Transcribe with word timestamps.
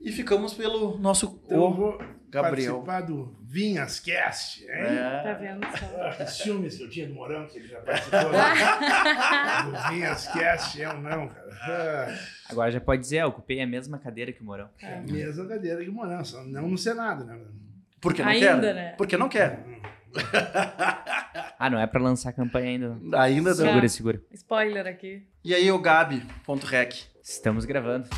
E 0.00 0.12
ficamos 0.12 0.54
pelo 0.54 0.98
nosso 0.98 1.40
Então, 1.46 1.72
vou 1.74 1.98
Gabriel. 2.30 2.82
participar 2.82 3.00
do 3.00 3.36
Vinhas 3.42 3.98
Cast, 4.00 4.62
hein? 4.62 4.68
Tá 4.68 5.30
É, 5.30 5.34
vendo 5.34 5.66
só? 5.76 5.86
Ah, 6.00 6.24
que 6.24 6.30
ciúmes 6.30 6.76
que 6.76 6.82
eu 6.84 6.90
tinha 6.90 7.08
do 7.08 7.14
Morão, 7.14 7.46
que 7.46 7.58
ele 7.58 7.66
já 7.68 7.80
participou 7.80 8.30
né? 8.32 8.38
do 9.88 9.88
Vinhas 9.94 10.26
Cast, 10.28 10.80
eu 10.80 10.92
não, 11.00 11.28
cara. 11.28 11.48
Ah, 11.62 12.18
Agora 12.50 12.70
já 12.70 12.80
pode 12.80 13.00
dizer, 13.02 13.22
eu 13.22 13.28
ocupei 13.28 13.60
a 13.60 13.66
mesma 13.66 13.98
cadeira 13.98 14.32
que 14.32 14.42
o 14.42 14.44
Morão. 14.44 14.68
É 14.80 14.94
a 14.98 15.00
mesma 15.00 15.46
cadeira 15.46 15.82
que 15.82 15.90
o 15.90 15.92
Morão, 15.92 16.24
só 16.24 16.42
não 16.44 16.68
no 16.68 16.78
Senado, 16.78 17.24
né? 17.24 17.38
porque 18.00 18.22
não 18.22 18.30
Ainda, 18.30 18.60
quer. 18.60 18.74
né? 18.74 18.94
Porque 18.96 19.16
não 19.16 19.28
quer. 19.28 19.64
Ah, 21.58 21.68
não 21.70 21.78
é 21.80 21.86
pra 21.86 22.00
lançar 22.00 22.32
campanha 22.32 22.68
ainda. 22.68 23.20
Ainda 23.20 23.50
não. 23.50 23.56
Segura, 23.56 23.88
segura. 23.88 24.22
Spoiler 24.32 24.86
aqui. 24.86 25.26
E 25.44 25.54
aí, 25.54 25.70
o 25.72 25.78
Gabi.rec. 25.78 26.94
Estamos 27.22 27.64
gravando. 27.64 28.08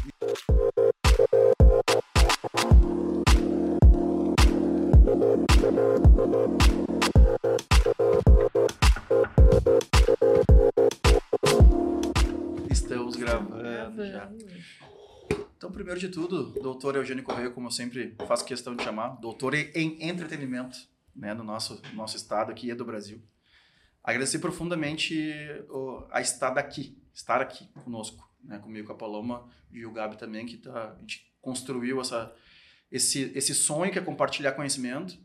Estamos 12.68 13.14
gravando 13.14 14.06
já. 14.06 14.32
Então, 15.56 15.70
primeiro 15.70 16.00
de 16.00 16.08
tudo, 16.08 16.50
doutor 16.60 16.96
Eugênio 16.96 17.22
Correia, 17.22 17.50
como 17.50 17.68
eu 17.68 17.70
sempre 17.70 18.16
faço 18.26 18.44
questão 18.44 18.74
de 18.74 18.82
chamar, 18.82 19.20
doutor 19.20 19.54
em 19.54 20.02
entretenimento, 20.02 20.78
né, 21.14 21.32
no 21.32 21.44
nosso, 21.44 21.80
nosso 21.94 22.16
estado 22.16 22.50
aqui 22.50 22.70
e 22.70 22.74
do 22.74 22.84
Brasil. 22.84 23.22
Agradecer 24.02 24.40
profundamente 24.40 25.32
a 26.10 26.20
estar 26.20 26.58
aqui, 26.58 27.00
estar 27.14 27.40
aqui 27.40 27.68
conosco, 27.84 28.28
né, 28.42 28.58
comigo, 28.58 28.88
com 28.88 28.94
a 28.94 28.96
Paloma 28.96 29.48
e 29.70 29.86
o 29.86 29.92
Gabi 29.92 30.16
também, 30.16 30.44
que 30.44 30.56
tá, 30.56 30.94
a 30.96 31.00
gente 31.00 31.32
construiu 31.40 32.00
essa, 32.00 32.34
esse, 32.90 33.30
esse 33.34 33.54
sonho 33.54 33.92
que 33.92 33.98
é 33.98 34.02
compartilhar 34.02 34.52
conhecimento 34.52 35.16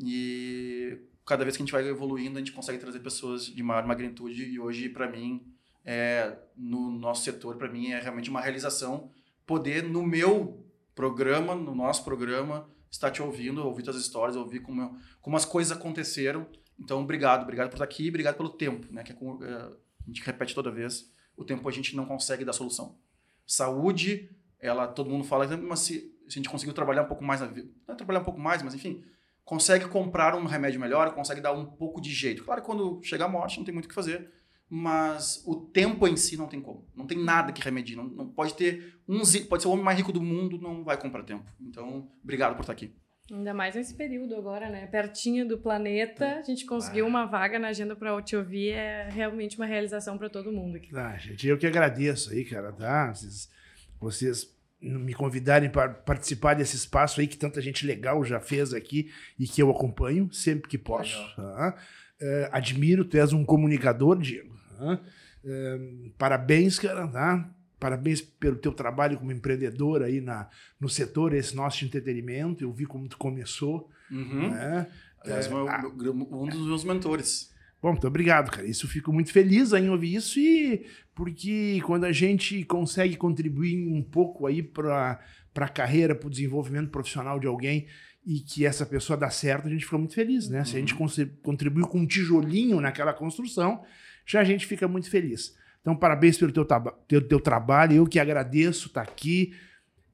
e 0.00 1.07
cada 1.28 1.44
vez 1.44 1.56
que 1.56 1.62
a 1.62 1.64
gente 1.66 1.72
vai 1.72 1.86
evoluindo, 1.86 2.38
a 2.38 2.40
gente 2.40 2.52
consegue 2.52 2.78
trazer 2.78 3.00
pessoas 3.00 3.44
de 3.46 3.62
maior 3.62 3.86
magnitude 3.86 4.44
e 4.44 4.58
hoje, 4.58 4.88
para 4.88 5.08
mim, 5.08 5.46
é, 5.84 6.38
no 6.56 6.90
nosso 6.90 7.22
setor, 7.22 7.56
para 7.56 7.68
mim, 7.70 7.90
é 7.90 8.00
realmente 8.00 8.30
uma 8.30 8.40
realização 8.40 9.10
poder, 9.46 9.82
no 9.82 10.02
meu 10.02 10.66
programa, 10.94 11.54
no 11.54 11.74
nosso 11.74 12.02
programa, 12.02 12.68
estar 12.90 13.10
te 13.10 13.22
ouvindo, 13.22 13.64
ouvir 13.64 13.82
tuas 13.82 13.96
histórias, 13.96 14.36
ouvir 14.36 14.60
como, 14.60 14.98
como 15.20 15.36
as 15.36 15.44
coisas 15.44 15.76
aconteceram. 15.76 16.46
Então, 16.78 17.02
obrigado, 17.02 17.42
obrigado 17.42 17.68
por 17.68 17.74
estar 17.74 17.84
aqui, 17.84 18.08
obrigado 18.08 18.36
pelo 18.36 18.48
tempo, 18.48 18.90
né? 18.90 19.02
Que 19.02 19.12
é 19.12 19.14
é, 19.14 19.54
a 19.54 20.06
gente 20.06 20.22
repete 20.24 20.54
toda 20.54 20.70
vez, 20.70 21.12
o 21.36 21.44
tempo 21.44 21.68
a 21.68 21.72
gente 21.72 21.94
não 21.94 22.06
consegue 22.06 22.44
dar 22.44 22.54
solução. 22.54 22.98
Saúde, 23.46 24.30
ela, 24.58 24.86
todo 24.86 25.10
mundo 25.10 25.24
fala, 25.24 25.46
mas 25.58 25.80
se, 25.80 26.00
se 26.26 26.28
a 26.28 26.30
gente 26.30 26.48
conseguiu 26.48 26.74
trabalhar 26.74 27.02
um 27.02 27.08
pouco 27.08 27.22
mais 27.22 27.40
na 27.40 27.46
vida, 27.46 27.68
não 27.86 27.94
é 27.94 27.96
trabalhar 27.96 28.20
um 28.20 28.24
pouco 28.24 28.40
mais, 28.40 28.62
mas 28.62 28.74
enfim, 28.74 29.04
consegue 29.48 29.88
comprar 29.88 30.34
um 30.34 30.44
remédio 30.44 30.78
melhor, 30.78 31.14
consegue 31.14 31.40
dar 31.40 31.52
um 31.52 31.64
pouco 31.64 32.02
de 32.02 32.12
jeito. 32.12 32.44
Claro 32.44 32.60
que 32.60 32.66
quando 32.66 33.00
chegar 33.02 33.24
a 33.24 33.28
morte 33.28 33.56
não 33.56 33.64
tem 33.64 33.72
muito 33.72 33.86
o 33.86 33.88
que 33.88 33.94
fazer, 33.94 34.30
mas 34.68 35.42
o 35.46 35.56
tempo 35.56 36.06
em 36.06 36.18
si 36.18 36.36
não 36.36 36.46
tem 36.46 36.60
como. 36.60 36.86
Não 36.94 37.06
tem 37.06 37.16
nada 37.16 37.50
que 37.50 37.62
remedie. 37.62 37.96
Não, 37.96 38.04
não 38.04 38.28
pode 38.28 38.52
ter 38.52 39.00
um 39.08 39.22
pode 39.48 39.62
ser 39.62 39.68
o 39.68 39.70
homem 39.70 39.82
mais 39.82 39.96
rico 39.96 40.12
do 40.12 40.20
mundo, 40.20 40.60
não 40.60 40.84
vai 40.84 41.00
comprar 41.00 41.22
tempo. 41.22 41.50
Então, 41.62 42.10
obrigado 42.22 42.56
por 42.56 42.60
estar 42.60 42.74
aqui. 42.74 42.94
Ainda 43.32 43.54
mais 43.54 43.74
nesse 43.74 43.94
período 43.94 44.36
agora, 44.36 44.68
né? 44.68 44.86
Pertinho 44.86 45.48
do 45.48 45.56
planeta, 45.56 46.40
a 46.40 46.42
gente 46.42 46.66
conseguiu 46.66 47.06
uma 47.06 47.24
vaga 47.24 47.58
na 47.58 47.68
agenda 47.68 47.96
para 47.96 48.20
te 48.20 48.36
ouvir. 48.36 48.72
É 48.72 49.08
realmente 49.08 49.56
uma 49.56 49.64
realização 49.64 50.18
para 50.18 50.28
todo 50.28 50.52
mundo 50.52 50.76
aqui. 50.76 50.94
Ah, 50.94 51.16
gente, 51.16 51.48
eu 51.48 51.56
que 51.56 51.66
agradeço 51.66 52.32
aí, 52.32 52.44
cara, 52.44 52.70
tá? 52.70 53.14
Vocês, 53.14 53.50
vocês 53.98 54.57
me 54.80 55.12
convidarem 55.12 55.68
para 55.70 55.88
participar 55.88 56.54
desse 56.54 56.76
espaço 56.76 57.20
aí 57.20 57.26
que 57.26 57.36
tanta 57.36 57.60
gente 57.60 57.86
legal 57.86 58.24
já 58.24 58.38
fez 58.40 58.72
aqui 58.72 59.10
e 59.38 59.46
que 59.46 59.60
eu 59.62 59.70
acompanho 59.70 60.32
sempre 60.32 60.68
que 60.68 60.78
posso. 60.78 61.16
tá? 61.34 61.76
É, 62.20 62.48
admiro, 62.52 63.04
tu 63.04 63.16
és 63.16 63.32
um 63.32 63.44
comunicador, 63.44 64.18
Diego. 64.18 64.54
tá? 64.78 65.00
É, 65.44 65.78
parabéns, 66.16 66.78
cara, 66.78 67.06
tá? 67.08 67.48
Parabéns 67.80 68.20
pelo 68.20 68.56
teu 68.56 68.72
trabalho 68.72 69.18
como 69.18 69.30
empreendedor 69.32 70.02
aí 70.02 70.20
na, 70.20 70.48
no 70.80 70.88
setor 70.88 71.32
esse 71.32 71.54
nosso 71.54 71.78
de 71.78 71.84
entretenimento. 71.86 72.64
Eu 72.64 72.72
vi 72.72 72.84
como 72.86 73.08
tu 73.08 73.16
começou, 73.16 73.88
Uhum. 74.10 74.50
né? 74.50 74.86
Aliás, 75.20 75.48
meu- 75.48 75.64
meu- 75.64 76.28
um 76.32 76.46
dos 76.48 76.66
meus 76.66 76.84
mentores. 76.84 77.52
Bom, 77.80 77.92
muito 77.92 78.06
obrigado, 78.06 78.50
cara. 78.50 78.66
Isso 78.66 78.86
eu 78.86 78.90
fico 78.90 79.12
muito 79.12 79.32
feliz 79.32 79.72
em 79.72 79.88
ouvir 79.88 80.14
isso 80.14 80.38
e 80.40 80.84
porque 81.14 81.80
quando 81.84 82.04
a 82.04 82.12
gente 82.12 82.64
consegue 82.64 83.16
contribuir 83.16 83.86
um 83.88 84.02
pouco 84.02 84.46
aí 84.46 84.62
para 84.62 85.20
a 85.54 85.68
carreira, 85.68 86.14
para 86.14 86.26
o 86.26 86.30
desenvolvimento 86.30 86.90
profissional 86.90 87.38
de 87.38 87.46
alguém 87.46 87.86
e 88.26 88.40
que 88.40 88.66
essa 88.66 88.84
pessoa 88.84 89.16
dá 89.16 89.30
certo, 89.30 89.68
a 89.68 89.70
gente 89.70 89.84
fica 89.84 89.96
muito 89.96 90.14
feliz, 90.14 90.48
né? 90.48 90.64
Se 90.64 90.76
a 90.76 90.80
gente 90.80 90.94
conse- 90.94 91.26
contribuir 91.42 91.84
com 91.84 92.00
um 92.00 92.06
tijolinho 92.06 92.80
naquela 92.80 93.12
construção, 93.14 93.82
já 94.26 94.40
a 94.40 94.44
gente 94.44 94.66
fica 94.66 94.86
muito 94.86 95.08
feliz. 95.08 95.56
Então, 95.80 95.96
parabéns 95.96 96.36
pelo 96.36 96.52
teu, 96.52 96.66
teu, 97.06 97.26
teu 97.26 97.40
trabalho. 97.40 97.94
Eu 97.94 98.06
que 98.06 98.18
agradeço 98.18 98.88
estar 98.88 99.02
aqui. 99.02 99.54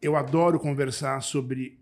Eu 0.01 0.15
adoro 0.17 0.61
conversar 0.61 1.21
sobre 1.23 1.81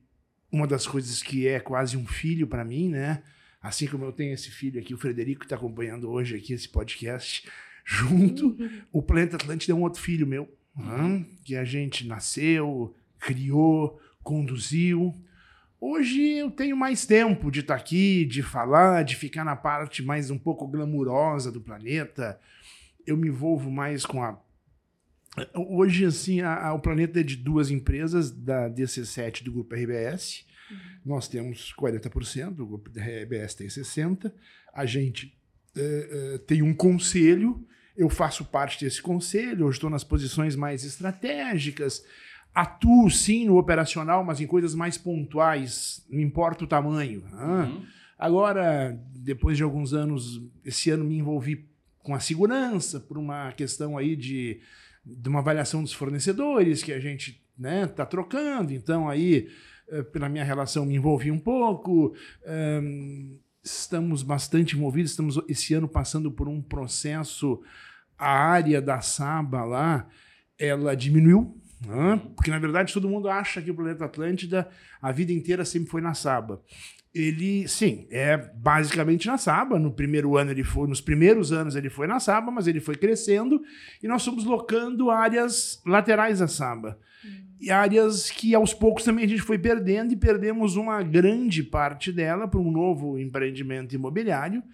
uma 0.50 0.66
das 0.66 0.86
coisas 0.86 1.22
que 1.22 1.46
é 1.46 1.60
quase 1.60 1.96
um 1.96 2.06
filho 2.06 2.46
para 2.46 2.64
mim, 2.64 2.88
né? 2.88 3.22
Assim 3.62 3.86
como 3.86 4.04
eu 4.04 4.12
tenho 4.12 4.34
esse 4.34 4.50
filho 4.50 4.80
aqui, 4.80 4.92
o 4.92 4.98
Frederico, 4.98 5.40
que 5.40 5.46
está 5.46 5.56
acompanhando 5.56 6.10
hoje 6.10 6.34
aqui 6.36 6.52
esse 6.52 6.68
podcast, 6.68 7.48
junto, 7.86 8.56
o 8.92 9.00
Planeta 9.02 9.36
Atlântida 9.36 9.72
é 9.72 9.76
um 9.76 9.82
outro 9.82 10.00
filho 10.00 10.26
meu, 10.26 10.48
né? 10.76 11.24
que 11.44 11.54
a 11.56 11.64
gente 11.64 12.06
nasceu, 12.06 12.94
criou, 13.20 14.00
conduziu. 14.22 15.14
Hoje 15.80 16.20
eu 16.38 16.50
tenho 16.50 16.76
mais 16.76 17.04
tempo 17.06 17.50
de 17.50 17.60
estar 17.60 17.74
aqui, 17.74 18.24
de 18.24 18.42
falar, 18.42 19.02
de 19.04 19.14
ficar 19.16 19.44
na 19.44 19.56
parte 19.56 20.02
mais 20.02 20.30
um 20.30 20.38
pouco 20.38 20.66
glamurosa 20.66 21.50
do 21.52 21.60
planeta. 21.60 22.40
Eu 23.06 23.16
me 23.16 23.28
envolvo 23.28 23.70
mais 23.70 24.06
com 24.06 24.22
a. 24.22 24.40
Hoje, 25.54 26.04
assim, 26.04 26.40
a- 26.40 26.66
a- 26.68 26.74
o 26.74 26.78
planeta 26.78 27.18
é 27.20 27.22
de 27.22 27.36
duas 27.36 27.70
empresas, 27.70 28.30
da 28.30 28.68
DC7 28.68 29.40
e 29.40 29.44
do 29.44 29.52
grupo 29.52 29.74
RBS. 29.74 30.44
Nós 31.04 31.28
temos 31.28 31.74
40%, 31.78 32.60
o 32.60 32.80
RBS 32.96 33.54
tem 33.54 33.66
60%. 33.66 34.32
A 34.72 34.86
gente 34.86 35.36
eh, 35.76 36.08
eh, 36.10 36.38
tem 36.46 36.62
um 36.62 36.72
conselho, 36.74 37.66
eu 37.96 38.08
faço 38.08 38.44
parte 38.44 38.84
desse 38.84 39.02
conselho, 39.02 39.66
eu 39.66 39.70
estou 39.70 39.90
nas 39.90 40.04
posições 40.04 40.56
mais 40.56 40.84
estratégicas, 40.84 42.04
atuo 42.54 43.10
sim 43.10 43.46
no 43.46 43.58
operacional, 43.58 44.24
mas 44.24 44.40
em 44.40 44.46
coisas 44.46 44.74
mais 44.74 44.96
pontuais, 44.96 46.04
não 46.08 46.20
importa 46.20 46.64
o 46.64 46.68
tamanho. 46.68 47.24
ah. 47.32 47.68
Uhum. 47.70 47.84
Agora, 48.22 48.96
depois 49.16 49.56
de 49.56 49.64
alguns 49.64 49.92
anos, 49.92 50.40
esse 50.64 50.90
ano 50.90 51.02
me 51.02 51.18
envolvi 51.18 51.68
com 52.04 52.14
a 52.14 52.20
segurança 52.20 53.00
por 53.00 53.18
uma 53.18 53.50
questão 53.50 53.98
aí 53.98 54.14
de, 54.14 54.60
de 55.04 55.28
uma 55.28 55.40
avaliação 55.40 55.82
dos 55.82 55.92
fornecedores 55.92 56.84
que 56.84 56.92
a 56.92 57.00
gente 57.00 57.42
né, 57.58 57.84
tá 57.88 58.06
trocando. 58.06 58.72
Então 58.72 59.08
aí, 59.08 59.48
pela 60.12 60.28
minha 60.28 60.44
relação, 60.44 60.86
me 60.86 60.94
envolvi 60.96 61.30
um 61.30 61.38
pouco. 61.38 62.14
Estamos 63.62 64.22
bastante 64.22 64.76
envolvidos. 64.76 65.12
Estamos 65.12 65.40
esse 65.48 65.74
ano 65.74 65.88
passando 65.88 66.30
por 66.30 66.48
um 66.48 66.60
processo. 66.60 67.62
A 68.18 68.30
área 68.30 68.80
da 68.80 69.00
Saba 69.00 69.64
lá, 69.64 70.08
ela 70.58 70.94
diminuiu. 70.94 71.56
né? 71.86 72.20
Porque, 72.36 72.50
na 72.50 72.58
verdade, 72.58 72.92
todo 72.92 73.08
mundo 73.08 73.28
acha 73.28 73.60
que 73.60 73.70
o 73.70 73.74
planeta 73.74 74.04
Atlântida 74.04 74.68
a 75.00 75.10
vida 75.10 75.32
inteira 75.32 75.64
sempre 75.64 75.90
foi 75.90 76.00
na 76.00 76.14
Saba 76.14 76.62
ele, 77.14 77.68
sim, 77.68 78.06
é 78.10 78.36
basicamente 78.36 79.26
na 79.26 79.36
Saba. 79.36 79.78
No 79.78 79.92
primeiro 79.92 80.36
ano 80.36 80.50
ele 80.50 80.64
foi, 80.64 80.88
nos 80.88 81.00
primeiros 81.00 81.52
anos 81.52 81.76
ele 81.76 81.90
foi 81.90 82.06
na 82.06 82.18
Saba, 82.18 82.50
mas 82.50 82.66
ele 82.66 82.80
foi 82.80 82.94
crescendo 82.94 83.62
e 84.02 84.08
nós 84.08 84.24
fomos 84.24 84.44
locando 84.44 85.10
áreas 85.10 85.80
laterais 85.84 86.38
da 86.38 86.48
Saba. 86.48 86.98
E 87.62 87.70
áreas 87.70 88.28
que 88.28 88.56
aos 88.56 88.74
poucos 88.74 89.04
também 89.04 89.24
a 89.24 89.28
gente 89.28 89.40
foi 89.40 89.56
perdendo 89.56 90.12
e 90.12 90.16
perdemos 90.16 90.74
uma 90.74 91.00
grande 91.00 91.62
parte 91.62 92.10
dela 92.10 92.48
para 92.48 92.58
um 92.58 92.72
novo 92.72 93.16
empreendimento 93.16 93.94
imobiliário. 93.94 94.64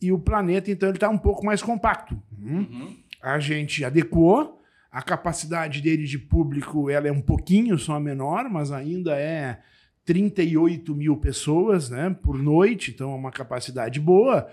E 0.00 0.12
o 0.12 0.20
planeta, 0.20 0.70
então, 0.70 0.88
ele 0.88 0.98
está 0.98 1.08
um 1.08 1.18
pouco 1.18 1.44
mais 1.44 1.60
compacto. 1.60 2.16
Hum? 2.40 2.58
Uhum. 2.58 2.96
a 3.20 3.40
gente 3.40 3.84
adequou. 3.84 4.62
A 4.88 5.02
capacidade 5.02 5.82
dele 5.82 6.04
de 6.04 6.16
público 6.16 6.88
ela 6.88 7.08
é 7.08 7.12
um 7.12 7.20
pouquinho 7.20 7.76
só 7.76 7.98
menor, 7.98 8.48
mas 8.48 8.70
ainda 8.70 9.16
é 9.16 9.60
38 10.04 10.94
mil 10.94 11.16
pessoas 11.16 11.90
né, 11.90 12.16
por 12.22 12.38
noite, 12.38 12.92
então 12.92 13.12
é 13.12 13.14
uma 13.16 13.32
capacidade 13.32 14.00
boa, 14.00 14.48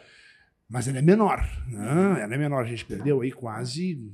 mas 0.68 0.88
ela 0.88 0.98
é 0.98 1.02
menor. 1.04 1.48
Né? 1.68 2.22
Ela 2.24 2.34
é 2.34 2.38
menor, 2.38 2.64
a 2.64 2.68
gente 2.68 2.84
perdeu 2.84 3.22
aí 3.22 3.32
quase 3.32 4.12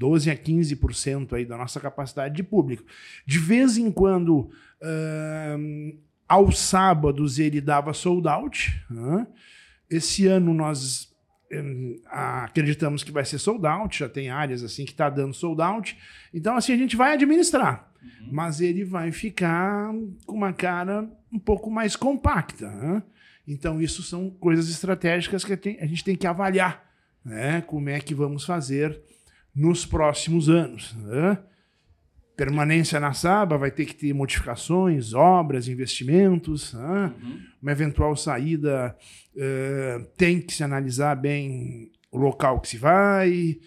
12 0.00 0.30
a 0.30 0.36
15% 0.36 1.34
aí 1.34 1.44
da 1.44 1.58
nossa 1.58 1.78
capacidade 1.78 2.34
de 2.34 2.42
público. 2.42 2.82
De 3.26 3.38
vez 3.38 3.76
em 3.76 3.92
quando, 3.92 4.50
ahn, 4.82 5.92
aos 6.26 6.58
sábados 6.58 7.38
ele 7.38 7.60
dava 7.60 7.92
sold 7.92 8.26
out. 8.26 8.82
né? 8.88 9.26
Esse 9.90 10.26
ano 10.26 10.54
nós 10.54 11.14
hum, 11.52 12.00
acreditamos 12.06 13.04
que 13.04 13.12
vai 13.12 13.26
ser 13.26 13.38
sold 13.38 13.66
out, 13.66 13.98
já 13.98 14.08
tem 14.08 14.30
áreas 14.30 14.62
assim 14.62 14.86
que 14.86 14.92
está 14.92 15.10
dando 15.10 15.34
sold 15.34 15.60
out. 15.60 15.94
Então, 16.32 16.56
assim, 16.56 16.72
a 16.72 16.78
gente 16.78 16.96
vai 16.96 17.12
administrar, 17.12 17.92
uhum. 18.02 18.28
mas 18.32 18.62
ele 18.62 18.84
vai 18.84 19.12
ficar 19.12 19.92
com 20.24 20.34
uma 20.34 20.54
cara 20.54 21.06
um 21.30 21.38
pouco 21.38 21.70
mais 21.70 21.94
compacta. 21.94 22.70
Né? 22.70 23.02
Então, 23.46 23.82
isso 23.82 24.02
são 24.02 24.30
coisas 24.30 24.70
estratégicas 24.70 25.44
que 25.44 25.52
a 25.78 25.86
gente 25.86 26.04
tem 26.04 26.16
que 26.16 26.26
avaliar, 26.26 26.88
né? 27.22 27.60
Como 27.60 27.90
é 27.90 28.00
que 28.00 28.14
vamos 28.14 28.46
fazer 28.46 28.98
nos 29.54 29.84
próximos 29.84 30.48
anos. 30.48 30.94
Né? 30.96 31.38
Permanência 32.36 32.98
na 32.98 33.12
Saba 33.12 33.58
vai 33.58 33.70
ter 33.70 33.84
que 33.84 33.94
ter 33.94 34.12
modificações, 34.12 35.12
obras, 35.12 35.68
investimentos. 35.68 36.72
Né? 36.72 37.14
Uhum. 37.22 37.40
Uma 37.62 37.72
eventual 37.72 38.16
saída 38.16 38.96
uh, 39.34 40.04
tem 40.16 40.40
que 40.40 40.54
se 40.54 40.64
analisar 40.64 41.14
bem 41.16 41.90
o 42.10 42.18
local 42.18 42.60
que 42.60 42.68
se 42.68 42.78
vai. 42.78 43.58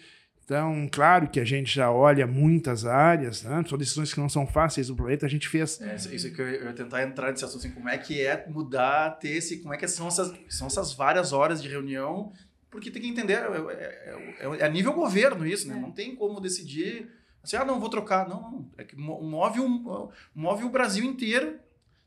Então, 0.44 0.86
claro 0.92 1.28
que 1.28 1.40
a 1.40 1.44
gente 1.44 1.74
já 1.74 1.90
olha 1.90 2.26
muitas 2.26 2.84
áreas, 2.84 3.42
né? 3.44 3.64
são 3.66 3.78
decisões 3.78 4.12
que 4.12 4.20
não 4.20 4.28
são 4.28 4.46
fáceis 4.46 4.88
do 4.88 4.94
planeta, 4.94 5.24
a 5.24 5.28
gente 5.28 5.48
fez. 5.48 5.80
É, 5.80 5.94
isso 5.94 6.30
que 6.34 6.42
eu 6.42 6.64
ia 6.66 6.72
tentar 6.74 7.02
entrar 7.02 7.30
nesse 7.30 7.46
assunto, 7.46 7.60
assim, 7.60 7.70
como 7.70 7.88
é 7.88 7.96
que 7.96 8.20
é 8.20 8.46
mudar, 8.46 9.18
ter 9.18 9.30
esse, 9.30 9.60
como 9.62 9.72
é 9.72 9.78
que 9.78 9.88
são 9.88 10.06
essas, 10.06 10.34
são 10.50 10.66
essas 10.66 10.92
várias 10.92 11.32
horas 11.32 11.62
de 11.62 11.68
reunião 11.68 12.30
porque 12.74 12.90
tem 12.90 13.00
que 13.00 13.08
entender, 13.08 13.34
é, 13.34 13.36
é, 13.36 14.46
é, 14.46 14.56
é 14.58 14.64
a 14.64 14.68
nível 14.68 14.92
governo 14.92 15.46
isso, 15.46 15.68
né? 15.68 15.76
É. 15.76 15.80
Não 15.80 15.92
tem 15.92 16.16
como 16.16 16.40
decidir 16.40 17.08
assim, 17.40 17.54
ah, 17.54 17.64
não, 17.64 17.78
vou 17.78 17.88
trocar. 17.88 18.28
Não, 18.28 18.40
não. 18.40 18.70
É 18.76 18.82
que 18.82 18.96
move, 18.96 19.60
um, 19.60 20.08
move 20.34 20.64
o 20.64 20.68
Brasil 20.68 21.04
inteiro, 21.04 21.56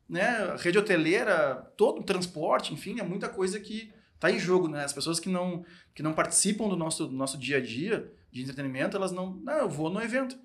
né? 0.10 0.54
Rede 0.58 0.78
hoteleira, 0.78 1.56
todo 1.78 2.02
o 2.02 2.04
transporte, 2.04 2.74
enfim, 2.74 3.00
é 3.00 3.04
muita 3.04 3.30
coisa 3.30 3.62
que 3.62 3.94
está 4.14 4.30
em 4.30 4.38
jogo, 4.38 4.68
né? 4.68 4.84
As 4.84 4.92
pessoas 4.92 5.22
que 5.22 5.30
não, 5.30 5.64
que 5.96 6.04
não 6.04 6.12
participam 6.12 6.68
do 6.68 6.76
nosso, 6.76 7.08
do 7.08 7.16
nosso 7.16 7.38
dia 7.38 7.58
a 7.58 7.62
dia 7.62 8.12
de 8.30 8.42
entretenimento, 8.42 8.98
elas 8.98 9.14
não. 9.14 9.36
Não, 9.38 9.60
eu 9.60 9.70
vou 9.70 9.90
no 9.90 10.02
evento. 10.02 10.38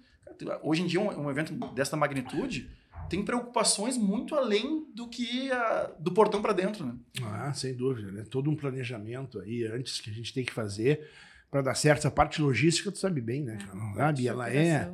Hoje 0.62 0.82
em 0.82 0.86
dia, 0.86 1.00
um, 1.00 1.24
um 1.24 1.30
evento 1.30 1.52
dessa 1.74 1.96
magnitude 1.96 2.70
tem 3.12 3.22
preocupações 3.22 3.98
muito 3.98 4.34
além 4.34 4.86
do 4.94 5.06
que 5.06 5.52
a, 5.52 5.92
do 5.98 6.10
portão 6.12 6.40
para 6.40 6.54
dentro, 6.54 6.86
né? 6.86 6.94
Ah, 7.22 7.52
sem 7.52 7.74
dúvida, 7.74 8.10
né? 8.10 8.24
Todo 8.30 8.50
um 8.50 8.56
planejamento 8.56 9.38
aí 9.38 9.66
antes 9.66 10.00
que 10.00 10.08
a 10.08 10.12
gente 10.14 10.32
tem 10.32 10.42
que 10.42 10.52
fazer 10.52 11.10
para 11.50 11.60
dar 11.60 11.74
certo. 11.74 11.98
Essa 11.98 12.10
parte 12.10 12.40
logística, 12.40 12.90
tu 12.90 12.98
sabe 12.98 13.20
bem, 13.20 13.42
né? 13.42 13.58
É, 13.60 13.96
sabe? 13.98 14.26
Ela 14.26 14.50
é 14.50 14.90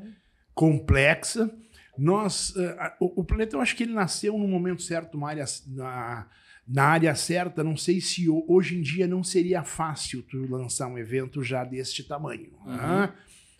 complexa. 0.53 1.49
Nós, 1.97 2.51
uh, 2.57 2.77
o, 2.99 3.21
o, 3.21 3.25
planeta, 3.25 3.55
eu 3.55 3.61
acho 3.61 3.77
que 3.77 3.85
ele 3.85 3.93
nasceu 3.93 4.37
no 4.37 4.49
momento 4.49 4.83
certo, 4.83 5.17
uma 5.17 5.29
área, 5.29 5.45
na, 5.69 6.27
na 6.67 6.85
área 6.87 7.15
certa. 7.15 7.63
Não 7.63 7.77
sei 7.77 8.01
se 8.01 8.29
hoje 8.29 8.77
em 8.77 8.83
dia 8.83 9.07
não 9.07 9.23
seria 9.23 9.63
fácil 9.63 10.25
tu 10.25 10.45
lançar 10.51 10.89
um 10.89 10.99
evento 10.99 11.41
já 11.41 11.63
deste 11.63 12.03
tamanho. 12.03 12.51
Uhum. 12.67 12.77
Né? 12.77 13.13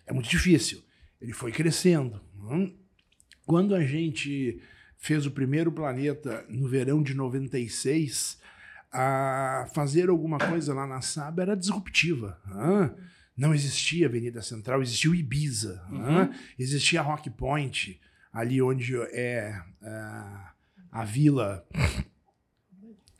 É 0.05 0.11
muito 0.11 0.27
difícil. 0.27 0.83
Ele 1.21 1.31
foi 1.31 1.53
crescendo. 1.53 2.19
Né? 2.43 2.73
Quando 3.49 3.73
a 3.73 3.83
gente 3.83 4.61
fez 4.95 5.25
o 5.25 5.31
primeiro 5.31 5.71
planeta 5.71 6.45
no 6.47 6.67
verão 6.67 7.01
de 7.01 7.15
96, 7.15 8.39
a 8.93 9.67
fazer 9.73 10.07
alguma 10.07 10.37
coisa 10.37 10.71
lá 10.71 10.85
na 10.85 11.01
Saba 11.01 11.41
era 11.41 11.57
disruptiva. 11.57 12.39
Né? 12.45 12.91
Não 13.35 13.51
existia 13.51 14.05
Avenida 14.05 14.43
Central, 14.43 14.83
existia 14.83 15.09
o 15.09 15.15
Ibiza, 15.15 15.83
uhum. 15.89 16.31
existia 16.59 17.01
Rock 17.01 17.27
Point, 17.31 17.99
ali 18.31 18.61
onde 18.61 18.95
é 19.13 19.59
a, 19.81 20.53
a 20.91 21.03
vila 21.03 21.65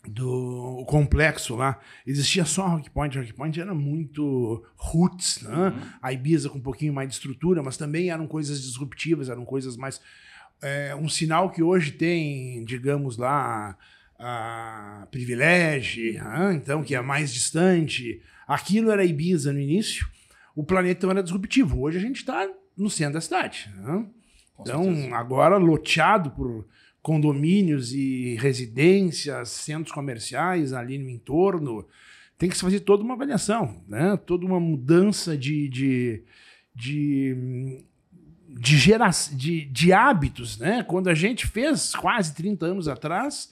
do 0.09 0.83
complexo 0.87 1.55
lá, 1.55 1.79
existia 2.05 2.43
só 2.43 2.67
Rock 2.67 2.89
Point. 2.89 3.17
Rock 3.17 3.33
Point 3.33 3.61
era 3.61 3.75
muito 3.75 4.65
roots, 4.75 5.41
né? 5.43 5.69
Uhum. 5.69 5.81
A 6.01 6.11
Ibiza 6.11 6.49
com 6.49 6.57
um 6.57 6.61
pouquinho 6.61 6.93
mais 6.93 7.09
de 7.09 7.15
estrutura, 7.15 7.61
mas 7.61 7.77
também 7.77 8.09
eram 8.09 8.25
coisas 8.25 8.61
disruptivas, 8.61 9.29
eram 9.29 9.45
coisas 9.45 9.77
mais. 9.77 10.01
É, 10.61 10.95
um 10.95 11.07
sinal 11.07 11.51
que 11.51 11.61
hoje 11.61 11.91
tem, 11.91 12.65
digamos 12.65 13.17
lá, 13.17 13.77
a 14.17 15.07
Privilégio, 15.11 16.13
né? 16.15 16.53
então, 16.55 16.83
que 16.83 16.95
é 16.95 17.01
mais 17.01 17.31
distante. 17.31 18.21
Aquilo 18.47 18.91
era 18.91 19.05
Ibiza 19.05 19.53
no 19.53 19.59
início, 19.59 20.07
o 20.55 20.63
planeta 20.63 21.07
era 21.07 21.21
disruptivo. 21.21 21.81
Hoje 21.81 21.99
a 21.99 22.01
gente 22.01 22.17
está 22.17 22.49
no 22.75 22.89
centro 22.89 23.13
da 23.13 23.21
cidade. 23.21 23.71
Né? 23.77 24.05
Então, 24.59 24.83
certeza. 24.83 25.15
agora 25.15 25.57
loteado 25.57 26.31
por 26.31 26.65
condomínios 27.01 27.93
e 27.93 28.35
residências, 28.35 29.49
centros 29.49 29.93
comerciais 29.93 30.73
ali 30.73 30.97
no 30.97 31.09
entorno. 31.09 31.87
Tem 32.37 32.49
que 32.49 32.55
se 32.55 32.61
fazer 32.61 32.81
toda 32.81 33.03
uma 33.03 33.13
avaliação, 33.13 33.83
né? 33.87 34.17
toda 34.17 34.45
uma 34.45 34.59
mudança 34.59 35.37
de, 35.37 35.67
de, 35.67 36.23
de, 36.73 37.83
de, 38.47 38.77
gera, 38.77 39.09
de, 39.33 39.65
de 39.65 39.93
hábitos. 39.93 40.57
Né? 40.57 40.83
Quando 40.83 41.09
a 41.09 41.13
gente 41.13 41.47
fez 41.47 41.93
quase 41.93 42.33
30 42.33 42.65
anos 42.65 42.87
atrás, 42.87 43.51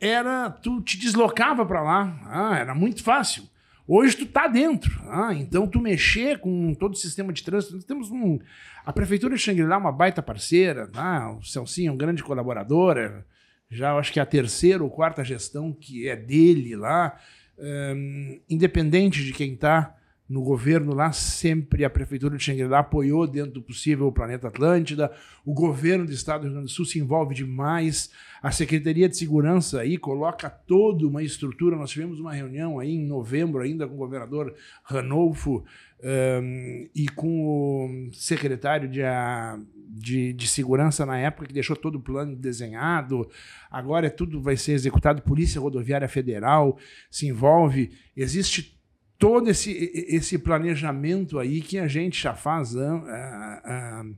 era 0.00 0.48
tu 0.50 0.80
te 0.80 0.96
deslocava 0.96 1.66
para 1.66 1.82
lá, 1.82 2.20
ah, 2.26 2.58
era 2.58 2.74
muito 2.74 3.02
fácil. 3.02 3.44
Hoje 3.92 4.16
tu 4.16 4.24
tá 4.24 4.46
dentro, 4.46 5.02
ah, 5.08 5.34
então 5.34 5.66
tu 5.66 5.80
mexer 5.80 6.38
com 6.38 6.72
todo 6.74 6.92
o 6.92 6.96
sistema 6.96 7.32
de 7.32 7.42
trânsito. 7.42 7.74
Nós 7.74 7.82
temos 7.82 8.08
um, 8.08 8.38
a 8.86 8.92
prefeitura 8.92 9.34
de 9.34 9.42
Xangri-Lá 9.42 9.74
é 9.74 9.78
uma 9.78 9.90
baita 9.90 10.22
parceira, 10.22 10.86
tá? 10.86 11.32
o 11.32 11.42
Celcinho 11.42 11.88
é 11.88 11.92
um 11.92 11.96
grande 11.96 12.22
colaborador, 12.22 12.96
é, 12.96 13.24
já 13.68 13.92
acho 13.96 14.12
que 14.12 14.20
é 14.20 14.22
a 14.22 14.26
terceira 14.26 14.84
ou 14.84 14.88
quarta 14.88 15.24
gestão 15.24 15.72
que 15.72 16.08
é 16.08 16.14
dele 16.14 16.76
lá, 16.76 17.18
um, 17.58 18.40
independente 18.48 19.24
de 19.24 19.32
quem 19.32 19.54
está 19.54 19.92
no 20.30 20.42
governo 20.42 20.94
lá, 20.94 21.10
sempre 21.10 21.84
a 21.84 21.90
Prefeitura 21.90 22.36
de 22.36 22.44
Xangri-Lá 22.44 22.78
apoiou 22.78 23.26
dentro 23.26 23.54
do 23.54 23.62
possível 23.62 24.06
o 24.06 24.12
Planeta 24.12 24.46
Atlântida, 24.46 25.10
o 25.44 25.52
governo 25.52 26.06
do 26.06 26.12
Estado 26.12 26.42
do 26.42 26.44
Rio 26.44 26.52
Grande 26.52 26.68
do 26.68 26.72
Sul 26.72 26.84
se 26.84 27.00
envolve 27.00 27.34
demais, 27.34 28.12
a 28.40 28.52
Secretaria 28.52 29.08
de 29.08 29.16
Segurança 29.16 29.80
aí 29.80 29.98
coloca 29.98 30.48
toda 30.48 31.04
uma 31.04 31.20
estrutura, 31.20 31.74
nós 31.74 31.90
tivemos 31.90 32.20
uma 32.20 32.32
reunião 32.32 32.78
aí 32.78 32.92
em 32.92 33.04
novembro 33.04 33.60
ainda 33.60 33.88
com 33.88 33.94
o 33.94 33.98
governador 33.98 34.54
Ranolfo 34.84 35.64
um, 36.00 36.88
e 36.94 37.08
com 37.08 38.08
o 38.08 38.14
secretário 38.14 38.88
de, 38.88 39.02
a, 39.02 39.58
de, 39.88 40.32
de, 40.32 40.46
Segurança 40.46 41.04
na 41.04 41.18
época, 41.18 41.48
que 41.48 41.52
deixou 41.52 41.74
todo 41.74 41.96
o 41.96 42.00
plano 42.00 42.36
desenhado, 42.36 43.28
agora 43.68 44.06
é 44.06 44.10
tudo 44.10 44.40
vai 44.40 44.56
ser 44.56 44.72
executado, 44.74 45.22
Polícia 45.22 45.60
Rodoviária 45.60 46.08
Federal 46.08 46.78
se 47.10 47.26
envolve, 47.26 47.90
existe 48.16 48.79
todo 49.20 49.50
esse, 49.50 49.70
esse 50.08 50.38
planejamento 50.38 51.38
aí 51.38 51.60
que 51.60 51.78
a 51.78 51.86
gente 51.86 52.20
já 52.20 52.32
faz 52.32 52.74
uh, 52.74 52.80
uh, 52.80 54.16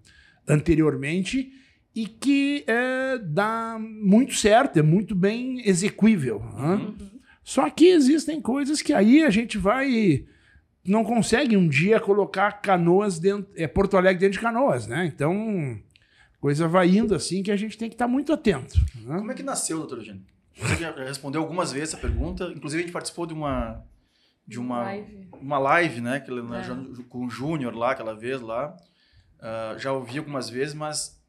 anteriormente 0.48 1.52
e 1.92 2.06
que 2.06 2.64
uh, 2.68 3.18
dá 3.26 3.78
muito 3.80 4.34
certo, 4.34 4.78
é 4.78 4.82
muito 4.82 5.16
bem 5.16 5.60
execuível. 5.68 6.38
Uhum. 6.56 6.94
Só 7.42 7.68
que 7.68 7.86
existem 7.86 8.40
coisas 8.40 8.80
que 8.80 8.92
aí 8.92 9.24
a 9.24 9.28
gente 9.28 9.58
vai 9.58 10.24
não 10.84 11.04
consegue 11.04 11.56
um 11.56 11.68
dia 11.68 11.98
colocar 11.98 12.52
canoas 12.60 13.18
dentro, 13.18 13.52
é 13.56 13.66
Porto 13.66 13.96
Alegre 13.96 14.20
dentro 14.20 14.34
de 14.34 14.40
canoas, 14.40 14.86
né? 14.86 15.06
Então, 15.06 15.80
coisa 16.40 16.66
vai 16.66 16.88
indo 16.88 17.14
assim 17.14 17.42
que 17.42 17.50
a 17.50 17.56
gente 17.56 17.76
tem 17.76 17.88
que 17.88 17.94
estar 17.94 18.08
muito 18.08 18.32
atento. 18.32 18.80
Né? 19.04 19.18
Como 19.18 19.30
é 19.30 19.34
que 19.34 19.42
nasceu, 19.42 19.78
doutor 19.78 19.98
Eugênio? 19.98 20.22
Você 20.56 20.76
já 20.76 20.92
respondeu 20.92 21.40
algumas 21.40 21.72
vezes 21.72 21.90
essa 21.90 21.98
pergunta. 21.98 22.52
Inclusive, 22.54 22.82
a 22.82 22.86
gente 22.86 22.92
participou 22.92 23.26
de 23.26 23.32
uma, 23.32 23.84
de 24.46 24.58
uma 24.58 24.82
live, 24.82 25.28
uma 25.40 25.58
live 25.58 26.00
né, 26.00 26.20
que 26.20 26.30
é. 26.30 27.04
com 27.08 27.26
o 27.26 27.30
Júnior 27.30 27.74
lá, 27.74 27.92
aquela 27.92 28.14
vez 28.14 28.40
lá. 28.40 28.76
Uh, 29.38 29.78
já 29.78 29.92
ouvi 29.92 30.18
algumas 30.18 30.48
vezes, 30.48 30.72
mas 30.72 31.20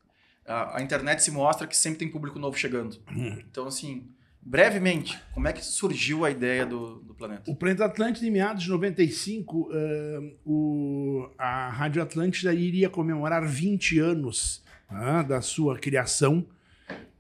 a, 0.46 0.77
a, 0.77 0.84
internet 0.84 1.24
se 1.24 1.32
mostra 1.32 1.65
que 1.65 1.75
sempre 1.75 2.00
tem 2.00 2.10
público 2.10 2.38
novo 2.38 2.58
chegando. 2.58 2.98
Hum. 3.12 3.39
Então, 3.50 3.65
assim, 3.65 4.08
brevemente, 4.39 5.20
como 5.34 5.48
é 5.48 5.53
que 5.53 5.65
surgiu 5.65 6.24
a 6.24 6.29
ideia 6.29 6.65
do, 6.65 7.00
do 7.00 7.15
Planeta? 7.15 7.50
O 7.50 7.55
Planeta 7.55 7.86
Atlântida, 7.86 8.27
em 8.27 8.32
meados 8.32 8.63
de 8.63 8.70
95, 8.70 9.58
uh, 9.58 9.72
o, 10.46 11.29
a 11.38 11.70
Rádio 11.70 12.03
Atlântida 12.03 12.53
iria 12.53 12.89
comemorar 12.89 13.48
20 13.48 13.98
anos 13.98 14.63
uh, 14.91 15.27
da 15.27 15.41
sua 15.41 15.79
criação. 15.79 16.46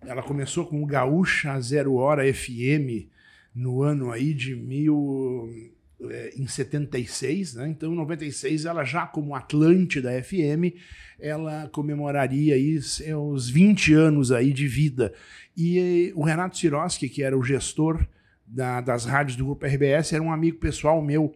Ela 0.05 0.21
começou 0.21 0.67
com 0.67 0.83
o 0.83 0.85
Gaúcha 0.85 1.59
Zero 1.59 1.95
Hora 1.95 2.31
FM 2.31 3.09
no 3.55 3.81
ano 3.81 4.11
aí 4.11 4.33
de 4.33 4.55
mil 4.55 5.72
é, 6.09 6.31
em 6.35 6.47
76, 6.47 7.55
né? 7.55 7.67
então 7.69 7.93
em 7.93 7.95
96 7.95 8.65
ela 8.65 8.83
já 8.83 9.05
como 9.05 9.35
Atlântida 9.35 10.11
FM, 10.21 10.75
ela 11.19 11.69
comemoraria 11.71 12.55
aí 12.55 12.81
seus 12.81 13.49
20 13.49 13.93
anos 13.93 14.31
aí 14.31 14.51
de 14.51 14.67
vida. 14.67 15.13
E 15.55 16.11
o 16.15 16.23
Renato 16.23 16.57
Siroski, 16.57 17.07
que 17.07 17.23
era 17.23 17.37
o 17.37 17.43
gestor 17.43 18.05
da, 18.45 18.81
das 18.81 19.05
rádios 19.05 19.35
do 19.35 19.45
Grupo 19.45 19.65
RBS, 19.65 20.13
era 20.13 20.23
um 20.23 20.31
amigo 20.31 20.57
pessoal 20.57 21.01
meu. 21.01 21.33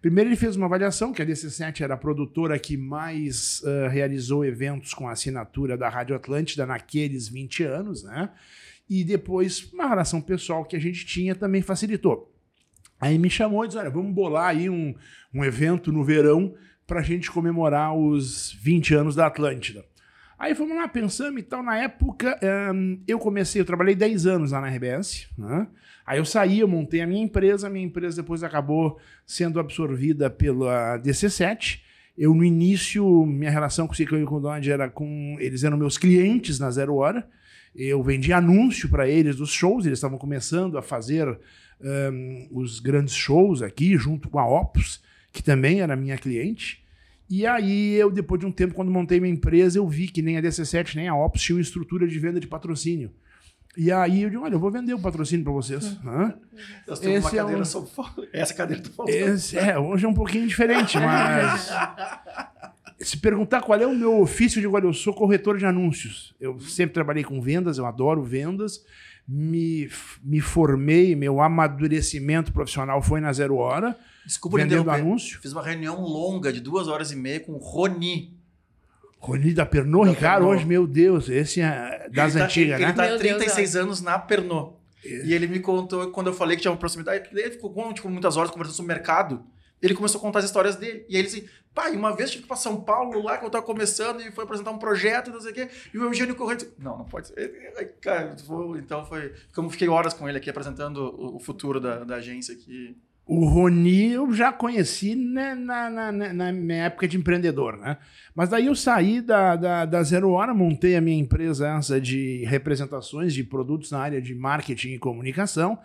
Primeiro 0.00 0.30
ele 0.30 0.36
fez 0.36 0.54
uma 0.54 0.66
avaliação, 0.66 1.12
que 1.12 1.20
a 1.20 1.26
DC7 1.26 1.80
era 1.80 1.94
a 1.94 1.96
produtora 1.96 2.58
que 2.58 2.76
mais 2.76 3.60
uh, 3.62 3.88
realizou 3.88 4.44
eventos 4.44 4.94
com 4.94 5.08
assinatura 5.08 5.76
da 5.76 5.88
Rádio 5.88 6.14
Atlântida 6.14 6.64
naqueles 6.64 7.28
20 7.28 7.64
anos, 7.64 8.04
né? 8.04 8.30
E 8.88 9.04
depois 9.04 9.70
uma 9.72 9.88
relação 9.88 10.20
pessoal 10.20 10.64
que 10.64 10.76
a 10.76 10.78
gente 10.78 11.04
tinha 11.04 11.34
também 11.34 11.62
facilitou. 11.62 12.32
Aí 13.00 13.18
me 13.18 13.30
chamou 13.30 13.64
e 13.64 13.68
disse: 13.68 13.78
olha, 13.78 13.90
vamos 13.90 14.12
bolar 14.12 14.48
aí 14.48 14.68
um, 14.68 14.94
um 15.32 15.44
evento 15.44 15.92
no 15.92 16.04
verão 16.04 16.54
para 16.86 17.00
a 17.00 17.02
gente 17.02 17.30
comemorar 17.30 17.94
os 17.94 18.52
20 18.60 18.94
anos 18.94 19.14
da 19.14 19.26
Atlântida. 19.26 19.84
Aí 20.38 20.54
fomos 20.54 20.76
lá, 20.76 20.86
pensamos 20.86 21.40
e 21.40 21.42
tal. 21.42 21.62
Na 21.64 21.76
época, 21.76 22.38
eu 23.06 23.18
comecei, 23.18 23.60
eu 23.60 23.64
trabalhei 23.64 23.96
10 23.96 24.26
anos 24.26 24.52
lá 24.52 24.60
na 24.60 24.68
RBS. 24.68 25.28
Né? 25.36 25.66
Aí 26.06 26.18
eu 26.18 26.24
saí, 26.24 26.60
eu 26.60 26.68
montei 26.68 27.00
a 27.00 27.06
minha 27.06 27.22
empresa. 27.22 27.66
A 27.66 27.70
minha 27.70 27.84
empresa 27.84 28.22
depois 28.22 28.44
acabou 28.44 28.98
sendo 29.26 29.58
absorvida 29.58 30.30
pela 30.30 30.96
DC7. 31.00 31.80
Eu, 32.16 32.34
no 32.34 32.44
início, 32.44 33.26
minha 33.26 33.50
relação 33.50 33.86
com 33.86 33.92
o 33.92 33.96
Ciclo 33.96 34.18
e 34.18 34.24
com 34.24 34.36
o 34.36 34.40
Dodge 34.40 34.70
era 34.70 34.88
com. 34.88 35.36
Eles 35.40 35.64
eram 35.64 35.76
meus 35.76 35.98
clientes 35.98 36.58
na 36.58 36.70
Zero 36.70 36.94
Hora. 36.94 37.28
Eu 37.74 38.02
vendia 38.02 38.38
anúncio 38.38 38.88
para 38.88 39.08
eles 39.08 39.36
dos 39.36 39.50
shows, 39.50 39.86
eles 39.86 39.98
estavam 39.98 40.18
começando 40.18 40.78
a 40.78 40.82
fazer 40.82 41.38
um, 41.80 42.48
os 42.50 42.80
grandes 42.80 43.14
shows 43.14 43.62
aqui, 43.62 43.96
junto 43.96 44.28
com 44.28 44.38
a 44.38 44.46
Opus, 44.46 45.00
que 45.32 45.42
também 45.42 45.80
era 45.80 45.96
minha 45.96 46.18
cliente. 46.18 46.84
E 47.30 47.46
aí, 47.46 47.94
eu, 47.94 48.10
depois 48.10 48.40
de 48.40 48.46
um 48.46 48.52
tempo, 48.52 48.74
quando 48.74 48.90
montei 48.90 49.20
minha 49.20 49.32
empresa, 49.32 49.78
eu 49.78 49.86
vi 49.86 50.08
que 50.08 50.22
nem 50.22 50.38
a 50.38 50.42
DC7 50.42 50.94
nem 50.94 51.08
a 51.08 51.14
Opus 51.14 51.42
tinham 51.42 51.60
estrutura 51.60 52.08
de 52.08 52.18
venda 52.18 52.40
de 52.40 52.46
patrocínio. 52.46 53.10
E 53.76 53.92
aí 53.92 54.22
eu 54.22 54.30
digo, 54.30 54.42
olha, 54.42 54.54
eu 54.54 54.58
vou 54.58 54.70
vender 54.70 54.94
o 54.94 54.98
patrocínio 54.98 55.44
para 55.44 55.52
vocês. 55.52 55.96
Hã? 56.04 56.34
Nós 56.86 56.98
temos 56.98 57.24
uma 57.24 57.30
cadeira 57.30 57.60
é 57.60 57.62
um... 57.62 57.64
só... 57.64 57.86
Essa 58.32 58.54
cadeira 58.54 58.82
tá 58.82 58.90
faltando. 58.90 59.16
Esse, 59.16 59.56
é, 59.56 59.78
hoje 59.78 60.04
é 60.04 60.08
um 60.08 60.14
pouquinho 60.14 60.48
diferente, 60.48 60.98
mas... 60.98 61.70
Se 63.00 63.16
perguntar 63.16 63.62
qual 63.62 63.80
é 63.80 63.86
o 63.86 63.94
meu 63.94 64.20
ofício 64.20 64.60
de 64.60 64.68
qual 64.68 64.82
eu 64.82 64.92
sou 64.92 65.14
corretor 65.14 65.56
de 65.56 65.64
anúncios. 65.64 66.34
Eu 66.40 66.58
sempre 66.58 66.94
trabalhei 66.94 67.22
com 67.22 67.40
vendas, 67.40 67.78
eu 67.78 67.86
adoro 67.86 68.24
vendas. 68.24 68.84
Me, 69.28 69.90
me 70.22 70.40
formei, 70.40 71.14
meu 71.14 71.40
amadurecimento 71.42 72.50
profissional 72.50 73.02
foi 73.02 73.20
na 73.20 73.32
Zero 73.32 73.56
Hora. 73.56 73.94
Desculpa, 74.24 74.56
vendendo 74.56 74.90
anúncio. 74.90 75.38
Fiz 75.40 75.52
uma 75.52 75.62
reunião 75.62 76.00
longa 76.00 76.50
de 76.52 76.60
duas 76.60 76.88
horas 76.88 77.12
e 77.12 77.16
meia 77.16 77.40
com 77.40 77.52
o 77.52 77.58
Roni, 77.58 78.38
Rony 79.18 79.52
da 79.52 79.66
Pernod, 79.66 80.06
da 80.06 80.12
Ricardo, 80.12 80.42
Pernod. 80.42 80.56
hoje, 80.56 80.66
meu 80.66 80.86
Deus, 80.86 81.28
esse 81.28 81.60
é 81.60 82.08
das 82.10 82.34
ele 82.34 82.44
antigas, 82.44 82.80
tá, 82.80 82.86
né? 82.86 82.88
Ele 82.88 82.94
tá 82.94 83.14
há 83.14 83.18
36 83.18 83.72
Deus, 83.72 83.84
anos 83.84 84.00
na 84.00 84.18
Pernod. 84.18 84.74
É. 85.04 85.26
E 85.26 85.34
ele 85.34 85.46
me 85.46 85.60
contou, 85.60 86.10
quando 86.10 86.28
eu 86.28 86.32
falei 86.32 86.56
que 86.56 86.62
tinha 86.62 86.72
uma 86.72 86.78
proximidade, 86.78 87.28
ele 87.32 87.50
ficou 87.50 87.92
tipo, 87.92 88.08
muitas 88.08 88.36
horas 88.36 88.50
conversando 88.50 88.76
sobre 88.76 88.92
o 88.92 88.96
mercado. 88.96 89.44
Ele 89.80 89.94
começou 89.94 90.18
a 90.18 90.22
contar 90.22 90.40
as 90.40 90.44
histórias 90.44 90.76
dele. 90.76 91.04
E 91.08 91.16
aí 91.16 91.22
ele 91.22 91.28
disse, 91.28 91.48
pai, 91.74 91.94
uma 91.94 92.14
vez 92.14 92.30
tive 92.30 92.44
que 92.44 92.52
ir 92.52 92.56
São 92.56 92.80
Paulo 92.80 93.22
lá, 93.22 93.38
que 93.38 93.44
eu 93.44 93.50
tava 93.50 93.64
começando, 93.64 94.20
e 94.20 94.30
foi 94.32 94.44
apresentar 94.44 94.70
um 94.70 94.78
projeto 94.78 95.30
e 95.30 95.32
não 95.32 95.40
sei 95.40 95.52
o 95.52 95.54
quê. 95.54 95.68
E 95.92 95.98
o 95.98 96.04
Eugênio 96.04 96.34
Corrêa 96.34 96.56
disse, 96.56 96.72
não, 96.78 96.98
não 96.98 97.04
pode 97.04 97.28
ser. 97.28 97.94
Cara, 98.00 98.36
então 98.78 99.04
foi... 99.04 99.32
Como 99.54 99.70
fiquei 99.70 99.88
horas 99.88 100.14
com 100.14 100.28
ele 100.28 100.38
aqui, 100.38 100.50
apresentando 100.50 101.36
o 101.36 101.38
futuro 101.38 101.80
da, 101.80 102.04
da 102.04 102.16
agência 102.16 102.54
aqui. 102.54 102.96
O 103.28 103.44
Roni 103.44 104.12
eu 104.12 104.32
já 104.32 104.50
conheci 104.50 105.14
né, 105.14 105.54
na, 105.54 105.90
na, 105.90 106.10
na, 106.10 106.32
na, 106.32 106.52
minha 106.52 106.84
época 106.84 107.06
de 107.06 107.18
empreendedor, 107.18 107.76
né? 107.76 107.98
Mas 108.34 108.48
daí 108.48 108.66
eu 108.66 108.74
saí 108.74 109.20
da, 109.20 109.54
da, 109.54 109.84
da, 109.84 110.02
Zero 110.02 110.30
Hora, 110.30 110.54
montei 110.54 110.96
a 110.96 111.00
minha 111.00 111.18
empresa 111.18 111.68
essa 111.68 112.00
de 112.00 112.44
representações 112.46 113.34
de 113.34 113.44
produtos 113.44 113.90
na 113.90 113.98
área 113.98 114.22
de 114.22 114.34
marketing 114.34 114.94
e 114.94 114.98
comunicação. 114.98 115.78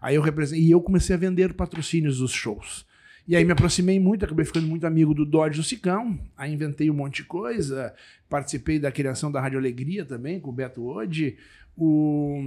Aí 0.00 0.16
eu 0.16 0.22
representei, 0.22 0.64
e 0.64 0.72
eu 0.72 0.80
comecei 0.80 1.14
a 1.14 1.18
vender 1.18 1.54
patrocínios 1.54 2.18
dos 2.18 2.32
shows. 2.32 2.84
E 3.28 3.36
aí 3.36 3.44
me 3.44 3.52
aproximei 3.52 4.00
muito, 4.00 4.24
acabei 4.24 4.46
ficando 4.46 4.66
muito 4.66 4.86
amigo 4.86 5.12
do 5.12 5.26
Dodge 5.26 5.58
do 5.58 5.62
Sicão. 5.62 6.18
Aí 6.34 6.50
inventei 6.50 6.90
um 6.90 6.94
monte 6.94 7.16
de 7.16 7.24
coisa, 7.24 7.94
participei 8.26 8.78
da 8.78 8.90
criação 8.90 9.30
da 9.30 9.38
Rádio 9.38 9.58
Alegria 9.58 10.02
também, 10.02 10.40
com 10.40 10.48
o 10.48 10.52
Beto 10.52 10.82
Ode. 10.82 11.36
O, 11.76 12.40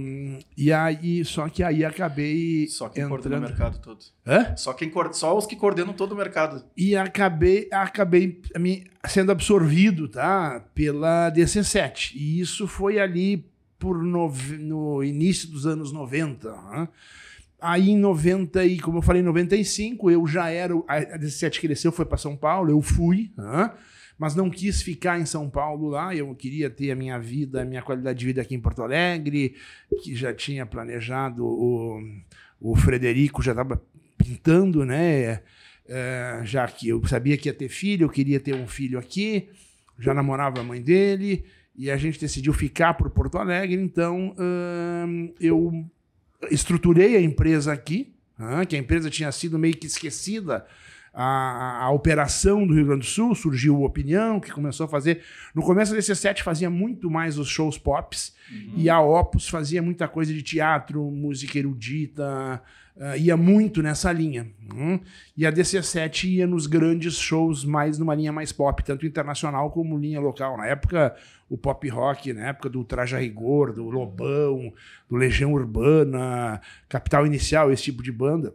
e 0.56 0.72
aí, 0.72 1.24
só 1.24 1.48
que 1.48 1.62
aí 1.62 1.84
acabei. 1.84 2.66
Só 2.66 2.88
quem 2.88 3.04
entrando... 3.04 3.08
coordena 3.08 3.38
o 3.38 3.48
mercado 3.48 3.78
todo. 3.78 3.98
Hã? 4.26 4.56
Só, 4.56 4.72
quem, 4.74 4.92
só 5.12 5.38
os 5.38 5.46
que 5.46 5.54
coordenam 5.54 5.94
todo 5.94 6.12
o 6.12 6.16
mercado. 6.16 6.64
E 6.76 6.96
acabei, 6.96 7.68
acabei 7.70 8.42
sendo 9.08 9.30
absorvido 9.30 10.08
tá, 10.08 10.62
pela 10.74 11.30
DC7. 11.30 12.10
E 12.16 12.40
isso 12.40 12.66
foi 12.66 12.98
ali 12.98 13.46
por 13.78 14.02
no, 14.02 14.30
no 14.58 15.04
início 15.04 15.48
dos 15.48 15.64
anos 15.64 15.92
90. 15.92 16.50
Né? 16.50 16.88
Aí 17.62 17.90
em 17.90 17.98
90, 17.98 18.64
e 18.64 18.80
como 18.80 18.98
eu 18.98 19.02
falei, 19.02 19.22
em 19.22 19.24
95, 19.24 20.10
eu 20.10 20.26
já 20.26 20.50
era. 20.50 20.74
A 20.88 21.18
DC7 21.18 21.60
cresceu, 21.60 21.92
foi 21.92 22.04
para 22.04 22.18
São 22.18 22.36
Paulo, 22.36 22.70
eu 22.70 22.82
fui. 22.82 23.32
Mas 24.18 24.34
não 24.34 24.50
quis 24.50 24.82
ficar 24.82 25.20
em 25.20 25.24
São 25.24 25.48
Paulo 25.48 25.88
lá. 25.88 26.14
Eu 26.14 26.34
queria 26.34 26.68
ter 26.68 26.90
a 26.90 26.96
minha 26.96 27.18
vida, 27.18 27.62
a 27.62 27.64
minha 27.64 27.80
qualidade 27.80 28.18
de 28.18 28.26
vida 28.26 28.42
aqui 28.42 28.54
em 28.54 28.60
Porto 28.60 28.82
Alegre, 28.82 29.54
que 30.02 30.14
já 30.14 30.34
tinha 30.34 30.66
planejado 30.66 31.44
o, 31.46 32.00
o 32.60 32.76
Frederico 32.76 33.42
já 33.42 33.52
estava 33.52 33.80
pintando, 34.18 34.84
né? 34.84 35.40
É, 35.88 36.40
já 36.44 36.66
que 36.66 36.88
eu 36.88 37.04
sabia 37.06 37.36
que 37.36 37.48
ia 37.48 37.54
ter 37.54 37.68
filho, 37.68 38.06
eu 38.06 38.10
queria 38.10 38.40
ter 38.40 38.54
um 38.54 38.66
filho 38.66 38.98
aqui, 38.98 39.48
já 39.98 40.14
namorava 40.14 40.60
a 40.60 40.64
mãe 40.64 40.80
dele 40.80 41.44
e 41.76 41.90
a 41.90 41.96
gente 41.96 42.20
decidiu 42.20 42.52
ficar 42.52 42.94
por 42.94 43.10
Porto 43.10 43.38
Alegre. 43.38 43.80
Então 43.80 44.34
hum, 44.38 45.34
eu 45.40 45.84
estruturei 46.50 47.16
a 47.16 47.20
empresa 47.20 47.72
aqui, 47.72 48.12
hum, 48.38 48.64
que 48.66 48.76
a 48.76 48.78
empresa 48.78 49.10
tinha 49.10 49.30
sido 49.32 49.58
meio 49.58 49.76
que 49.76 49.86
esquecida 49.86 50.66
a, 51.14 51.84
a, 51.84 51.90
operação 51.90 52.66
do 52.66 52.74
Rio 52.74 52.86
Grande 52.86 53.00
do 53.00 53.06
Sul, 53.06 53.34
surgiu 53.34 53.76
o 53.76 53.84
Opinião, 53.84 54.40
que 54.40 54.50
começou 54.50 54.86
a 54.86 54.88
fazer. 54.88 55.22
No 55.54 55.62
começo 55.62 55.92
a 55.92 55.98
DC7 55.98 56.42
fazia 56.42 56.70
muito 56.70 57.10
mais 57.10 57.38
os 57.38 57.48
shows 57.48 57.76
pops, 57.76 58.34
uhum. 58.50 58.72
e 58.76 58.88
a 58.88 58.98
Opus 59.00 59.48
fazia 59.48 59.82
muita 59.82 60.08
coisa 60.08 60.32
de 60.32 60.42
teatro, 60.42 61.02
música 61.10 61.58
erudita, 61.58 62.62
uh, 62.96 63.16
ia 63.18 63.36
muito 63.36 63.82
nessa 63.82 64.10
linha. 64.10 64.50
Uhum. 64.72 64.98
E 65.36 65.44
a 65.44 65.52
DC7 65.52 66.24
ia 66.24 66.46
nos 66.46 66.66
grandes 66.66 67.18
shows 67.18 67.62
mais 67.62 67.98
numa 67.98 68.14
linha 68.14 68.32
mais 68.32 68.50
pop, 68.50 68.82
tanto 68.82 69.04
internacional 69.04 69.70
como 69.70 69.98
linha 69.98 70.18
local. 70.18 70.56
Na 70.56 70.66
época, 70.66 71.14
o 71.46 71.58
pop 71.58 71.86
rock, 71.90 72.32
na 72.32 72.48
época 72.48 72.70
do 72.70 72.82
Traja 72.84 73.18
Rigor, 73.18 73.74
do 73.74 73.90
Lobão, 73.90 74.72
do 75.10 75.16
Legião 75.16 75.52
Urbana, 75.52 76.58
Capital 76.88 77.26
Inicial, 77.26 77.70
esse 77.70 77.82
tipo 77.82 78.02
de 78.02 78.10
banda, 78.10 78.54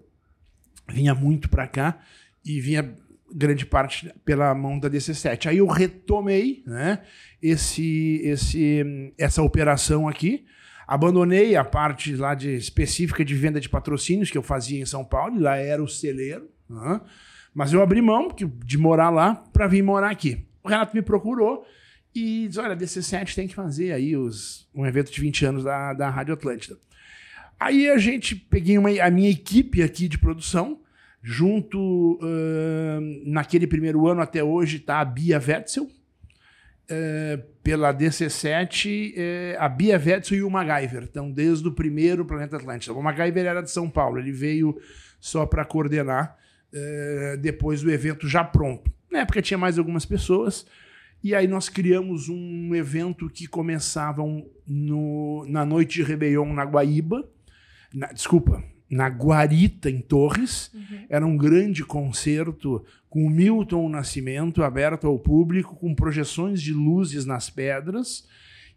vinha 0.89 1.13
muito 1.13 1.49
para 1.49 1.67
cá 1.67 1.99
e 2.48 2.62
vinha 2.62 2.96
grande 3.34 3.66
parte 3.66 4.12
pela 4.24 4.56
mão 4.56 4.80
da 4.80 4.89
DC7. 4.89 5.48
Aí 5.48 5.58
eu 5.58 5.68
retomei 5.68 6.63
né, 6.66 7.01
esse, 7.42 8.22
esse, 8.24 9.13
essa 9.18 9.42
operação 9.42 10.08
aqui, 10.08 10.46
abandonei 10.88 11.56
a 11.56 11.63
parte 11.63 12.16
lá 12.16 12.34
de 12.34 12.56
específica 12.56 13.25
de 13.25 13.36
venda 13.36 13.60
de 13.60 13.68
patrocínios 13.68 14.32
que 14.32 14.38
eu 14.38 14.44
fazia 14.44 14.80
em 14.82 14.86
São 14.86 15.04
Paulo, 15.04 15.39
lá 15.39 15.58
era 15.58 15.84
o 15.84 15.88
celeiro, 15.88 16.50
né, 16.70 17.01
mas 17.54 17.74
eu 17.74 17.82
abri 17.82 18.01
mão 18.01 18.30
de 18.63 18.77
morar 18.77 19.10
lá 19.10 19.36
para 19.36 19.68
vir 19.68 19.82
morar 19.82 20.12
aqui. 20.12 20.46
O 20.63 20.70
Renato 20.70 20.96
me 20.96 21.01
procurou 21.01 21.66
e 22.16 22.48
disse, 22.48 22.60
olha, 22.60 22.74
a 22.74 22.77
DC7 22.77 23.36
tem 23.36 23.48
que 23.48 23.56
fazer 23.56 23.92
aí 23.92 24.16
os, 24.16 24.70
um 24.74 24.86
evento 24.86 25.12
de 25.12 25.20
20 25.20 25.46
anos 25.46 25.63
da, 25.63 25.94
da 25.94 26.10
Rádio 26.10 26.34
Atlântida. 26.34 26.77
Aí 27.60 27.89
a 27.89 27.98
gente, 27.98 28.36
peguei 28.36 28.77
uma, 28.77 28.89
a 29.01 29.10
minha 29.10 29.30
equipe 29.30 29.82
aqui 29.82 30.08
de 30.08 30.18
produção, 30.18 30.80
Junto, 31.29 32.17
uh, 32.22 33.01
naquele 33.25 33.67
primeiro 33.67 34.07
ano 34.07 34.22
até 34.22 34.41
hoje, 34.41 34.77
está 34.77 35.01
a 35.01 35.05
Bia 35.05 35.38
Wetzel, 35.46 35.84
uh, 35.84 37.43
pela 37.62 37.93
DC7, 37.93 39.10
uh, 39.10 39.13
eh, 39.17 39.57
a 39.60 39.67
Bia 39.67 39.98
Wetzel 39.98 40.38
e 40.38 40.43
o 40.43 40.50
MacGyver. 40.50 41.03
Então, 41.03 41.29
desde 41.29 41.67
o 41.67 41.74
primeiro 41.74 42.24
Planeta 42.24 42.55
Atlântico. 42.55 42.98
O 42.98 43.03
MacGyver 43.03 43.46
era 43.46 43.62
de 43.62 43.69
São 43.69 43.89
Paulo, 43.89 44.19
ele 44.19 44.31
veio 44.31 44.79
só 45.19 45.46
para 45.46 45.65
coordenar 45.65 46.38
eh, 46.74 47.36
depois 47.41 47.81
do 47.81 47.91
evento 47.91 48.25
já 48.25 48.41
pronto. 48.41 48.89
Na 49.12 49.19
época 49.19 49.41
tinha 49.41 49.57
mais 49.57 49.77
algumas 49.77 50.05
pessoas, 50.05 50.65
e 51.22 51.36
aí 51.36 51.46
nós 51.46 51.67
criamos 51.67 52.29
um 52.29 52.74
evento 52.74 53.29
que 53.29 53.48
começava 53.48 54.24
no, 54.65 55.46
na 55.50 55.65
noite 55.65 55.96
de 55.96 56.03
Réveillon 56.03 56.53
na 56.53 56.63
Guaíba. 56.63 57.29
Na, 57.93 58.07
desculpa, 58.13 58.63
na 58.89 59.08
Guarita, 59.08 59.89
em 59.89 60.01
Torres. 60.01 60.72
Uhum. 60.74 61.06
Era 61.10 61.25
um 61.25 61.38
grande 61.38 61.84
concerto 61.84 62.84
com 63.10 63.25
o 63.25 63.29
Milton 63.29 63.89
Nascimento, 63.89 64.63
aberto 64.63 65.08
ao 65.08 65.20
público, 65.20 65.75
com 65.75 65.94
projeções 65.94 66.62
de 66.62 66.74
luzes 66.74 67.25
nas 67.25 67.50
pedras. 67.50 68.27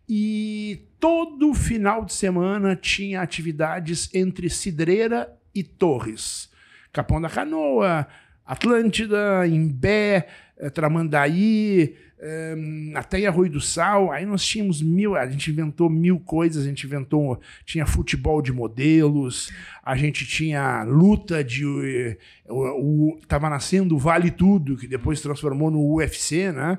E 0.09 0.89
todo 0.99 1.55
final 1.55 2.05
de 2.05 2.13
semana 2.13 2.75
tinha 2.75 3.23
atividades 3.23 4.13
entre 4.13 4.51
Cidreira 4.51 5.33
e 5.55 5.63
Torres. 5.63 6.51
Capão 6.93 7.21
da 7.21 7.29
Canoa, 7.29 8.07
Atlântida, 8.45 9.47
Imbé, 9.47 10.27
eh, 10.59 10.71
Tramandaí, 10.71 11.95
um, 12.23 12.93
até 12.95 13.21
em 13.21 13.27
Arroio 13.27 13.51
do 13.51 13.61
Sal, 13.61 14.13
aí 14.13 14.27
nós 14.27 14.45
tínhamos 14.45 14.83
mil, 14.83 15.17
a 15.17 15.27
gente 15.27 15.51
inventou 15.51 15.89
mil 15.89 16.21
coisas, 16.21 16.65
a 16.65 16.69
gente 16.69 16.85
inventou, 16.85 17.41
tinha 17.65 17.87
futebol 17.87 18.43
de 18.43 18.53
modelos, 18.53 19.51
a 19.83 19.97
gente 19.97 20.27
tinha 20.27 20.83
luta 20.83 21.43
de, 21.43 21.65
o, 21.65 23.15
o 23.15 23.21
tava 23.27 23.49
nascendo 23.49 23.95
o 23.95 23.99
Vale 23.99 24.31
Tudo, 24.31 24.77
que 24.77 24.87
depois 24.87 25.21
transformou 25.21 25.71
no 25.71 25.95
UFC, 25.95 26.53
né? 26.53 26.79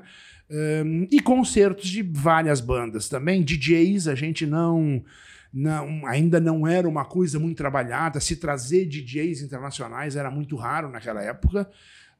Um, 0.50 1.08
e 1.10 1.18
concertos 1.18 1.88
de 1.88 2.02
várias 2.02 2.60
bandas 2.60 3.08
também, 3.08 3.42
DJs, 3.42 4.06
a 4.06 4.14
gente 4.14 4.46
não 4.46 5.02
não, 5.52 6.06
ainda 6.06 6.40
não 6.40 6.66
era 6.66 6.88
uma 6.88 7.04
coisa 7.04 7.38
muito 7.38 7.58
trabalhada. 7.58 8.20
Se 8.20 8.36
trazer 8.36 8.86
DJs 8.86 9.42
internacionais 9.42 10.16
era 10.16 10.30
muito 10.30 10.56
raro 10.56 10.88
naquela 10.88 11.22
época. 11.22 11.68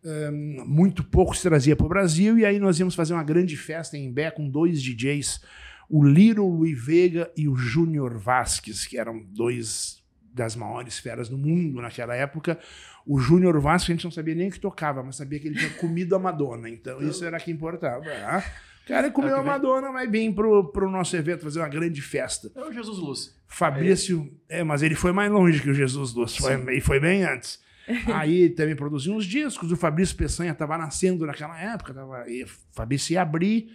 Um, 0.04 0.64
muito 0.66 1.04
pouco 1.04 1.36
se 1.36 1.42
trazia 1.42 1.76
para 1.76 1.86
o 1.86 1.88
Brasil, 1.88 2.38
e 2.38 2.44
aí 2.44 2.58
nós 2.58 2.78
íamos 2.78 2.94
fazer 2.94 3.14
uma 3.14 3.22
grande 3.22 3.56
festa 3.56 3.96
em 3.96 4.12
Bé 4.12 4.30
com 4.30 4.48
dois 4.48 4.82
DJs, 4.82 5.40
o 5.88 6.04
Little 6.04 6.48
Louis 6.48 6.84
Vega 6.84 7.30
e 7.36 7.48
o 7.48 7.54
Júnior 7.54 8.18
Vasquez, 8.18 8.84
que 8.86 8.98
eram 8.98 9.22
dois 9.30 10.02
das 10.34 10.56
maiores 10.56 10.98
feras 10.98 11.28
do 11.28 11.36
mundo 11.36 11.80
naquela 11.80 12.16
época. 12.16 12.58
O 13.06 13.18
Júnior 13.18 13.60
Vasquez 13.60 13.90
a 13.90 13.92
gente 13.94 14.04
não 14.04 14.10
sabia 14.10 14.34
nem 14.34 14.48
o 14.48 14.50
que 14.50 14.58
tocava, 14.58 15.02
mas 15.02 15.16
sabia 15.16 15.38
que 15.38 15.48
ele 15.48 15.58
tinha 15.58 15.70
comido 15.74 16.16
a 16.16 16.18
Madonna, 16.18 16.68
então 16.68 17.00
isso 17.02 17.24
era 17.24 17.38
que 17.38 17.50
importava. 17.50 18.04
Né? 18.04 18.44
O 18.84 18.88
cara 18.88 19.10
comeu 19.10 19.36
a 19.36 19.42
Madonna, 19.42 19.92
vai 19.92 20.08
vir 20.08 20.34
pro, 20.34 20.64
pro 20.72 20.90
nosso 20.90 21.16
evento 21.16 21.44
fazer 21.44 21.60
uma 21.60 21.68
grande 21.68 22.02
festa. 22.02 22.50
É 22.54 22.60
o 22.60 22.72
Jesus 22.72 22.98
Luz. 22.98 23.36
Fabrício, 23.46 24.28
é, 24.48 24.60
é 24.60 24.64
mas 24.64 24.82
ele 24.82 24.96
foi 24.96 25.12
mais 25.12 25.30
longe 25.30 25.60
que 25.60 25.70
o 25.70 25.74
Jesus 25.74 26.12
Luz, 26.12 26.36
foi, 26.36 26.76
e 26.76 26.80
foi 26.80 26.98
bem 26.98 27.22
antes. 27.22 27.60
Aí 28.14 28.48
também 28.50 28.76
produziu 28.76 29.14
uns 29.14 29.24
discos, 29.24 29.72
o 29.72 29.76
Fabrício 29.76 30.16
Peçanha 30.16 30.52
estava 30.52 30.78
nascendo 30.78 31.26
naquela 31.26 31.60
época, 31.60 31.92
tava, 31.92 32.28
e 32.28 32.46
Fabrício 32.72 33.12
ia 33.12 33.22
abrir. 33.22 33.70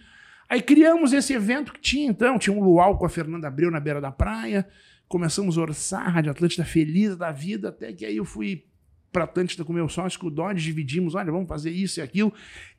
Aí 0.48 0.62
criamos 0.62 1.12
esse 1.12 1.34
evento 1.34 1.72
que 1.72 1.80
tinha 1.80 2.08
então, 2.08 2.38
tinha 2.38 2.56
um 2.56 2.62
luau 2.62 2.96
com 2.96 3.04
a 3.04 3.08
Fernanda 3.08 3.48
Abreu 3.48 3.70
na 3.70 3.80
beira 3.80 4.00
da 4.00 4.10
praia, 4.10 4.66
começamos 5.06 5.58
a 5.58 5.60
orçar 5.60 6.06
a 6.06 6.10
Rádio 6.10 6.30
Atlântida 6.30 6.64
feliz 6.64 7.16
da 7.16 7.30
vida, 7.30 7.68
até 7.68 7.92
que 7.92 8.04
aí 8.06 8.16
eu 8.16 8.24
fui 8.24 8.64
para 9.12 9.24
Atlântida 9.24 9.64
com 9.64 9.72
meu 9.72 9.88
sócio, 9.88 10.18
com 10.18 10.26
o 10.26 10.30
Dodge, 10.30 10.64
dividimos, 10.64 11.14
olha, 11.14 11.32
vamos 11.32 11.48
fazer 11.48 11.70
isso 11.70 12.00
e 12.00 12.02
aquilo. 12.02 12.32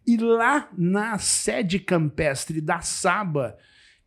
E 0.05 0.17
lá 0.17 0.69
na 0.77 1.17
sede 1.17 1.79
campestre 1.79 2.61
da 2.61 2.81
Saba 2.81 3.57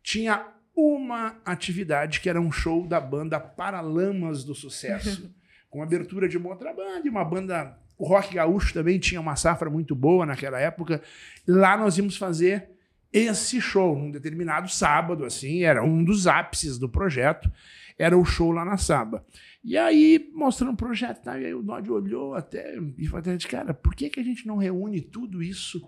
tinha 0.01 0.45
uma 0.75 1.37
atividade 1.45 2.19
que 2.19 2.29
era 2.29 2.41
um 2.41 2.51
show 2.51 2.87
da 2.87 2.99
banda 2.99 3.39
Paralamas 3.39 4.43
do 4.43 4.55
Sucesso, 4.55 5.33
com 5.73 5.81
abertura 5.81 6.29
de 6.29 6.37
uma 6.37 6.49
outra 6.49 6.71
banda 6.71 7.09
uma 7.09 7.25
banda. 7.25 7.75
O 7.97 8.05
rock 8.05 8.35
gaúcho 8.35 8.75
também 8.75 8.99
tinha 8.99 9.19
uma 9.19 9.35
safra 9.35 9.71
muito 9.71 9.95
boa 9.95 10.23
naquela 10.23 10.59
época. 10.59 11.01
Lá 11.47 11.75
nós 11.75 11.97
íamos 11.97 12.15
fazer 12.15 12.69
esse 13.11 13.59
show, 13.59 13.97
num 13.97 14.11
determinado 14.11 14.69
sábado, 14.69 15.25
assim, 15.25 15.63
era 15.63 15.83
um 15.83 16.03
dos 16.03 16.27
ápices 16.27 16.77
do 16.77 16.87
projeto, 16.87 17.51
era 17.97 18.15
o 18.15 18.23
show 18.23 18.51
lá 18.51 18.63
na 18.63 18.77
Saba. 18.77 19.25
E 19.63 19.75
aí, 19.75 20.31
mostrando 20.35 20.73
o 20.73 20.77
projeto, 20.77 21.23
tá? 21.23 21.39
e 21.39 21.45
aí 21.45 21.53
o 21.55 21.63
Dodge 21.63 21.91
olhou 21.91 22.35
até 22.35 22.77
e 22.97 23.07
falou, 23.07 23.23
cara, 23.49 23.73
por 23.73 23.95
que, 23.95 24.09
que 24.09 24.19
a 24.19 24.23
gente 24.23 24.45
não 24.45 24.57
reúne 24.57 25.01
tudo 25.01 25.41
isso 25.41 25.81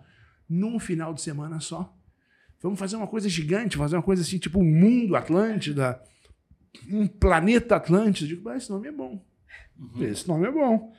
num 0.49 0.79
final 0.79 1.13
de 1.13 1.21
semana 1.21 1.59
só? 1.59 1.95
Vamos 2.59 2.79
fazer 2.79 2.95
uma 2.95 3.07
coisa 3.07 3.29
gigante, 3.29 3.77
fazer 3.77 3.95
uma 3.95 4.03
coisa 4.03 4.23
assim, 4.23 4.39
tipo 4.39 4.59
um 4.59 4.63
mundo 4.63 5.15
Atlântida, 5.15 6.01
um 6.89 7.05
planeta 7.07 7.75
Atlântida. 7.75 8.31
Eu 8.31 8.37
digo, 8.37 8.51
esse 8.51 8.69
nome 8.69 8.87
é 8.87 8.91
bom. 8.91 9.23
Uhum. 9.79 10.03
Esse 10.03 10.27
nome 10.27 10.47
é 10.47 10.51
bom. 10.51 10.93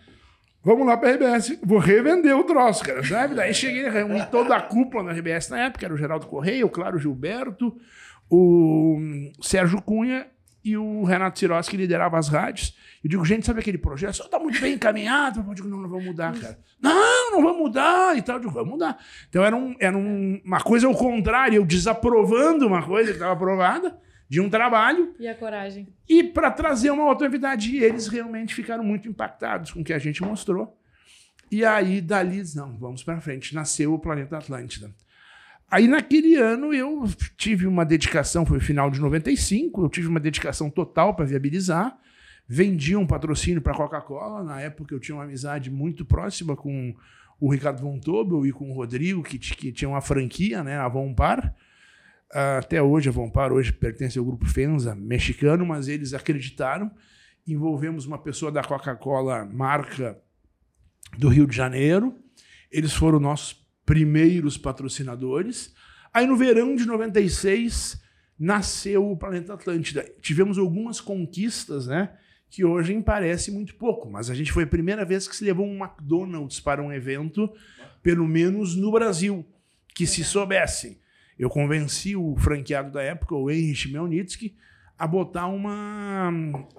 Vamos 0.62 0.84
lá 0.84 0.96
para 0.96 1.10
a 1.10 1.12
RBS, 1.12 1.60
vou 1.62 1.78
revender 1.78 2.36
o 2.36 2.42
troço, 2.42 2.82
cara, 2.82 3.02
sabe? 3.04 3.36
Daí 3.36 3.54
cheguei, 3.54 3.88
reuni 3.88 4.26
toda 4.26 4.56
a 4.56 4.60
cúpula 4.60 5.04
na 5.04 5.12
RBS 5.12 5.48
na 5.48 5.60
época, 5.60 5.86
era 5.86 5.94
o 5.94 5.96
Geraldo 5.96 6.26
Correia, 6.26 6.66
o 6.66 6.68
Claro 6.68 6.98
Gilberto, 6.98 7.76
o 8.28 8.98
Sérgio 9.40 9.80
Cunha 9.80 10.26
e 10.64 10.76
o 10.76 11.04
Renato 11.04 11.38
Siroski 11.38 11.70
que 11.70 11.76
liderava 11.76 12.18
as 12.18 12.26
rádios. 12.26 12.76
Eu 13.04 13.08
digo, 13.08 13.24
gente, 13.24 13.46
sabe 13.46 13.60
aquele 13.60 13.78
projeto? 13.78 14.20
Está 14.20 14.40
muito 14.40 14.60
bem 14.60 14.74
encaminhado. 14.74 15.44
Eu 15.46 15.54
digo, 15.54 15.68
não, 15.68 15.78
não 15.78 15.88
vamos 15.88 16.06
mudar, 16.06 16.36
cara. 16.36 16.58
Não, 16.82 17.30
não 17.30 17.42
vamos 17.42 17.58
mudar 17.58 18.18
e 18.18 18.22
tal. 18.22 18.34
Eu 18.34 18.40
digo, 18.40 18.52
vamos 18.52 18.70
mudar. 18.70 18.98
Então 19.28 19.44
era, 19.44 19.54
um, 19.54 19.76
era 19.78 19.96
um, 19.96 20.40
uma 20.44 20.60
coisa 20.60 20.88
ao 20.88 20.94
contrário, 20.96 21.54
eu 21.54 21.64
desaprovando 21.64 22.66
uma 22.66 22.82
coisa 22.82 23.10
que 23.10 23.16
estava 23.16 23.34
aprovada 23.34 23.96
de 24.28 24.40
um 24.40 24.50
trabalho. 24.50 25.14
E 25.18 25.28
a 25.28 25.34
coragem. 25.34 25.88
E 26.08 26.22
para 26.22 26.50
trazer 26.50 26.90
uma 26.90 27.04
outra 27.04 27.26
novidade. 27.26 27.74
E 27.74 27.82
eles 27.82 28.08
realmente 28.08 28.54
ficaram 28.54 28.84
muito 28.84 29.08
impactados 29.08 29.72
com 29.72 29.80
o 29.80 29.84
que 29.84 29.92
a 29.92 29.98
gente 29.98 30.22
mostrou. 30.22 30.76
E 31.50 31.64
aí, 31.64 32.00
dali, 32.00 32.42
não, 32.54 32.76
vamos 32.76 33.02
para 33.02 33.20
frente. 33.20 33.54
Nasceu 33.54 33.94
o 33.94 33.98
Planeta 33.98 34.36
Atlântida. 34.36 34.90
Aí 35.70 35.88
naquele 35.88 36.36
ano 36.36 36.72
eu 36.72 37.08
tive 37.36 37.66
uma 37.66 37.84
dedicação, 37.84 38.46
foi 38.46 38.58
o 38.58 38.60
final 38.60 38.88
de 38.88 39.00
95, 39.00 39.82
eu 39.82 39.88
tive 39.88 40.06
uma 40.06 40.20
dedicação 40.20 40.70
total 40.70 41.14
para 41.14 41.24
viabilizar. 41.24 41.98
Vendi 42.48 42.94
um 42.94 43.04
patrocínio 43.04 43.60
para 43.60 43.72
a 43.72 43.76
Coca-Cola. 43.76 44.44
Na 44.44 44.60
época 44.60 44.94
eu 44.94 45.00
tinha 45.00 45.16
uma 45.16 45.24
amizade 45.24 45.68
muito 45.68 46.04
próxima 46.04 46.54
com 46.54 46.94
o 47.40 47.50
Ricardo 47.50 47.80
Von 47.80 47.98
Tobel 47.98 48.46
e 48.46 48.52
com 48.52 48.70
o 48.70 48.74
Rodrigo, 48.74 49.24
que, 49.24 49.38
que 49.38 49.72
tinha 49.72 49.88
uma 49.88 50.00
franquia, 50.00 50.62
né, 50.62 50.78
a 50.78 50.88
Vompar. 50.88 51.54
Até 52.30 52.82
hoje, 52.82 53.08
a 53.08 53.12
Vompar 53.12 53.52
hoje 53.52 53.72
pertence 53.72 54.18
ao 54.18 54.24
grupo 54.24 54.46
Fenza, 54.46 54.94
mexicano, 54.94 55.64
mas 55.64 55.88
eles 55.88 56.12
acreditaram. 56.12 56.90
Envolvemos 57.46 58.04
uma 58.06 58.18
pessoa 58.18 58.50
da 58.50 58.62
Coca-Cola, 58.62 59.44
marca 59.44 60.20
do 61.16 61.28
Rio 61.28 61.46
de 61.46 61.56
Janeiro. 61.56 62.16
Eles 62.70 62.92
foram 62.92 63.20
nossos 63.20 63.64
primeiros 63.84 64.58
patrocinadores. 64.58 65.72
Aí 66.12 66.26
no 66.26 66.36
verão 66.36 66.74
de 66.74 66.84
96 66.84 68.02
nasceu 68.38 69.10
o 69.10 69.16
Planeta 69.16 69.54
Atlântida. 69.54 70.04
Tivemos 70.20 70.58
algumas 70.58 71.00
conquistas, 71.00 71.86
né? 71.86 72.16
Que 72.50 72.64
hoje 72.64 73.00
parece 73.02 73.50
muito 73.50 73.76
pouco, 73.76 74.10
mas 74.10 74.30
a 74.30 74.34
gente 74.34 74.52
foi 74.52 74.64
a 74.64 74.68
primeira 74.68 75.04
vez 75.04 75.28
que 75.28 75.36
se 75.36 75.44
levou 75.44 75.66
um 75.66 75.76
McDonald's 75.76 76.60
para 76.60 76.82
um 76.82 76.92
evento, 76.92 77.50
pelo 78.02 78.26
menos 78.26 78.76
no 78.76 78.90
Brasil, 78.90 79.44
que 79.94 80.06
se 80.06 80.24
soubesse. 80.24 81.00
Eu 81.38 81.50
convenci 81.50 82.16
o 82.16 82.34
franqueado 82.36 82.90
da 82.90 83.02
época, 83.02 83.34
o 83.34 83.50
Henrich 83.50 83.90
Melnitsky, 83.90 84.54
a 84.98 85.06
botar 85.06 85.46
uma, 85.46 86.30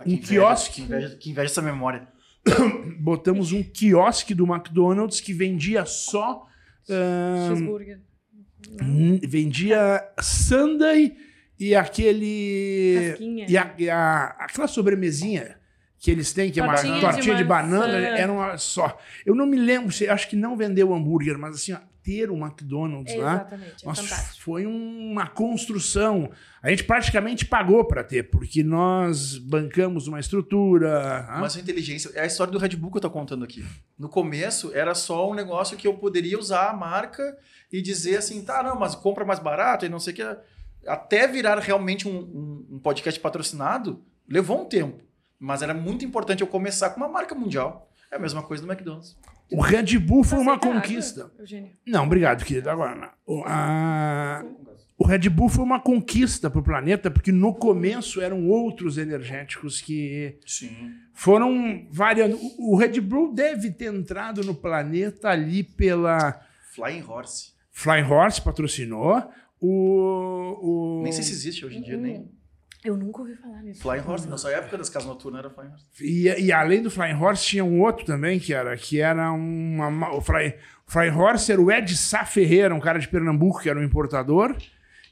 um 0.05 0.17
quiosque. 0.17 0.81
Que 0.81 0.81
inveja, 0.81 1.15
que 1.15 1.29
inveja 1.29 1.51
essa 1.51 1.61
memória. 1.61 2.07
Botamos 2.99 3.51
um 3.51 3.61
quiosque 3.61 4.33
do 4.33 4.45
McDonald's 4.45 5.21
que 5.21 5.33
vendia 5.33 5.85
só 5.85 6.47
Cheeseburger. 7.49 7.99
vendia 9.27 10.03
Sunday 10.19 11.15
e 11.59 11.75
aquele. 11.75 13.15
E, 13.47 13.57
a, 13.57 13.73
e 13.77 13.89
a, 13.89 14.35
aquela 14.39 14.67
sobremesinha 14.67 15.57
que 15.99 16.11
eles 16.11 16.31
têm, 16.31 16.51
que 16.51 16.61
tortinha 16.61 16.93
é 16.93 16.97
uma 16.99 17.11
tortinha 17.11 17.35
de, 17.35 17.41
de 17.41 17.47
banana, 17.47 17.97
era 17.97 18.31
uma 18.31 18.57
só. 18.57 18.97
Eu 19.25 19.35
não 19.35 19.45
me 19.45 19.57
lembro, 19.57 19.93
acho 20.09 20.29
que 20.29 20.35
não 20.35 20.55
vendeu 20.55 20.93
hambúrguer, 20.93 21.37
mas 21.37 21.55
assim, 21.55 21.73
ó, 21.73 21.79
ter 22.07 22.31
um 22.31 22.37
McDonald's 22.37 23.13
é, 23.13 23.17
lá. 23.17 23.33
Exatamente, 23.33 23.83
é 23.83 23.85
nossa, 23.85 24.15
foi 24.39 24.65
uma 24.65 25.27
construção. 25.27 26.31
A 26.63 26.69
gente 26.69 26.85
praticamente 26.85 27.45
pagou 27.45 27.83
para 27.83 28.01
ter, 28.01 28.23
porque 28.23 28.63
nós 28.63 29.37
bancamos 29.37 30.07
uma 30.07 30.17
estrutura. 30.17 31.27
Mas 31.41 31.57
a 31.57 31.59
inteligência. 31.59 32.09
É 32.15 32.21
a 32.21 32.25
história 32.25 32.53
do 32.53 32.57
Red 32.57 32.77
Bull 32.77 32.91
que 32.91 32.97
eu 32.97 33.01
tô 33.01 33.11
contando 33.11 33.43
aqui. 33.43 33.65
No 33.99 34.07
começo, 34.07 34.71
era 34.73 34.95
só 34.95 35.29
um 35.29 35.33
negócio 35.33 35.75
que 35.75 35.85
eu 35.85 35.95
poderia 35.95 36.39
usar 36.39 36.69
a 36.69 36.73
marca 36.73 37.37
e 37.69 37.81
dizer 37.81 38.19
assim, 38.19 38.41
tá, 38.41 38.63
não, 38.63 38.79
mas 38.79 38.95
compra 38.95 39.25
mais 39.25 39.39
barato 39.39 39.85
e 39.85 39.89
não 39.89 39.99
sei 39.99 40.13
o 40.13 40.15
que. 40.15 40.37
Até 40.87 41.27
virar 41.27 41.59
realmente 41.59 42.07
um, 42.07 42.17
um, 42.17 42.67
um 42.75 42.79
podcast 42.79 43.19
patrocinado, 43.19 44.01
levou 44.29 44.61
um 44.61 44.65
tempo. 44.65 45.03
Mas 45.37 45.61
era 45.61 45.73
muito 45.73 46.05
importante 46.05 46.39
eu 46.39 46.47
começar 46.47 46.91
com 46.91 47.01
uma 47.01 47.09
marca 47.09 47.35
mundial. 47.35 47.91
É 48.09 48.15
a 48.15 48.19
mesma 48.19 48.41
coisa 48.41 48.65
do 48.65 48.71
McDonald's. 48.71 49.17
O 49.51 49.61
Red 49.61 49.97
Bull 49.99 50.23
foi 50.23 50.39
uma 50.39 50.59
conquista. 50.59 51.31
Água, 51.39 51.69
não, 51.85 52.03
obrigado, 52.03 52.43
querido. 52.43 52.69
Agora, 52.69 53.13
o, 53.25 53.43
a, 53.45 54.43
o 54.97 55.05
Red 55.05 55.29
Bull 55.29 55.47
foi 55.47 55.63
uma 55.63 55.79
conquista 55.79 56.49
para 56.49 56.59
o 56.59 56.63
planeta, 56.63 57.09
porque 57.09 57.31
no 57.31 57.53
começo 57.53 58.19
eram 58.19 58.49
outros 58.49 58.97
energéticos 58.97 59.79
que 59.79 60.37
Sim. 60.45 60.91
foram 61.13 61.87
variando. 61.89 62.37
O 62.57 62.75
Red 62.75 62.99
Bull 62.99 63.33
deve 63.33 63.71
ter 63.71 63.93
entrado 63.93 64.43
no 64.43 64.53
planeta 64.53 65.29
ali 65.29 65.63
pela. 65.63 66.41
Flying 66.73 67.03
Horse. 67.07 67.53
Flying 67.71 68.03
Horse 68.03 68.41
patrocinou. 68.41 69.23
O, 69.59 70.99
o... 70.99 71.03
Nem 71.03 71.11
sei 71.11 71.23
se 71.23 71.31
existe 71.31 71.65
hoje 71.65 71.77
em 71.77 71.81
dia, 71.81 71.97
nem. 71.97 72.29
Eu 72.83 72.95
nunca 72.95 73.21
ouvi 73.21 73.35
falar 73.35 73.61
nisso. 73.63 73.81
Flying 73.81 74.03
Horse, 74.07 74.27
na 74.27 74.37
sua 74.37 74.51
época 74.51 74.77
das 74.77 74.89
casas 74.89 75.07
noturnas 75.07 75.39
era 75.39 75.49
Flying 75.49 75.69
Horse. 75.69 75.85
E, 76.01 76.45
e 76.45 76.51
além 76.51 76.81
do 76.81 76.91
Flying 76.91 77.15
Horse, 77.15 77.45
tinha 77.45 77.65
um 77.65 77.81
outro 77.81 78.05
também, 78.05 78.39
que 78.39 78.53
era, 78.53 78.75
que 78.77 79.01
era 79.01 79.31
uma. 79.31 80.13
O 80.13 80.21
Flying, 80.21 80.53
Flying 80.85 81.11
Horse 81.11 81.51
era 81.51 81.61
o 81.61 81.71
Ed 81.71 81.95
Sá 81.97 82.23
Ferreira, 82.23 82.73
um 82.73 82.79
cara 82.79 82.99
de 82.99 83.07
Pernambuco, 83.07 83.61
que 83.61 83.69
era 83.69 83.79
um 83.79 83.83
importador. 83.83 84.55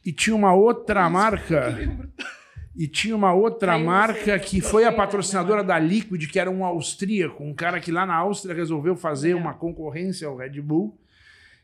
E 0.06 0.12
tinha 0.12 0.36
uma 0.36 0.54
outra 0.54 1.02
Isso, 1.02 1.12
marca. 1.12 1.76
E 2.78 2.90
tinha 2.90 3.16
uma 3.16 3.34
outra 3.34 3.80
marca 3.80 4.38
que 4.38 4.60
foi 4.60 4.84
a 4.84 4.92
patrocinadora 4.92 5.64
da 5.64 5.80
Liquid, 5.80 6.28
que 6.30 6.38
era 6.38 6.52
um 6.52 6.66
austríaco, 6.66 7.42
um 7.42 7.54
cara 7.54 7.80
que 7.80 7.90
lá 7.90 8.06
na 8.06 8.16
Áustria 8.16 8.54
resolveu 8.54 8.98
fazer 8.98 9.34
uma 9.34 9.54
concorrência 9.54 10.28
ao 10.28 10.36
Red 10.36 10.60
Bull. 10.62 11.00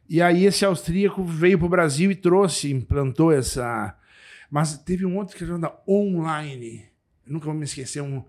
E 0.09 0.21
aí 0.21 0.45
esse 0.45 0.63
austríaco 0.63 1.21
veio 1.21 1.57
para 1.57 1.65
o 1.65 1.69
Brasil 1.69 2.11
e 2.11 2.15
trouxe, 2.15 2.71
implantou 2.71 3.29
essa, 3.29 3.93
mas 4.51 4.77
teve 4.77 5.05
um 5.05 5.15
outro 5.17 5.37
que 5.37 5.43
era 5.43 5.81
online. 5.87 6.85
Eu 7.25 7.33
nunca 7.33 7.45
vou 7.45 7.55
me 7.55 7.63
esquecer, 7.63 8.01
um, 8.01 8.21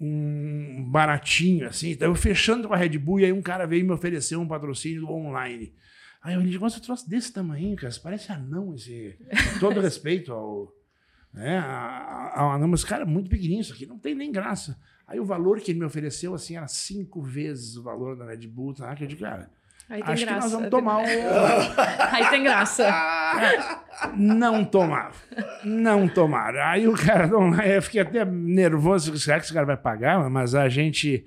um 0.00 0.88
baratinho 0.88 1.66
assim. 1.68 1.90
Então 1.90 2.08
eu 2.08 2.14
fechando 2.14 2.68
com 2.68 2.74
a 2.74 2.76
Red 2.76 2.96
Bull 2.96 3.18
e 3.20 3.24
aí 3.24 3.32
um 3.32 3.42
cara 3.42 3.66
veio 3.66 3.84
me 3.84 3.92
oferecer 3.92 4.36
um 4.36 4.46
patrocínio 4.46 5.10
online. 5.10 5.74
Aí 6.22 6.34
eu 6.34 6.42
disse, 6.42 6.56
você 6.56 6.80
trouxe 6.80 7.10
desse 7.10 7.32
tamanho, 7.32 7.76
cara. 7.76 7.92
Parece 8.02 8.32
anão 8.32 8.74
esse. 8.74 9.18
Todo 9.60 9.80
respeito 9.80 10.32
ao, 10.32 10.72
É, 11.34 11.58
a, 11.58 11.66
a, 11.66 12.54
a, 12.54 12.58
não, 12.58 12.68
mas, 12.68 12.84
cara, 12.84 13.04
muito 13.04 13.28
pequenininho 13.28 13.60
isso 13.60 13.72
aqui, 13.72 13.84
não 13.84 13.98
tem 13.98 14.14
nem 14.14 14.30
graça. 14.30 14.78
Aí 15.06 15.18
o 15.18 15.24
valor 15.24 15.60
que 15.60 15.72
ele 15.72 15.80
me 15.80 15.84
ofereceu, 15.84 16.34
assim, 16.34 16.56
era 16.56 16.68
cinco 16.68 17.20
vezes 17.20 17.76
o 17.76 17.82
valor 17.82 18.16
da 18.16 18.24
Red 18.24 18.46
Bull, 18.46 18.72
tá? 18.72 18.94
Que 18.94 19.04
eu 19.04 19.08
digo, 19.08 19.20
cara, 19.20 19.50
Aí 19.88 20.02
tem 20.02 20.12
acho 20.12 20.24
graça. 20.24 20.38
que 20.38 20.44
nós 20.44 20.52
vamos 20.52 20.70
tomar 20.70 20.98
o... 20.98 21.04
Aí 22.12 22.30
tem 22.30 22.42
graça. 22.42 22.88
Não 24.16 24.64
tomava. 24.64 25.14
Não 25.64 26.08
tomaram. 26.08 26.60
Aí 26.62 26.88
o 26.88 26.94
cara, 26.94 27.26
não, 27.26 27.54
eu 27.62 27.80
fiquei 27.82 28.00
até 28.00 28.24
nervoso, 28.24 29.16
será 29.18 29.38
que 29.38 29.44
esse 29.44 29.54
cara 29.54 29.66
vai 29.66 29.76
pagar? 29.76 30.28
Mas 30.28 30.54
a 30.54 30.68
gente, 30.68 31.24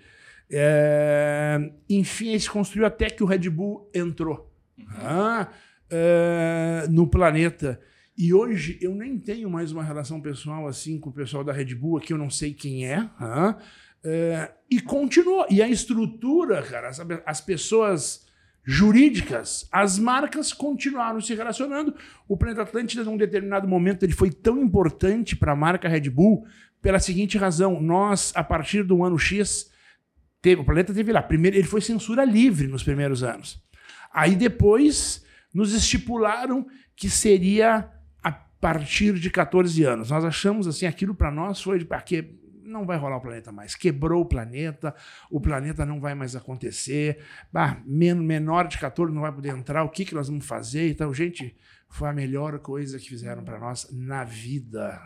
é, 0.52 1.72
enfim, 1.90 2.38
se 2.38 2.50
construiu 2.50 2.86
até 2.86 3.10
que 3.10 3.24
o 3.24 3.26
Red 3.26 3.50
Bull 3.50 3.90
entrou 3.94 4.52
ah, 5.00 5.48
é, 5.90 6.88
no 6.90 7.08
planeta. 7.08 7.80
E 8.18 8.34
hoje 8.34 8.78
eu 8.82 8.94
nem 8.94 9.18
tenho 9.18 9.50
mais 9.50 9.72
uma 9.72 9.84
relação 9.84 10.20
pessoal 10.20 10.68
assim 10.68 11.00
com 11.00 11.10
o 11.10 11.14
pessoal 11.14 11.44
da 11.44 11.54
Red 11.54 11.76
Bull, 11.76 11.98
aqui 11.98 12.12
eu 12.14 12.18
não 12.18 12.30
sei 12.30 12.54
quem 12.54 12.88
é. 12.88 13.08
ah, 13.20 13.56
é, 14.04 14.52
e 14.70 14.80
continuou. 14.82 15.46
E 15.50 15.62
a 15.62 15.68
estrutura, 15.68 16.62
cara, 16.64 16.92
sabe, 16.94 17.22
as 17.26 17.42
pessoas 17.42 18.27
jurídicas, 18.70 19.66
as 19.72 19.98
marcas 19.98 20.52
continuaram 20.52 21.22
se 21.22 21.34
relacionando. 21.34 21.96
O 22.28 22.36
Planeta 22.36 22.64
Atlântida, 22.64 23.02
num 23.02 23.16
determinado 23.16 23.66
momento, 23.66 24.04
ele 24.04 24.12
foi 24.12 24.30
tão 24.30 24.62
importante 24.62 25.38
para 25.38 25.54
a 25.54 25.56
marca 25.56 25.88
Red 25.88 26.10
Bull 26.10 26.46
pela 26.82 27.00
seguinte 27.00 27.38
razão: 27.38 27.80
nós, 27.80 28.34
a 28.36 28.44
partir 28.44 28.84
do 28.84 29.06
ano 29.06 29.18
X, 29.18 29.72
teve, 30.42 30.62
o 30.62 30.66
Planeta 30.66 30.94
teve 30.94 31.14
lá. 31.14 31.24
Primeiro, 31.24 31.56
ele 31.56 31.66
foi 31.66 31.80
censura 31.80 32.26
livre 32.26 32.68
nos 32.68 32.84
primeiros 32.84 33.24
anos. 33.24 33.58
Aí 34.14 34.36
depois 34.36 35.24
nos 35.54 35.74
estipularam 35.74 36.68
que 36.94 37.10
seria 37.10 37.90
a 38.22 38.32
partir 38.34 39.14
de 39.14 39.30
14 39.30 39.82
anos. 39.86 40.10
Nós 40.10 40.26
achamos 40.26 40.68
assim, 40.68 40.86
aquilo 40.86 41.16
para 41.16 41.32
nós 41.32 41.62
foi 41.62 41.88
quê? 42.06 42.36
Não 42.68 42.86
vai 42.86 42.98
rolar 42.98 43.18
o 43.18 43.22
planeta 43.22 43.52
mais. 43.52 43.76
Quebrou 43.76 44.22
o 44.22 44.26
planeta, 44.26 44.94
o 45.32 45.40
planeta 45.40 45.86
não 45.86 46.00
vai 46.00 46.14
mais 46.14 46.36
acontecer. 46.36 47.20
Bah, 47.52 47.82
menor 47.86 48.68
de 48.68 48.78
14 48.78 49.14
não 49.14 49.22
vai 49.22 49.32
poder 49.32 49.50
entrar, 49.50 49.84
o 49.84 49.90
que, 49.90 50.06
que 50.06 50.14
nós 50.14 50.28
vamos 50.28 50.46
fazer? 50.46 50.90
Então, 50.90 51.14
gente, 51.14 51.56
foi 51.90 52.10
a 52.10 52.14
melhor 52.14 52.60
coisa 52.60 53.00
que 53.00 53.10
fizeram 53.10 53.44
para 53.44 53.60
nós 53.60 53.88
na 53.92 54.24
vida. 54.24 55.02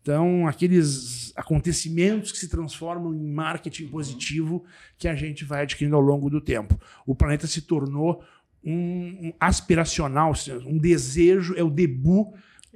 Então, 0.00 0.46
aqueles 0.46 1.32
acontecimentos 1.36 2.32
que 2.32 2.38
se 2.38 2.48
transformam 2.48 3.12
em 3.12 3.30
marketing 3.30 3.88
positivo 3.88 4.64
que 4.96 5.08
a 5.08 5.14
gente 5.14 5.44
vai 5.44 5.62
adquirindo 5.62 5.96
ao 5.96 6.02
longo 6.02 6.30
do 6.30 6.40
tempo. 6.40 6.80
O 7.04 7.14
planeta 7.14 7.46
se 7.46 7.62
tornou 7.62 8.24
um, 8.64 9.28
um 9.28 9.32
aspiracional, 9.38 10.32
um 10.64 10.78
desejo, 10.78 11.54
é 11.56 11.62
o 11.62 11.70
debut 11.70 12.28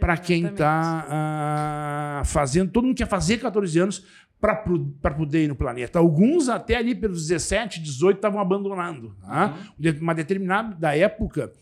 para 0.03 0.17
quem 0.17 0.47
está 0.47 1.07
uh, 1.07 1.13
ah, 1.13 2.23
fazendo. 2.25 2.73
Todo 2.73 2.87
mundo 2.87 2.97
quer 2.97 3.07
fazer 3.07 3.39
14 3.39 3.79
anos 3.79 4.05
para 4.41 4.57
poder 5.15 5.45
ir 5.45 5.47
no 5.47 5.55
planeta. 5.55 6.01
Alguns 6.01 6.49
até 6.49 6.75
ali 6.75 6.93
pelos 6.93 7.29
17, 7.29 7.81
18 7.81 8.17
estavam 8.17 8.41
abandonando. 8.41 9.17
Tá? 9.21 9.55
Uhum. 9.79 9.99
Uma 10.01 10.13
determinada 10.13 10.97
época, 10.97 11.53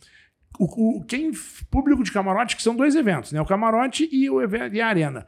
o, 0.59 1.01
o, 1.01 1.05
quem 1.05 1.33
público 1.71 2.03
de 2.03 2.11
camarote, 2.11 2.57
que 2.57 2.63
são 2.63 2.75
dois 2.75 2.97
eventos, 2.97 3.31
né? 3.31 3.43
o 3.43 3.45
camarote 3.45 4.09
e, 4.11 4.31
o, 4.31 4.41
e 4.73 4.81
a 4.81 4.89
arena. 4.89 5.27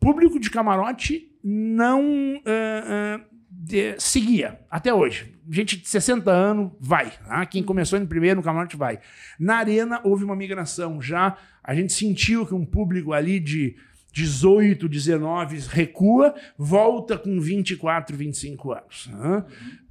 Público 0.00 0.40
de 0.40 0.50
camarote 0.50 1.30
não 1.44 2.02
uh, 2.02 3.20
uh, 3.20 3.24
de, 3.60 3.96
seguia 3.98 4.60
até 4.70 4.94
hoje. 4.94 5.34
Gente 5.50 5.76
de 5.78 5.88
60 5.88 6.30
anos 6.30 6.70
vai. 6.80 7.10
Tá? 7.10 7.44
Quem 7.44 7.62
começou 7.62 7.98
no 7.98 8.06
primeiro 8.06 8.36
no 8.36 8.42
camarote 8.42 8.76
vai. 8.76 9.00
Na 9.38 9.56
arena 9.56 10.00
houve 10.04 10.22
uma 10.22 10.36
migração. 10.36 11.02
Já 11.02 11.36
a 11.62 11.74
gente 11.74 11.92
sentiu 11.92 12.46
que 12.46 12.54
um 12.54 12.64
público 12.64 13.12
ali 13.12 13.40
de 13.40 13.74
18, 14.12 14.88
19 14.88 15.58
recua, 15.70 16.34
volta 16.56 17.18
com 17.18 17.40
24, 17.40 18.16
25 18.16 18.72
anos. 18.72 19.10
Tá? 19.10 19.46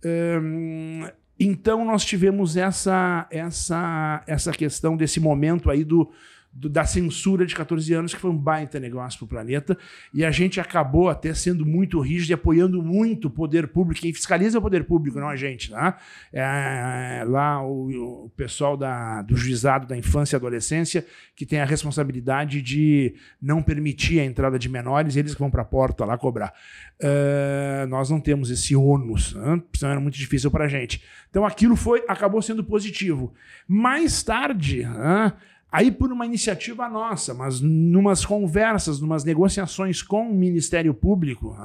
Uhum. 0.06 1.10
então 1.38 1.84
nós 1.84 2.06
tivemos 2.06 2.56
essa, 2.56 3.28
essa, 3.30 4.24
essa 4.26 4.52
questão 4.54 4.96
desse 4.96 5.20
momento 5.20 5.70
aí 5.70 5.84
do 5.84 6.10
do, 6.58 6.68
da 6.68 6.86
censura 6.86 7.46
de 7.46 7.54
14 7.54 7.94
anos, 7.94 8.14
que 8.14 8.20
foi 8.20 8.32
um 8.32 8.38
baita 8.38 8.80
negócio 8.80 9.20
para 9.20 9.26
o 9.26 9.28
planeta, 9.28 9.78
e 10.12 10.26
a 10.26 10.32
gente 10.32 10.60
acabou 10.60 11.08
até 11.08 11.34
sendo 11.34 11.66
muito 11.66 12.00
rígido 12.00 12.32
e 12.32 12.34
apoiando 12.34 12.82
muito 12.82 13.28
o 13.28 13.30
poder 13.30 13.68
público. 13.68 14.02
Quem 14.02 14.12
fiscaliza 14.12 14.58
é 14.58 14.60
o 14.60 14.62
poder 14.62 14.84
público, 14.86 15.20
não 15.20 15.30
a 15.30 15.36
gente. 15.36 15.70
Tá? 15.70 15.98
É, 16.34 17.24
lá 17.28 17.64
o, 17.64 18.26
o 18.26 18.30
pessoal 18.36 18.76
da, 18.76 19.22
do 19.22 19.36
juizado 19.36 19.86
da 19.86 19.96
infância 19.96 20.36
e 20.36 20.38
adolescência, 20.38 21.06
que 21.36 21.46
tem 21.46 21.60
a 21.60 21.66
responsabilidade 21.66 22.62
de 22.62 23.14
não 23.40 23.62
permitir 23.62 24.20
a 24.20 24.26
entrada 24.26 24.58
de 24.58 24.68
menores, 24.68 25.16
eles 25.16 25.34
que 25.34 25.40
vão 25.40 25.52
para 25.52 25.62
a 25.62 25.66
porta 25.66 26.06
lá 26.06 26.18
cobrar. 26.18 26.54
Uh, 27.00 27.86
nós 27.88 28.10
não 28.10 28.20
temos 28.20 28.50
esse 28.50 28.76
ônus, 28.76 29.36
né? 29.36 29.62
senão 29.76 29.92
era 29.92 30.02
muito 30.02 30.18
difícil 30.18 30.50
para 30.50 30.66
a 30.66 30.68
gente. 30.68 31.04
Então 31.30 31.46
aquilo 31.46 31.76
foi 31.76 32.04
acabou 32.08 32.42
sendo 32.42 32.64
positivo. 32.64 33.32
Mais 33.68 34.24
tarde, 34.24 34.82
uh, 34.82 35.32
Aí, 35.72 35.92
por 35.92 36.12
uma 36.12 36.26
iniciativa 36.26 36.88
nossa, 36.88 37.34
mas 37.34 37.60
numas 37.60 38.26
conversas, 38.26 39.02
numas 39.02 39.24
negociações 39.24 40.02
com 40.02 40.30
o 40.30 40.34
Ministério 40.34 40.94
Público, 40.94 41.56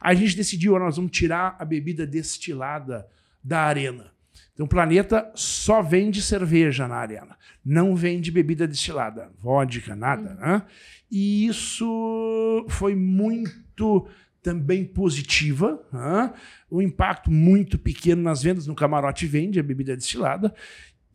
a 0.00 0.14
gente 0.14 0.36
decidiu: 0.36 0.78
nós 0.78 0.96
vamos 0.96 1.10
tirar 1.10 1.56
a 1.58 1.64
bebida 1.64 2.06
destilada 2.06 3.06
da 3.42 3.60
arena. 3.60 4.12
Então, 4.52 4.66
o 4.66 4.68
planeta 4.68 5.30
só 5.34 5.80
vende 5.80 6.20
cerveja 6.20 6.88
na 6.88 6.96
arena, 6.96 7.36
não 7.64 7.94
vende 7.94 8.30
bebida 8.30 8.66
destilada, 8.66 9.30
vodka, 9.40 9.94
nada. 9.94 10.30
Uhum. 10.30 10.36
Né? 10.36 10.62
E 11.10 11.46
isso 11.46 12.66
foi 12.68 12.94
muito 12.94 14.08
também 14.42 14.84
positiva, 14.84 15.80
né? 15.92 16.32
um 16.70 16.80
impacto 16.82 17.30
muito 17.30 17.78
pequeno 17.78 18.22
nas 18.22 18.42
vendas 18.42 18.66
no 18.66 18.74
camarote 18.74 19.26
vende 19.26 19.60
a 19.60 19.62
bebida 19.62 19.96
destilada 19.96 20.54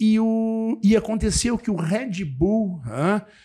e, 0.03 0.19
o, 0.19 0.77
e 0.83 0.97
aconteceu 0.97 1.57
que 1.57 1.71
o 1.71 1.75
Red 1.75 2.25
Bull 2.25 2.81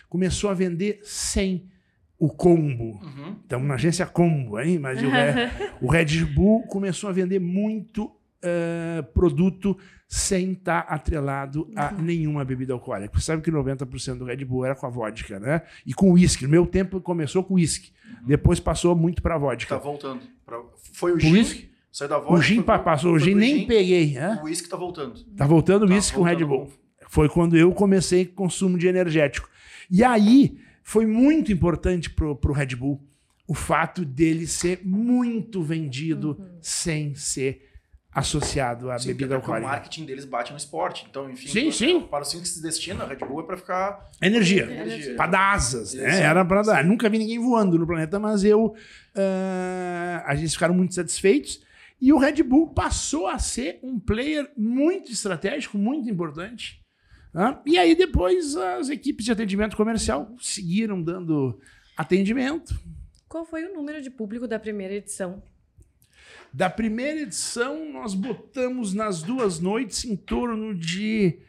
começou 0.09 0.51
a 0.51 0.55
vender 0.55 0.99
sem 1.05 1.71
o 2.19 2.29
combo. 2.29 2.99
Uhum. 3.01 3.37
Então, 3.47 3.63
na 3.63 3.75
agência 3.75 4.05
combo, 4.05 4.59
hein? 4.59 4.77
Mas 4.77 5.01
o, 5.01 5.09
Red, 5.09 5.51
o 5.81 5.89
Red 5.89 6.25
Bull 6.25 6.63
começou 6.63 7.09
a 7.09 7.13
vender 7.13 7.39
muito 7.39 8.07
uh, 8.07 9.05
produto 9.15 9.79
sem 10.09 10.51
estar 10.51 10.83
tá 10.83 10.95
atrelado 10.95 11.71
a 11.77 11.93
uhum. 11.93 12.03
nenhuma 12.03 12.45
bebida 12.45 12.73
alcoólica. 12.73 13.17
Você 13.17 13.27
sabe 13.27 13.41
que 13.41 13.53
90% 13.53 14.19
do 14.19 14.25
Red 14.25 14.45
Bull 14.45 14.65
era 14.65 14.75
com 14.75 14.87
a 14.87 14.91
vodka, 14.91 15.39
né? 15.39 15.63
E 15.87 15.95
com 15.95 16.11
uísque. 16.11 16.43
No 16.43 16.51
meu 16.51 16.67
tempo 16.67 17.01
começou 17.01 17.45
com 17.45 17.55
uísque. 17.55 17.93
Uhum. 18.05 18.27
Depois 18.27 18.59
passou 18.59 18.97
muito 18.97 19.23
para 19.23 19.39
vodka. 19.39 19.77
Tá 19.77 19.81
voltando. 19.81 20.23
Pra... 20.45 20.61
Foi 20.93 21.13
o 21.13 21.21
gin? 21.21 21.68
Saiu 21.93 22.09
da 22.09 22.19
vodka. 22.19 22.35
O 22.35 22.43
gin 22.43 22.63
foi, 22.63 22.79
passou, 22.79 23.13
o 23.15 23.19
gin 23.19 23.35
nem 23.35 23.61
gin, 23.61 23.67
peguei. 23.67 24.13
Né? 24.15 24.39
O 24.43 24.45
uísque 24.45 24.69
tá 24.69 24.77
voltando. 24.77 25.23
Tá 25.37 25.47
voltando 25.47 25.85
o 25.85 25.89
tá 25.89 25.95
uísque 25.95 26.17
com 26.17 26.23
Red 26.23 26.45
Bull. 26.45 26.67
Com... 26.67 26.73
Foi 27.09 27.29
quando 27.29 27.57
eu 27.57 27.73
comecei 27.73 28.27
com 28.27 28.45
consumo 28.45 28.79
de 28.79 28.87
energético. 28.87 29.49
E 29.91 30.05
aí 30.05 30.59
foi 30.83 31.07
muito 31.07 31.51
importante 31.53 32.11
pro, 32.11 32.37
pro 32.37 32.53
Red 32.53 32.77
Bull 32.77 33.03
o 33.47 33.55
fato 33.55 34.05
dele 34.05 34.47
ser 34.47 34.81
muito 34.85 35.63
vendido 35.63 36.37
uhum. 36.39 36.59
sem 36.61 37.15
ser 37.15 37.67
associado 38.13 38.91
à 38.91 38.99
sim, 38.99 39.09
bebida 39.09 39.37
alcoólica. 39.37 39.67
O 39.67 39.71
marketing 39.71 40.05
deles 40.05 40.25
bate 40.25 40.51
no 40.51 40.59
esporte. 40.59 41.07
Então, 41.09 41.31
enfim, 41.31 41.49
sim, 41.49 41.71
sim. 41.71 42.01
para 42.01 42.23
o 42.23 42.25
sim 42.25 42.41
que 42.41 42.49
se 42.49 42.61
destina, 42.63 43.05
a 43.05 43.07
Red 43.07 43.17
Bull 43.17 43.41
é 43.41 43.43
para 43.45 43.57
ficar. 43.57 44.11
Energia. 44.21 44.65
Energia. 44.65 45.15
Para 45.15 45.31
dar 45.31 45.53
asas. 45.55 45.95
Né? 45.95 46.21
Era 46.21 46.45
para 46.45 46.63
dar. 46.63 46.85
Nunca 46.85 47.09
vi 47.09 47.19
ninguém 47.19 47.39
voando 47.39 47.79
no 47.79 47.87
planeta, 47.87 48.19
mas 48.19 48.45
eu. 48.45 48.75
Uh, 49.15 50.23
a 50.27 50.35
gente 50.35 50.53
ficaram 50.53 50.75
muito 50.75 50.95
satisfeitos. 50.95 51.61
E 52.01 52.13
o 52.13 52.19
Red 52.19 52.43
Bull 52.43 52.69
passou 52.73 53.27
a 53.27 53.39
ser 53.39 53.81
um 53.83 53.99
player 53.99 54.51
muito 54.57 55.11
estratégico, 55.11 55.77
muito 55.77 56.09
importante. 56.09 56.81
Né? 57.35 57.59
E 57.67 57.79
aí 57.79 57.95
depois 57.95 58.57
as 58.57 58.89
equipes 58.89 59.25
de 59.25 59.33
atendimento 59.33 59.77
comercial 59.77 60.35
seguiram 60.41 61.03
dando 61.03 61.61
atendimento. 61.97 62.79
Qual 63.29 63.45
foi 63.45 63.65
o 63.65 63.75
número 63.75 64.01
de 64.01 64.11
público 64.11 64.47
da 64.47 64.59
primeira 64.59 64.95
edição? 64.95 65.43
Da 66.53 66.71
primeira 66.71 67.21
edição, 67.21 67.93
nós 67.93 68.15
botamos 68.15 68.95
nas 68.95 69.23
duas 69.23 69.61
noites 69.61 70.05
em 70.05 70.17
torno 70.17 70.75
de 70.75 71.41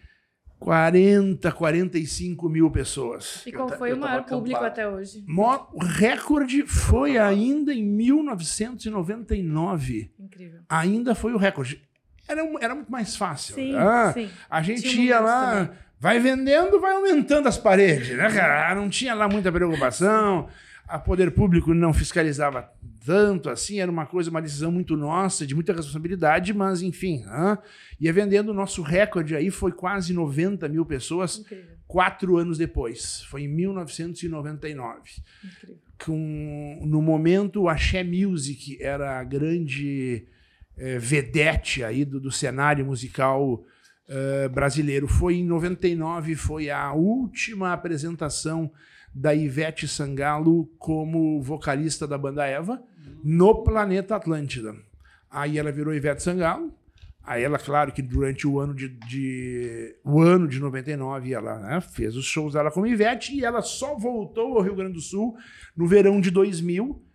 40, 0.60 1.52
45 1.52 2.48
mil 2.50 2.70
pessoas. 2.70 3.42
E 3.46 3.52
qual 3.52 3.70
foi 3.70 3.94
o 3.94 3.98
maior 3.98 4.24
público 4.26 4.64
até 4.64 4.88
hoje? 4.88 5.24
O 5.74 5.84
recorde 5.84 6.64
foi 6.66 7.18
ainda 7.18 7.74
em 7.74 7.84
1999. 7.84 10.12
Incrível. 10.20 10.62
Ainda 10.68 11.16
foi 11.16 11.34
o 11.34 11.38
recorde. 11.38 11.82
Era, 12.28 12.42
era 12.62 12.76
muito 12.76 12.92
mais 12.92 13.16
fácil. 13.16 13.56
Sim, 13.56 13.74
ah, 13.76 14.12
sim. 14.14 14.30
A 14.50 14.62
gente 14.62 14.84
tinha 14.84 15.06
ia 15.06 15.20
lá, 15.20 15.52
também. 15.52 15.72
vai 16.00 16.20
vendendo, 16.20 16.80
vai 16.80 16.94
aumentando 16.94 17.48
as 17.48 17.58
paredes, 17.58 18.16
né, 18.16 18.30
cara? 18.30 18.76
Não 18.76 18.88
tinha 18.90 19.16
lá 19.16 19.28
muita 19.28 19.52
preocupação. 19.52 20.48
A 20.88 21.00
poder 21.00 21.32
público 21.32 21.74
não 21.74 21.92
fiscalizava 21.94 22.72
tanto 23.06 23.50
assim, 23.50 23.80
era 23.80 23.92
uma 23.92 24.06
coisa, 24.06 24.30
uma 24.30 24.42
decisão 24.42 24.72
muito 24.72 24.96
nossa, 24.96 25.46
de 25.46 25.56
muita 25.56 25.74
responsabilidade, 25.74 26.54
mas 26.54 26.82
enfim, 26.82 27.24
ia 28.00 28.12
vendendo 28.14 28.50
o 28.50 28.54
nosso 28.54 28.82
recorde 28.82 29.36
aí, 29.36 29.50
foi 29.50 29.72
quase 29.72 30.14
90 30.14 30.68
mil 30.68 30.86
pessoas. 30.86 31.44
quatro 31.88 32.38
anos 32.38 32.58
depois. 32.58 33.24
Foi 33.24 33.44
em 33.44 33.48
1999. 33.48 35.00
Incrível. 35.44 35.78
Com, 36.06 36.80
no 36.86 37.02
momento, 37.02 37.68
a 37.68 37.74
Axé 37.74 38.04
Music 38.04 38.78
era 38.82 39.20
a 39.20 39.24
grande 39.24 40.28
eh, 40.78 40.98
vedete 40.98 41.84
aí 41.84 42.06
do, 42.06 42.20
do 42.22 42.32
cenário 42.32 42.86
musical 42.86 43.66
eh, 44.08 44.48
brasileiro. 44.48 45.08
Foi 45.08 45.36
em 45.36 45.44
99, 45.44 46.36
foi 46.36 46.70
a 46.70 46.94
última 46.94 47.74
apresentação 47.74 48.72
da 49.14 49.34
Ivete 49.34 49.88
Sangalo 49.88 50.66
como 50.78 51.42
vocalista 51.42 52.08
da 52.08 52.18
banda 52.18 52.46
Eva 52.46 52.82
no 53.24 53.64
planeta 53.64 54.16
Atlântida. 54.16 54.76
Aí 55.30 55.58
ela 55.58 55.72
virou 55.72 55.94
Ivete 55.94 56.24
Sangalo. 56.24 56.74
Aí 57.24 57.44
ela, 57.44 57.60
claro 57.60 57.92
que 57.92 58.02
durante 58.02 58.48
o 58.48 58.60
ano 58.60 58.74
de, 58.74 58.88
de 58.88 59.96
o 60.04 60.20
ano 60.22 60.48
de 60.48 60.60
99 60.60 61.32
ela 61.32 61.60
né, 61.60 61.82
fez 61.82 62.16
os 62.16 62.26
shows 62.26 62.54
dela 62.54 62.72
como 62.72 62.88
Ivete 62.88 63.36
e 63.36 63.46
ela 63.46 63.62
só 63.62 63.96
voltou 63.96 64.58
ao 64.58 64.64
Rio 64.64 64.76
Grande 64.76 64.94
do 64.94 65.02
Sul 65.02 65.36
no 65.76 65.86
verão 65.86 66.20
de 66.20 66.32
2000 66.32 67.06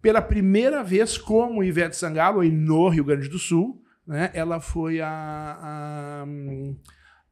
pela 0.00 0.22
primeira 0.22 0.82
vez 0.82 1.18
como 1.18 1.62
Ivete 1.62 1.96
Sangalo 1.96 2.40
aí 2.40 2.50
no 2.50 2.88
Rio 2.88 3.04
Grande 3.04 3.28
do 3.28 3.38
Sul, 3.38 3.82
né? 4.06 4.30
Ela 4.32 4.60
foi 4.60 5.00
a, 5.00 5.08
a, 5.10 6.24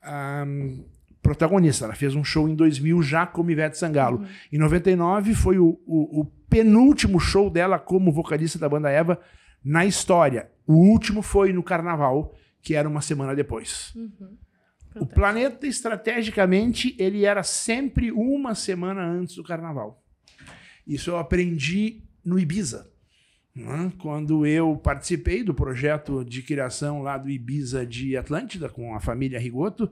a 0.02 0.46
protagonista. 1.28 1.84
Ela 1.84 1.94
fez 1.94 2.14
um 2.14 2.24
show 2.24 2.48
em 2.48 2.54
2000 2.54 3.02
já 3.02 3.26
como 3.26 3.50
Ivete 3.50 3.76
Sangalo. 3.76 4.24
Em 4.50 4.58
99 4.58 5.34
foi 5.34 5.58
o, 5.58 5.78
o, 5.86 6.20
o 6.20 6.24
penúltimo 6.48 7.20
show 7.20 7.50
dela 7.50 7.78
como 7.78 8.10
vocalista 8.10 8.58
da 8.58 8.68
banda 8.68 8.90
Eva 8.90 9.20
na 9.62 9.84
história. 9.84 10.50
O 10.66 10.74
último 10.74 11.20
foi 11.20 11.52
no 11.52 11.62
Carnaval, 11.62 12.34
que 12.62 12.74
era 12.74 12.88
uma 12.88 13.02
semana 13.02 13.34
depois. 13.34 13.92
Uhum. 13.94 14.36
O 14.96 15.06
planeta, 15.06 15.66
estrategicamente, 15.66 16.96
ele 16.98 17.24
era 17.24 17.42
sempre 17.42 18.10
uma 18.10 18.54
semana 18.54 19.04
antes 19.04 19.36
do 19.36 19.44
Carnaval. 19.44 20.02
Isso 20.86 21.10
eu 21.10 21.18
aprendi 21.18 22.02
no 22.24 22.38
Ibiza. 22.38 22.90
né? 23.54 23.92
Quando 23.98 24.46
eu 24.46 24.76
participei 24.76 25.44
do 25.44 25.52
projeto 25.52 26.24
de 26.24 26.42
criação 26.42 27.02
lá 27.02 27.18
do 27.18 27.28
Ibiza 27.28 27.84
de 27.86 28.16
Atlântida, 28.16 28.68
com 28.68 28.94
a 28.94 29.00
família 29.00 29.38
Rigoto, 29.38 29.90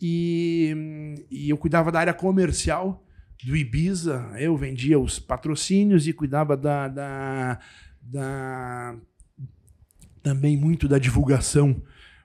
e, 0.00 1.24
e 1.30 1.50
eu 1.50 1.56
cuidava 1.56 1.90
da 1.90 2.00
área 2.00 2.14
comercial 2.14 3.02
do 3.44 3.56
Ibiza, 3.56 4.32
eu 4.38 4.56
vendia 4.56 4.98
os 4.98 5.18
patrocínios 5.18 6.06
e 6.06 6.12
cuidava 6.12 6.56
da, 6.56 6.88
da, 6.88 7.58
da 8.00 8.96
também 10.22 10.56
muito 10.56 10.88
da 10.88 10.98
divulgação. 10.98 11.82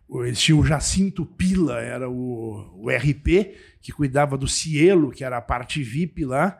Eles 0.09 0.41
tinham 0.41 0.59
o 0.59 0.65
Jacinto 0.65 1.25
Pila, 1.25 1.79
era 1.79 2.09
o, 2.09 2.83
o 2.83 2.89
RP, 2.89 3.55
que 3.81 3.91
cuidava 3.91 4.37
do 4.37 4.47
Cielo, 4.47 5.11
que 5.11 5.23
era 5.23 5.37
a 5.37 5.41
parte 5.41 5.81
VIP 5.81 6.25
lá, 6.25 6.59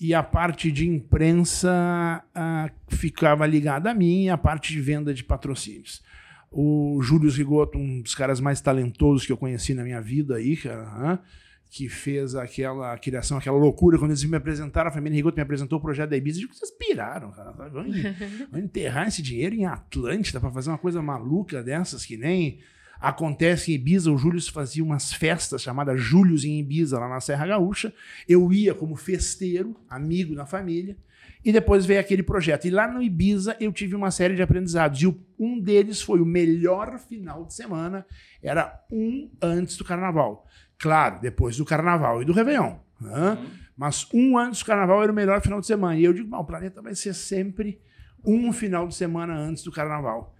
e 0.00 0.14
a 0.14 0.22
parte 0.22 0.72
de 0.72 0.88
imprensa 0.88 2.24
ah, 2.34 2.70
ficava 2.88 3.46
ligada 3.46 3.90
a 3.90 3.94
mim, 3.94 4.24
e 4.24 4.30
a 4.30 4.38
parte 4.38 4.72
de 4.72 4.80
venda 4.80 5.14
de 5.14 5.22
patrocínios. 5.22 6.02
O 6.50 7.00
Júlio 7.02 7.30
Rigoto, 7.30 7.78
um 7.78 8.00
dos 8.00 8.14
caras 8.14 8.40
mais 8.40 8.60
talentosos 8.60 9.26
que 9.26 9.32
eu 9.32 9.36
conheci 9.36 9.74
na 9.74 9.84
minha 9.84 10.00
vida 10.00 10.36
aí, 10.36 10.56
cara, 10.56 11.20
que 11.70 11.88
fez 11.88 12.34
aquela 12.34 12.96
criação, 12.96 13.36
aquela 13.36 13.58
loucura, 13.58 13.98
quando 13.98 14.12
eles 14.12 14.24
me 14.24 14.36
apresentaram, 14.36 14.88
a 14.88 14.92
família 14.92 15.16
Rigoto 15.16 15.36
me 15.36 15.42
apresentou 15.42 15.78
o 15.78 15.82
projeto 15.82 16.10
da 16.10 16.16
Ibiza, 16.16 16.38
eu 16.38 16.40
digo, 16.42 16.54
vocês 16.54 16.70
piraram, 16.70 17.30
cara, 17.32 17.52
vão 17.52 17.84
enterrar 18.58 19.08
esse 19.08 19.20
dinheiro 19.20 19.54
em 19.54 19.66
Atlântida 19.66 20.40
para 20.40 20.50
fazer 20.50 20.70
uma 20.70 20.78
coisa 20.78 21.02
maluca 21.02 21.62
dessas, 21.62 22.06
que 22.06 22.16
nem 22.16 22.58
acontece 22.98 23.70
em 23.70 23.74
Ibiza, 23.74 24.10
o 24.10 24.16
Júlio 24.16 24.40
fazia 24.50 24.82
umas 24.82 25.12
festas 25.12 25.62
chamadas 25.62 26.00
Júlios 26.00 26.44
em 26.44 26.58
Ibiza, 26.58 26.98
lá 26.98 27.08
na 27.08 27.20
Serra 27.20 27.46
Gaúcha, 27.46 27.92
eu 28.26 28.50
ia 28.52 28.74
como 28.74 28.96
festeiro, 28.96 29.76
amigo 29.88 30.34
da 30.34 30.46
família, 30.46 30.96
e 31.48 31.52
depois 31.52 31.86
veio 31.86 31.98
aquele 31.98 32.22
projeto. 32.22 32.66
E 32.66 32.70
lá 32.70 32.86
no 32.86 33.02
Ibiza 33.02 33.56
eu 33.58 33.72
tive 33.72 33.96
uma 33.96 34.10
série 34.10 34.34
de 34.34 34.42
aprendizados. 34.42 35.00
E 35.00 35.06
um 35.38 35.58
deles 35.58 36.02
foi 36.02 36.20
o 36.20 36.26
melhor 36.26 36.98
final 36.98 37.46
de 37.46 37.54
semana, 37.54 38.04
era 38.42 38.78
um 38.92 39.30
antes 39.40 39.78
do 39.78 39.82
carnaval. 39.82 40.44
Claro, 40.76 41.18
depois 41.22 41.56
do 41.56 41.64
carnaval 41.64 42.20
e 42.20 42.26
do 42.26 42.34
Réveillon. 42.34 42.76
né? 43.00 43.38
Mas 43.74 44.06
um 44.12 44.36
antes 44.36 44.60
do 44.60 44.66
carnaval 44.66 45.02
era 45.02 45.10
o 45.10 45.14
melhor 45.14 45.40
final 45.40 45.58
de 45.58 45.66
semana. 45.66 45.98
E 45.98 46.04
eu 46.04 46.12
digo, 46.12 46.28
"Bom, 46.28 46.36
o 46.36 46.44
planeta 46.44 46.82
vai 46.82 46.94
ser 46.94 47.14
sempre 47.14 47.80
um 48.22 48.52
final 48.52 48.86
de 48.86 48.94
semana 48.94 49.34
antes 49.34 49.62
do 49.62 49.72
carnaval. 49.72 50.34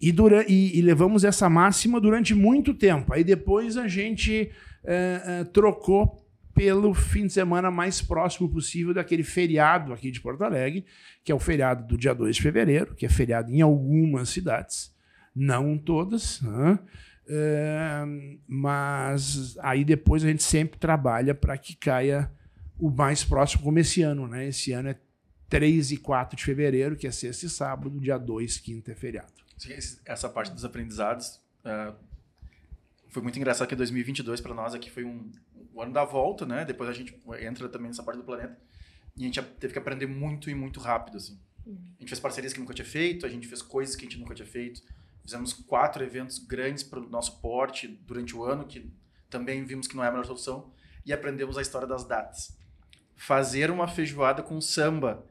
E, 0.00 0.10
dura, 0.10 0.42
e, 0.48 0.78
e 0.78 0.80
levamos 0.80 1.22
essa 1.22 1.50
máxima 1.50 2.00
durante 2.00 2.34
muito 2.34 2.72
tempo. 2.72 3.12
Aí 3.12 3.22
depois 3.22 3.76
a 3.76 3.86
gente 3.88 4.50
eh, 4.86 5.22
eh, 5.22 5.44
trocou 5.52 6.25
pelo 6.56 6.94
fim 6.94 7.26
de 7.26 7.34
semana 7.34 7.70
mais 7.70 8.00
próximo 8.00 8.48
possível 8.48 8.94
daquele 8.94 9.22
feriado 9.22 9.92
aqui 9.92 10.10
de 10.10 10.22
Porto 10.22 10.42
Alegre, 10.42 10.86
que 11.22 11.30
é 11.30 11.34
o 11.34 11.38
feriado 11.38 11.86
do 11.86 11.98
dia 11.98 12.14
2 12.14 12.34
de 12.34 12.42
fevereiro, 12.42 12.94
que 12.94 13.04
é 13.04 13.10
feriado 13.10 13.52
em 13.52 13.60
algumas 13.60 14.30
cidades, 14.30 14.90
não 15.34 15.76
todas, 15.76 16.40
né? 16.40 16.78
Eh, 17.28 18.04
mas 18.48 19.58
aí 19.58 19.84
depois 19.84 20.24
a 20.24 20.28
gente 20.28 20.42
sempre 20.42 20.78
trabalha 20.78 21.34
para 21.34 21.58
que 21.58 21.76
caia 21.76 22.30
o 22.78 22.88
mais 22.88 23.22
próximo, 23.22 23.62
como 23.62 23.78
esse 23.78 24.00
ano. 24.00 24.26
Né? 24.26 24.48
Esse 24.48 24.72
ano 24.72 24.88
é 24.88 24.96
3 25.50 25.92
e 25.92 25.96
4 25.98 26.38
de 26.38 26.42
fevereiro, 26.42 26.96
que 26.96 27.06
é 27.06 27.10
sexta 27.10 27.44
e 27.44 27.50
sábado, 27.50 28.00
dia 28.00 28.16
2, 28.16 28.58
quinta 28.58 28.92
é 28.92 28.94
feriado. 28.94 29.32
Essa 30.06 30.28
parte 30.28 30.52
dos 30.52 30.64
aprendizados 30.64 31.38
é, 31.64 31.92
foi 33.10 33.22
muito 33.22 33.38
engraçado 33.38 33.68
que 33.68 33.76
2022 33.76 34.40
para 34.40 34.54
nós 34.54 34.74
aqui 34.74 34.90
foi 34.90 35.04
um, 35.04 35.30
o 35.76 35.82
ano 35.82 35.92
da 35.92 36.04
volta, 36.04 36.46
né? 36.46 36.64
Depois 36.64 36.88
a 36.88 36.92
gente 36.94 37.14
entra 37.38 37.68
também 37.68 37.88
nessa 37.88 38.02
parte 38.02 38.16
do 38.16 38.24
planeta 38.24 38.58
e 39.14 39.24
a 39.24 39.26
gente 39.26 39.42
teve 39.42 39.74
que 39.74 39.78
aprender 39.78 40.06
muito 40.06 40.48
e 40.48 40.54
muito 40.54 40.80
rápido, 40.80 41.18
assim. 41.18 41.38
A 41.66 42.00
gente 42.00 42.08
fez 42.08 42.18
parcerias 42.18 42.54
que 42.54 42.60
nunca 42.60 42.72
tinha 42.72 42.86
feito, 42.86 43.26
a 43.26 43.28
gente 43.28 43.46
fez 43.46 43.60
coisas 43.60 43.94
que 43.94 44.06
a 44.06 44.08
gente 44.08 44.18
nunca 44.18 44.34
tinha 44.34 44.48
feito. 44.48 44.80
Fizemos 45.22 45.52
quatro 45.52 46.02
eventos 46.02 46.38
grandes 46.38 46.82
para 46.82 46.98
o 46.98 47.08
nosso 47.08 47.40
porte 47.40 47.86
durante 47.88 48.34
o 48.34 48.42
ano, 48.42 48.66
que 48.66 48.90
também 49.28 49.64
vimos 49.64 49.86
que 49.86 49.94
não 49.94 50.02
é 50.02 50.08
a 50.08 50.10
melhor 50.10 50.24
solução, 50.24 50.72
e 51.04 51.12
aprendemos 51.12 51.58
a 51.58 51.62
história 51.62 51.86
das 51.86 52.04
datas. 52.04 52.56
Fazer 53.14 53.70
uma 53.70 53.86
feijoada 53.86 54.42
com 54.42 54.58
samba 54.60 55.26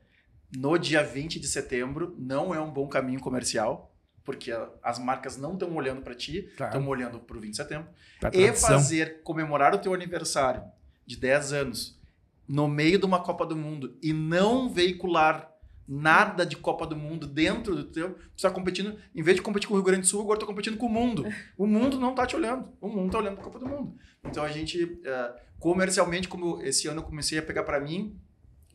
no 0.55 0.77
dia 0.77 1.03
20 1.03 1.39
de 1.39 1.47
setembro 1.47 2.15
não 2.19 2.53
é 2.53 2.61
um 2.61 2.71
bom 2.71 2.87
caminho 2.87 3.19
comercial, 3.19 3.94
porque 4.25 4.51
as 4.83 4.97
marcas 4.99 5.37
não 5.37 5.53
estão 5.53 5.73
olhando 5.75 6.01
para 6.01 6.13
ti, 6.15 6.49
Claro. 6.57 6.75
estão 6.75 6.89
olhando 6.89 7.19
para 7.19 7.37
o 7.37 7.39
20 7.39 7.51
de 7.51 7.57
setembro. 7.57 7.87
Pra 8.19 8.29
E 8.29 8.31
tradição. 8.31 8.69
fazer 8.69 9.21
comemorar 9.23 9.73
o 9.73 9.77
teu 9.77 9.93
aniversário 9.93 10.63
de 11.05 11.15
10 11.15 11.53
anos 11.53 11.97
no 12.47 12.67
meio 12.67 12.97
de 12.99 13.05
uma 13.05 13.21
Copa 13.21 13.45
do 13.45 13.55
Mundo 13.55 13.95
e 14.01 14.11
não 14.11 14.67
veicular 14.69 15.51
nada 15.87 16.43
de 16.45 16.55
Copa 16.57 16.87
do 16.87 16.95
Mundo 16.95 17.27
dentro 17.27 17.75
do 17.75 17.83
teu, 17.83 18.13
tu 18.15 18.21
está 18.37 18.49
competindo, 18.49 18.97
em 19.13 19.21
vez 19.21 19.35
de 19.37 19.43
competir 19.43 19.67
com 19.67 19.75
o 19.75 19.77
Rio 19.77 19.85
Grande 19.85 20.01
do 20.01 20.07
Sul, 20.07 20.21
agora 20.21 20.39
tu 20.39 20.41
tá 20.41 20.47
competindo 20.47 20.77
com 20.77 20.87
o 20.87 20.89
mundo. 20.89 21.23
O 21.55 21.67
mundo 21.67 21.99
não 21.99 22.15
tá 22.15 22.25
te 22.25 22.35
olhando, 22.35 22.67
o 22.81 22.87
mundo 22.89 23.11
tá 23.11 23.19
olhando 23.19 23.33
para 23.35 23.41
a 23.41 23.45
Copa 23.45 23.59
do 23.59 23.67
Mundo. 23.67 23.95
Então 24.23 24.43
a 24.43 24.49
gente 24.49 24.99
eh, 25.05 25.35
comercialmente, 25.59 26.27
como 26.27 26.59
esse 26.63 26.87
ano 26.87 27.01
eu 27.01 27.03
comecei 27.05 27.37
a 27.37 27.43
pegar 27.43 27.63
para 27.63 27.79
mim 27.79 28.19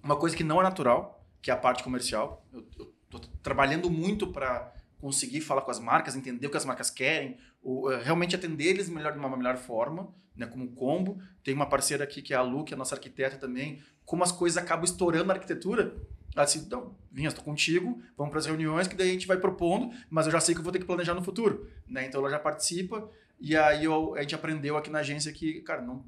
uma 0.02 0.14
coisa 0.16 0.36
que 0.36 0.44
não 0.44 0.60
é 0.60 0.62
natural, 0.62 1.24
que 1.42 1.50
é 1.50 1.54
a 1.54 1.56
parte 1.56 1.82
comercial. 1.82 2.46
Eu, 2.52 2.64
eu 2.78 2.92
tô 3.10 3.18
trabalhando 3.42 3.90
muito 3.90 4.28
para 4.28 4.72
conseguir 5.00 5.40
falar 5.40 5.62
com 5.62 5.70
as 5.70 5.78
marcas, 5.80 6.14
entender 6.14 6.46
o 6.46 6.50
que 6.50 6.56
as 6.56 6.64
marcas 6.64 6.90
querem, 6.90 7.36
ou, 7.62 7.90
eh, 7.90 8.02
realmente 8.02 8.34
atender 8.36 8.64
eles 8.66 8.88
melhor 8.88 9.12
de 9.12 9.18
uma 9.18 9.34
melhor 9.36 9.56
forma, 9.56 10.12
né, 10.36 10.46
como 10.46 10.70
combo. 10.72 11.20
Tem 11.42 11.54
uma 11.54 11.66
parceira 11.66 12.04
aqui 12.04 12.22
que 12.22 12.34
é 12.34 12.36
a 12.36 12.42
Lu, 12.42 12.64
que 12.64 12.72
é 12.72 12.76
a 12.76 12.78
nossa 12.78 12.94
arquiteta 12.94 13.36
também. 13.36 13.82
Como 14.04 14.22
as 14.22 14.32
coisas 14.32 14.62
acabam 14.62 14.84
estourando 14.84 15.24
na 15.26 15.34
arquitetura, 15.34 15.94
ela 16.34 16.44
disse, 16.44 16.68
não, 16.70 16.94
Vinha, 17.10 17.28
estou 17.28 17.44
contigo, 17.44 18.00
vamos 18.16 18.30
para 18.30 18.38
as 18.38 18.46
reuniões 18.46 18.86
que 18.86 18.94
daí 18.94 19.08
a 19.10 19.12
gente 19.12 19.26
vai 19.26 19.36
propondo, 19.36 19.90
mas 20.08 20.26
eu 20.26 20.32
já 20.32 20.40
sei 20.40 20.54
que 20.54 20.60
eu 20.60 20.64
vou 20.64 20.72
ter 20.72 20.78
que 20.78 20.84
planejar 20.84 21.14
no 21.14 21.24
futuro, 21.24 21.68
né? 21.88 22.06
Então 22.06 22.20
ela 22.20 22.30
já 22.30 22.38
participa 22.38 23.08
e 23.40 23.56
aí 23.56 23.84
eu- 23.84 24.14
a 24.14 24.22
gente 24.22 24.34
aprendeu 24.34 24.76
aqui 24.76 24.90
na 24.90 25.00
agência 25.00 25.32
que, 25.32 25.60
cara, 25.62 25.82
não 25.82 26.04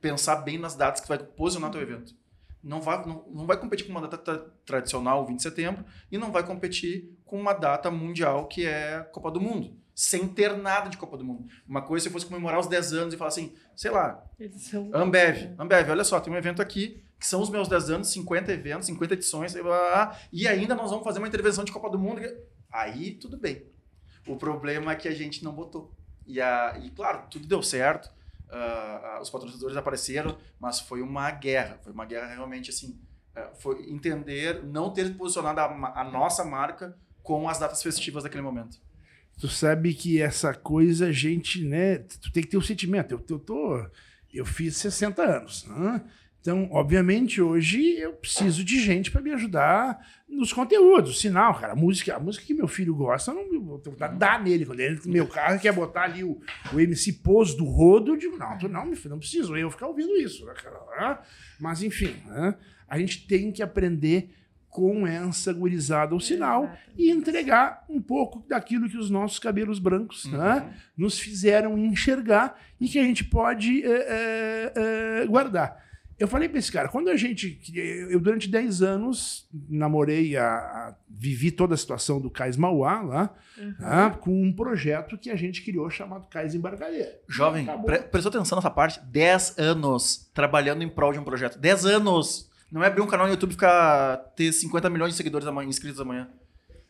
pensar 0.00 0.36
bem 0.36 0.58
nas 0.58 0.74
datas 0.74 1.00
que 1.00 1.08
vai 1.08 1.18
posicionar 1.18 1.70
teu 1.70 1.80
evento. 1.80 2.14
Não 2.62 2.80
vai, 2.80 3.04
não, 3.04 3.24
não 3.32 3.46
vai 3.46 3.56
competir 3.56 3.86
com 3.86 3.92
uma 3.92 4.00
data 4.00 4.16
tra- 4.18 4.46
tradicional, 4.64 5.26
20 5.26 5.36
de 5.36 5.42
setembro, 5.42 5.84
e 6.10 6.16
não 6.18 6.30
vai 6.30 6.44
competir 6.46 7.16
com 7.24 7.40
uma 7.40 7.52
data 7.52 7.90
mundial 7.90 8.46
que 8.46 8.64
é 8.66 8.96
a 8.96 9.04
Copa 9.04 9.30
do 9.30 9.40
Mundo, 9.40 9.76
sem 9.94 10.28
ter 10.28 10.56
nada 10.56 10.88
de 10.88 10.96
Copa 10.96 11.16
do 11.16 11.24
Mundo. 11.24 11.46
Uma 11.66 11.82
coisa 11.82 12.04
se 12.04 12.08
eu 12.08 12.12
fosse 12.12 12.26
comemorar 12.26 12.60
os 12.60 12.66
10 12.68 12.92
anos 12.92 13.14
e 13.14 13.16
falar 13.16 13.28
assim, 13.28 13.52
sei 13.74 13.90
lá. 13.90 14.22
Ambev, 14.94 15.54
Ambev, 15.58 15.90
olha 15.90 16.04
só, 16.04 16.20
tem 16.20 16.32
um 16.32 16.36
evento 16.36 16.62
aqui 16.62 17.02
que 17.18 17.26
são 17.26 17.40
os 17.40 17.50
meus 17.50 17.68
10 17.68 17.90
anos, 17.90 18.08
50 18.08 18.52
eventos, 18.52 18.86
50 18.86 19.14
edições, 19.14 19.52
blá, 19.54 19.62
blá, 19.62 19.78
blá, 19.78 20.18
e 20.32 20.46
ainda 20.48 20.74
nós 20.74 20.90
vamos 20.90 21.04
fazer 21.04 21.18
uma 21.18 21.28
intervenção 21.28 21.62
de 21.64 21.70
Copa 21.72 21.88
do 21.88 21.98
Mundo. 21.98 22.20
Aí 22.72 23.12
tudo 23.14 23.36
bem. 23.36 23.64
O 24.26 24.36
problema 24.36 24.92
é 24.92 24.96
que 24.96 25.08
a 25.08 25.14
gente 25.14 25.42
não 25.44 25.52
botou. 25.52 25.92
E, 26.26 26.40
a, 26.40 26.78
e 26.82 26.90
claro, 26.90 27.24
tudo 27.30 27.46
deu 27.46 27.62
certo, 27.62 28.08
ah, 28.52 29.18
os 29.20 29.30
patrocinadores 29.30 29.76
apareceram, 29.76 30.36
mas 30.60 30.78
foi 30.80 31.00
uma 31.00 31.30
guerra. 31.30 31.78
Foi 31.82 31.92
uma 31.92 32.04
guerra 32.04 32.26
realmente 32.26 32.70
assim. 32.70 33.00
ah, 33.34 33.50
foi 33.54 33.90
entender, 33.90 34.62
não 34.62 34.92
ter 34.92 35.14
posicionado 35.16 35.60
a, 35.60 36.00
a 36.00 36.04
nossa 36.04 36.44
marca 36.44 36.96
com 37.22 37.48
as 37.48 37.58
datas 37.58 37.82
festivas 37.82 38.22
daquele 38.22 38.42
momento. 38.42 38.78
Tu 39.38 39.48
sabe 39.48 39.94
que 39.94 40.20
essa 40.20 40.52
coisa, 40.52 41.06
a 41.06 41.12
gente, 41.12 41.64
né? 41.64 41.98
Tu 41.98 42.30
tem 42.30 42.42
que 42.42 42.48
ter 42.50 42.58
o 42.58 42.62
sentimento. 42.62 43.12
Eu, 43.12 43.24
eu 43.28 43.38
tô. 43.38 43.86
Eu 44.32 44.44
fiz 44.44 44.76
60 44.76 45.22
anos. 45.22 45.64
Né? 45.64 46.04
Então, 46.42 46.68
obviamente, 46.72 47.40
hoje 47.40 47.96
eu 47.98 48.14
preciso 48.14 48.64
de 48.64 48.80
gente 48.80 49.12
para 49.12 49.22
me 49.22 49.32
ajudar 49.32 50.04
nos 50.28 50.52
conteúdos, 50.52 51.20
sinal, 51.20 51.54
cara. 51.54 51.72
A 51.72 51.76
música, 51.76 52.16
a 52.16 52.18
música 52.18 52.44
que 52.44 52.52
meu 52.52 52.66
filho 52.66 52.96
gosta, 52.96 53.32
não 53.32 53.48
vou 53.60 53.80
dá 54.18 54.40
nele. 54.40 54.66
Quando 54.66 54.80
ele 54.80 55.00
meu 55.06 55.28
carro 55.28 55.60
quer 55.60 55.72
botar 55.72 56.02
ali 56.02 56.24
o, 56.24 56.40
o 56.72 56.80
MC 56.80 57.12
Pose 57.12 57.56
do 57.56 57.64
rodo, 57.64 58.12
eu 58.12 58.16
digo, 58.16 58.36
não, 58.36 58.58
tu 58.58 58.68
não, 58.68 58.84
meu 58.84 58.96
filho, 58.96 59.10
não 59.10 59.20
preciso 59.20 59.56
eu 59.56 59.70
ficar 59.70 59.86
ouvindo 59.86 60.16
isso, 60.16 60.44
né, 60.44 60.52
cara? 60.54 61.22
Mas, 61.60 61.80
enfim, 61.80 62.16
né? 62.26 62.56
a 62.88 62.98
gente 62.98 63.24
tem 63.28 63.52
que 63.52 63.62
aprender 63.62 64.34
com 64.68 65.06
essa 65.06 65.52
gurizada 65.52 66.12
ao 66.12 66.18
sinal 66.18 66.76
e 66.96 67.08
entregar 67.08 67.84
um 67.88 68.02
pouco 68.02 68.44
daquilo 68.48 68.88
que 68.88 68.96
os 68.96 69.10
nossos 69.10 69.38
cabelos 69.38 69.78
brancos 69.78 70.24
uhum. 70.24 70.38
né, 70.38 70.74
nos 70.96 71.20
fizeram 71.20 71.78
enxergar 71.78 72.58
e 72.80 72.88
que 72.88 72.98
a 72.98 73.04
gente 73.04 73.22
pode 73.22 73.84
é, 73.84 73.90
é, 73.90 74.72
é, 74.74 75.26
guardar. 75.26 75.91
Eu 76.18 76.28
falei 76.28 76.48
para 76.48 76.58
esse 76.58 76.70
cara, 76.70 76.88
quando 76.88 77.08
a 77.08 77.16
gente. 77.16 77.60
Eu, 77.74 78.20
durante 78.20 78.48
10 78.48 78.82
anos, 78.82 79.48
namorei, 79.68 80.36
a, 80.36 80.46
a, 80.46 80.94
vivi 81.08 81.50
toda 81.50 81.74
a 81.74 81.76
situação 81.76 82.20
do 82.20 82.30
Cais 82.30 82.56
Mauá 82.56 83.02
lá, 83.02 83.34
uhum. 83.58 83.74
Tá, 83.74 84.10
com 84.10 84.42
um 84.42 84.52
projeto 84.52 85.18
que 85.18 85.30
a 85.30 85.36
gente 85.36 85.62
criou 85.62 85.88
chamado 85.90 86.28
Cais 86.28 86.54
Embarcadeira. 86.54 87.18
Jovem, 87.28 87.66
pre 87.84 87.98
prestou 88.00 88.30
atenção 88.30 88.56
nessa 88.56 88.70
parte? 88.70 89.00
10 89.06 89.58
anos 89.58 90.30
trabalhando 90.32 90.82
em 90.82 90.88
prol 90.88 91.12
de 91.12 91.18
um 91.18 91.24
projeto. 91.24 91.58
10 91.58 91.86
anos! 91.86 92.50
Não 92.70 92.82
é 92.82 92.86
abrir 92.86 93.02
um 93.02 93.06
canal 93.06 93.26
no 93.26 93.32
YouTube 93.32 93.50
e 93.50 93.54
ficar, 93.54 94.16
ter 94.34 94.50
50 94.50 94.88
milhões 94.88 95.10
de 95.10 95.16
seguidores 95.16 95.46
amanhã, 95.46 95.68
inscritos 95.68 96.00
amanhã. 96.00 96.28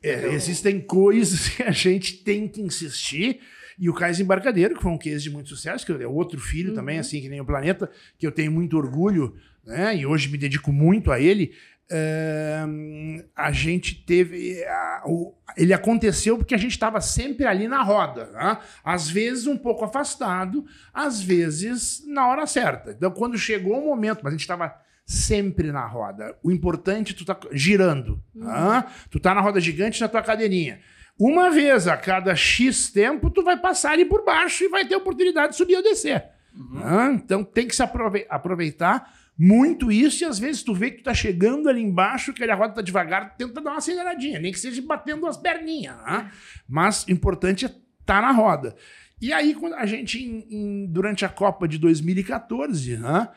É, 0.03 0.27
existem 0.29 0.81
coisas 0.81 1.49
que 1.57 1.63
a 1.63 1.71
gente 1.71 2.19
tem 2.19 2.49
que 2.49 2.61
insistir 2.61 3.41
e 3.83 3.91
o 3.91 3.93
Cais 3.93 4.21
Embarcadeiro, 4.21 4.77
que 4.77 4.83
foi 4.83 4.93
um 4.93 4.97
case 4.97 5.25
de 5.25 5.31
muito 5.31 5.49
sucesso, 5.49 5.85
que 5.85 5.91
é 5.91 6.07
outro 6.07 6.39
filho 6.39 6.69
uhum. 6.69 6.77
também, 6.77 7.01
assim, 7.01 7.21
que 7.21 7.29
nem 7.29 7.41
o 7.41 7.45
Planeta, 7.45 7.91
que 8.17 8.25
eu 8.25 8.31
tenho 8.31 8.53
muito 8.53 8.77
orgulho, 8.77 9.35
né? 9.67 9.97
E 9.97 10.07
hoje 10.07 10.29
me 10.29 10.39
dedico 10.39 10.73
muito 10.73 11.11
a 11.11 11.19
ele. 11.19 11.53
Uh, 11.91 13.25
a 13.35 13.51
gente 13.51 13.97
teve. 14.05 14.65
O, 15.05 15.35
ele 15.57 15.75
aconteceu 15.75 16.39
porque 16.39 16.55
a 16.55 16.59
gente 16.59 16.71
estava 16.71 17.01
sempre 17.01 17.45
ali 17.45 17.67
na 17.67 17.83
roda. 17.83 18.27
Né? 18.27 18.59
Às 18.85 19.11
vezes 19.11 19.49
um 19.49 19.59
pouco 19.59 19.85
afastado, 19.85 20.65
às 20.95 21.21
vezes 21.21 22.05
na 22.07 22.29
hora 22.29 22.47
certa. 22.47 22.93
Então, 22.93 23.11
quando 23.11 23.37
chegou 23.37 23.83
o 23.83 23.85
momento, 23.85 24.21
mas 24.23 24.29
a 24.33 24.37
gente 24.37 24.43
estava 24.43 24.77
sempre 25.05 25.73
na 25.73 25.85
roda. 25.85 26.37
O 26.41 26.53
importante, 26.53 27.15
é 27.15 27.17
tu 27.17 27.25
tá 27.25 27.37
girando. 27.51 28.23
Uhum. 28.33 28.45
Né? 28.45 28.85
Tu 29.11 29.19
tá 29.19 29.35
na 29.35 29.41
roda 29.41 29.61
gigante 29.61 30.01
na 30.01 30.07
tua 30.07 30.23
cadeirinha. 30.23 30.79
Uma 31.25 31.53
vez 31.53 31.87
a 31.87 31.97
cada 31.97 32.35
X 32.35 32.91
tempo, 32.91 33.31
tu 33.31 33.45
vai 33.45 33.57
passar 33.57 33.93
ali 33.93 34.05
por 34.05 34.25
baixo 34.25 34.65
e 34.65 34.69
vai 34.69 34.85
ter 34.85 34.97
oportunidade 34.97 35.53
de 35.53 35.57
subir 35.57 35.77
ou 35.77 35.83
descer. 35.83 36.25
Uhum. 36.53 36.81
Ah, 36.83 37.13
então 37.15 37.45
tem 37.45 37.69
que 37.69 37.77
se 37.77 37.83
aproveitar 37.83 39.15
muito 39.39 39.93
isso, 39.93 40.25
e 40.25 40.27
às 40.27 40.41
vezes 40.41 40.65
tu 40.65 40.75
vê 40.75 40.91
que 40.91 40.99
tu 40.99 41.05
tá 41.05 41.15
chegando 41.15 41.69
ali 41.69 41.81
embaixo, 41.81 42.33
que 42.33 42.43
a 42.43 42.55
roda 42.57 42.75
tá 42.75 42.83
devagar, 42.83 43.37
tenta 43.37 43.61
dar 43.61 43.71
uma 43.71 43.79
aceleradinha, 43.79 44.41
nem 44.41 44.51
que 44.51 44.59
seja 44.59 44.83
batendo 44.83 45.25
as 45.29 45.37
perninhas. 45.37 45.97
Né? 46.05 46.29
Mas 46.69 47.05
o 47.05 47.13
importante 47.13 47.67
é 47.67 47.69
estar 47.69 47.81
tá 48.05 48.21
na 48.21 48.33
roda. 48.33 48.75
E 49.21 49.33
aí, 49.33 49.55
quando 49.55 49.75
a 49.75 49.87
gente, 49.87 50.21
em, 50.21 50.45
em, 50.51 50.87
durante 50.87 51.25
a 51.25 51.29
Copa 51.29 51.69
de 51.69 51.79
2014, 51.79 52.97
né? 52.97 53.29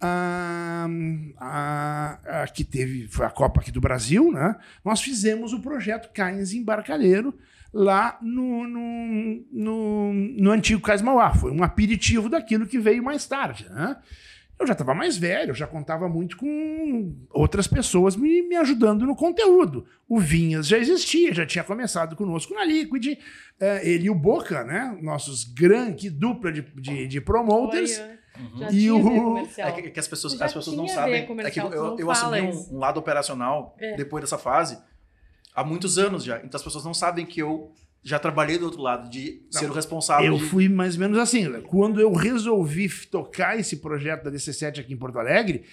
A, 0.00 0.86
a, 1.38 2.42
a, 2.42 2.46
que 2.48 2.64
teve 2.64 3.08
foi 3.08 3.24
a 3.24 3.30
Copa 3.30 3.60
aqui 3.60 3.70
do 3.70 3.80
Brasil, 3.80 4.30
né? 4.30 4.56
Nós 4.84 5.00
fizemos 5.00 5.52
o 5.52 5.60
projeto 5.60 6.12
Cães 6.12 6.52
Embarcalheiro 6.52 7.34
lá 7.72 8.18
no, 8.20 8.66
no, 8.66 9.44
no, 9.52 10.12
no 10.12 10.50
antigo 10.50 10.82
Cais 10.82 11.02
Mauá. 11.02 11.34
Foi 11.34 11.50
um 11.50 11.62
aperitivo 11.62 12.28
daquilo 12.28 12.66
que 12.66 12.78
veio 12.78 13.02
mais 13.02 13.26
tarde, 13.26 13.66
né? 13.70 13.96
Eu 14.58 14.66
já 14.66 14.72
estava 14.72 14.94
mais 14.94 15.18
velho, 15.18 15.52
já 15.52 15.66
contava 15.66 16.08
muito 16.08 16.34
com 16.38 17.14
outras 17.30 17.66
pessoas 17.66 18.16
me, 18.16 18.40
me 18.40 18.56
ajudando 18.56 19.06
no 19.06 19.14
conteúdo. 19.14 19.86
O 20.08 20.18
Vinhas 20.18 20.66
já 20.66 20.78
existia, 20.78 21.34
já 21.34 21.44
tinha 21.44 21.62
começado 21.62 22.16
conosco 22.16 22.54
na 22.54 22.64
Liquid. 22.64 23.18
É, 23.60 23.86
ele 23.86 24.06
e 24.06 24.10
o 24.10 24.14
Boca, 24.14 24.64
né? 24.64 24.98
Nossos 25.02 25.44
grandes 25.44 26.10
dupla 26.10 26.50
de, 26.50 26.62
de, 26.74 27.06
de 27.06 27.20
promoters. 27.20 27.98
Olha 27.98 28.25
Uhum. 28.38 28.70
e 28.70 28.90
o... 28.90 29.38
É 29.58 29.72
que, 29.72 29.90
que, 29.90 30.00
as 30.00 30.08
pessoas, 30.08 30.40
as 30.40 30.52
pessoas 30.52 30.76
não 30.76 30.88
sabem. 30.88 31.26
É 31.44 31.50
que 31.50 31.60
eu, 31.60 31.96
eu 31.98 32.10
assumi 32.10 32.40
um, 32.40 32.74
um, 32.74 32.78
lado 32.78 32.98
operacional 32.98 33.74
é. 33.78 33.96
depois 33.96 34.22
dessa 34.22 34.38
fase 34.38 34.78
há 35.54 35.64
muitos 35.64 35.98
anos 35.98 36.24
já. 36.24 36.38
Então 36.38 36.56
as 36.58 36.62
pessoas 36.62 36.84
não 36.84 36.94
sabem 36.94 37.24
que 37.24 37.40
eu 37.40 37.72
já 38.06 38.20
trabalhei 38.20 38.56
do 38.56 38.66
outro 38.66 38.80
lado, 38.80 39.10
de 39.10 39.42
não, 39.52 39.60
ser 39.60 39.68
o 39.68 39.72
responsável. 39.72 40.26
Eu 40.26 40.38
de... 40.38 40.44
fui 40.44 40.68
mais 40.68 40.94
ou 40.94 41.00
menos 41.00 41.18
assim. 41.18 41.60
Quando 41.62 42.00
eu 42.00 42.12
resolvi 42.12 42.88
tocar 42.88 43.58
esse 43.58 43.78
projeto 43.78 44.22
da 44.22 44.30
DC7 44.30 44.78
aqui 44.78 44.92
em 44.92 44.96
Porto 44.96 45.18
Alegre, 45.18 45.64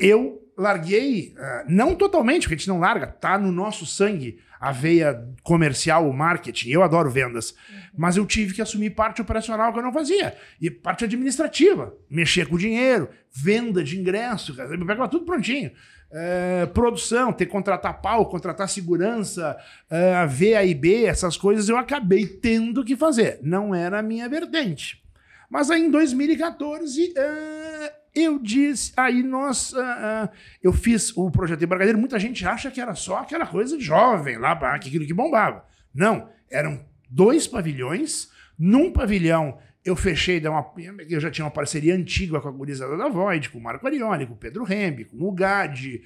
eu 0.00 0.42
larguei, 0.56 1.34
uh, 1.36 1.64
não 1.68 1.94
totalmente, 1.94 2.42
porque 2.42 2.54
a 2.54 2.58
gente 2.58 2.68
não 2.68 2.80
larga, 2.80 3.06
tá 3.06 3.38
no 3.38 3.52
nosso 3.52 3.84
sangue 3.84 4.38
a 4.60 4.72
veia 4.72 5.22
comercial, 5.42 6.08
o 6.08 6.12
marketing. 6.12 6.70
Eu 6.70 6.82
adoro 6.82 7.10
vendas, 7.10 7.50
uhum. 7.50 7.78
mas 7.96 8.16
eu 8.16 8.26
tive 8.26 8.54
que 8.54 8.62
assumir 8.62 8.90
parte 8.90 9.20
operacional 9.20 9.72
que 9.72 9.78
eu 9.78 9.82
não 9.82 9.92
fazia 9.92 10.36
e 10.60 10.70
parte 10.70 11.04
administrativa, 11.04 11.94
mexer 12.10 12.48
com 12.48 12.56
dinheiro, 12.56 13.08
venda 13.30 13.84
de 13.84 13.98
ingresso, 13.98 14.54
me 14.70 14.86
pegava 14.86 15.08
tudo 15.08 15.24
prontinho. 15.24 15.70
É, 16.10 16.66
produção, 16.66 17.32
ter 17.32 17.46
que 17.46 17.52
contratar 17.52 18.00
pau, 18.00 18.26
contratar 18.26 18.68
segurança, 18.68 19.56
é, 19.90 20.24
V, 20.26 20.54
A 20.54 20.64
e 20.64 20.72
B, 20.72 21.04
essas 21.04 21.36
coisas 21.36 21.68
eu 21.68 21.76
acabei 21.76 22.26
tendo 22.26 22.84
que 22.84 22.96
fazer. 22.96 23.40
Não 23.42 23.74
era 23.74 23.98
a 23.98 24.02
minha 24.02 24.28
vertente. 24.28 25.02
Mas 25.50 25.70
aí 25.70 25.82
em 25.82 25.90
2014, 25.90 27.12
uh, 27.12 28.05
eu 28.16 28.38
disse, 28.38 28.92
aí 28.96 29.22
nós, 29.22 29.72
uh, 29.72 29.76
uh, 29.78 30.28
eu 30.62 30.72
fiz 30.72 31.14
o 31.14 31.30
projeto 31.30 31.62
Embarcadeiro, 31.62 31.98
muita 31.98 32.18
gente 32.18 32.46
acha 32.46 32.70
que 32.70 32.80
era 32.80 32.94
só 32.94 33.18
aquela 33.18 33.46
coisa 33.46 33.78
jovem 33.78 34.38
lá, 34.38 34.52
aquilo 34.52 35.04
que 35.04 35.12
bombava. 35.12 35.64
Não, 35.94 36.28
eram 36.50 36.82
dois 37.10 37.46
pavilhões, 37.46 38.30
num 38.58 38.90
pavilhão 38.90 39.58
eu 39.84 39.94
fechei, 39.94 40.44
uma, 40.48 40.72
eu 41.08 41.20
já 41.20 41.30
tinha 41.30 41.44
uma 41.44 41.50
parceria 41.50 41.94
antiga 41.94 42.40
com 42.40 42.48
a 42.48 42.50
gurizada 42.50 42.96
da 42.96 43.08
Void, 43.08 43.50
com 43.50 43.58
o 43.58 43.62
Marco 43.62 43.86
Arioli, 43.86 44.26
com 44.26 44.32
o 44.32 44.36
Pedro 44.36 44.64
Rembe, 44.64 45.04
com 45.04 45.16
o 45.16 45.30
Gadi, 45.30 46.02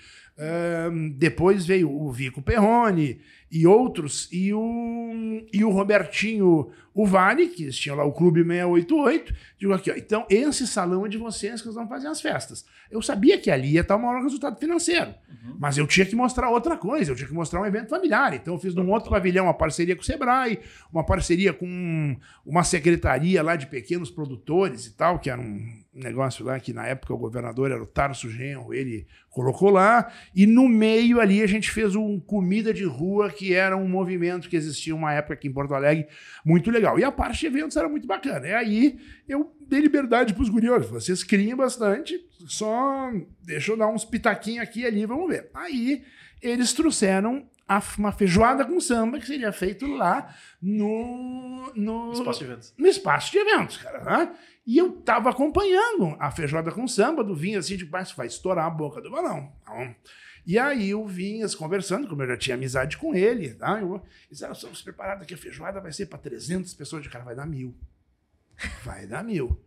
depois 1.16 1.64
veio 1.64 1.90
o 1.90 2.12
Vico 2.12 2.42
Perrone 2.42 3.20
e 3.50 3.66
outros, 3.66 4.28
e 4.30 4.54
o, 4.54 5.42
e 5.52 5.64
o 5.64 5.70
Robertinho 5.70 6.70
o 6.92 7.06
Vale, 7.06 7.46
que 7.46 7.64
eles 7.64 7.76
tinham 7.76 7.96
lá 7.96 8.04
o 8.04 8.12
Clube 8.12 8.42
688, 8.42 9.34
digo 9.58 9.72
aqui, 9.72 9.90
ó, 9.90 9.94
então 9.94 10.26
esse 10.28 10.66
salão 10.66 11.06
é 11.06 11.08
de 11.08 11.16
vocês 11.16 11.60
que 11.60 11.66
nós 11.66 11.74
vamos 11.74 11.88
fazer 11.88 12.08
as 12.08 12.20
festas. 12.20 12.64
Eu 12.90 13.00
sabia 13.00 13.38
que 13.38 13.50
ali 13.50 13.72
ia 13.72 13.82
estar 13.82 13.96
o 13.96 14.02
maior 14.02 14.22
resultado 14.22 14.58
financeiro, 14.58 15.14
uhum. 15.28 15.56
mas 15.58 15.78
eu 15.78 15.86
tinha 15.86 16.04
que 16.04 16.16
mostrar 16.16 16.50
outra 16.50 16.76
coisa, 16.76 17.12
eu 17.12 17.16
tinha 17.16 17.28
que 17.28 17.34
mostrar 17.34 17.60
um 17.60 17.66
evento 17.66 17.88
familiar. 17.88 18.34
Então 18.34 18.54
eu 18.54 18.60
fiz 18.60 18.74
num 18.74 18.90
outro 18.90 19.08
pavilhão 19.08 19.46
uma 19.46 19.54
parceria 19.54 19.94
com 19.94 20.02
o 20.02 20.04
Sebrae, 20.04 20.58
uma 20.92 21.04
parceria 21.04 21.52
com 21.52 22.16
uma 22.44 22.64
secretaria 22.64 23.42
lá 23.42 23.54
de 23.54 23.66
pequenos 23.66 24.10
produtores 24.10 24.86
e 24.86 24.92
tal, 24.92 25.20
que 25.20 25.30
era 25.30 25.40
um 25.40 25.79
negócio 25.92 26.44
lá 26.44 26.58
que 26.60 26.72
na 26.72 26.86
época 26.86 27.12
o 27.12 27.18
governador 27.18 27.70
era 27.70 27.82
o 27.82 27.86
Tarso 27.86 28.30
Genro, 28.30 28.72
ele 28.72 29.06
colocou 29.28 29.70
lá, 29.70 30.12
e 30.34 30.46
no 30.46 30.68
meio 30.68 31.20
ali 31.20 31.42
a 31.42 31.46
gente 31.46 31.70
fez 31.70 31.94
um 31.96 32.20
comida 32.20 32.72
de 32.72 32.84
rua, 32.84 33.30
que 33.30 33.54
era 33.54 33.76
um 33.76 33.88
movimento 33.88 34.48
que 34.48 34.56
existia 34.56 34.94
uma 34.94 35.12
época 35.12 35.34
aqui 35.34 35.48
em 35.48 35.52
Porto 35.52 35.74
Alegre 35.74 36.06
muito 36.44 36.70
legal. 36.70 36.98
E 36.98 37.04
a 37.04 37.10
parte 37.10 37.40
de 37.40 37.46
eventos 37.46 37.76
era 37.76 37.88
muito 37.88 38.06
bacana. 38.06 38.46
E 38.46 38.54
aí 38.54 39.00
eu 39.28 39.52
dei 39.60 39.80
liberdade 39.80 40.32
para 40.32 40.42
os 40.42 40.48
guriões. 40.48 40.86
Vocês 40.86 41.24
criem 41.24 41.56
bastante, 41.56 42.20
só 42.46 43.10
deixa 43.42 43.72
eu 43.72 43.76
dar 43.76 43.88
uns 43.88 44.04
pitaquinhos 44.04 44.62
aqui 44.62 44.80
e 44.80 44.86
ali, 44.86 45.06
vamos 45.06 45.28
ver. 45.28 45.50
Aí 45.54 46.04
eles 46.40 46.72
trouxeram 46.72 47.48
uma 47.96 48.10
feijoada 48.10 48.64
com 48.64 48.80
samba 48.80 49.18
que 49.20 49.26
seria 49.26 49.52
feito 49.52 49.86
lá 49.86 50.34
no, 50.60 51.72
no 51.76 52.12
espaço 52.12 52.38
de 52.40 52.44
eventos. 52.44 52.74
No 52.76 52.86
espaço 52.88 53.30
de 53.30 53.38
eventos, 53.38 53.76
cara. 53.76 54.02
Né? 54.02 54.32
E 54.66 54.78
eu 54.78 54.92
tava 54.92 55.30
acompanhando 55.30 56.16
a 56.18 56.30
feijoada 56.30 56.70
com 56.70 56.86
samba 56.86 57.24
do 57.24 57.34
vinho, 57.34 57.58
assim, 57.58 57.76
tipo, 57.76 57.90
vai 57.90 58.26
estourar 58.26 58.66
a 58.66 58.70
boca 58.70 59.00
do 59.00 59.10
balão. 59.10 59.52
Então, 59.62 59.94
e 60.46 60.58
aí 60.58 60.94
o 60.94 61.06
Vinhas 61.06 61.54
conversando, 61.54 62.08
como 62.08 62.22
eu 62.22 62.28
já 62.28 62.36
tinha 62.36 62.56
amizade 62.56 62.96
com 62.96 63.14
ele, 63.14 63.54
tá? 63.54 63.80
Eu, 63.80 64.02
eles 64.28 64.42
eram, 64.42 64.52
estamos 64.52 64.82
preparados 64.82 65.26
que 65.26 65.34
a 65.34 65.38
feijoada 65.38 65.80
vai 65.80 65.92
ser 65.92 66.06
para 66.06 66.18
300 66.18 66.72
pessoas. 66.74 67.02
De 67.02 67.08
cara, 67.08 67.24
vai 67.24 67.34
dar 67.34 67.46
mil. 67.46 67.74
Vai 68.82 69.06
dar 69.06 69.22
mil. 69.22 69.60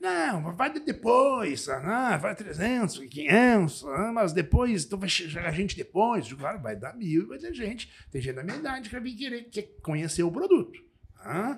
Não, 0.00 0.52
vai 0.54 0.72
depois, 0.72 1.68
ah, 1.68 2.16
vai 2.16 2.34
300, 2.34 2.98
500, 2.98 3.84
ah, 3.84 4.10
mas 4.12 4.32
depois, 4.32 4.84
então 4.84 4.98
vai 4.98 5.08
chegar 5.08 5.52
gente 5.52 5.76
depois. 5.76 6.32
Claro, 6.32 6.60
vai 6.60 6.74
dar 6.74 6.92
mil, 6.96 7.28
vai 7.28 7.38
ter 7.38 7.54
gente. 7.54 7.88
Tem 8.10 8.20
gente 8.20 8.34
da 8.34 8.42
minha 8.42 8.56
idade 8.56 8.88
que 8.88 8.94
vai 8.94 9.00
vir 9.00 9.14
querer 9.14 9.44
que 9.44 9.62
conhecer 9.80 10.24
o 10.24 10.32
produto. 10.32 10.82
Ah? 11.18 11.56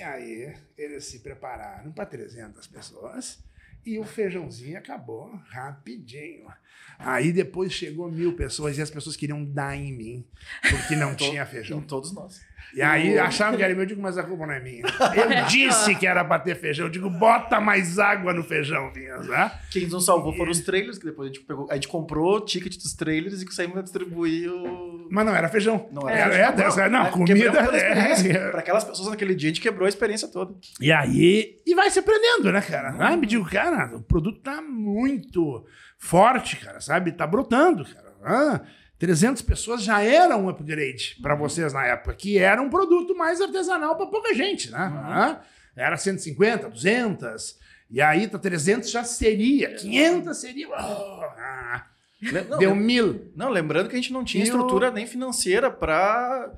E 0.00 0.02
aí, 0.02 0.56
eles 0.78 1.04
se 1.04 1.18
prepararam 1.18 1.92
para 1.92 2.06
300 2.06 2.66
pessoas 2.68 3.38
e 3.84 3.98
o 3.98 4.04
feijãozinho 4.04 4.78
acabou 4.78 5.30
rapidinho. 5.50 6.50
Aí 6.98 7.30
depois 7.30 7.70
chegou 7.70 8.10
mil 8.10 8.34
pessoas 8.34 8.78
e 8.78 8.80
as 8.80 8.90
pessoas 8.90 9.14
queriam 9.14 9.44
dar 9.44 9.76
em 9.76 9.92
mim, 9.92 10.26
porque 10.70 10.96
não 10.96 11.12
tinha 11.16 11.44
feijão. 11.44 11.80
Em 11.80 11.82
todos 11.82 12.12
nós. 12.12 12.40
E 12.74 12.82
aí 12.82 13.18
achavam 13.18 13.56
que 13.56 13.62
era 13.62 13.72
meu, 13.74 13.82
eu 13.82 13.86
digo, 13.86 14.00
mas 14.00 14.16
a 14.16 14.22
culpa 14.22 14.46
não 14.46 14.54
é 14.54 14.60
minha. 14.60 14.82
Eu 15.14 15.44
disse 15.46 15.94
que 15.94 16.06
era 16.06 16.24
pra 16.24 16.38
ter 16.38 16.54
feijão. 16.54 16.86
Eu 16.86 16.90
digo, 16.90 17.10
bota 17.10 17.60
mais 17.60 17.98
água 17.98 18.32
no 18.32 18.42
feijão, 18.44 18.92
Vinhas, 18.92 19.26
né? 19.26 19.50
Quem 19.70 19.86
nos 19.86 20.04
salvou 20.04 20.32
foram 20.34 20.50
os 20.50 20.60
trailers, 20.60 20.98
que 20.98 21.04
depois 21.04 21.30
a 21.30 21.32
gente 21.32 21.44
pegou. 21.44 21.66
A 21.70 21.74
gente 21.74 21.88
comprou 21.88 22.36
o 22.36 22.40
ticket 22.40 22.76
dos 22.76 22.92
trailers 22.94 23.42
e 23.42 23.46
que 23.46 23.54
saímos 23.54 23.76
a 23.78 23.82
distribuir 23.82 24.50
o. 24.52 25.08
Mas 25.10 25.26
não 25.26 25.34
era 25.34 25.48
feijão. 25.48 25.88
Não 25.90 26.08
era. 26.08 26.34
era. 26.34 26.48
É, 26.48 26.52
dessa- 26.52 26.88
não, 26.88 27.06
é, 27.06 27.10
comida. 27.10 27.34
quebramos 27.34 27.64
toda 27.70 27.76
a 27.76 27.80
é, 27.80 28.12
é. 28.12 28.50
Pra 28.50 28.60
aquelas 28.60 28.84
pessoas 28.84 29.08
naquele 29.08 29.34
dia, 29.34 29.48
a 29.48 29.52
gente 29.52 29.60
quebrou 29.60 29.86
a 29.86 29.88
experiência 29.88 30.28
toda. 30.28 30.54
E 30.80 30.92
aí, 30.92 31.56
e 31.66 31.74
vai 31.74 31.90
se 31.90 31.98
aprendendo, 31.98 32.52
né, 32.52 32.60
cara? 32.60 32.94
Ah, 32.98 33.16
me 33.16 33.26
digo, 33.26 33.44
cara, 33.48 33.96
o 33.96 34.02
produto 34.02 34.40
tá 34.40 34.62
muito 34.62 35.64
forte, 35.98 36.56
cara, 36.56 36.80
sabe? 36.80 37.12
Tá 37.12 37.26
brotando, 37.26 37.84
cara. 37.84 38.10
Ah, 38.22 38.60
300 39.00 39.40
pessoas 39.42 39.82
já 39.82 40.02
era 40.02 40.36
um 40.36 40.48
upgrade 40.50 41.16
para 41.22 41.34
vocês 41.34 41.72
na 41.72 41.84
época, 41.86 42.14
que 42.14 42.36
era 42.38 42.60
um 42.60 42.68
produto 42.68 43.16
mais 43.16 43.40
artesanal 43.40 43.96
para 43.96 44.06
pouca 44.06 44.34
gente, 44.34 44.70
né? 44.70 44.78
Ah, 44.78 45.40
era 45.74 45.96
150, 45.96 46.68
200, 46.68 47.58
e 47.90 48.00
aí 48.00 48.28
tá 48.28 48.38
300 48.38 48.90
já 48.90 49.02
seria, 49.02 49.74
500 49.74 50.36
seria. 50.36 50.68
oh, 50.68 50.72
ah, 50.74 51.86
Não, 52.20 52.58
deu 52.58 52.72
lem- 52.74 52.80
mil. 52.80 53.32
não, 53.34 53.48
lembrando 53.48 53.88
que 53.88 53.96
a 53.96 53.98
gente 53.98 54.12
não 54.12 54.22
tinha 54.22 54.44
estrutura 54.44 54.90
nem 54.90 55.06
financeira 55.06 55.70
pra 55.70 56.52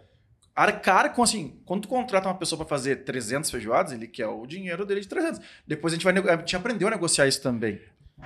arcar 0.54 1.14
com, 1.14 1.22
assim, 1.22 1.60
quando 1.64 1.82
tu 1.82 1.88
contrata 1.88 2.28
uma 2.28 2.34
pessoa 2.34 2.58
pra 2.58 2.66
fazer 2.66 3.04
300 3.04 3.50
feijoadas, 3.52 3.92
ele 3.92 4.08
quer 4.08 4.26
o 4.26 4.44
dinheiro 4.46 4.84
dele 4.84 5.00
de 5.00 5.08
300. 5.08 5.40
Depois 5.64 5.92
a 5.92 5.96
gente 5.96 6.04
vai, 6.04 6.12
a 6.34 6.36
gente 6.38 6.56
aprendeu 6.56 6.88
a 6.88 6.90
negociar 6.90 7.28
isso 7.28 7.40
também. 7.40 7.80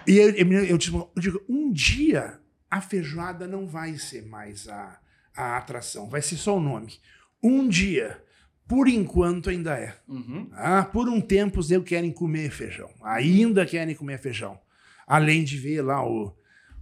E 0.06 0.16
eu, 0.16 0.30
eu, 0.30 0.64
eu 0.64 0.78
digo, 0.78 1.10
eu 1.14 1.22
digo, 1.22 1.42
um 1.48 1.70
dia 1.70 2.40
a 2.70 2.80
feijoada 2.80 3.46
não 3.46 3.66
vai 3.66 3.96
ser 3.96 4.26
mais 4.26 4.68
a, 4.68 4.98
a 5.36 5.56
atração, 5.56 6.08
vai 6.08 6.20
ser 6.22 6.36
só 6.36 6.56
o 6.56 6.60
nome. 6.60 6.98
Um 7.42 7.68
dia, 7.68 8.20
por 8.66 8.88
enquanto 8.88 9.50
ainda 9.50 9.74
é. 9.78 9.94
Uhum. 10.08 10.48
Ah, 10.52 10.84
por 10.84 11.08
um 11.08 11.20
tempo 11.20 11.60
os 11.60 11.70
eu 11.70 11.82
querem 11.82 12.10
comer 12.12 12.50
feijão, 12.50 12.90
ainda 13.02 13.64
querem 13.66 13.94
comer 13.94 14.18
feijão. 14.18 14.58
Além 15.06 15.44
de 15.44 15.56
ver 15.56 15.82
lá 15.82 16.04
o, 16.04 16.36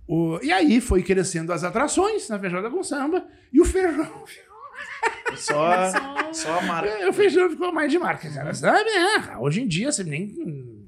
o. 0.07 0.39
E 0.43 0.51
aí 0.51 0.80
foi 0.80 1.03
crescendo 1.03 1.53
as 1.53 1.62
atrações 1.64 2.26
na 2.28 2.39
feijoada 2.39 2.70
com 2.70 2.82
samba 2.82 3.26
e 3.53 3.61
o 3.61 3.64
feijão. 3.64 4.24
Só, 5.37 5.91
Só- 5.91 6.32
só 6.32 6.59
a 6.59 6.62
marca. 6.62 6.89
É, 6.89 7.09
o 7.09 7.12
feijão 7.12 7.51
ficou 7.51 7.72
mais 7.72 7.91
de 7.91 7.99
marca, 7.99 8.30
cara. 8.30 8.55
Sabe? 8.55 8.89
É, 8.89 9.37
hoje 9.39 9.62
em 9.62 9.66
dia 9.66 9.91
você 9.91 10.05
nem, 10.05 10.32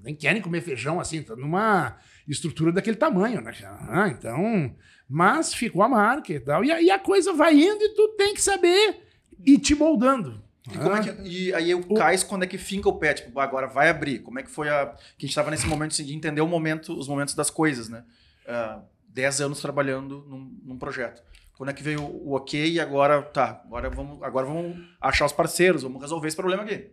nem 0.03 0.15
querem 0.15 0.41
comer 0.41 0.61
feijão 0.61 1.01
assim, 1.01 1.23
tá 1.23 1.35
numa 1.35 1.97
estrutura 2.33 2.73
daquele 2.73 2.97
tamanho, 2.97 3.41
né? 3.41 3.53
Ah, 3.89 4.09
então. 4.09 4.75
Mas 5.09 5.55
ficou 5.55 5.83
a 5.83 5.89
marca 5.89 6.33
e 6.33 6.41
tal. 6.41 6.65
E, 6.65 6.71
a- 6.73 6.83
e 6.83 6.91
a 6.91 6.99
coisa 6.99 7.33
vai 7.33 7.55
indo 7.55 7.83
e 7.83 7.95
tu 7.95 8.09
tem 8.17 8.35
que 8.35 8.43
saber 8.43 9.03
ir 9.45 9.59
te 9.59 9.75
moldando. 9.75 10.43
E, 10.69 10.77
como 10.77 10.97
é 10.97 10.99
Ah, 10.99 11.03
que, 11.03 11.29
e 11.29 11.55
aí 11.55 11.75
o 11.75 11.95
cais, 11.95 12.25
quando 12.25 12.43
é 12.43 12.47
que 12.47 12.59
finca 12.59 12.89
o 12.89 12.99
pé? 12.99 13.15
Tipo, 13.15 13.39
agora 13.39 13.69
vai 13.69 13.89
abrir. 13.89 14.19
Como 14.21 14.39
é 14.41 14.43
que 14.43 14.51
foi 14.51 14.69
a. 14.69 14.87
Que 15.17 15.25
a 15.25 15.29
gente 15.29 15.35
tava 15.35 15.51
nesse 15.53 15.67
momento 15.67 15.93
assim, 15.93 16.05
de 16.05 16.13
entender 16.13 16.41
o 16.41 16.47
momento, 16.49 16.93
os 16.99 17.07
momentos 17.07 17.35
das 17.35 17.51
coisas, 17.51 17.89
né? 17.89 18.03
Ah, 18.49 18.81
Dez 19.09 19.41
anos 19.41 19.61
trabalhando 19.61 20.25
num, 20.29 20.59
num 20.65 20.79
projeto. 20.79 21.23
Quando 21.57 21.71
é 21.71 21.73
que 21.73 21.83
veio 21.83 22.03
o 22.03 22.35
ok 22.35 22.71
e 22.73 22.79
agora 22.81 23.23
tá, 23.23 23.63
agora 23.65 23.89
vamos, 23.89 24.23
agora 24.23 24.45
vamos 24.45 24.77
achar 25.01 25.25
os 25.25 25.33
parceiros, 25.33 25.85
vamos 25.85 26.03
resolver 26.03 26.29
esse 26.29 26.37
problema 26.37 26.65
aqui. 26.65 26.91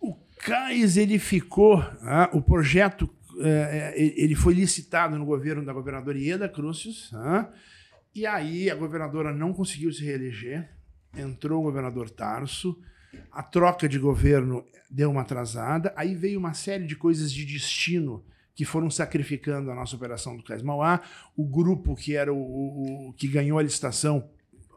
O 0.00 0.16
Cais, 0.38 0.96
ele 0.96 1.18
ficou. 1.20 1.78
ah, 2.02 2.28
o 2.32 2.40
projeto. 2.42 3.08
Eh, 3.40 3.94
eh, 3.96 4.14
ele 4.16 4.34
foi 4.34 4.54
licitado 4.54 5.18
no 5.18 5.24
governo 5.24 5.64
da 5.64 5.72
governadora 5.72 6.18
Ieda 6.18 6.48
Crucius. 6.48 7.10
e 8.14 8.26
aí 8.26 8.70
a 8.70 8.74
governadora 8.74 9.32
não 9.32 9.52
conseguiu 9.52 9.92
se 9.92 10.04
reeleger. 10.04 10.68
Entrou 11.16 11.60
o 11.60 11.64
governador 11.64 12.08
Tarso. 12.10 12.78
A 13.30 13.42
troca 13.42 13.88
de 13.88 13.98
governo 13.98 14.64
deu 14.90 15.10
uma 15.10 15.20
atrasada. 15.22 15.92
Aí 15.96 16.14
veio 16.14 16.38
uma 16.38 16.54
série 16.54 16.86
de 16.86 16.96
coisas 16.96 17.30
de 17.32 17.44
destino 17.44 18.24
que 18.54 18.64
foram 18.64 18.90
sacrificando 18.90 19.70
a 19.70 19.74
nossa 19.74 19.96
operação 19.96 20.36
do 20.36 20.42
Cais 20.42 20.62
Mauá. 20.62 21.00
O 21.36 21.44
grupo 21.46 21.94
que 21.94 22.14
era 22.16 22.32
o, 22.32 22.36
o- 22.38 23.08
o 23.08 23.12
que 23.14 23.28
ganhou 23.28 23.58
a 23.58 23.62
licitação 23.62 24.28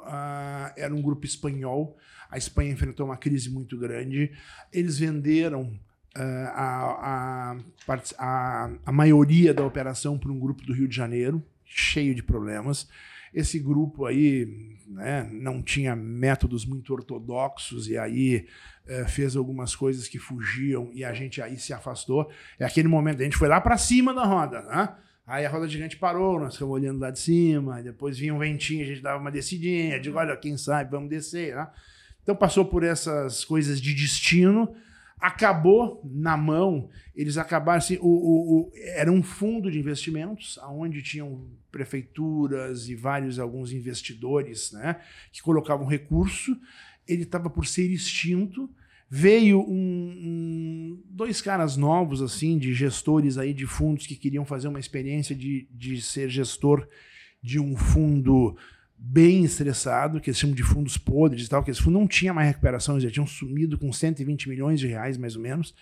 ah, 0.03 0.73
era 0.77 0.93
um 0.93 1.01
grupo 1.01 1.25
espanhol. 1.25 1.97
A 2.29 2.37
Espanha 2.37 2.71
enfrentou 2.71 3.05
uma 3.05 3.17
crise 3.17 3.49
muito 3.49 3.77
grande. 3.77 4.31
Eles 4.71 4.97
venderam 4.99 5.77
a, 6.21 7.51
a, 7.51 7.57
parti- 7.85 8.15
a, 8.17 8.71
a 8.85 8.91
maioria 8.91 9.53
da 9.53 9.65
operação 9.65 10.17
para 10.17 10.31
um 10.31 10.39
grupo 10.39 10.63
do 10.65 10.73
Rio 10.73 10.87
de 10.87 10.95
Janeiro, 10.95 11.43
cheio 11.63 12.15
de 12.15 12.23
problemas. 12.23 12.87
Esse 13.33 13.59
grupo 13.59 14.05
aí 14.05 14.77
né, 14.87 15.29
não 15.31 15.61
tinha 15.61 15.93
métodos 15.95 16.65
muito 16.65 16.93
ortodoxos 16.93 17.89
e 17.89 17.97
aí 17.97 18.47
eh, 18.87 19.05
fez 19.09 19.35
algumas 19.35 19.75
coisas 19.75 20.07
que 20.07 20.17
fugiam 20.17 20.89
e 20.93 21.03
a 21.03 21.13
gente 21.13 21.41
aí 21.41 21.57
se 21.59 21.73
afastou. 21.73 22.31
É 22.57 22.63
aquele 22.63 22.87
momento, 22.87 23.19
a 23.19 23.25
gente 23.25 23.35
foi 23.35 23.49
lá 23.49 23.59
para 23.59 23.77
cima 23.77 24.13
da 24.13 24.23
roda, 24.23 24.61
né? 24.61 24.95
Aí 25.27 25.45
a 25.45 25.49
roda 25.49 25.67
gigante 25.67 25.97
parou, 25.97 26.39
nós 26.39 26.53
ficamos 26.53 26.75
olhando 26.75 26.99
lá 26.99 27.11
de 27.11 27.19
cima, 27.19 27.81
depois 27.81 28.17
vinha 28.17 28.33
um 28.33 28.37
ventinho, 28.39 28.83
a 28.83 28.87
gente 28.87 29.01
dava 29.01 29.19
uma 29.19 29.31
descidinha, 29.31 29.99
digo, 29.99 30.17
olha, 30.17 30.37
quem 30.37 30.55
sabe, 30.55 30.91
vamos 30.91 31.09
descer, 31.09 31.55
né? 31.55 31.67
Então 32.23 32.35
passou 32.35 32.63
por 32.63 32.83
essas 32.83 33.43
coisas 33.43 33.81
de 33.81 33.93
destino, 33.93 34.73
acabou 35.19 36.01
na 36.03 36.35
mão, 36.37 36.89
eles 37.15 37.37
acabaram 37.37 37.77
assim, 37.79 37.97
o, 38.01 38.07
o, 38.07 38.59
o- 38.61 38.71
era 38.95 39.11
um 39.11 39.23
fundo 39.23 39.71
de 39.71 39.79
investimentos, 39.79 40.57
onde 40.69 41.01
tinham 41.01 41.47
prefeituras 41.71 42.89
e 42.89 42.95
vários, 42.95 43.39
alguns 43.39 43.71
investidores, 43.71 44.71
né, 44.73 44.99
que 45.31 45.41
colocavam 45.41 45.85
recurso, 45.87 46.55
ele 47.07 47.23
estava 47.23 47.49
por 47.49 47.65
ser 47.65 47.89
extinto, 47.91 48.69
veio 49.09 49.59
um, 49.61 49.69
um- 49.69 51.03
dois 51.09 51.41
caras 51.41 51.77
novos, 51.77 52.21
assim, 52.21 52.57
de 52.57 52.73
gestores 52.73 53.37
aí 53.37 53.53
de 53.53 53.65
fundos 53.65 54.05
que 54.07 54.15
queriam 54.15 54.45
fazer 54.45 54.67
uma 54.67 54.79
experiência 54.79 55.35
de, 55.35 55.67
de 55.71 56.01
ser 56.01 56.29
gestor 56.29 56.87
de 57.41 57.59
um 57.59 57.77
fundo 57.77 58.57
bem 59.07 59.43
estressado, 59.43 60.19
que 60.19 60.29
eles 60.29 60.39
chamam 60.39 60.55
de 60.55 60.63
fundos 60.63 60.97
podres 60.97 61.45
e 61.45 61.49
tal, 61.49 61.63
que 61.63 61.69
esse 61.69 61.81
fundo 61.81 61.99
não 61.99 62.07
tinha 62.07 62.33
mais 62.33 62.47
recuperação, 62.47 62.95
eles 62.95 63.03
já 63.03 63.11
tinham 63.11 63.27
sumido 63.27 63.77
com 63.77 63.93
120 63.93 64.49
milhões 64.49 64.79
de 64.79 64.87
reais, 64.87 65.15
mais 65.15 65.35
ou 65.35 65.41
menos. 65.41 65.75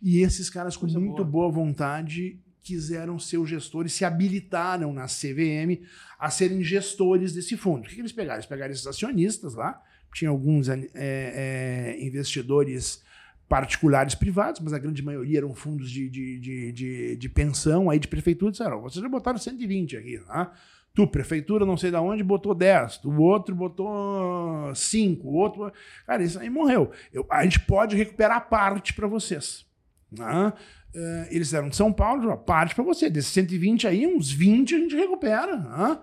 E 0.00 0.20
esses 0.20 0.48
caras, 0.48 0.76
com 0.76 0.86
Coisa 0.86 0.98
muito 0.98 1.24
boa. 1.24 1.50
boa 1.50 1.52
vontade, 1.52 2.38
quiseram 2.62 3.18
ser 3.18 3.36
os 3.36 3.48
gestores, 3.50 3.92
se 3.92 4.04
habilitaram 4.04 4.94
na 4.94 5.04
CVM 5.06 5.82
a 6.18 6.30
serem 6.30 6.62
gestores 6.64 7.34
desse 7.34 7.56
fundo. 7.56 7.84
O 7.84 7.88
que, 7.88 7.94
que 7.96 8.00
eles 8.00 8.12
pegaram? 8.12 8.38
Eles 8.38 8.46
pegaram 8.46 8.72
esses 8.72 8.86
acionistas 8.86 9.54
lá, 9.54 9.80
tinha 10.14 10.30
alguns 10.30 10.68
é, 10.68 10.80
é, 10.94 11.96
investidores 12.00 13.02
particulares 13.46 14.14
privados, 14.14 14.60
mas 14.60 14.72
a 14.72 14.78
grande 14.78 15.02
maioria 15.02 15.38
eram 15.38 15.54
fundos 15.54 15.90
de, 15.90 16.08
de, 16.08 16.38
de, 16.38 16.72
de, 16.72 17.16
de 17.16 17.28
pensão 17.28 17.90
aí 17.90 17.98
de 17.98 18.08
prefeitura, 18.08 18.52
disseram, 18.52 18.78
"Ó, 18.78 18.82
vocês 18.82 19.02
já 19.02 19.08
botaram 19.08 19.38
120 19.38 19.96
aqui, 19.96 20.18
tá? 20.18 20.52
Tu, 20.94 21.06
prefeitura, 21.06 21.64
não 21.64 21.76
sei 21.76 21.90
da 21.90 22.00
onde, 22.00 22.22
botou 22.22 22.54
10. 22.54 23.04
O 23.04 23.20
outro 23.22 23.54
botou 23.54 24.74
5. 24.74 25.26
O 25.28 25.34
outro. 25.34 25.72
Cara, 26.06 26.22
isso 26.22 26.38
aí 26.38 26.50
morreu. 26.50 26.90
Eu- 27.12 27.26
a 27.30 27.44
gente 27.44 27.60
pode 27.60 27.96
recuperar 27.96 28.48
parte 28.48 28.92
para 28.94 29.06
vocês. 29.06 29.64
né? 30.12 30.52
Eh, 30.92 31.28
eles 31.30 31.54
eram 31.54 31.68
de 31.68 31.76
São 31.76 31.92
Paulo, 31.92 32.36
parte 32.38 32.74
para 32.74 32.82
você. 32.82 33.08
Desses 33.08 33.30
120 33.32 33.86
aí, 33.86 34.04
uns 34.08 34.28
20 34.32 34.74
a 34.74 34.78
gente 34.78 34.96
recupera. 34.96 35.56
né? 35.56 35.98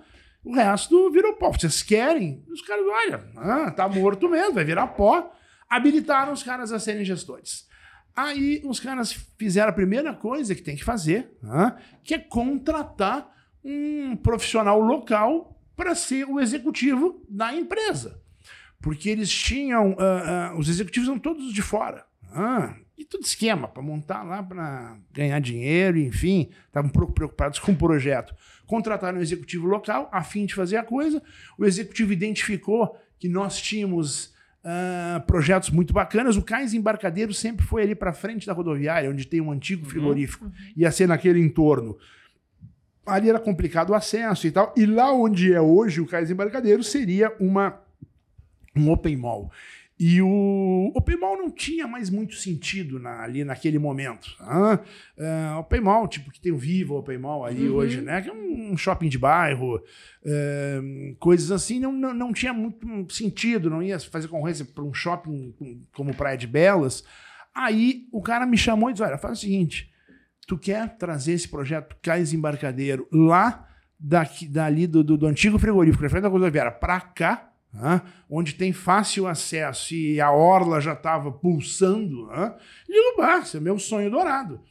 O 0.45 0.53
resto 0.55 1.11
virou 1.11 1.33
pó. 1.33 1.51
Vocês 1.51 1.83
querem? 1.83 2.41
Os 2.49 2.61
caras, 2.61 2.85
olha, 2.88 3.29
ah, 3.35 3.69
tá 3.71 3.89
morto 3.89 4.29
mesmo, 4.29 4.53
vai 4.53 4.63
virar 4.63 4.88
pó. 4.88 5.29
Habilitaram 5.69 6.31
os 6.31 6.41
caras 6.41 6.71
a 6.71 6.79
serem 6.79 7.03
gestores. 7.03 7.67
Aí 8.15 8.61
os 8.63 8.79
caras 8.79 9.11
fizeram 9.38 9.69
a 9.69 9.73
primeira 9.73 10.13
coisa 10.13 10.55
que 10.55 10.61
tem 10.61 10.77
que 10.77 10.85
fazer, 10.85 11.29
né? 11.43 11.75
que 12.01 12.13
é 12.13 12.17
contratar 12.19 13.29
um 13.68 14.15
profissional 14.15 14.80
local 14.80 15.59
para 15.76 15.93
ser 15.93 16.26
o 16.26 16.39
executivo 16.39 17.22
da 17.30 17.53
empresa. 17.53 18.22
Porque 18.82 19.09
eles 19.09 19.30
tinham. 19.30 19.95
ah, 19.99 20.51
ah, 20.53 20.57
os 20.57 20.70
executivos 20.70 21.09
eram 21.09 21.20
todos 21.20 21.53
de 21.53 21.61
fora. 21.61 22.05
Ah, 22.32 22.76
e 22.97 23.03
tudo 23.03 23.26
esquema 23.26 23.68
para 23.68 23.84
montar 23.84 24.24
lá 24.24 24.41
para 24.41 24.97
ganhar 25.11 25.39
dinheiro, 25.39 25.97
enfim. 25.97 26.49
Estavam 26.65 26.89
preocupados 26.89 27.59
com 27.59 27.74
o 27.74 27.76
projeto. 27.76 28.34
Contrataram 28.65 29.20
um 29.20 29.22
executivo 29.22 29.68
local 29.68 30.09
a 30.11 30.24
fim 30.24 30.45
de 30.45 30.55
fazer 30.55 30.78
a 30.78 30.84
coisa. 30.84 31.22
O 31.57 31.65
executivo 31.65 32.13
identificou 32.13 32.97
que 33.20 33.28
nós 33.28 33.61
tínhamos 33.61 34.34
ah, 34.63 35.22
projetos 35.28 35.70
muito 35.70 35.93
bacanas. 35.93 36.38
O 36.38 36.41
Cais 36.41 36.74
Embarcadeiro 36.74 37.34
sempre 37.34 37.65
foi 37.65 37.84
ali 37.84 37.95
para 37.95 38.13
frente 38.13 38.47
da 38.47 38.53
rodoviária, 38.53 39.09
onde 39.09 39.28
tem 39.28 39.41
um 39.41 39.51
antigo 39.51 39.86
frigorífico. 39.86 40.49
Ia 40.76 40.91
ser 40.91 41.07
naquele 41.07 41.39
entorno 41.39 41.97
ali 43.08 43.30
era 43.30 43.39
complicado 43.39 43.91
o 43.91 43.95
acesso 43.95 44.47
e 44.47 44.51
tal. 44.51 44.74
E 44.76 44.86
lá 44.86 45.12
onde 45.12 45.53
é 45.53 45.62
hoje 45.62 46.01
o 46.01 46.08
Cais 46.08 46.30
Embarcadeiro 46.30 46.84
seria 46.84 47.34
uma, 47.39 47.80
um 48.76 48.91
open 48.91 49.18
mall. 49.18 49.51
E 49.99 50.22
o 50.22 50.91
Open 50.93 51.18
Mall 51.18 51.38
não 51.38 51.49
tinha 51.49 51.88
mais 51.88 52.12
muito 52.12 52.36
sentido 52.36 52.99
na, 52.99 53.24
ali 53.24 53.43
naquele 53.43 53.80
momento. 53.80 54.30
Tá? 54.38 54.80
Uh, 55.18 55.60
Open 55.60 55.82
Mall, 55.82 56.08
tipo 56.08 56.32
que 56.32 56.39
tem 56.39 56.51
o 56.51 56.58
Vivo 56.58 56.95
Open 56.95 57.18
Mall 57.18 57.43
ali 57.43 57.68
uhum. 57.68 57.76
hoje, 57.76 58.01
né? 58.01 58.22
Que 58.22 58.30
é 58.30 58.34
um 58.34 58.78
shopping 58.78 59.10
de 59.10 59.18
bairro, 59.18 59.78
uh, 59.78 61.16
coisas 61.18 61.49
assim, 61.49 61.80
não, 61.80 61.91
não, 61.91 62.14
não 62.14 62.32
tinha 62.32 62.53
muito 62.53 63.12
sentido, 63.12 63.72
não 63.72 63.82
ia 63.82 63.99
fazer 63.99 64.28
concorrência 64.28 64.66
para 64.66 64.84
um 64.84 64.93
shopping 64.93 65.84
como 65.91 66.14
Praia 66.14 66.38
de 66.38 66.45
Belas. 66.45 67.03
Aí 67.55 68.08
o 68.12 68.22
cara 68.22 68.45
me 68.45 68.58
chamou 68.58 68.91
e 68.91 68.93
disse: 68.93 69.03
olha, 69.03 69.18
faz 69.18 69.39
o 69.39 69.41
seguinte, 69.41 69.91
tu 70.48 70.58
quer 70.58 70.98
trazer 70.98 71.34
esse 71.34 71.48
projeto 71.48 71.95
Cais 72.02 72.34
Embarcadeiro 72.34 73.08
lá 73.12 73.68
daqui, 74.00 74.48
dali 74.48 74.88
do, 74.88 75.04
do, 75.04 75.18
do 75.18 75.28
antigo 75.28 75.60
frigorífico, 75.60 76.02
na 76.02 76.10
frente 76.10 76.24
da 76.24 76.30
rodoviária, 76.30 76.72
para 76.72 77.02
cá, 77.02 77.52
né, 77.74 78.02
onde 78.30 78.56
tem 78.56 78.72
fácil 78.72 79.28
acesso 79.28 79.93
e 79.93 80.22
a 80.22 80.32
orla 80.32 80.80
já 80.80 80.93
estava 80.93 81.32
pulsando, 81.32 82.28
né, 82.28 82.56
digo, 82.88 83.24
esse 83.41 83.58
é 83.58 83.60
meu 83.60 83.78
sonho 83.78 84.10
dourado. 84.10 84.62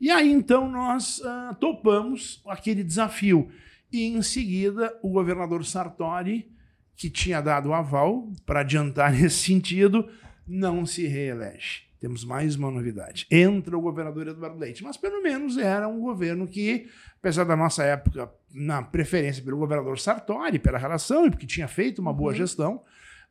E 0.00 0.10
aí 0.10 0.32
então 0.32 0.68
nós 0.68 1.20
topamos 1.60 2.42
aquele 2.46 2.82
desafio. 2.82 3.50
E 3.92 4.06
em 4.06 4.22
seguida 4.22 4.98
o 5.02 5.10
governador 5.10 5.64
Sartori, 5.64 6.50
que 6.96 7.10
tinha 7.10 7.40
dado 7.40 7.68
o 7.68 7.74
aval 7.74 8.32
para 8.46 8.60
adiantar 8.60 9.12
nesse 9.14 9.44
sentido, 9.44 10.08
não 10.46 10.86
se 10.86 11.06
reelege. 11.06 11.89
Temos 12.00 12.24
mais 12.24 12.56
uma 12.56 12.70
novidade. 12.70 13.26
Entra 13.30 13.76
o 13.76 13.80
governador 13.80 14.26
Eduardo 14.26 14.58
Leite, 14.58 14.82
mas 14.82 14.96
pelo 14.96 15.22
menos 15.22 15.58
era 15.58 15.86
um 15.86 16.00
governo 16.00 16.48
que, 16.48 16.88
apesar 17.18 17.44
da 17.44 17.54
nossa 17.54 17.84
época, 17.84 18.32
na 18.50 18.82
preferência 18.82 19.44
pelo 19.44 19.58
governador 19.58 19.98
Sartori, 19.98 20.58
pela 20.58 20.78
relação 20.78 21.26
e 21.26 21.30
porque 21.30 21.46
tinha 21.46 21.68
feito 21.68 21.98
uma 21.98 22.12
boa 22.12 22.30
uhum. 22.30 22.38
gestão, 22.38 22.82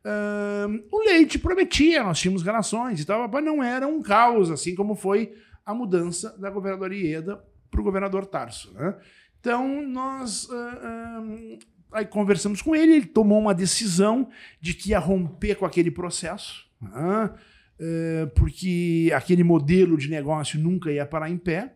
uh, 0.04 0.84
o 0.92 1.02
Leite 1.02 1.36
prometia, 1.36 2.04
nós 2.04 2.20
tínhamos 2.20 2.44
relações 2.44 3.00
e 3.00 3.04
tal, 3.04 3.28
mas 3.28 3.44
não 3.44 3.60
era 3.60 3.88
um 3.88 4.00
caos, 4.00 4.52
assim 4.52 4.76
como 4.76 4.94
foi 4.94 5.34
a 5.66 5.74
mudança 5.74 6.38
da 6.38 6.48
governadoria 6.48 7.10
Ieda 7.10 7.44
para 7.68 7.80
o 7.80 7.84
governador 7.84 8.24
Tarso. 8.24 8.72
Né? 8.74 8.94
Então, 9.40 9.82
nós 9.82 10.44
uh, 10.44 10.54
uh, 10.54 11.58
aí 11.90 12.06
conversamos 12.06 12.62
com 12.62 12.76
ele, 12.76 12.92
ele 12.92 13.06
tomou 13.06 13.40
uma 13.40 13.52
decisão 13.52 14.28
de 14.60 14.74
que 14.74 14.90
ia 14.90 15.00
romper 15.00 15.56
com 15.56 15.66
aquele 15.66 15.90
processo. 15.90 16.70
Né? 16.80 17.30
Eh, 17.82 18.26
porque 18.34 19.10
aquele 19.14 19.42
modelo 19.42 19.96
de 19.96 20.10
negócio 20.10 20.60
nunca 20.60 20.92
ia 20.92 21.06
parar 21.06 21.30
em 21.30 21.38
pé. 21.38 21.72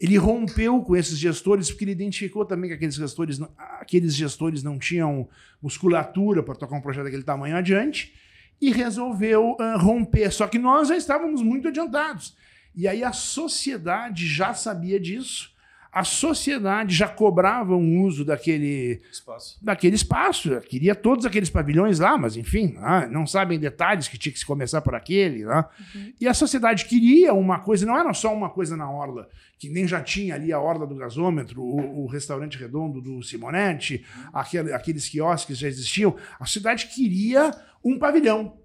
Ele 0.00 0.16
rompeu 0.16 0.80
com 0.82 0.96
esses 0.96 1.18
gestores 1.18 1.68
porque 1.68 1.82
ele 1.82 1.90
identificou 1.90 2.44
também 2.44 2.70
que 2.70 2.76
aqueles 2.76 2.94
gestores, 2.94 3.40
aqueles 3.80 4.14
gestores 4.14 4.62
não 4.62 4.78
tinham 4.78 5.28
musculatura 5.60 6.40
para 6.44 6.54
tocar 6.54 6.76
um 6.76 6.80
projeto 6.80 7.04
daquele 7.04 7.24
tamanho 7.24 7.56
adiante 7.56 8.14
e 8.60 8.70
resolveu 8.70 9.56
uh, 9.58 9.78
romper. 9.78 10.30
Só 10.30 10.46
que 10.46 10.60
nós 10.60 10.86
já 10.86 10.96
estávamos 10.96 11.42
muito 11.42 11.66
adiantados. 11.66 12.36
E 12.76 12.86
aí 12.86 13.02
a 13.02 13.12
sociedade 13.12 14.28
já 14.28 14.54
sabia 14.54 15.00
disso 15.00 15.52
a 15.92 16.04
sociedade 16.04 16.94
já 16.94 17.08
cobrava 17.08 17.74
um 17.74 18.02
uso 18.02 18.24
daquele 18.24 19.00
espaço. 19.10 19.58
daquele 19.62 19.96
espaço. 19.96 20.60
Queria 20.60 20.94
todos 20.94 21.24
aqueles 21.24 21.50
pavilhões 21.50 21.98
lá, 21.98 22.16
mas 22.18 22.36
enfim, 22.36 22.76
ah, 22.78 23.06
não 23.06 23.26
sabem 23.26 23.58
detalhes 23.58 24.06
que 24.06 24.18
tinha 24.18 24.32
que 24.32 24.38
se 24.38 24.46
começar 24.46 24.80
por 24.80 24.94
aquele. 24.94 25.44
Lá. 25.44 25.68
Uhum. 25.94 26.12
E 26.20 26.28
a 26.28 26.34
sociedade 26.34 26.84
queria 26.84 27.32
uma 27.32 27.60
coisa, 27.60 27.86
não 27.86 27.98
era 27.98 28.12
só 28.12 28.32
uma 28.34 28.50
coisa 28.50 28.76
na 28.76 28.90
orla, 28.90 29.28
que 29.58 29.68
nem 29.68 29.88
já 29.88 30.02
tinha 30.02 30.34
ali 30.34 30.52
a 30.52 30.60
orla 30.60 30.86
do 30.86 30.94
gasômetro, 30.94 31.62
o, 31.62 32.04
o 32.04 32.06
restaurante 32.06 32.58
redondo 32.58 33.00
do 33.00 33.22
Simonetti, 33.22 34.04
aquele, 34.32 34.72
aqueles 34.72 35.08
quiosques 35.08 35.56
já 35.58 35.68
existiam. 35.68 36.14
A 36.38 36.46
cidade 36.46 36.86
queria 36.86 37.50
um 37.82 37.98
pavilhão. 37.98 38.58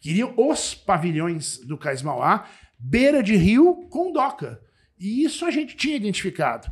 Queria 0.00 0.26
os 0.26 0.74
pavilhões 0.74 1.58
do 1.58 1.78
Cais 1.78 2.02
Mauá, 2.02 2.46
beira 2.78 3.22
de 3.22 3.36
rio 3.36 3.86
com 3.90 4.12
doca. 4.12 4.60
E 4.98 5.24
isso 5.24 5.44
a 5.44 5.50
gente 5.50 5.76
tinha 5.76 5.96
identificado. 5.96 6.70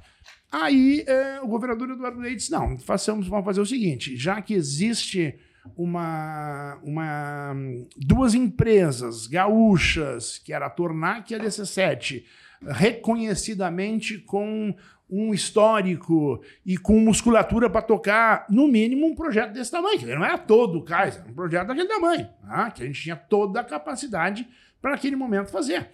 Aí 0.50 1.02
é, 1.06 1.40
o 1.40 1.48
governador 1.48 1.90
Eduardo 1.90 2.20
Leite 2.20 2.36
disse: 2.36 2.52
não, 2.52 2.78
façamos, 2.78 3.26
vamos 3.26 3.44
fazer 3.44 3.60
o 3.60 3.66
seguinte: 3.66 4.16
já 4.16 4.40
que 4.42 4.54
existe 4.54 5.34
uma, 5.76 6.78
uma 6.82 7.54
duas 7.96 8.34
empresas 8.34 9.26
gaúchas, 9.26 10.38
que 10.38 10.52
era 10.52 10.66
a 10.66 10.70
Tornac 10.70 11.32
e 11.32 11.36
a 11.36 11.38
DC7, 11.38 12.24
reconhecidamente 12.66 14.18
com 14.18 14.74
um 15.08 15.34
histórico 15.34 16.42
e 16.64 16.78
com 16.78 16.98
musculatura 16.98 17.68
para 17.68 17.82
tocar, 17.82 18.46
no 18.48 18.66
mínimo, 18.66 19.06
um 19.06 19.14
projeto 19.14 19.52
desse 19.52 19.70
tamanho, 19.70 19.98
que 19.98 20.06
não 20.06 20.24
era 20.24 20.38
todo 20.38 20.78
o 20.78 20.82
Kaiser, 20.82 21.20
era 21.20 21.30
um 21.30 21.34
projeto 21.34 21.66
daquele 21.66 21.88
tamanho, 21.88 22.28
tá? 22.46 22.70
que 22.70 22.82
a 22.82 22.86
gente 22.86 23.02
tinha 23.02 23.16
toda 23.16 23.60
a 23.60 23.64
capacidade 23.64 24.48
para 24.80 24.94
aquele 24.94 25.14
momento 25.14 25.50
fazer. 25.50 25.90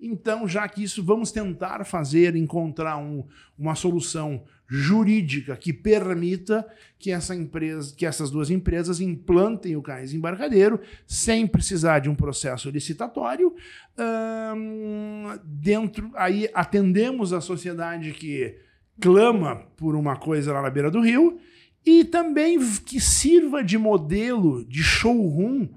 Então, 0.00 0.48
já 0.48 0.66
que 0.66 0.82
isso, 0.82 1.04
vamos 1.04 1.30
tentar 1.30 1.84
fazer, 1.84 2.34
encontrar 2.34 2.96
um, 2.96 3.22
uma 3.58 3.74
solução 3.74 4.42
jurídica 4.66 5.56
que 5.56 5.72
permita 5.72 6.66
que, 6.98 7.10
essa 7.10 7.34
empresa, 7.34 7.94
que 7.94 8.06
essas 8.06 8.30
duas 8.30 8.50
empresas 8.50 9.00
implantem 9.00 9.76
o 9.76 9.82
cais 9.82 10.14
embarcadeiro 10.14 10.80
sem 11.06 11.46
precisar 11.46 11.98
de 11.98 12.08
um 12.08 12.14
processo 12.14 12.70
licitatório. 12.70 13.54
Hum, 13.98 15.38
dentro, 15.44 16.10
aí 16.14 16.48
atendemos 16.54 17.32
a 17.32 17.40
sociedade 17.40 18.12
que 18.12 18.56
clama 19.00 19.56
por 19.76 19.94
uma 19.94 20.16
coisa 20.16 20.52
lá 20.52 20.62
na 20.62 20.70
beira 20.70 20.90
do 20.90 21.00
rio 21.00 21.38
e 21.84 22.04
também 22.04 22.58
que 22.86 23.00
sirva 23.00 23.62
de 23.62 23.76
modelo, 23.76 24.64
de 24.64 24.82
showroom 24.82 25.68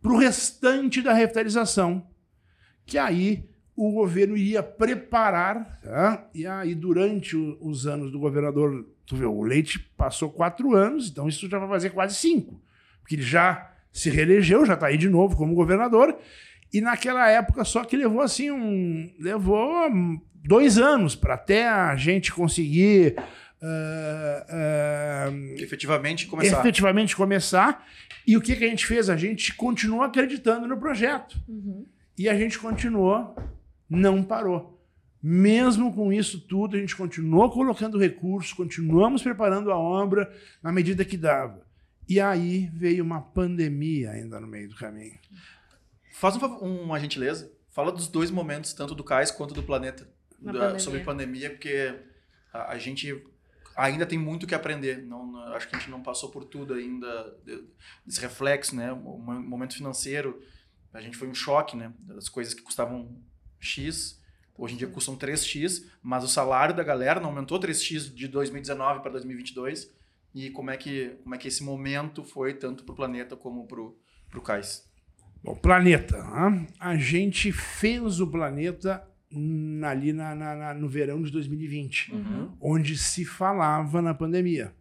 para 0.00 0.12
o 0.12 0.18
restante 0.18 1.00
da 1.00 1.12
revitalização. 1.12 2.06
Que 2.84 2.98
aí 2.98 3.48
o 3.76 3.90
governo 3.92 4.36
ia 4.36 4.62
preparar, 4.62 5.78
tá? 5.82 6.28
e 6.34 6.46
aí 6.46 6.74
durante 6.74 7.36
o, 7.36 7.56
os 7.60 7.86
anos 7.86 8.12
do 8.12 8.18
governador, 8.18 8.86
tu 9.06 9.16
vê, 9.16 9.24
o 9.24 9.42
Leite 9.42 9.78
passou 9.96 10.30
quatro 10.30 10.74
anos, 10.74 11.08
então 11.08 11.28
isso 11.28 11.48
já 11.48 11.58
vai 11.58 11.68
fazer 11.68 11.90
quase 11.90 12.14
cinco, 12.14 12.60
porque 13.00 13.14
ele 13.14 13.22
já 13.22 13.70
se 13.92 14.10
reelegeu, 14.10 14.64
já 14.66 14.74
está 14.74 14.86
aí 14.86 14.98
de 14.98 15.08
novo 15.08 15.36
como 15.36 15.54
governador, 15.54 16.16
e 16.72 16.80
naquela 16.80 17.28
época 17.28 17.64
só 17.64 17.84
que 17.84 17.96
levou 17.96 18.20
assim 18.20 18.50
um, 18.50 19.10
levou 19.18 19.90
dois 20.34 20.78
anos 20.78 21.14
para 21.14 21.34
até 21.34 21.68
a 21.68 21.96
gente 21.96 22.32
conseguir 22.32 23.16
Uh, 23.64 25.30
uh, 25.30 25.62
efetivamente 25.62 26.26
começar. 26.26 26.58
Efetivamente 26.58 27.14
começar. 27.14 27.86
E 28.26 28.36
o 28.36 28.40
que, 28.40 28.56
que 28.56 28.64
a 28.64 28.68
gente 28.68 28.84
fez? 28.84 29.08
A 29.08 29.16
gente 29.16 29.54
continuou 29.54 30.02
acreditando 30.02 30.66
no 30.66 30.76
projeto. 30.78 31.40
Uhum. 31.48 31.86
E 32.18 32.28
a 32.28 32.36
gente 32.36 32.58
continuou 32.58 33.36
não 33.96 34.22
parou. 34.22 34.80
Mesmo 35.22 35.94
com 35.94 36.12
isso 36.12 36.40
tudo, 36.40 36.76
a 36.76 36.80
gente 36.80 36.96
continuou 36.96 37.48
colocando 37.50 37.96
recursos, 37.96 38.52
continuamos 38.52 39.22
preparando 39.22 39.70
a 39.70 39.78
obra 39.78 40.34
na 40.60 40.72
medida 40.72 41.04
que 41.04 41.16
dava. 41.16 41.64
E 42.08 42.20
aí 42.20 42.68
veio 42.74 43.04
uma 43.04 43.20
pandemia 43.20 44.10
ainda 44.10 44.40
no 44.40 44.48
meio 44.48 44.68
do 44.68 44.74
caminho. 44.74 45.16
Faz 46.14 46.36
um, 46.36 46.82
uma 46.82 46.98
gentileza, 46.98 47.52
fala 47.70 47.92
dos 47.92 48.08
dois 48.08 48.30
momentos, 48.30 48.72
tanto 48.72 48.94
do 48.96 49.04
Cais 49.04 49.30
quanto 49.30 49.54
do 49.54 49.62
planeta, 49.62 50.08
da, 50.40 50.52
pandemia. 50.52 50.78
sobre 50.80 51.00
pandemia, 51.00 51.50
porque 51.50 51.94
a, 52.52 52.72
a, 52.72 52.78
gente 52.78 53.24
ainda 53.76 54.04
tem 54.04 54.18
muito 54.18 54.46
que 54.46 54.56
aprender. 54.56 55.02
Não, 55.02 55.24
não, 55.24 55.40
acho 55.54 55.68
que 55.68 55.76
a 55.76 55.78
gente 55.78 55.90
não 55.90 56.02
passou 56.02 56.30
por 56.30 56.44
tudo 56.44 56.74
ainda, 56.74 57.36
desse 58.04 58.20
reflexo, 58.20 58.74
né? 58.74 58.92
O 58.92 59.18
momento 59.18 59.74
financeiro, 59.74 60.42
a 60.92 61.00
gente 61.00 61.16
foi 61.16 61.28
um 61.28 61.34
choque, 61.34 61.76
né? 61.76 61.92
Das 62.00 62.28
coisas 62.28 62.52
que 62.52 62.62
custavam 62.62 63.16
X, 63.62 64.20
hoje 64.56 64.74
em 64.74 64.76
dia 64.76 64.88
custam 64.88 65.16
3X, 65.16 65.84
mas 66.02 66.24
o 66.24 66.28
salário 66.28 66.74
da 66.74 66.82
galera 66.82 67.20
não 67.20 67.28
aumentou 67.28 67.58
3X 67.58 68.12
de 68.12 68.28
2019 68.28 69.00
para 69.00 69.12
2022. 69.12 69.90
E 70.34 70.50
como 70.50 70.70
é 70.70 70.76
que, 70.76 71.16
como 71.22 71.34
é 71.34 71.38
que 71.38 71.48
esse 71.48 71.62
momento 71.62 72.24
foi 72.24 72.54
tanto 72.54 72.84
para 72.84 72.92
o 72.92 72.96
planeta 72.96 73.36
como 73.36 73.66
para 73.66 73.80
o 73.80 74.42
cais? 74.42 74.90
Bom, 75.42 75.54
planeta. 75.54 76.16
A 76.78 76.96
gente 76.96 77.52
fez 77.52 78.20
o 78.20 78.26
planeta 78.26 79.06
ali 79.84 80.12
na, 80.12 80.34
na, 80.34 80.54
na, 80.54 80.74
no 80.74 80.88
verão 80.88 81.22
de 81.22 81.30
2020, 81.30 82.12
uhum. 82.12 82.56
onde 82.60 82.96
se 82.96 83.24
falava 83.24 84.00
na 84.00 84.14
pandemia. 84.14 84.74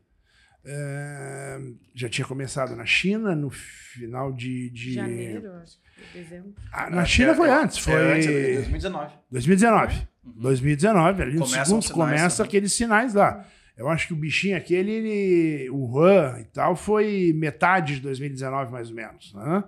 É, 0.64 1.60
já 1.96 2.08
tinha 2.08 2.26
começado 2.26 2.76
na 2.76 2.86
China 2.86 3.36
no 3.36 3.50
final 3.50 4.32
de. 4.32 4.70
de... 4.70 4.94
Janeiro, 4.94 5.52
acho 5.54 5.80
dezembro. 6.14 6.54
Ah, 6.72 6.90
na 6.90 7.06
China 7.06 7.34
foi 7.36 7.50
antes, 7.50 7.78
foi. 7.78 7.94
É 7.94 8.14
antes, 8.14 8.28
2019. 8.28 9.14
2019. 9.32 9.96
Uhum. 9.96 10.34
2019, 10.36 11.22
ali 11.24 11.36
no 11.38 11.46
segundo 11.48 11.92
começa 11.92 12.44
aqueles 12.44 12.74
sinais 12.74 13.14
lá. 13.14 13.46
Eu 13.78 13.90
acho 13.90 14.08
que 14.08 14.14
o 14.14 14.16
bichinho 14.16 14.56
aquele, 14.56 14.92
ele, 14.92 15.70
o 15.72 15.88
Wuhan 15.88 16.40
e 16.40 16.46
tal, 16.46 16.76
foi 16.76 17.34
metade 17.36 17.96
de 17.96 18.02
2019, 18.02 18.72
mais 18.72 18.90
ou 18.90 18.96
menos. 18.96 19.34
Né? 19.34 19.64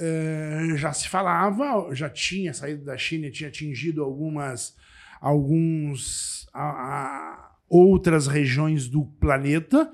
É, 0.00 0.76
já 0.76 0.92
se 0.92 1.08
falava, 1.08 1.94
já 1.94 2.08
tinha 2.08 2.52
saído 2.52 2.84
da 2.84 2.96
China, 2.96 3.30
tinha 3.30 3.48
atingido 3.48 4.02
algumas, 4.02 4.74
alguns, 5.20 6.48
a, 6.52 6.62
a, 6.62 7.50
outras 7.68 8.26
regiões 8.26 8.88
do 8.88 9.04
planeta 9.04 9.92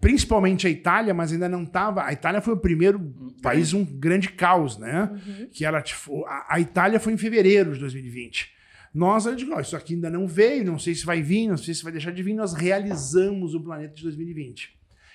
principalmente 0.00 0.66
a 0.66 0.70
Itália, 0.70 1.14
mas 1.14 1.32
ainda 1.32 1.48
não 1.48 1.62
estava. 1.64 2.04
A 2.04 2.12
Itália 2.12 2.40
foi 2.40 2.54
o 2.54 2.58
primeiro 2.58 3.00
país, 3.42 3.72
um 3.72 3.84
grande 3.84 4.28
caos, 4.30 4.78
né? 4.78 5.10
Uhum. 5.26 5.48
Que 5.52 5.64
ela, 5.64 5.80
tipo, 5.80 6.24
a, 6.26 6.46
a 6.54 6.60
Itália 6.60 7.00
foi 7.00 7.12
em 7.12 7.18
fevereiro 7.18 7.72
de 7.74 7.80
2020. 7.80 8.54
Nós, 8.94 9.26
eu 9.26 9.34
digo, 9.34 9.52
ó, 9.54 9.60
isso 9.60 9.76
aqui 9.76 9.94
ainda 9.94 10.08
não 10.08 10.26
veio, 10.26 10.64
não 10.64 10.78
sei 10.78 10.94
se 10.94 11.04
vai 11.04 11.20
vir, 11.20 11.48
não 11.48 11.56
sei 11.56 11.74
se 11.74 11.82
vai 11.82 11.92
deixar 11.92 12.12
de 12.12 12.22
vir. 12.22 12.34
Nós 12.34 12.54
realizamos 12.54 13.54
o 13.54 13.60
planeta 13.62 13.94
de 13.94 14.02
2020. 14.02 14.74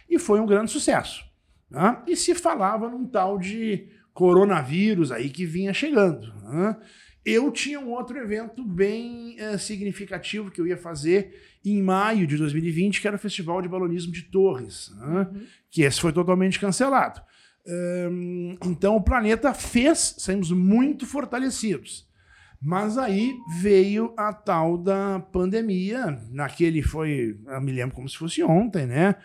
E 0.10 0.20
foi 0.20 0.40
um 0.40 0.46
grande 0.46 0.72
sucesso. 0.72 1.24
né? 1.70 2.02
E 2.08 2.16
se 2.16 2.36
falava 2.36 2.90
num 2.90 3.06
tal 3.08 3.40
de 3.40 3.88
coronavírus 4.14 5.12
aí 5.12 5.30
que 5.30 5.46
vinha 5.46 5.74
chegando. 5.74 6.32
né? 6.44 6.76
Eu 7.26 7.52
tinha 7.52 7.80
um 7.80 7.92
outro 7.92 8.18
evento 8.18 8.64
bem 8.64 9.36
eh, 9.40 9.58
significativo 9.58 10.50
que 10.50 10.60
eu 10.60 10.66
ia 10.66 10.78
fazer 10.78 11.40
em 11.64 11.82
maio 11.82 12.26
de 12.26 12.36
2020, 12.38 13.00
que 13.00 13.08
era 13.08 13.16
o 13.16 13.20
Festival 13.20 13.62
de 13.62 13.68
Balonismo 13.68 14.12
de 14.12 14.24
Torres, 14.24 14.92
né? 15.00 15.30
que 15.70 15.84
esse 15.84 16.02
foi 16.02 16.12
totalmente 16.12 16.60
cancelado. 16.60 17.22
Hum, 17.68 18.58
então 18.66 18.96
o 18.96 19.04
planeta 19.04 19.54
fez, 19.54 20.16
saímos 20.18 20.52
muito 20.52 21.06
fortalecidos. 21.06 22.10
Mas 22.60 22.98
aí 22.98 23.36
veio 23.60 24.14
a 24.16 24.32
tal 24.32 24.78
da 24.78 25.20
pandemia, 25.20 26.20
naquele 26.30 26.84
foi, 26.84 27.40
eu 27.48 27.62
me 27.62 27.72
lembro 27.72 27.96
como 27.96 28.08
se 28.08 28.18
fosse 28.18 28.44
ontem, 28.44 28.86
né? 28.86 29.16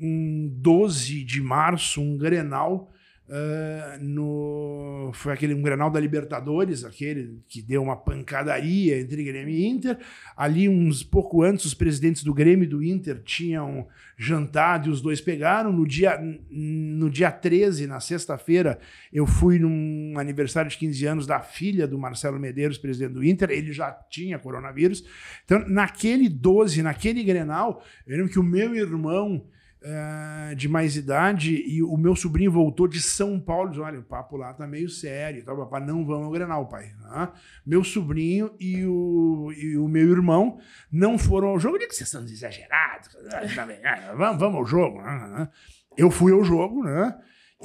Um 0.00 0.48
12 0.50 1.22
de 1.24 1.42
março, 1.42 2.00
um 2.00 2.16
Grenal, 2.16 2.90
ah, 3.28 3.98
no, 4.00 5.10
foi 5.12 5.32
aquele 5.32 5.52
um 5.52 5.60
Grenal 5.60 5.90
da 5.90 5.98
Libertadores, 5.98 6.84
aquele 6.84 7.40
que 7.48 7.60
deu 7.60 7.82
uma 7.82 7.96
pancadaria 7.96 9.00
entre 9.00 9.24
Grêmio 9.24 9.52
e 9.52 9.66
Inter. 9.66 9.98
Ali, 10.36 10.68
uns 10.68 11.02
pouco 11.02 11.42
antes, 11.42 11.64
os 11.64 11.74
presidentes 11.74 12.22
do 12.22 12.32
Grêmio 12.32 12.64
e 12.64 12.68
do 12.68 12.82
Inter 12.82 13.20
tinham 13.24 13.88
jantado 14.16 14.88
e 14.88 14.92
os 14.92 15.00
dois 15.00 15.20
pegaram. 15.20 15.72
No 15.72 15.86
dia, 15.86 16.20
no 16.50 17.10
dia 17.10 17.32
13, 17.32 17.88
na 17.88 17.98
sexta-feira, 17.98 18.78
eu 19.12 19.26
fui 19.26 19.58
num 19.58 20.14
aniversário 20.18 20.70
de 20.70 20.78
15 20.78 21.06
anos 21.06 21.26
da 21.26 21.40
filha 21.40 21.86
do 21.88 21.98
Marcelo 21.98 22.38
Medeiros, 22.38 22.78
presidente 22.78 23.14
do 23.14 23.24
Inter. 23.24 23.50
Ele 23.50 23.72
já 23.72 23.90
tinha 24.08 24.38
coronavírus. 24.38 25.04
Então, 25.44 25.68
naquele 25.68 26.28
12, 26.28 26.80
naquele 26.80 27.24
Grenal, 27.24 27.82
eu 28.06 28.16
lembro 28.16 28.32
que 28.32 28.38
o 28.38 28.44
meu 28.44 28.72
irmão 28.76 29.44
eh, 29.82 30.54
de 30.56 30.68
mais 30.68 30.96
idade 30.96 31.54
e 31.66 31.82
o 31.82 31.96
meu 31.96 32.16
sobrinho 32.16 32.50
voltou 32.50 32.88
de 32.88 33.00
São 33.00 33.38
Paulo. 33.38 33.70
Diz, 33.70 33.78
Olha, 33.78 33.98
o 34.00 34.02
papo 34.02 34.36
lá 34.36 34.52
tá 34.54 34.66
meio 34.66 34.88
sério. 34.88 35.44
Tá, 35.44 35.54
papai, 35.54 35.84
não 35.84 36.04
vamos 36.04 36.24
ao 36.26 36.30
Grenal, 36.30 36.66
pai. 36.66 36.90
né? 37.02 37.28
Meu 37.64 37.84
sobrinho 37.84 38.50
e 38.58 38.84
o, 38.84 39.52
e 39.56 39.76
o 39.76 39.86
meu 39.88 40.10
irmão 40.10 40.58
não 40.90 41.18
foram 41.18 41.48
ao 41.48 41.58
jogo. 41.60 41.76
Eu 41.76 41.80
digo 41.80 41.90
que 41.90 41.96
vocês 41.96 42.08
são 42.08 42.22
exagerados. 42.24 43.08
tá 43.08 43.40
ah, 43.84 44.14
vamos, 44.16 44.38
vamos 44.40 44.56
ao 44.58 44.66
jogo. 44.66 45.02
né? 45.02 45.48
Eu 45.96 46.10
fui 46.10 46.32
ao 46.32 46.42
jogo, 46.44 46.82
né? 46.84 47.16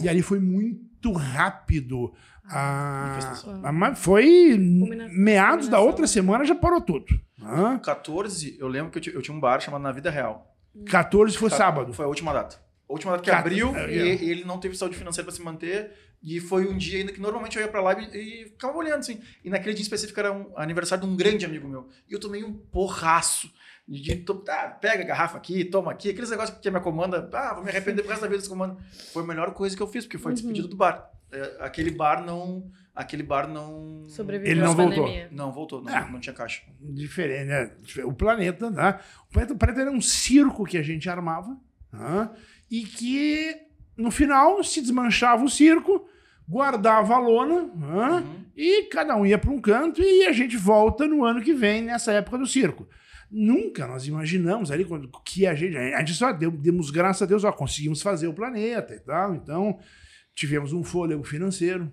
E 0.02 0.08
ali 0.08 0.22
foi 0.22 0.40
muito 0.40 1.12
rápido. 1.12 2.14
A, 2.46 3.18
a- 3.64 3.96
foi 3.96 4.50
Culmina- 4.58 5.08
meados 5.10 5.68
da 5.70 5.80
outra 5.80 6.06
semana 6.08 6.44
já 6.46 6.56
parou 6.56 6.82
tudo. 6.82 7.06
né? 7.38 7.80
14, 7.84 8.58
eu 8.60 8.68
lembro 8.68 8.92
que 8.92 9.10
eu, 9.10 9.14
eu 9.16 9.22
tinha 9.22 9.36
um 9.36 9.40
bar 9.40 9.60
chamado 9.62 9.82
Na 9.82 9.92
Vida 9.92 10.10
Real. 10.10 10.51
14 10.86 11.38
foi 11.38 11.50
sábado. 11.50 11.94
Foi 11.94 12.06
a 12.06 12.08
última 12.08 12.34
data. 12.34 12.58
A 12.90 12.94
última 12.94 13.12
data 13.14 13.24
que 13.24 13.30
Cat- 13.32 13.40
abriu 13.40 13.76
é, 13.76 13.94
e, 13.94 14.00
é. 14.00 14.16
e 14.24 14.30
ele 14.32 14.44
não 14.46 14.60
teve 14.60 14.76
saúde 14.78 14.96
financeira 14.98 15.26
pra 15.26 15.34
se 15.36 15.42
manter. 15.42 15.92
E 16.24 16.40
foi 16.40 16.68
um 16.68 16.78
dia 16.78 17.00
ainda 17.00 17.12
que 17.12 17.20
normalmente 17.20 17.58
eu 17.58 17.64
ia 17.64 17.68
pra 17.68 17.82
lá 17.82 17.94
e, 18.00 18.44
e 18.44 18.46
ficava 18.46 18.78
olhando 18.78 19.00
assim. 19.00 19.20
E 19.44 19.50
naquele 19.50 19.74
dia 19.74 19.82
específico 19.82 20.20
era 20.20 20.32
um 20.32 20.52
aniversário 20.56 21.04
de 21.06 21.10
um 21.12 21.16
grande 21.16 21.46
amigo 21.46 21.68
meu. 21.68 21.90
E 22.10 22.14
eu 22.14 22.20
tomei 22.20 22.44
um 22.44 22.54
porraço. 22.54 23.52
De, 23.88 24.00
de 24.02 24.16
to- 24.18 24.36
tá, 24.36 24.70
pega 24.70 25.04
a 25.04 25.06
garrafa 25.08 25.38
aqui, 25.38 25.66
toma 25.66 25.92
aqui. 25.92 26.10
Aqueles 26.12 26.30
negócios 26.30 26.58
que 26.60 26.70
me 26.70 26.80
comanda. 26.80 27.28
Ah, 27.34 27.54
vou 27.56 27.64
me 27.64 27.70
arrepender 27.72 28.04
pro 28.04 28.10
resto 28.12 28.22
da 28.22 28.28
vida 28.28 28.38
desse 28.38 28.50
comando. 28.50 28.78
Foi 29.12 29.24
a 29.24 29.26
melhor 29.26 29.52
coisa 29.54 29.76
que 29.76 29.82
eu 29.82 29.88
fiz, 29.88 30.06
porque 30.06 30.18
foi 30.20 30.32
Uhum. 30.32 30.36
despedido 30.36 30.68
do 30.68 30.76
bar. 30.76 31.10
É, 31.32 31.58
aquele 31.60 31.90
bar 31.90 32.24
não. 32.24 32.70
Aquele 32.94 33.24
bar 33.24 33.48
não. 33.48 34.04
Sobreviveu 34.08 34.52
Ele 34.52 34.62
não 34.62 34.76
voltou. 34.76 35.04
pandemia. 35.06 35.30
Não, 35.32 35.52
voltou. 35.52 35.82
Não, 35.82 35.96
É. 35.96 36.12
não 36.12 36.20
tinha 36.20 36.34
caixa. 36.34 36.62
diferente, 36.82 37.48
né? 37.48 37.72
O 38.04 38.12
planeta, 38.14 38.70
né? 38.70 39.00
O 39.30 39.32
planeta, 39.34 39.54
o 39.54 39.58
planeta 39.58 39.82
era 39.82 39.92
um 39.92 40.02
circo 40.02 40.66
que 40.66 40.78
a 40.78 40.84
gente 40.84 41.10
armava 41.10 41.58
né? 41.92 42.30
e 42.70 42.82
que 42.84 43.56
no 43.96 44.12
final 44.12 44.62
se 44.64 44.82
desmanchava 44.82 45.44
o 45.44 45.50
circo, 45.50 46.06
guardava 46.48 47.14
a 47.16 47.20
lona 47.20 47.62
né? 47.74 48.10
Uhum. 48.26 48.46
e 48.58 48.84
cada 48.84 49.16
um 49.16 49.26
ia 49.26 49.38
para 49.38 49.52
um 49.52 49.62
canto 49.62 50.02
e 50.02 50.26
a 50.26 50.34
gente 50.34 50.58
volta 50.58 51.08
no 51.08 51.24
ano 51.24 51.42
que 51.42 51.54
vem 51.54 51.82
nessa 51.84 52.12
época 52.12 52.38
do 52.38 52.46
circo. 52.46 52.88
Nunca 53.30 53.88
nós 53.88 54.06
imaginamos 54.06 54.70
ali 54.70 54.84
quando- 54.84 55.10
que 55.24 55.48
a 55.48 55.56
gente, 55.56 55.78
a 55.78 56.00
gente 56.00 56.14
só 56.14 56.34
deu, 56.34 56.52
demos 56.52 56.92
graças 56.92 57.22
a 57.22 57.26
Deus, 57.26 57.46
ó, 57.46 57.52
conseguimos 57.54 58.02
fazer 58.02 58.28
o 58.28 58.34
planeta 58.34 58.94
e 58.94 59.00
tal. 59.00 59.34
Então 59.34 59.80
tivemos 60.36 60.74
um 60.74 60.84
fôlego 60.84 61.24
financeiro 61.24 61.90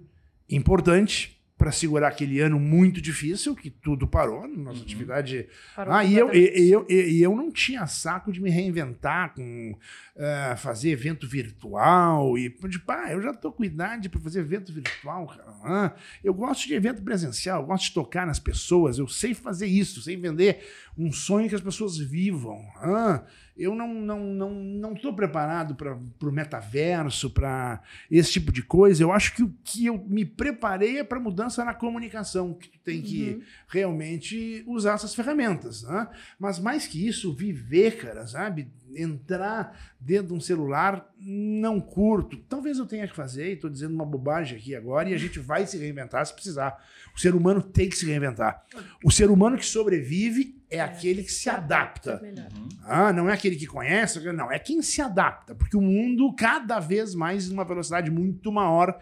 importante 0.51 1.36
para 1.57 1.72
segurar 1.72 2.07
aquele 2.07 2.38
ano 2.38 2.61
muito 2.61 3.01
difícil 3.01 3.53
que 3.57 3.68
tudo 3.68 4.07
parou, 4.07 4.46
nossa 4.46 4.78
Uhum. 4.78 4.84
atividade 4.84 5.49
Parou 5.74 5.92
ah, 5.92 6.05
e 6.05 6.16
eu, 6.16 6.32
e, 6.32 6.70
eu, 6.70 6.86
e, 6.88 7.20
eu 7.20 7.34
não 7.34 7.51
tinha 7.51 7.84
saco 7.88 8.30
de 8.32 8.40
me 8.40 8.49
reinventar 8.49 9.34
com 9.34 9.76
eh, 10.14 10.55
fazer 10.57 10.90
evento 10.90 11.26
virtual 11.26 12.38
e 12.38 12.49
tipo, 12.49 12.92
ah, 12.92 13.11
eu 13.11 13.20
já 13.20 13.34
tô 13.34 13.51
com 13.51 13.64
idade 13.64 14.09
para 14.09 14.20
fazer 14.20 14.38
evento 14.38 14.72
virtual, 14.72 15.26
cara. 15.26 15.44
Ah, 15.64 15.92
eu 16.22 16.32
gosto 16.32 16.68
de 16.68 16.74
evento 16.74 17.03
presencial, 17.03 17.62
eu 17.62 17.66
gosto 17.66 17.86
de 17.86 17.94
tocar 17.94 18.24
nas 18.24 18.38
pessoas, 18.38 18.96
eu 18.96 19.09
sei 19.09 19.34
fazer 19.34 19.66
isso, 19.66 20.01
sei 20.01 20.16
vender 20.16 20.64
um 20.99 21.12
sonho 21.12 21.49
que 21.49 21.55
as 21.55 21.61
pessoas 21.61 21.96
vivam. 21.96 22.61
Ah, 22.76 23.22
eu 23.57 23.74
não 23.74 23.92
não 23.94 24.20
não 24.24 24.51
não 24.55 24.92
estou 24.92 25.12
preparado 25.14 25.74
para 25.74 25.94
o 25.94 26.32
metaverso, 26.32 27.30
para 27.30 27.80
esse 28.11 28.32
tipo 28.32 28.53
de 28.53 28.62
coisa. 28.62 29.03
Eu 29.03 29.12
acho 29.12 29.34
que 29.34 29.42
o 29.42 29.55
que 29.64 29.86
eu 29.86 29.99
me 30.09 30.24
preparei 30.24 30.99
é 30.99 31.05
para 31.05 31.20
mudança 31.20 31.64
na 31.64 31.74
comunicação, 31.74 32.55
que 32.55 32.68
tu 32.68 32.78
tem 32.80 33.01
que 33.03 33.30
Uhum. 33.30 33.42
realmente 33.68 34.62
usar 34.66 34.94
essas 34.94 35.14
ferramentas, 35.14 35.82
né? 35.84 36.09
Mas 36.38 36.59
mais 36.59 36.86
que 36.86 37.07
isso, 37.07 37.32
viver, 37.32 37.96
cara, 37.99 38.26
sabe? 38.26 38.68
Entrar 38.97 39.78
dentro 40.01 40.28
de 40.28 40.34
um 40.34 40.41
celular, 40.41 41.11
não 41.20 41.80
curto. 41.80 42.36
Talvez 42.49 42.78
eu 42.78 42.86
tenha 42.86 43.07
que 43.07 43.14
fazer, 43.14 43.51
e 43.51 43.53
estou 43.55 43.70
dizendo 43.70 43.95
uma 43.95 44.07
bobagem 44.07 44.59
aqui 44.59 44.74
agora, 44.74 45.09
e 45.09 45.14
a 45.14 45.18
gente 45.18 45.39
vai 45.39 45.66
se 45.66 45.78
reinventar 45.78 46.24
se 46.26 46.34
precisar. 46.34 46.82
O 47.14 47.20
ser 47.20 47.34
humano 47.34 47.62
tem 47.62 47.89
que 47.89 47.97
se 47.97 48.07
reinventar. 48.07 48.64
O 49.05 49.11
ser 49.11 49.30
humano 49.30 49.57
que 49.57 49.66
sobrevive 49.66 50.59
é, 50.70 50.80
aquele 50.80 51.22
que 51.22 51.32
se 51.32 51.49
adapta. 51.49 52.20
Melhor. 52.20 52.49
Uhum. 52.57 52.68
Ah, 52.84 53.12
não 53.12 53.28
é 53.28 53.32
aquele 53.32 53.57
que 53.57 53.66
conhece, 53.66 54.20
não, 54.32 54.53
é 54.53 54.59
quem 54.59 54.82
se 54.82 55.01
adapta, 55.01 55.55
porque 55.55 55.76
o 55.76 55.80
mundo, 55.80 56.32
cada 56.34 56.78
vez 56.78 57.14
mais, 57.14 57.49
numa 57.49 57.64
velocidade 57.64 58.11
muito 58.11 58.53
maior, 58.53 58.99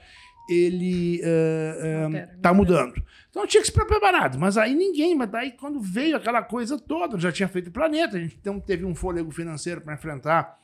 ele 0.49 1.21
eh, 1.23 2.03
Altera, 2.05 2.33
está 2.37 2.55
muda. 2.55 2.73
mudando. 2.73 3.07
Então 3.31 3.47
tinha 3.47 3.61
que 3.61 3.67
se 3.67 3.73
preparado, 3.73 4.39
mas 4.39 4.57
aí 4.57 4.75
ninguém, 4.75 5.15
mas 5.15 5.31
daí 5.31 5.53
quando 5.53 5.81
veio 5.81 6.17
aquela 6.17 6.43
coisa 6.43 6.79
toda, 6.79 7.19
já 7.19 7.31
tinha 7.31 7.49
feito 7.49 7.69
o 7.69 7.73
planeta, 7.73 8.17
a 8.17 8.21
gente 8.21 8.37
então 8.41 8.59
teve 8.59 8.85
um 8.85 8.95
fôlego 8.95 9.31
financeiro 9.31 9.81
para 9.81 9.95
enfrentar 9.95 10.59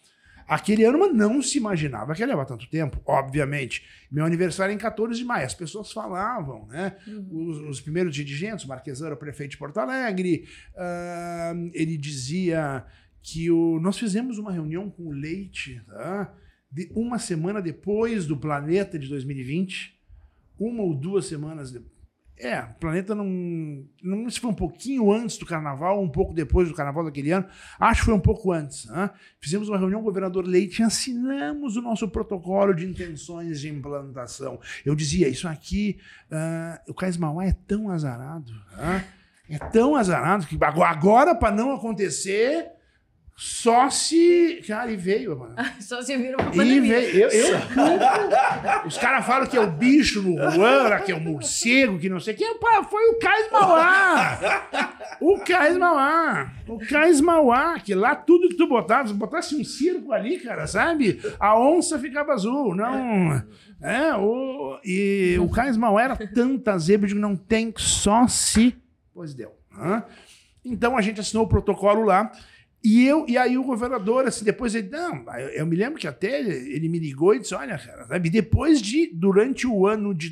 aquele 0.47 0.85
ano, 0.85 0.99
mas 0.99 1.15
não 1.15 1.41
se 1.43 1.59
imaginava 1.59 2.15
que 2.15 2.21
ia 2.21 2.27
levar 2.27 2.45
tanto 2.45 2.69
tempo, 2.69 3.01
obviamente. 3.07 3.85
Meu 4.11 4.25
aniversário 4.25 4.73
é 4.73 4.75
em 4.75 4.79
14 4.79 5.19
de 5.19 5.25
maio, 5.25 5.47
as 5.47 5.55
pessoas 5.55 5.93
falavam, 5.93 6.67
né? 6.67 6.97
Uhum. 7.07 7.49
Os, 7.49 7.59
os 7.59 7.81
primeiros 7.81 8.15
dirigentes, 8.15 8.65
o 8.65 8.69
Marquesão 8.69 9.07
era 9.07 9.15
o 9.15 9.19
prefeito 9.19 9.53
de 9.53 9.59
Porto 9.59 9.79
Alegre, 9.79 10.47
ah, 10.77 11.55
ele 11.73 11.97
dizia 11.97 12.85
que 13.23 13.51
o, 13.51 13.79
nós 13.81 13.99
fizemos 13.99 14.39
uma 14.39 14.51
reunião 14.51 14.91
com 14.91 15.05
o 15.05 15.13
Leite, 15.13 15.81
tá? 15.87 16.35
De 16.73 16.91
uma 16.95 17.19
semana 17.19 17.61
depois 17.61 18.27
do 18.27 18.37
Planeta 18.37 18.99
de 18.99 19.07
2020, 19.09 20.01
uma 20.59 20.83
ou 20.83 20.95
duas 20.95 21.27
semanas 21.27 21.71
depois. 21.71 21.93
É, 22.39 22.61
o 22.61 22.75
Planeta 22.81 23.15
não, 23.15 23.87
não 24.03 24.29
se 24.29 24.41
foi 24.41 24.51
um 24.51 24.55
pouquinho 24.55 25.13
antes 25.13 25.37
do 25.37 25.47
Carnaval, 25.47 26.03
um 26.03 26.09
pouco 26.09 26.33
depois 26.33 26.69
do 26.69 26.75
Carnaval 26.75 27.05
daquele 27.05 27.31
ano, 27.31 27.47
acho 27.79 28.01
que 28.01 28.07
foi 28.07 28.15
um 28.15 28.21
pouco 28.21 28.51
antes. 28.51 28.87
né? 28.87 29.11
Fizemos 29.39 29.69
uma 29.69 29.79
reunião 29.79 30.01
com 30.01 30.09
o 30.09 30.11
governador 30.11 30.45
Leite 30.45 30.81
e 30.81 30.85
assinamos 30.85 31.77
o 31.77 31.83
nosso 31.83 32.09
protocolo 32.09 32.75
de 32.75 32.85
intenções 32.85 33.61
de 33.61 33.69
implantação. 33.69 34.59
Eu 34.85 34.97
dizia, 34.97 35.29
isso 35.29 35.47
aqui, 35.47 36.01
ah, 36.31 36.81
o 36.89 36.95
Cais 36.95 37.17
Mauá 37.17 37.47
é 37.47 37.53
tão 37.53 37.91
azarado, 37.91 38.53
né? 38.77 39.07
é 39.49 39.59
tão 39.59 39.95
azarado 39.95 40.47
que 40.47 40.59
agora 40.65 41.35
para 41.35 41.55
não 41.55 41.73
acontecer, 41.73 42.73
só 43.35 43.91
se. 43.91 44.63
Cara, 44.67 44.91
e 44.91 44.97
veio, 44.97 45.37
mano. 45.39 45.55
Só 45.81 46.01
se 46.03 46.17
vira 46.17 46.37
uma 46.41 46.51
E 46.53 46.57
pandemia. 46.57 47.01
veio. 47.01 47.23
Eu, 47.25 47.31
eu 47.31 47.59
Os 48.87 48.97
caras 48.99 49.27
falam 49.27 49.47
que 49.47 49.57
é 49.57 49.61
o 49.61 49.71
bicho 49.71 50.23
no 50.23 50.37
Juan, 50.51 51.01
que 51.01 51.11
é 51.13 51.15
o 51.15 51.21
morcego, 51.21 51.99
que 51.99 52.09
não 52.09 52.21
sei 52.21 52.35
o 52.35 52.37
que. 52.37 52.45
Foi 52.89 53.09
o 53.11 53.19
Cais 53.19 53.51
Mauá. 53.51 54.39
O 55.21 55.39
Cais 55.41 55.77
Mauá. 55.77 56.53
O 56.69 56.79
Cais 56.79 57.21
Mauá, 57.21 57.81
que 57.81 57.95
lá 57.95 58.15
tudo 58.15 58.49
que 58.49 58.57
tu 58.57 58.69
botava, 58.69 59.09
se 59.09 59.15
botasse 59.15 59.57
um 59.57 59.65
circo 59.65 60.13
ali, 60.13 60.39
cara, 60.39 60.67
sabe? 60.67 61.21
A 61.41 61.59
onça 61.59 61.99
ficava 61.99 62.33
azul. 62.33 62.75
Não. 62.77 63.43
É, 63.83 64.15
o, 64.15 64.79
e 64.85 65.37
o 65.41 65.49
Cais 65.51 65.77
Mauá 65.77 66.03
era 66.03 66.17
tanta 66.17 66.79
zebra 66.79 67.09
de 67.09 67.15
que 67.15 67.21
não 67.21 67.35
tem 67.35 67.73
só 67.77 68.27
se. 68.29 68.77
Pois 69.13 69.35
deu. 69.35 69.53
Então 70.65 70.97
a 70.97 71.01
gente 71.03 71.21
assinou 71.21 71.45
o 71.45 71.49
protocolo 71.49 72.05
lá. 72.05 72.31
E, 72.85 73.07
eu, 73.07 73.25
e 73.29 73.39
aí 73.39 73.57
o 73.57 73.63
governador, 73.63 74.27
assim, 74.27 74.45
depois 74.45 74.75
ele, 74.75 74.89
não, 74.91 75.25
eu, 75.55 75.65
me 75.65 75.77
lembro 75.77 76.01
que 76.01 76.09
até 76.09 76.41
ele, 76.41 76.51
ele 76.75 76.89
me 76.89 76.99
ligou 76.99 77.33
e 77.35 77.39
disse, 77.39 77.55
olha, 77.55 77.79
cara, 77.79 78.07
sabe, 78.07 78.29
depois 78.29 78.83
de, 78.83 79.07
durante 79.15 79.67
o 79.69 79.87
ano 79.87 80.13
de 80.13 80.31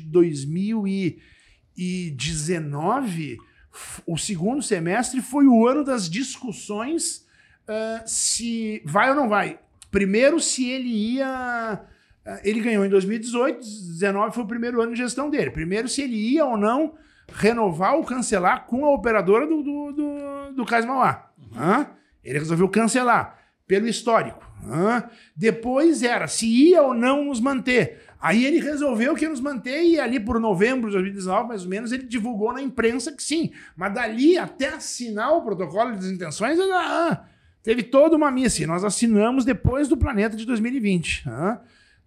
2019, 1.77 3.37
f- 3.71 4.01
o 4.05 4.17
segundo 4.17 4.61
semestre 4.61 5.21
foi 5.21 5.45
o 5.47 5.65
ano 5.67 5.83
das 5.83 6.09
discussões 6.09 7.25
ah, 7.67 8.03
se 8.05 8.81
vai 8.85 9.09
ou 9.09 9.15
não 9.15 9.29
vai. 9.29 9.59
Primeiro, 9.89 10.39
se 10.39 10.69
ele 10.69 10.89
ia... 11.15 11.81
ah, 12.25 12.39
Ele 12.43 12.59
ganhou 12.61 12.85
em 12.85 12.89
2018, 12.89 13.59
2019 13.59 14.35
foi 14.35 14.43
o 14.43 14.47
primeiro 14.47 14.81
ano 14.81 14.91
de 14.93 14.97
gestão 14.97 15.29
dele. 15.29 15.51
Primeiro, 15.51 15.87
se 15.87 16.01
ele 16.01 16.15
ia 16.33 16.45
ou 16.45 16.57
não 16.57 16.95
renovar 17.33 17.95
ou 17.95 18.03
cancelar 18.03 18.65
com 18.65 18.85
a 18.85 18.93
operadora 18.93 19.47
do, 19.47 19.63
do, 19.63 19.91
do, 19.93 20.53
do 20.57 20.65
Cais 20.65 20.85
Mauá. 20.85 21.31
Hã? 21.55 21.87
Ele 22.23 22.39
resolveu 22.39 22.69
cancelar, 22.69 23.37
pelo 23.67 23.87
histórico. 23.87 24.45
Depois 25.35 26.03
era 26.03 26.27
se 26.27 26.45
ia 26.45 26.81
ou 26.81 26.93
não 26.93 27.25
nos 27.25 27.39
manter. 27.39 28.01
Aí 28.19 28.45
ele 28.45 28.59
resolveu 28.59 29.15
que 29.15 29.25
ia 29.25 29.29
nos 29.29 29.41
manter 29.41 29.83
e 29.83 29.99
ali 29.99 30.19
por 30.19 30.39
novembro 30.39 30.89
de 30.89 30.93
2019, 30.93 31.47
mais 31.47 31.63
ou 31.63 31.69
menos, 31.69 31.91
ele 31.91 32.03
divulgou 32.03 32.53
na 32.53 32.61
imprensa 32.61 33.11
que 33.11 33.23
sim. 33.23 33.51
Mas 33.75 33.93
dali 33.93 34.37
até 34.37 34.69
assinar 34.69 35.33
o 35.33 35.41
protocolo 35.41 35.93
de 35.93 35.99
desintenções, 35.99 36.59
ah, 36.59 37.25
teve 37.63 37.81
toda 37.81 38.15
uma 38.15 38.29
missa. 38.29 38.61
E 38.61 38.67
nós 38.67 38.83
assinamos 38.83 39.43
depois 39.43 39.87
do 39.87 39.97
Planeta 39.97 40.37
de 40.37 40.45
2020. 40.45 41.27
hã? 41.27 41.59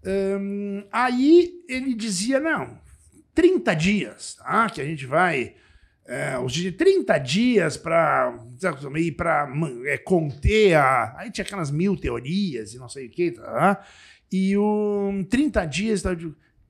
Hum, 0.06 0.84
aí 0.92 1.64
ele 1.68 1.94
dizia, 1.94 2.38
não, 2.38 2.78
30 3.34 3.74
dias, 3.74 4.34
tá? 4.34 4.68
Que 4.70 4.80
a 4.80 4.84
gente 4.84 5.06
vai. 5.06 5.54
É, 6.06 6.38
os 6.38 6.52
de 6.52 6.70
30 6.70 7.16
dias 7.18 7.78
para 7.78 8.38
para 9.16 9.48
é, 9.86 9.98
conter 9.98 10.74
a. 10.74 11.14
Aí 11.18 11.30
tinha 11.30 11.44
aquelas 11.44 11.70
mil 11.70 11.96
teorias 11.96 12.74
e 12.74 12.78
não 12.78 12.88
sei 12.88 13.06
o 13.06 13.10
que, 13.10 13.32
tá? 13.32 13.84
E 14.32 14.56
o 14.56 15.24
30 15.28 15.64
dias, 15.66 16.02
tá? 16.02 16.10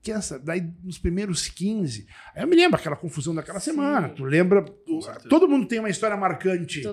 Que 0.05 0.11
essa, 0.11 0.37
daí 0.37 0.63
nos 0.83 0.99
primeiros 0.99 1.47
15. 1.47 2.05
Aí 2.35 2.43
eu 2.43 2.47
me 2.47 2.55
lembro 2.55 2.77
aquela 2.79 2.95
confusão 2.95 3.33
daquela 3.33 3.59
Sim. 3.59 3.71
semana. 3.71 4.09
Tu 4.09 4.23
lembra? 4.23 4.61
tu- 4.61 4.99
todo 5.27 5.47
mundo 5.47 5.67
tem 5.67 5.79
uma 5.79 5.89
história 5.89 6.15
marcante 6.15 6.83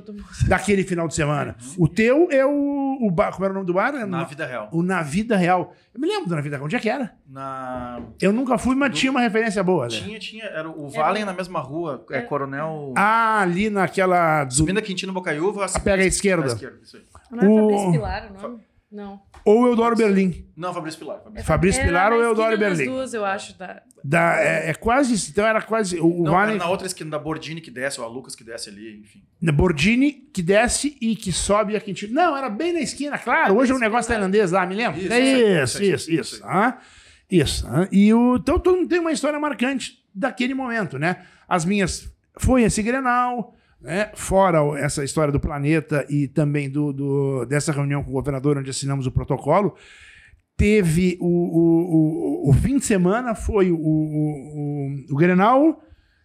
daquele 0.49 0.83
final 0.83 1.07
de 1.07 1.15
semana. 1.15 1.55
O 1.77 1.87
teu 1.87 2.29
é 2.31 2.45
o, 2.47 2.97
o 3.03 3.11
bar, 3.11 3.31
como 3.33 3.45
era 3.45 3.53
o 3.53 3.55
nome 3.55 3.67
do 3.67 3.75
bar? 3.75 3.95
É 3.95 3.99
Na 4.01 4.07
na- 4.07 4.25
vida 4.25 4.47
real. 4.47 4.71
o 4.73 4.83
Na 4.83 5.03
Vida 5.03 5.37
Real. 5.37 5.75
Eu 5.95 6.01
me 6.01 6.09
lembro 6.09 6.29
do 6.31 6.35
Na 6.35 6.41
Vida 6.41 6.57
Real. 6.57 6.65
Onde 6.65 6.77
é 6.77 6.81
que 6.81 6.89
era? 6.89 7.15
Na... 7.29 8.01
Eu 8.19 8.33
nunca 8.33 8.57
fui, 8.57 8.75
mas 8.75 8.91
Do- 8.91 8.97
tinha 8.97 9.11
uma 9.11 9.21
referência 9.21 9.63
boa. 9.63 9.85
Né? 9.85 9.91
Tinha, 9.91 10.19
tinha. 10.19 10.45
Era 10.45 10.71
o 10.71 10.89
Valen 10.89 11.27
na 11.27 11.35
mesma 11.35 11.61
rua. 11.61 12.03
É, 12.11 12.19
É. 12.19 12.23
Coronel. 12.23 12.95
Ah, 12.97 13.41
ali 13.43 13.69
naquela. 13.69 14.45
do- 14.45 14.55
Subindo 14.55 14.79
a 14.79 14.83
Quintino 14.83 15.13
Bocaiúva. 15.13 15.67
a 15.67 15.81
pega 15.81 16.03
a 16.03 16.07
esquerda. 16.07 16.47
isso 16.83 16.97
aí. 16.97 17.03
Não 17.31 17.41
é 17.41 17.47
O- 17.49 17.61
Fabrício 17.69 17.93
Pilar 17.93 18.31
o 18.31 18.43
nome? 18.43 18.61
Não. 18.93 19.23
Ou 19.45 19.67
Eudoro 19.67 19.97
Berlim. 19.97 20.47
Não, 20.55 20.75
Fabrício 20.75 21.01
Pilar. 21.01 21.21
Fabrício. 21.23 21.47
Fabrício 21.47 21.81
Era 21.81 21.89
Pilar 21.89 22.13
ou 22.13 22.21
Eudoro 22.21 22.59
Berlim? 22.59 22.85
duas, 22.85 23.15
eu 23.15 23.25
acho. 23.25 23.59
Da... 23.59 23.83
Da, 24.05 24.41
é, 24.41 24.71
é 24.71 24.75
quase. 24.75 25.15
isso. 25.15 25.31
Então 25.31 25.47
era 25.47 25.63
quase. 25.63 25.99
O, 25.99 26.21
o 26.21 26.25
Não, 26.25 26.33
Vale. 26.33 26.59
na 26.59 26.69
outra 26.69 26.87
esquina 26.87 27.11
da 27.11 27.19
Bordini 27.19 27.61
que 27.61 27.71
desce, 27.71 27.99
ou 28.01 28.07
a 28.07 28.09
Lucas 28.09 28.35
que 28.35 28.45
desce 28.45 28.69
ali, 28.69 29.01
enfim. 29.01 29.23
na 29.41 29.51
Bordini, 29.51 30.13
que 30.13 30.43
desce 30.43 30.97
e 31.01 31.17
que 31.17 31.33
sobe 31.33 31.75
a 31.75 31.81
Quintino. 31.81 32.13
Não, 32.13 32.37
era 32.37 32.51
bem 32.51 32.75
na 32.75 32.81
esquina, 32.81 33.17
claro. 33.17 33.57
Hoje 33.57 33.73
é 33.73 33.75
um 33.75 33.79
negócio 33.79 34.11
tailandês 34.11 34.51
lá, 34.53 34.67
me 34.67 34.75
lembra? 34.75 35.01
Isso, 35.01 35.13
é 35.13 35.21
isso 35.21 35.83
isso, 35.83 35.83
isso, 35.83 36.11
isso 36.11 36.35
isso 36.37 36.45
ah, 36.45 36.79
Isso. 37.31 37.67
ah. 37.67 37.89
E 37.91 38.13
o, 38.13 38.37
então 38.37 38.59
todo 38.59 38.77
mundo 38.77 38.89
tem 38.89 39.01
uma 39.01 39.13
história 39.13 39.41
marcante 39.41 39.99
daquele 40.15 40.53
momento, 40.53 40.99
né? 40.99 41.25
As 41.49 41.65
minhas. 41.65 42.13
Foi 42.39 42.63
esse 42.63 42.83
Grenal, 42.83 43.55
né? 43.83 44.11
Fora 44.15 44.59
essa 44.79 45.05
história 45.05 45.33
do 45.33 45.41
planeta 45.41 46.07
e 46.09 46.29
também 46.29 46.71
do, 46.71 46.93
do- 46.93 47.45
dessa 47.47 47.73
reunião 47.73 48.03
com 48.03 48.11
o 48.11 48.15
governador, 48.15 48.57
onde 48.59 48.71
assinamos 48.71 49.07
o 49.07 49.13
protocolo. 49.13 49.75
Teve 50.57 51.19
o, 51.21 51.27
o, 51.27 52.47
o, 52.47 52.51
o 52.51 52.53
fim 52.53 52.79
de 52.79 52.85
semana, 52.85 53.35
foi 53.35 53.73
o, 53.73 53.77
o, 53.77 53.81
o, 53.81 55.15
o 55.15 55.17
Grenal. 55.17 55.83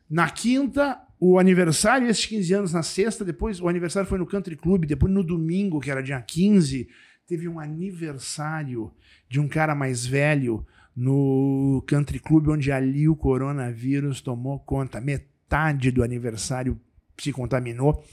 Na 0.10 0.30
quinta, 0.30 1.00
o 1.20 1.40
aniversário, 1.40 2.08
esses 2.08 2.26
15 2.26 2.54
anos 2.54 2.74
na 2.74 2.84
sexta, 2.84 3.26
depois 3.26 3.60
o 3.60 3.68
aniversário 3.68 4.08
foi 4.08 4.18
no 4.20 4.26
Country 4.28 4.56
Club, 4.56 4.86
depois 4.86 5.12
no 5.12 5.24
domingo, 5.24 5.80
que 5.80 5.90
era 5.90 6.04
dia 6.04 6.22
15, 6.22 6.88
teve 7.26 7.48
um 7.48 7.60
aniversário 7.60 8.92
de 9.30 9.40
um 9.40 9.48
cara 9.48 9.74
mais 9.74 10.06
velho 10.06 10.66
no 10.96 11.84
Country 11.88 12.20
Club, 12.20 12.50
onde 12.50 12.72
ali 12.72 13.08
o 13.08 13.16
coronavírus 13.16 14.22
tomou 14.22 14.60
conta. 14.60 15.02
Metade 15.02 15.92
do 15.92 16.04
aniversário 16.04 16.80
se 17.24 17.32
contaminou. 17.32 18.04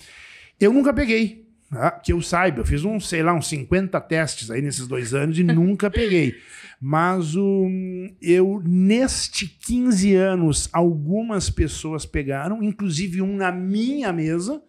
Eu 0.61 0.73
nunca 0.73 0.93
peguei, 0.93 1.47
tá? 1.71 1.91
que 1.91 2.13
eu 2.13 2.21
saiba. 2.23 2.61
Eu 2.61 2.65
fiz 2.65 2.85
uns, 2.85 3.09
sei 3.09 3.23
lá, 3.23 3.35
uns 3.35 3.49
50 3.49 4.01
testes 4.03 4.51
aí 4.51 4.63
nesses 4.63 4.87
dois 4.87 5.15
anos 5.15 5.39
e 5.39 5.43
nunca 5.45 5.91
peguei. 5.91 6.37
Mas 6.81 7.35
um, 7.35 8.15
eu, 8.21 8.63
neste 8.65 9.47
15 9.47 10.15
anos, 10.15 10.69
algumas 10.73 11.49
pessoas 11.49 12.05
pegaram, 12.05 12.63
inclusive 12.63 13.23
um 13.23 13.37
na 13.37 13.51
minha 13.51 14.13
mesa, 14.13 14.63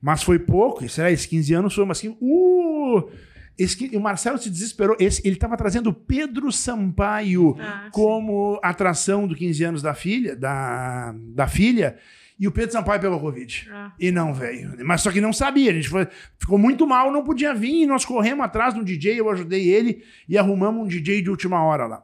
mas 0.00 0.22
foi 0.22 0.38
pouco. 0.38 0.88
Será 0.88 1.10
esses 1.10 1.26
15 1.26 1.54
anos 1.54 1.74
foi 1.74 1.84
umas 1.84 2.00
15. 2.00 2.16
Uh! 2.20 3.10
Esse, 3.58 3.94
o 3.94 4.00
Marcelo 4.00 4.38
se 4.38 4.48
desesperou. 4.48 4.96
Esse, 4.98 5.20
ele 5.22 5.34
estava 5.34 5.54
trazendo 5.54 5.92
Pedro 5.92 6.50
Sampaio 6.50 7.56
Ah, 7.60 7.90
como 7.92 8.58
atração 8.62 9.28
do 9.28 9.36
15 9.36 9.64
anos 9.64 9.82
da 9.82 9.92
filha, 9.92 10.34
da, 10.34 11.14
da 11.34 11.46
filha, 11.46 11.98
e 12.40 12.48
o 12.48 12.50
Pedro 12.50 12.72
Sampaio 12.72 12.98
pegou 13.00 13.20
Covid. 13.20 13.68
Ah. 13.70 13.92
E 14.00 14.10
não 14.10 14.32
veio. 14.32 14.74
Mas 14.82 15.02
só 15.02 15.12
que 15.12 15.20
não 15.20 15.30
sabia. 15.32 15.70
A 15.70 15.74
gente 15.74 15.90
foi- 15.90 16.08
ficou 16.38 16.56
muito 16.58 16.86
mal, 16.86 17.12
não 17.12 17.22
podia 17.22 17.54
vir. 17.54 17.82
E 17.82 17.86
nós 17.86 18.02
corremos 18.06 18.42
atrás 18.46 18.72
de 18.72 18.80
um 18.80 18.82
DJ, 18.84 19.20
eu 19.20 19.28
ajudei 19.28 19.68
ele 19.68 20.02
e 20.26 20.38
arrumamos 20.38 20.82
um 20.82 20.88
DJ 20.88 21.20
de 21.20 21.28
última 21.28 21.62
hora 21.62 21.86
lá. 21.86 22.02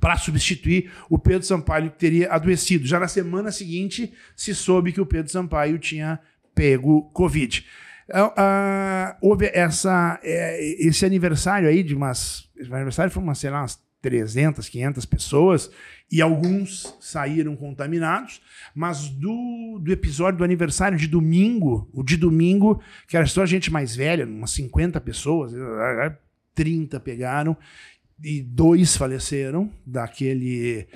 Para 0.00 0.16
substituir 0.16 0.92
o 1.10 1.18
Pedro 1.18 1.42
Sampaio 1.44 1.90
que 1.90 1.98
teria 1.98 2.30
adoecido. 2.32 2.86
Já 2.86 3.00
na 3.00 3.08
semana 3.08 3.50
seguinte 3.50 4.12
se 4.36 4.54
soube 4.54 4.92
que 4.92 5.00
o 5.00 5.06
Pedro 5.06 5.32
Sampaio 5.32 5.76
tinha 5.78 6.20
pego 6.54 7.10
Covid. 7.12 7.66
Ah, 8.12 8.32
ah, 8.36 9.16
houve 9.20 9.50
essa, 9.52 10.20
é, 10.22 10.86
esse 10.86 11.04
aniversário 11.04 11.68
aí 11.68 11.82
de 11.82 11.94
umas. 11.96 12.48
Esse 12.56 12.72
aniversário 12.72 13.10
foi 13.10 13.20
umas, 13.22 13.38
sei 13.38 13.50
lá, 13.50 13.62
umas 13.62 13.80
300, 14.06 14.68
500 14.68 15.04
pessoas 15.04 15.68
e 16.08 16.22
alguns 16.22 16.96
saíram 17.00 17.56
contaminados, 17.56 18.40
mas 18.72 19.08
do, 19.08 19.80
do 19.82 19.90
episódio 19.90 20.38
do 20.38 20.44
aniversário 20.44 20.96
de 20.96 21.08
domingo, 21.08 21.90
o 21.92 22.04
de 22.04 22.16
domingo, 22.16 22.80
que 23.08 23.16
era 23.16 23.26
só 23.26 23.44
gente 23.44 23.68
mais 23.68 23.96
velha, 23.96 24.24
umas 24.24 24.52
50 24.52 25.00
pessoas, 25.00 25.52
eh, 25.52 26.16
30 26.54 27.00
pegaram 27.00 27.56
e 28.22 28.42
dois 28.42 28.96
faleceram 28.96 29.72
daquele. 29.84 30.86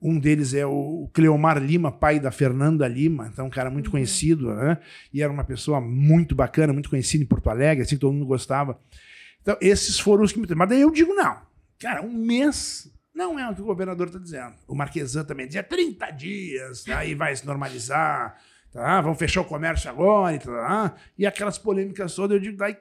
Um 0.00 0.20
deles 0.20 0.52
é 0.52 0.66
o 0.66 1.08
Cleomar 1.14 1.56
Lima, 1.56 1.90
pai 1.90 2.20
da 2.20 2.30
Fernanda 2.30 2.86
Lima, 2.86 3.30
então 3.32 3.46
um 3.46 3.50
cara 3.50 3.70
muito 3.70 3.90
conhecido, 3.90 4.54
né? 4.54 4.76
E 5.10 5.22
era 5.22 5.32
uma 5.32 5.42
pessoa 5.42 5.80
muito 5.80 6.34
bacana, 6.34 6.74
muito 6.74 6.90
conhecida 6.90 7.24
em 7.24 7.26
Porto 7.26 7.48
Alegre, 7.48 7.84
assim, 7.84 7.96
todo 7.96 8.12
mundo 8.12 8.26
gostava. 8.26 8.78
Então, 9.40 9.56
esses 9.62 9.98
foram 9.98 10.22
os 10.22 10.32
que 10.32 10.38
me. 10.38 10.46
Mas 10.54 10.68
daí 10.68 10.82
eu 10.82 10.90
digo, 10.90 11.14
não. 11.14 11.47
Cara, 11.78 12.02
um 12.02 12.12
mês 12.12 12.90
não 13.14 13.38
é 13.38 13.48
o 13.48 13.54
que 13.54 13.62
o 13.62 13.64
governador 13.64 14.08
está 14.08 14.18
dizendo. 14.18 14.54
O 14.66 14.74
Marquesan 14.74 15.24
também 15.24 15.46
dizia 15.46 15.62
30 15.62 16.10
dias, 16.10 16.88
aí 16.88 17.14
vai 17.14 17.34
se 17.34 17.46
normalizar, 17.46 18.36
tá? 18.72 19.00
vamos 19.00 19.18
fechar 19.18 19.40
o 19.40 19.44
comércio 19.44 19.90
agora 19.90 20.34
e 20.36 20.38
tá? 20.38 20.94
E 21.16 21.26
aquelas 21.26 21.58
polêmicas 21.58 22.14
todas, 22.14 22.36
eu 22.36 22.40
digo, 22.40 22.56
daí. 22.56 22.76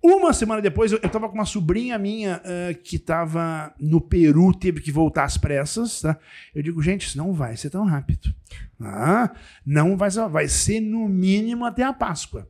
Uma 0.00 0.32
semana 0.32 0.62
depois, 0.62 0.92
eu, 0.92 1.00
eu 1.02 1.08
tava 1.08 1.28
com 1.28 1.34
uma 1.34 1.44
sobrinha 1.44 1.98
minha 1.98 2.40
eh, 2.44 2.74
que 2.74 3.00
tava 3.00 3.74
no 3.80 4.00
Peru, 4.00 4.54
teve 4.54 4.80
que 4.80 4.92
voltar 4.92 5.24
às 5.24 5.36
pressas, 5.36 6.02
tá? 6.02 6.16
Eu 6.54 6.62
digo, 6.62 6.80
gente, 6.80 7.08
isso 7.08 7.18
não 7.18 7.32
vai 7.32 7.56
ser 7.56 7.68
tão 7.68 7.84
rápido. 7.84 8.32
tá? 8.78 9.34
Não 9.66 9.96
vai 9.96 10.08
ser, 10.10 10.28
vai 10.28 10.46
ser 10.46 10.78
no 10.80 11.08
mínimo 11.08 11.64
até 11.64 11.82
a 11.82 11.92
Páscoa. 11.92 12.48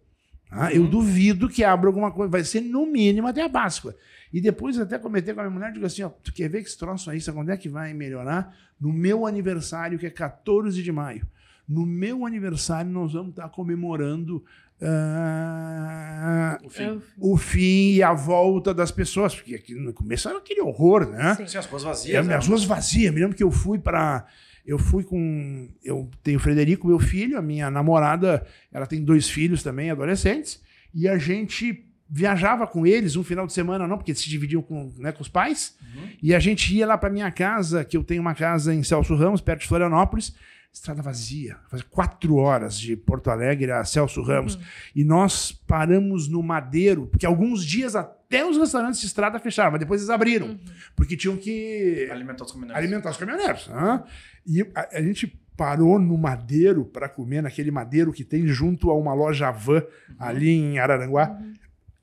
tá? 0.50 0.70
Eu 0.72 0.86
duvido 0.86 1.48
que 1.48 1.64
abra 1.64 1.88
alguma 1.88 2.10
coisa, 2.12 2.30
vai 2.30 2.44
ser 2.44 2.60
no 2.60 2.84
mínimo 2.84 3.26
até 3.26 3.42
a 3.42 3.48
Páscoa. 3.48 3.96
E 4.32 4.40
depois 4.40 4.78
até 4.78 4.98
comentei 4.98 5.32
com 5.32 5.40
a 5.40 5.44
minha 5.44 5.54
mulher, 5.54 5.72
digo 5.72 5.86
assim, 5.86 6.02
ó, 6.02 6.08
tu 6.08 6.32
quer 6.32 6.48
ver 6.50 6.62
que 6.62 6.68
esse 6.68 6.76
troço 6.78 7.10
aí, 7.10 7.20
sabe 7.20 7.38
quando 7.38 7.50
é 7.50 7.56
que 7.56 7.68
vai 7.68 7.94
melhorar? 7.94 8.54
No 8.80 8.92
meu 8.92 9.26
aniversário, 9.26 9.98
que 9.98 10.06
é 10.06 10.10
14 10.10 10.82
de 10.82 10.92
maio. 10.92 11.26
No 11.68 11.84
meu 11.86 12.24
aniversário, 12.26 12.90
nós 12.90 13.12
vamos 13.12 13.30
estar 13.30 13.48
comemorando 13.48 14.44
ah, 14.80 16.58
O 16.64 16.70
fim. 16.70 16.82
Eu- 16.84 17.02
o 17.18 17.36
fim 17.36 17.92
e 17.94 18.02
a 18.02 18.12
volta 18.12 18.72
das 18.72 18.90
pessoas, 18.90 19.34
porque 19.34 19.54
aqui 19.54 19.74
no 19.74 19.92
começo 19.92 20.28
era 20.28 20.38
aquele 20.38 20.60
horror, 20.60 21.06
né? 21.08 21.34
Sim. 21.34 21.46
Sim, 21.46 21.58
as 21.58 21.66
ruas 21.66 21.82
É, 21.82 21.86
vazias. 21.86 22.26
né? 22.26 22.34
as 22.36 22.46
ruas 22.48 22.64
vazias. 22.64 23.12
Me 23.14 23.20
lembro 23.20 23.36
que 23.36 23.42
eu 23.42 23.50
fui 23.50 23.78
para. 23.78 24.26
Eu 24.66 24.78
fui 24.78 25.02
com. 25.02 25.68
Eu 25.82 26.08
tenho 26.22 26.38
o 26.38 26.40
Frederico, 26.40 26.86
meu 26.86 26.98
filho, 26.98 27.38
a 27.38 27.42
minha 27.42 27.70
namorada, 27.70 28.46
ela 28.72 28.86
tem 28.86 29.02
dois 29.02 29.28
filhos 29.28 29.62
também, 29.62 29.90
adolescentes, 29.90 30.62
e 30.94 31.08
a 31.08 31.16
gente 31.18 31.87
viajava 32.10 32.66
com 32.66 32.86
eles 32.86 33.16
um 33.16 33.24
final 33.24 33.46
de 33.46 33.52
semana, 33.52 33.86
não, 33.86 33.96
porque 33.96 34.12
eles 34.12 34.20
se 34.20 34.28
dividiam 34.28 34.62
com, 34.62 34.92
né, 34.98 35.12
com 35.12 35.22
os 35.22 35.28
pais, 35.28 35.76
Uhum. 35.94 36.08
e 36.22 36.34
a 36.34 36.38
gente 36.38 36.74
ia 36.74 36.86
lá 36.86 36.96
para 36.96 37.10
minha 37.10 37.30
casa, 37.30 37.84
que 37.84 37.96
eu 37.96 38.04
tenho 38.04 38.20
uma 38.20 38.34
casa 38.34 38.74
em 38.74 38.82
Celso 38.82 39.14
Ramos, 39.14 39.40
perto 39.40 39.62
de 39.62 39.68
Florianópolis, 39.68 40.34
estrada 40.72 41.02
vazia, 41.02 41.56
faz 41.68 41.82
quatro 41.82 42.36
horas 42.36 42.78
de 42.78 42.96
Porto 42.96 43.30
Alegre 43.30 43.70
a 43.72 43.84
Celso 43.84 44.22
Ramos. 44.22 44.54
Uhum. 44.54 44.60
E 44.94 45.04
nós 45.04 45.52
paramos 45.52 46.28
no 46.28 46.42
Madeiro, 46.42 47.06
porque 47.06 47.26
alguns 47.26 47.64
dias 47.64 47.96
até 47.96 48.44
os 48.44 48.56
restaurantes 48.56 49.00
de 49.00 49.06
estrada 49.06 49.38
fecharam, 49.38 49.72
mas 49.72 49.80
depois 49.80 50.00
eles 50.00 50.10
abriram, 50.10 50.48
uhum. 50.48 50.58
porque 50.94 51.16
tinham 51.16 51.36
que 51.36 52.08
alimentar 52.10 52.44
os 52.44 52.52
caminhoneiros. 52.52 52.84
Alimentar 52.84 53.10
os 53.10 53.16
caminhoneiros. 53.16 53.68
Né? 53.68 54.04
E 54.46 54.62
a, 54.74 54.98
a, 54.98 55.02
gente 55.02 55.26
parou 55.56 55.98
no 55.98 56.16
Madeiro 56.16 56.84
para 56.84 57.08
comer, 57.08 57.42
naquele 57.42 57.70
Madeiro 57.70 58.12
que 58.12 58.24
tem 58.24 58.46
junto 58.46 58.90
a 58.90 58.96
uma 58.96 59.14
loja 59.14 59.50
van 59.50 59.78
uhum. 59.78 60.16
ali 60.18 60.50
em 60.50 60.78
Araranguá. 60.78 61.30
Uhum. 61.30 61.54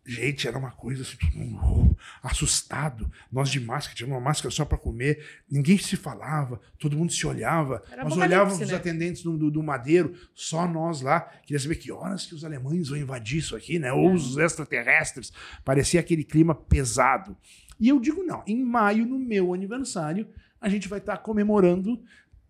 Gente, 0.08 0.48
era 0.48 0.56
uma 0.56 0.70
coisa 0.70 1.02
assim, 1.02 1.18
todo 1.18 1.36
mundo 1.36 1.60
oh, 1.64 1.96
assustado. 2.22 3.12
Nós 3.32 3.50
de 3.50 3.60
máscara, 3.60 3.96
tinha 3.96 4.08
uma 4.08 4.20
máscara 4.20 4.52
só 4.52 4.64
para 4.64 4.78
comer, 4.78 5.26
ninguém 5.50 5.80
se 5.80 5.96
falava, 5.96 6.62
todo 6.78 6.96
mundo 6.96 7.12
se 7.12 7.26
olhava. 7.26 7.84
Era 7.92 8.04
nós 8.04 8.16
olhávamos 8.16 8.60
né? 8.60 8.66
os 8.66 8.74
atendentes 8.74 9.24
do, 9.24 9.36
do, 9.36 9.50
do, 9.50 9.64
Madeiro, 9.64 10.14
só 10.36 10.68
nós 10.68 11.02
lá. 11.02 11.22
Queria 11.44 11.60
saber 11.60 11.78
que 11.78 11.92
horas 11.92 12.28
que 12.28 12.36
os 12.36 12.46
alemães 12.46 12.90
vão 12.90 13.00
invadir 13.00 13.40
isso 13.40 13.56
aqui, 13.56 13.80
né? 13.80 13.92
Ou 13.92 14.14
os 14.14 14.38
extraterrestres. 14.38 15.34
Parecia 15.64 16.00
aquele 16.00 16.24
clima 16.24 16.54
pesado. 16.54 17.36
E 17.80 17.90
eu 17.90 18.00
digo, 18.00 18.24
não, 18.24 18.44
em 18.46 18.64
maio, 18.64 19.08
no 19.08 19.18
meu 19.18 19.56
aniversário, 19.56 20.28
a 20.62 20.70
gente 20.70 20.88
vai 20.88 21.00
estar 21.00 21.18
tá 21.18 21.22
comemorando 21.22 22.00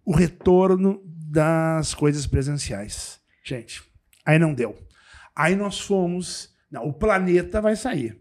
o 0.04 0.14
retorno 0.14 1.02
das 1.06 1.94
coisas 1.94 2.28
presenciais. 2.28 3.20
Gente, 3.44 3.82
aí 4.26 4.38
não 4.38 4.54
deu. 4.54 4.78
Aí 5.34 5.56
nós 5.56 5.80
fomos 5.80 6.54
não, 6.72 6.88
o 6.88 6.94
planeta 6.94 7.62
vai 7.62 7.76
sair. 7.76 8.20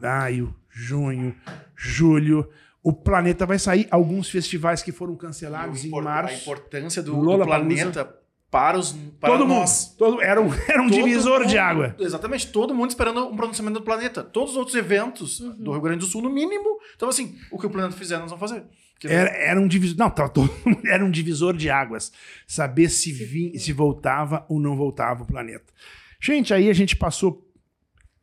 Maio, 0.00 0.54
junho, 0.68 1.34
julho. 1.76 2.48
O 2.82 2.92
planeta 2.92 3.46
vai 3.46 3.58
sair. 3.58 3.86
Alguns 3.90 4.28
festivais 4.28 4.82
que 4.82 4.90
foram 4.90 5.14
cancelados 5.14 5.84
em 5.84 5.90
março. 5.90 6.34
A 6.34 6.38
importância 6.38 7.02
do, 7.02 7.14
do 7.14 7.44
planeta 7.44 8.22
para 8.52 8.78
os 8.78 8.92
para 9.18 9.30
todo 9.30 9.46
nós. 9.46 9.88
Mundo, 9.88 9.96
todo, 9.96 10.22
era 10.22 10.40
um, 10.40 10.50
era 10.68 10.82
um 10.82 10.86
divisor 10.86 11.40
mundo, 11.40 11.48
de 11.48 11.56
água. 11.56 11.96
Exatamente, 11.98 12.48
todo 12.48 12.74
mundo 12.74 12.90
esperando 12.90 13.26
um 13.26 13.34
pronunciamento 13.34 13.78
do 13.78 13.84
planeta. 13.84 14.22
Todos 14.22 14.50
os 14.50 14.56
outros 14.56 14.76
eventos 14.76 15.40
uhum. 15.40 15.56
do 15.56 15.72
Rio 15.72 15.80
Grande 15.80 16.00
do 16.00 16.06
Sul, 16.06 16.20
no 16.20 16.28
mínimo. 16.28 16.78
Então, 16.94 17.08
assim, 17.08 17.38
o 17.50 17.58
que 17.58 17.66
o 17.66 17.70
planeta 17.70 17.96
fizer, 17.96 18.18
nós 18.18 18.30
vamos 18.30 18.40
fazer. 18.40 18.64
Era, 19.04 19.30
era, 19.30 19.60
um 19.60 19.66
divisor. 19.66 19.96
Não, 19.98 20.10
tava 20.10 20.28
todo, 20.28 20.52
era 20.86 21.04
um 21.04 21.10
divisor 21.10 21.56
de 21.56 21.70
águas. 21.70 22.12
Saber 22.46 22.90
se, 22.90 23.10
vim, 23.10 23.56
se 23.56 23.72
voltava 23.72 24.44
ou 24.48 24.60
não 24.60 24.76
voltava 24.76 25.22
o 25.22 25.26
planeta. 25.26 25.72
Gente, 26.20 26.52
aí 26.52 26.68
a 26.68 26.72
gente 26.72 26.94
passou 26.94 27.41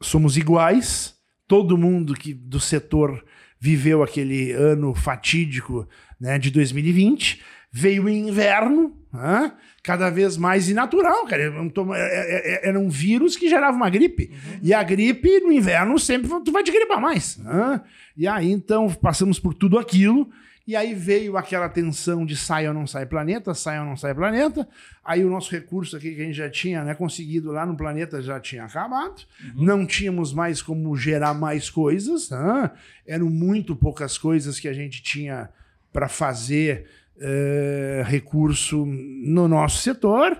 somos 0.01 0.37
iguais, 0.37 1.15
todo 1.47 1.77
mundo 1.77 2.13
que 2.13 2.33
do 2.33 2.59
setor 2.59 3.23
viveu 3.59 4.01
aquele 4.01 4.51
ano 4.51 4.93
fatídico 4.93 5.87
né, 6.19 6.39
de 6.39 6.49
2020, 6.49 7.41
veio 7.71 8.05
o 8.05 8.09
inverno, 8.09 8.97
né, 9.11 9.51
cada 9.83 10.09
vez 10.09 10.37
mais 10.37 10.69
inatural, 10.69 11.25
cara. 11.25 11.43
Era 11.43 11.61
um, 11.61 11.95
é, 11.95 11.99
é, 11.99 12.53
é, 12.65 12.69
era 12.69 12.79
um 12.79 12.89
vírus 12.89 13.35
que 13.35 13.49
gerava 13.49 13.75
uma 13.75 13.89
gripe. 13.89 14.31
Uhum. 14.31 14.59
E 14.63 14.73
a 14.73 14.81
gripe, 14.83 15.39
no 15.41 15.51
inverno, 15.51 15.97
sempre 15.99 16.29
tu 16.43 16.51
vai 16.51 16.63
te 16.63 16.71
gripar 16.71 17.01
mais. 17.01 17.37
Né? 17.37 17.81
E 18.15 18.27
aí, 18.27 18.51
então, 18.51 18.89
passamos 18.89 19.39
por 19.39 19.53
tudo 19.53 19.77
aquilo. 19.77 20.29
E 20.69 20.75
aí 20.75 20.93
veio 20.93 21.35
aquela 21.35 21.67
tensão 21.67 22.23
de 22.23 22.37
sai 22.37 22.67
ou 22.67 22.73
não 22.75 22.85
sai 22.85 23.03
planeta, 23.03 23.55
sai 23.55 23.79
ou 23.79 23.85
não 23.87 23.97
sai 23.97 24.13
planeta. 24.13 24.67
Aí 25.03 25.25
o 25.25 25.29
nosso 25.31 25.51
recurso 25.51 25.97
aqui 25.97 26.13
que 26.13 26.21
a 26.21 26.25
gente 26.25 26.35
já 26.35 26.47
tinha 26.47 26.83
né, 26.83 26.93
conseguido 26.93 27.51
lá 27.51 27.65
no 27.65 27.75
planeta 27.75 28.21
já 28.21 28.39
tinha 28.39 28.65
acabado. 28.65 29.23
Uhum. 29.43 29.65
Não 29.65 29.83
tínhamos 29.83 30.31
mais 30.31 30.61
como 30.61 30.95
gerar 30.95 31.33
mais 31.33 31.71
coisas. 31.71 32.29
Né? 32.29 32.69
Eram 33.07 33.31
muito 33.31 33.75
poucas 33.75 34.15
coisas 34.15 34.59
que 34.59 34.67
a 34.67 34.73
gente 34.73 35.01
tinha 35.01 35.49
para 35.91 36.07
fazer 36.07 36.85
uh, 37.15 38.03
recurso 38.03 38.85
no 38.85 39.47
nosso 39.47 39.81
setor. 39.81 40.39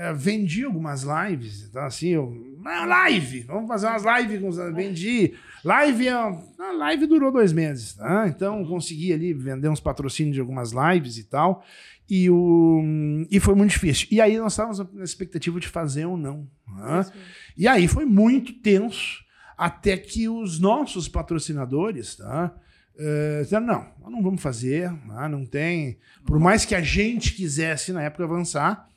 Uh, 0.00 0.14
vendi 0.14 0.64
algumas 0.64 1.02
lives, 1.02 1.66
então 1.68 1.82
assim, 1.82 2.08
eu, 2.08 2.34
live, 2.64 3.42
vamos 3.42 3.68
fazer 3.68 3.86
umas 3.86 4.04
lives, 4.04 4.40
com 4.40 4.72
vendi 4.72 5.34
Live, 5.62 6.08
é 6.08 6.12
a 6.12 6.72
live 6.78 7.06
durou 7.06 7.30
dois 7.30 7.52
meses, 7.52 7.92
tá? 7.94 8.26
Então 8.28 8.64
consegui 8.64 9.12
ali 9.12 9.34
vender 9.34 9.68
uns 9.68 9.80
patrocínios 9.80 10.34
de 10.34 10.40
algumas 10.40 10.72
lives 10.72 11.18
e 11.18 11.24
tal. 11.24 11.64
E, 12.08 12.28
o, 12.30 12.82
e 13.30 13.38
foi 13.38 13.54
muito 13.54 13.72
difícil. 13.72 14.08
E 14.10 14.20
aí 14.20 14.38
nós 14.38 14.52
estávamos 14.52 14.78
na 14.92 15.04
expectativa 15.04 15.60
de 15.60 15.68
fazer 15.68 16.06
ou 16.06 16.16
não. 16.16 16.48
Tá? 16.66 17.12
E 17.56 17.68
aí 17.68 17.86
foi 17.86 18.04
muito 18.04 18.54
tenso, 18.54 19.22
até 19.56 19.96
que 19.96 20.28
os 20.28 20.58
nossos 20.58 21.08
patrocinadores, 21.08 22.16
tá? 22.16 22.52
Uh, 22.96 23.42
disseram, 23.42 23.66
não, 23.66 24.10
não 24.10 24.22
vamos 24.22 24.42
fazer, 24.42 24.90
tá? 25.06 25.28
não 25.28 25.44
tem. 25.46 25.98
Por 26.26 26.38
mais 26.40 26.64
que 26.64 26.74
a 26.74 26.82
gente 26.82 27.34
quisesse 27.34 27.92
na 27.92 28.02
época 28.02 28.24
avançar, 28.24 28.89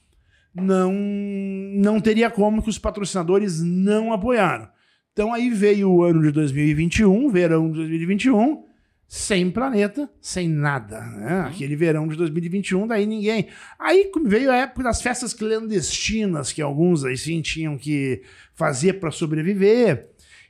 não, 0.54 0.94
não 0.94 2.00
teria 2.00 2.30
como 2.30 2.62
que 2.62 2.70
os 2.70 2.78
patrocinadores 2.78 3.62
não 3.62 4.14
apoiaram. 4.14 4.68
Então 5.12 5.34
aí 5.34 5.50
veio 5.50 5.92
o 5.92 6.04
ano 6.04 6.22
de 6.22 6.32
2021, 6.32 7.30
verão 7.30 7.70
de 7.70 7.78
2021, 7.78 8.64
sem 9.08 9.52
planeta, 9.52 10.10
sem 10.20 10.50
nada. 10.50 11.00
Né? 11.02 11.42
Uhum. 11.42 11.48
Aquele 11.48 11.76
verão 11.76 12.08
de 12.08 12.16
2021, 12.16 12.88
daí 12.88 13.06
ninguém. 13.06 13.48
Aí 13.78 14.10
veio 14.26 14.52
a 14.52 14.56
época 14.56 14.84
das 14.84 15.02
festas 15.02 15.34
clandestinas, 15.34 16.52
que 16.52 16.62
alguns 16.62 17.06
aí 17.06 17.16
sim 17.16 17.42
tinham 17.42 17.78
que 17.78 18.24
fazer 18.56 18.94
para 18.94 19.12
sobreviver. 19.12 20.10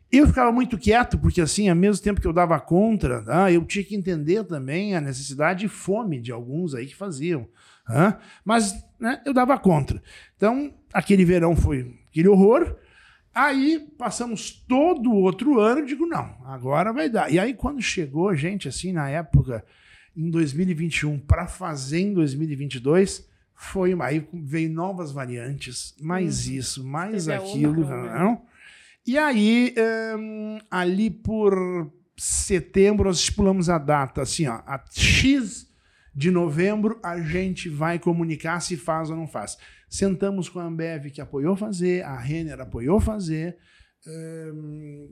Eu 0.09 0.27
ficava 0.27 0.51
muito 0.51 0.77
quieto, 0.77 1.17
porque 1.17 1.41
assim, 1.41 1.67
ao 1.67 1.75
mesmo 1.75 2.03
tempo 2.03 2.21
que 2.21 2.27
eu 2.27 2.31
dava 2.31 2.57
contra, 2.59 3.21
tá? 3.23 3.51
eu 3.51 3.65
tinha 3.65 3.83
que 3.83 3.95
entender 3.95 4.43
também 4.43 4.95
a 4.95 5.01
necessidade 5.01 5.65
e 5.65 5.69
fome 5.69 6.21
de 6.21 6.31
alguns 6.31 6.73
aí 6.73 6.85
que 6.85 6.95
faziam. 6.95 7.47
Mas 8.43 8.73
né, 8.99 9.21
eu 9.25 9.33
dava 9.33 9.57
contra. 9.57 10.01
Então, 10.35 10.73
aquele 10.93 11.25
verão 11.25 11.55
foi 11.55 11.99
aquele 12.09 12.27
horror. 12.27 12.75
Aí 13.33 13.79
passamos 13.97 14.51
todo 14.51 15.09
o 15.09 15.21
outro 15.21 15.59
ano, 15.59 15.85
digo, 15.85 16.05
não, 16.05 16.37
agora 16.45 16.93
vai 16.93 17.09
dar. 17.09 17.31
E 17.31 17.39
aí, 17.39 17.53
quando 17.53 17.81
chegou, 17.81 18.33
gente, 18.35 18.67
assim, 18.67 18.91
na 18.91 19.09
época, 19.09 19.65
em 20.15 20.29
2021, 20.29 21.19
para 21.19 21.47
fazer 21.47 21.99
em 21.99 22.13
2022, 22.13 23.27
foi 23.55 23.95
aí 24.01 24.27
veio 24.33 24.69
novas 24.69 25.11
variantes, 25.11 25.95
mais 25.99 26.47
uhum. 26.47 26.53
isso, 26.53 26.83
mais 26.85 27.27
aquilo, 27.27 27.87
não? 27.87 28.41
E 29.05 29.17
aí, 29.17 29.73
um, 30.17 30.59
ali 30.69 31.09
por 31.09 31.91
setembro, 32.15 33.05
nós 33.05 33.17
estipulamos 33.17 33.69
a 33.69 33.77
data, 33.77 34.21
assim, 34.21 34.47
ó, 34.47 34.61
a 34.65 34.81
X 34.91 35.67
de 36.15 36.29
novembro, 36.29 36.99
a 37.03 37.19
gente 37.19 37.69
vai 37.69 37.97
comunicar 37.97 38.59
se 38.59 38.77
faz 38.77 39.09
ou 39.09 39.15
não 39.15 39.27
faz. 39.27 39.57
Sentamos 39.89 40.47
com 40.49 40.59
a 40.59 40.65
Ambev, 40.65 41.09
que 41.11 41.21
apoiou 41.21 41.55
fazer, 41.55 42.03
a 42.03 42.17
Renner 42.17 42.59
apoiou 42.59 42.99
fazer. 42.99 43.57
Hum, 44.05 45.11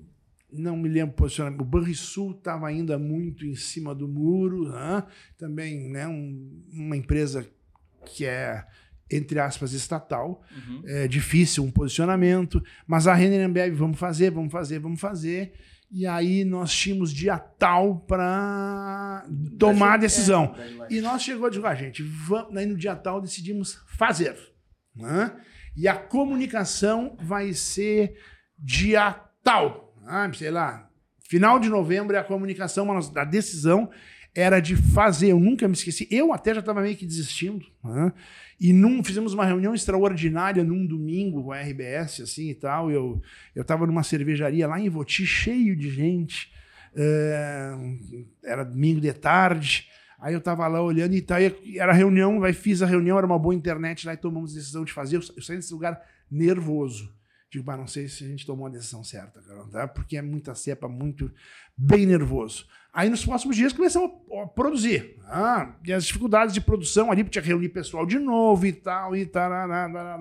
não 0.51 0.75
me 0.75 0.89
lembro 0.89 1.15
posicionamento. 1.15 1.61
O 1.61 1.65
Banrisul 1.65 2.31
estava 2.31 2.67
ainda 2.67 2.99
muito 2.99 3.45
em 3.45 3.55
cima 3.55 3.95
do 3.95 4.07
muro. 4.07 4.69
Né? 4.69 5.03
Também 5.37 5.89
né, 5.89 6.07
um, 6.07 6.63
uma 6.73 6.97
empresa 6.97 7.47
que 8.05 8.25
é, 8.25 8.65
entre 9.09 9.39
aspas, 9.39 9.73
estatal. 9.73 10.43
Uhum. 10.51 10.81
É 10.85 11.07
difícil 11.07 11.63
um 11.63 11.71
posicionamento. 11.71 12.61
Mas 12.85 13.07
a 13.07 13.13
Renner 13.13 13.39
e 13.39 13.43
a 13.43 13.45
Ambev, 13.45 13.75
vamos 13.75 13.97
fazer, 13.97 14.31
vamos 14.31 14.51
fazer, 14.51 14.79
vamos 14.79 14.99
fazer. 14.99 15.53
E 15.91 16.07
aí 16.07 16.45
nós 16.45 16.73
tínhamos 16.73 17.13
dia 17.13 17.37
tal 17.37 17.99
para 18.07 19.25
tomar 19.59 19.95
a 19.95 19.97
decisão. 19.97 20.55
É, 20.57 20.93
e 20.93 21.01
nós 21.01 21.21
chegou 21.21 21.47
a 21.47 21.49
dizer, 21.49 21.65
ah, 21.65 21.75
gente, 21.75 22.01
vamos, 22.01 22.55
aí 22.55 22.65
no 22.65 22.77
dia 22.77 22.95
tal 22.95 23.19
decidimos 23.19 23.77
fazer. 23.97 24.37
Né? 24.95 25.35
E 25.75 25.89
a 25.89 25.95
comunicação 25.95 27.17
vai 27.19 27.51
ser 27.53 28.17
dia 28.57 29.11
tal. 29.43 29.93
Ah, 30.05 30.31
sei 30.33 30.49
lá, 30.49 30.89
final 31.19 31.59
de 31.59 31.67
novembro 31.67 32.15
é 32.15 32.19
a 32.19 32.23
comunicação, 32.23 32.85
mas 32.85 33.15
a 33.15 33.25
decisão 33.25 33.89
era 34.33 34.61
de 34.61 34.77
fazer. 34.77 35.31
Eu 35.31 35.39
nunca 35.39 35.67
me 35.67 35.73
esqueci. 35.73 36.07
Eu 36.09 36.31
até 36.31 36.53
já 36.53 36.61
estava 36.61 36.81
meio 36.81 36.95
que 36.95 37.05
desistindo. 37.05 37.65
Né? 37.83 38.13
E 38.61 38.71
num, 38.71 39.03
fizemos 39.03 39.33
uma 39.33 39.43
reunião 39.43 39.73
extraordinária 39.73 40.63
num 40.63 40.85
domingo 40.85 41.45
com 41.45 41.51
a 41.51 41.59
RBS, 41.59 42.21
assim 42.21 42.51
e 42.51 42.53
tal. 42.53 42.91
Eu 42.91 43.19
estava 43.55 43.87
numa 43.87 44.03
cervejaria 44.03 44.67
lá 44.67 44.79
em 44.79 44.87
Voti, 44.87 45.25
cheio 45.25 45.75
de 45.75 45.89
gente. 45.89 46.53
É, 46.95 47.71
era 48.43 48.63
domingo 48.63 49.01
de 49.01 49.11
tarde. 49.13 49.89
Aí 50.19 50.35
eu 50.35 50.39
tava 50.39 50.67
lá 50.67 50.79
olhando 50.79 51.15
e 51.15 51.21
tal, 51.23 51.41
e 51.41 51.79
era 51.79 51.91
reunião, 51.91 52.39
vai 52.39 52.53
fiz 52.53 52.83
a 52.83 52.85
reunião, 52.85 53.17
era 53.17 53.25
uma 53.25 53.39
boa 53.39 53.55
internet 53.55 54.05
lá 54.05 54.13
e 54.13 54.17
tomamos 54.17 54.51
a 54.51 54.59
decisão 54.59 54.85
de 54.85 54.93
fazer. 54.93 55.15
Eu, 55.15 55.23
saí 55.23 55.55
desse 55.55 55.73
lugar 55.73 55.99
nervoso. 56.29 57.11
Digo, 57.49 57.65
mas 57.65 57.79
não 57.79 57.87
sei 57.87 58.07
se 58.07 58.23
a 58.23 58.27
gente 58.27 58.45
tomou 58.45 58.67
a 58.67 58.69
decisão 58.69 59.03
certa, 59.03 59.41
cara, 59.41 59.63
tá? 59.71 59.87
porque 59.87 60.17
é 60.17 60.21
muita 60.21 60.53
cepa, 60.53 60.87
muito 60.87 61.33
bem 61.75 62.05
nervoso. 62.05 62.67
Aí 62.93 63.09
nos 63.09 63.23
próximos 63.25 63.55
dias 63.55 63.71
começamos 63.71 64.11
a 64.41 64.47
produzir. 64.47 65.15
Ah, 65.25 65.75
e 65.85 65.93
as 65.93 66.05
dificuldades 66.05 66.53
de 66.53 66.59
produção 66.59 67.09
ali, 67.09 67.23
tinha 67.23 67.41
que 67.41 67.47
reunir 67.47 67.69
pessoal 67.69 68.05
de 68.05 68.19
novo 68.19 68.65
e 68.65 68.73
tal, 68.73 69.15
e 69.15 69.25
tal, 69.25 69.51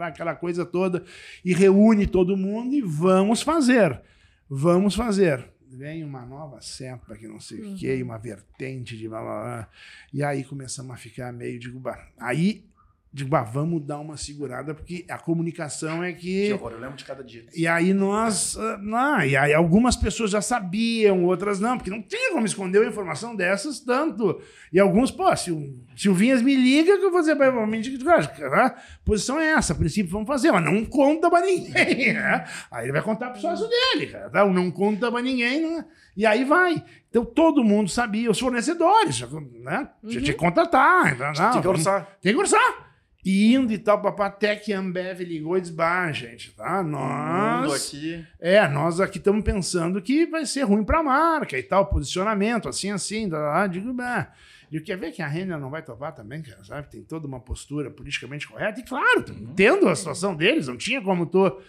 aquela 0.02 0.36
coisa 0.36 0.64
toda. 0.64 1.04
E 1.44 1.52
reúne 1.52 2.06
todo 2.06 2.36
mundo 2.36 2.74
e 2.74 2.80
vamos 2.80 3.42
fazer. 3.42 4.00
Vamos 4.48 4.94
fazer 4.94 5.50
vem 5.72 6.02
uma 6.04 6.26
nova 6.26 6.60
cepa 6.60 7.14
que 7.16 7.28
não 7.28 7.38
sei 7.38 7.60
uhum. 7.60 7.74
o 7.74 7.76
que, 7.76 8.02
uma 8.02 8.18
vertente 8.18 8.96
de 8.96 9.08
blá, 9.08 9.20
blá, 9.20 9.40
blá, 9.40 9.68
e 10.12 10.22
aí 10.22 10.42
começamos 10.42 10.92
a 10.92 10.96
ficar 10.96 11.32
meio 11.32 11.58
de 11.58 11.72
aí 12.18 12.68
digo, 13.12 13.28
bah, 13.28 13.42
vamos 13.42 13.82
dar 13.84 13.98
uma 13.98 14.16
segurada, 14.16 14.72
porque 14.74 15.04
a 15.08 15.18
comunicação 15.18 16.02
é 16.04 16.12
que. 16.12 16.46
Que 16.46 16.52
horror, 16.52 16.72
eu 16.72 16.78
lembro 16.80 16.96
de 16.96 17.04
cada 17.04 17.24
dia. 17.24 17.44
E 17.54 17.66
aí 17.66 17.92
nós. 17.92 18.56
ah, 18.58 18.78
Não, 18.80 19.22
e 19.22 19.36
aí 19.36 19.52
algumas 19.52 19.96
pessoas 19.96 20.30
já 20.30 20.40
sabiam, 20.40 21.24
outras 21.24 21.58
não, 21.58 21.76
porque 21.76 21.90
não 21.90 22.00
tinha 22.02 22.32
como 22.32 22.46
esconder 22.46 22.78
uma 22.80 22.88
informação 22.88 23.34
dessas 23.34 23.80
tanto. 23.80 24.40
E 24.72 24.78
alguns, 24.78 25.10
pô, 25.10 25.34
se 25.36 25.50
o 25.50 25.74
Silvinhas 25.96 26.40
me 26.40 26.54
liga, 26.54 26.96
que 26.96 27.04
eu 27.04 27.10
vou 27.10 27.18
fazer 27.20 27.34
pra 27.36 27.50
pra 27.50 27.66
mim, 27.66 27.80
digo, 27.80 28.02
cara, 28.04 28.66
a 28.66 28.76
posição 29.04 29.38
é 29.40 29.52
essa, 29.52 29.72
a 29.72 29.76
princípio 29.76 30.12
vamos 30.12 30.28
fazer, 30.28 30.52
mas 30.52 30.64
não 30.64 30.84
conta 30.84 31.28
pra 31.28 31.40
ninguém. 31.40 32.12
né? 32.14 32.44
Aí 32.70 32.84
ele 32.84 32.92
vai 32.92 33.02
contar 33.02 33.30
pro 33.30 33.40
sócio 33.40 33.68
dele, 33.68 34.06
cara. 34.06 34.30
tá? 34.30 34.44
Não 34.46 34.70
conta 34.70 35.10
pra 35.10 35.20
ninguém, 35.20 35.62
né? 35.62 35.84
E 36.16 36.24
aí 36.24 36.44
vai. 36.44 36.82
Então 37.08 37.24
todo 37.24 37.64
mundo 37.64 37.90
sabia, 37.90 38.30
os 38.30 38.38
fornecedores, 38.38 39.20
né? 39.62 39.88
Já 40.04 40.20
tinha 40.20 40.32
que 40.32 40.38
contratar. 40.38 41.12
Então, 41.12 41.32
não, 41.32 41.52
Tem 41.52 41.60
que 41.62 41.68
orçar. 41.68 42.18
tem 42.22 42.32
que 42.32 42.38
orçar. 42.38 42.90
E 43.24 43.54
indo 43.54 43.72
e 43.72 43.78
tal, 43.78 44.00
papá, 44.00 44.26
até 44.26 44.56
que 44.56 44.72
a 44.72 44.78
Ambev 44.78 45.20
ligou 45.20 45.58
e 45.58 45.60
disse, 45.60 45.72
bah, 45.72 46.10
gente, 46.10 46.52
tá? 46.52 46.82
Nós... 46.82 47.88
aqui. 47.88 48.24
É, 48.38 48.66
nós 48.68 48.98
aqui 48.98 49.18
estamos 49.18 49.44
pensando 49.44 50.00
que 50.00 50.26
vai 50.26 50.46
ser 50.46 50.62
ruim 50.62 50.82
para 50.82 51.00
a 51.00 51.02
marca 51.02 51.58
e 51.58 51.62
tal, 51.62 51.86
posicionamento, 51.86 52.68
assim, 52.68 52.90
assim, 52.90 53.28
tá, 53.28 53.38
lá, 53.38 53.66
digo, 53.66 53.92
bah. 53.92 54.32
E 54.72 54.80
quer 54.80 54.96
ver 54.96 55.10
que 55.10 55.20
a 55.20 55.26
Renner 55.26 55.58
não 55.58 55.68
vai 55.68 55.82
topar 55.82 56.14
também, 56.14 56.42
cara, 56.42 56.62
sabe? 56.62 56.88
Tem 56.88 57.02
toda 57.02 57.26
uma 57.26 57.40
postura 57.40 57.90
politicamente 57.90 58.46
correta. 58.46 58.78
E 58.78 58.84
claro, 58.84 59.24
entendo 59.28 59.88
a 59.88 59.96
situação 59.96 60.34
deles, 60.34 60.68
não 60.68 60.76
tinha 60.76 61.02
como 61.02 61.26
tô. 61.26 61.60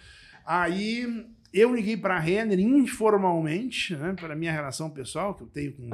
Aí 0.46 1.26
eu 1.52 1.74
liguei 1.74 1.96
para 1.96 2.16
a 2.16 2.20
Renner 2.20 2.60
informalmente, 2.60 3.94
né, 3.96 4.14
para 4.18 4.36
minha 4.36 4.52
relação 4.52 4.88
pessoal, 4.88 5.34
que 5.34 5.42
eu 5.42 5.48
tenho 5.48 5.72
com, 5.72 5.90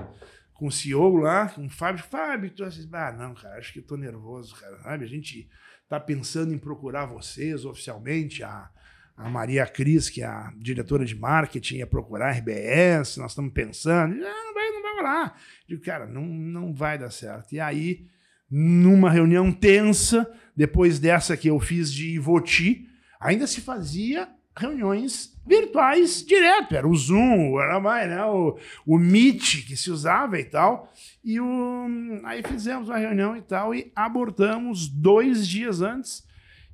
com 0.59 0.66
o 0.66 0.72
CEO 0.72 1.16
lá, 1.16 1.48
com 1.48 1.64
o 1.64 1.70
Fábio. 1.70 2.02
Fábio, 2.02 2.50
tu 2.50 2.64
assim, 2.64 2.86
ah, 2.92 3.12
não, 3.12 3.32
cara, 3.32 3.59
acho 3.59 3.72
que 3.72 3.78
eu 3.78 3.86
tô 3.86 3.96
nervoso, 3.96 4.56
cara, 4.56 4.76
sabe? 4.80 5.04
A 5.04 5.09
gente 5.09 5.48
tá 5.88 6.00
pensando 6.00 6.52
em 6.52 6.59
procurar 6.59 7.06
vocês 7.06 7.64
oficialmente, 7.64 8.42
a, 8.42 8.68
a 9.16 9.30
Maria 9.30 9.64
Cris, 9.66 10.11
que 10.11 10.20
é 10.20 10.26
a 10.26 10.52
diretora 10.56 11.04
de 11.04 11.14
marketing, 11.14 11.76
ia 11.76 11.86
procurar 11.86 12.30
a 12.30 12.32
RBS, 12.32 13.18
nós 13.18 13.30
estamos 13.30 13.52
pensando, 13.52 14.14
ah, 14.14 14.44
não 14.44 14.52
vai, 14.52 14.70
não 14.70 14.82
vai 14.82 14.96
rolar. 14.96 15.40
Digo, 15.68 15.80
cara, 15.80 16.06
não, 16.09 16.24
não 16.24 16.74
vai 16.74 16.98
dar 16.98 17.12
certo. 17.12 17.52
E 17.52 17.61
aí, 17.61 18.09
numa 18.50 19.12
reunião 19.12 19.52
tensa, 19.52 20.28
depois 20.56 20.98
dessa 20.98 21.36
que 21.36 21.48
eu 21.48 21.61
fiz 21.61 21.92
de 21.92 22.16
Ivoti, 22.16 22.88
ainda 23.20 23.46
se 23.46 23.61
fazia 23.61 24.28
reuniões 24.56 25.38
virtuais 25.49 26.24
direto. 26.24 26.74
Era 26.74 26.86
o 26.86 26.94
Zoom, 26.94 27.59
era 27.61 27.80
mais, 27.80 28.09
né? 28.09 28.24
O, 28.24 28.59
o 28.86 28.99
Meet 28.99 29.66
que 29.66 29.76
se 29.76 29.90
usava 29.90 30.38
e 30.38 30.44
tal. 30.44 30.92
E 31.24 31.40
o, 31.40 31.86
aí 32.24 32.42
fizemos 32.42 32.88
uma 32.88 32.99
reunião 32.99 33.36
e 33.36 33.42
tal 33.42 33.74
e 33.74 33.90
abortamos 33.96 34.88
dois 34.88 35.49
dias 35.49 35.80
antes. 35.80 36.26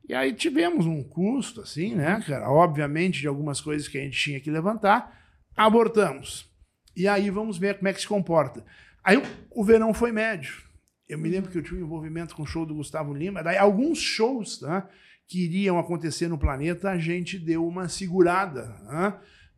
E 0.07 0.13
aí 0.13 0.35
tivemos 0.35 0.85
um 0.85 1.03
custo, 1.03 1.63
assim, 1.63 1.95
né, 1.95 2.23
cara? 2.27 2.51
Obviamente, 2.51 3.21
de 3.21 3.29
algumas 3.29 3.61
coisas 3.61 3.89
que 3.89 3.97
a 3.97 4.03
gente 4.03 4.19
tinha 4.19 4.41
que 4.41 4.51
levantar. 4.51 5.19
Abortamos. 5.57 6.53
E 6.97 7.09
aí 7.09 7.31
vamos 7.31 7.57
ver 7.57 7.77
como 7.77 7.89
é 7.89 7.93
que 7.93 8.01
se 8.01 8.07
comporta. 8.07 8.65
Aí 9.03 9.21
o, 9.51 9.65
verão 9.65 9.95
foi 9.95 10.13
médio. 10.13 10.63
Eu 11.09 11.19
me 11.19 11.29
lembro 11.29 11.51
que 11.51 11.59
eu 11.59 11.63
tinha 11.63 11.79
um 11.79 11.85
envolvimento 11.85 12.35
com 12.35 12.43
o 12.43 12.47
show 12.47 12.65
do 12.65 12.75
Gustavo 12.75 13.13
Lima. 13.13 13.43
Daí 13.43 13.57
alguns 13.57 13.99
shows, 13.99 14.59
tá? 14.59 14.89
Que 15.27 15.45
iriam 15.45 15.79
acontecer 15.79 16.29
no 16.29 16.39
planeta, 16.39 16.91
a 16.91 16.99
gente 16.99 17.39
deu 17.39 17.67
uma 17.67 17.89
segurada 17.89 18.75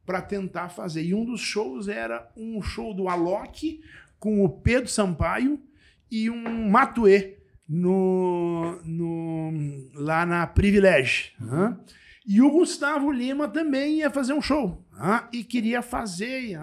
para 0.05 0.23
tentar 0.23 0.69
fazer. 0.69 1.03
E 1.03 1.14
um 1.14 1.25
dos 1.25 1.41
shows 1.41 1.89
era 1.89 2.31
um 2.37 2.62
show 2.62 2.95
do 2.95 3.09
Alok 3.09 3.81
com 4.19 4.45
o 4.45 4.49
Pedro 4.49 4.89
Sampaio 4.89 5.61
e 6.11 6.31
um 6.31 6.71
Matuê 6.71 7.39
no, 7.69 8.81
no, 8.85 9.53
lá 9.95 10.25
na 10.25 10.47
Privilege. 10.47 11.33
hã? 11.41 11.79
E 12.25 12.41
o 12.41 12.51
Gustavo 12.51 13.11
Lima 13.11 13.49
também 13.49 13.99
ia 13.99 14.11
fazer 14.11 14.33
um 14.33 14.43
show 14.43 14.85
hã? 14.99 15.29
e 15.33 15.43
queria 15.45 15.83
fazer. 15.83 16.57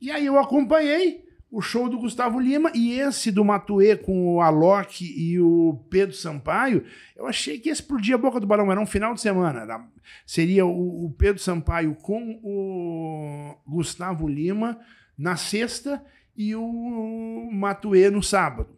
E 0.00 0.10
aí 0.10 0.26
eu 0.26 0.38
acompanhei 0.38 1.25
o 1.50 1.60
show 1.62 1.88
do 1.88 1.98
Gustavo 1.98 2.40
Lima 2.40 2.70
e 2.74 2.98
esse 2.98 3.30
do 3.30 3.44
Matuê 3.44 3.96
com 3.96 4.34
o 4.34 4.40
Alok 4.40 5.04
e 5.04 5.38
o 5.40 5.80
Pedro 5.88 6.14
Sampaio, 6.14 6.84
eu 7.16 7.26
achei 7.26 7.58
que 7.58 7.68
ia 7.68 7.72
explodir 7.72 8.14
a 8.14 8.18
boca 8.18 8.40
do 8.40 8.46
balão. 8.46 8.70
Era 8.70 8.80
um 8.80 8.86
final 8.86 9.14
de 9.14 9.20
semana. 9.20 9.60
era- 9.60 9.84
seria 10.26 10.66
o, 10.66 11.06
o 11.06 11.10
Pedro 11.12 11.40
Sampaio 11.40 11.94
com 11.94 12.40
o 12.42 13.54
Gustavo 13.66 14.26
Lima 14.28 14.78
na 15.16 15.36
sexta 15.36 16.04
e 16.36 16.54
o 16.54 17.48
Matuê 17.52 18.10
no 18.10 18.22
sábado. 18.22 18.76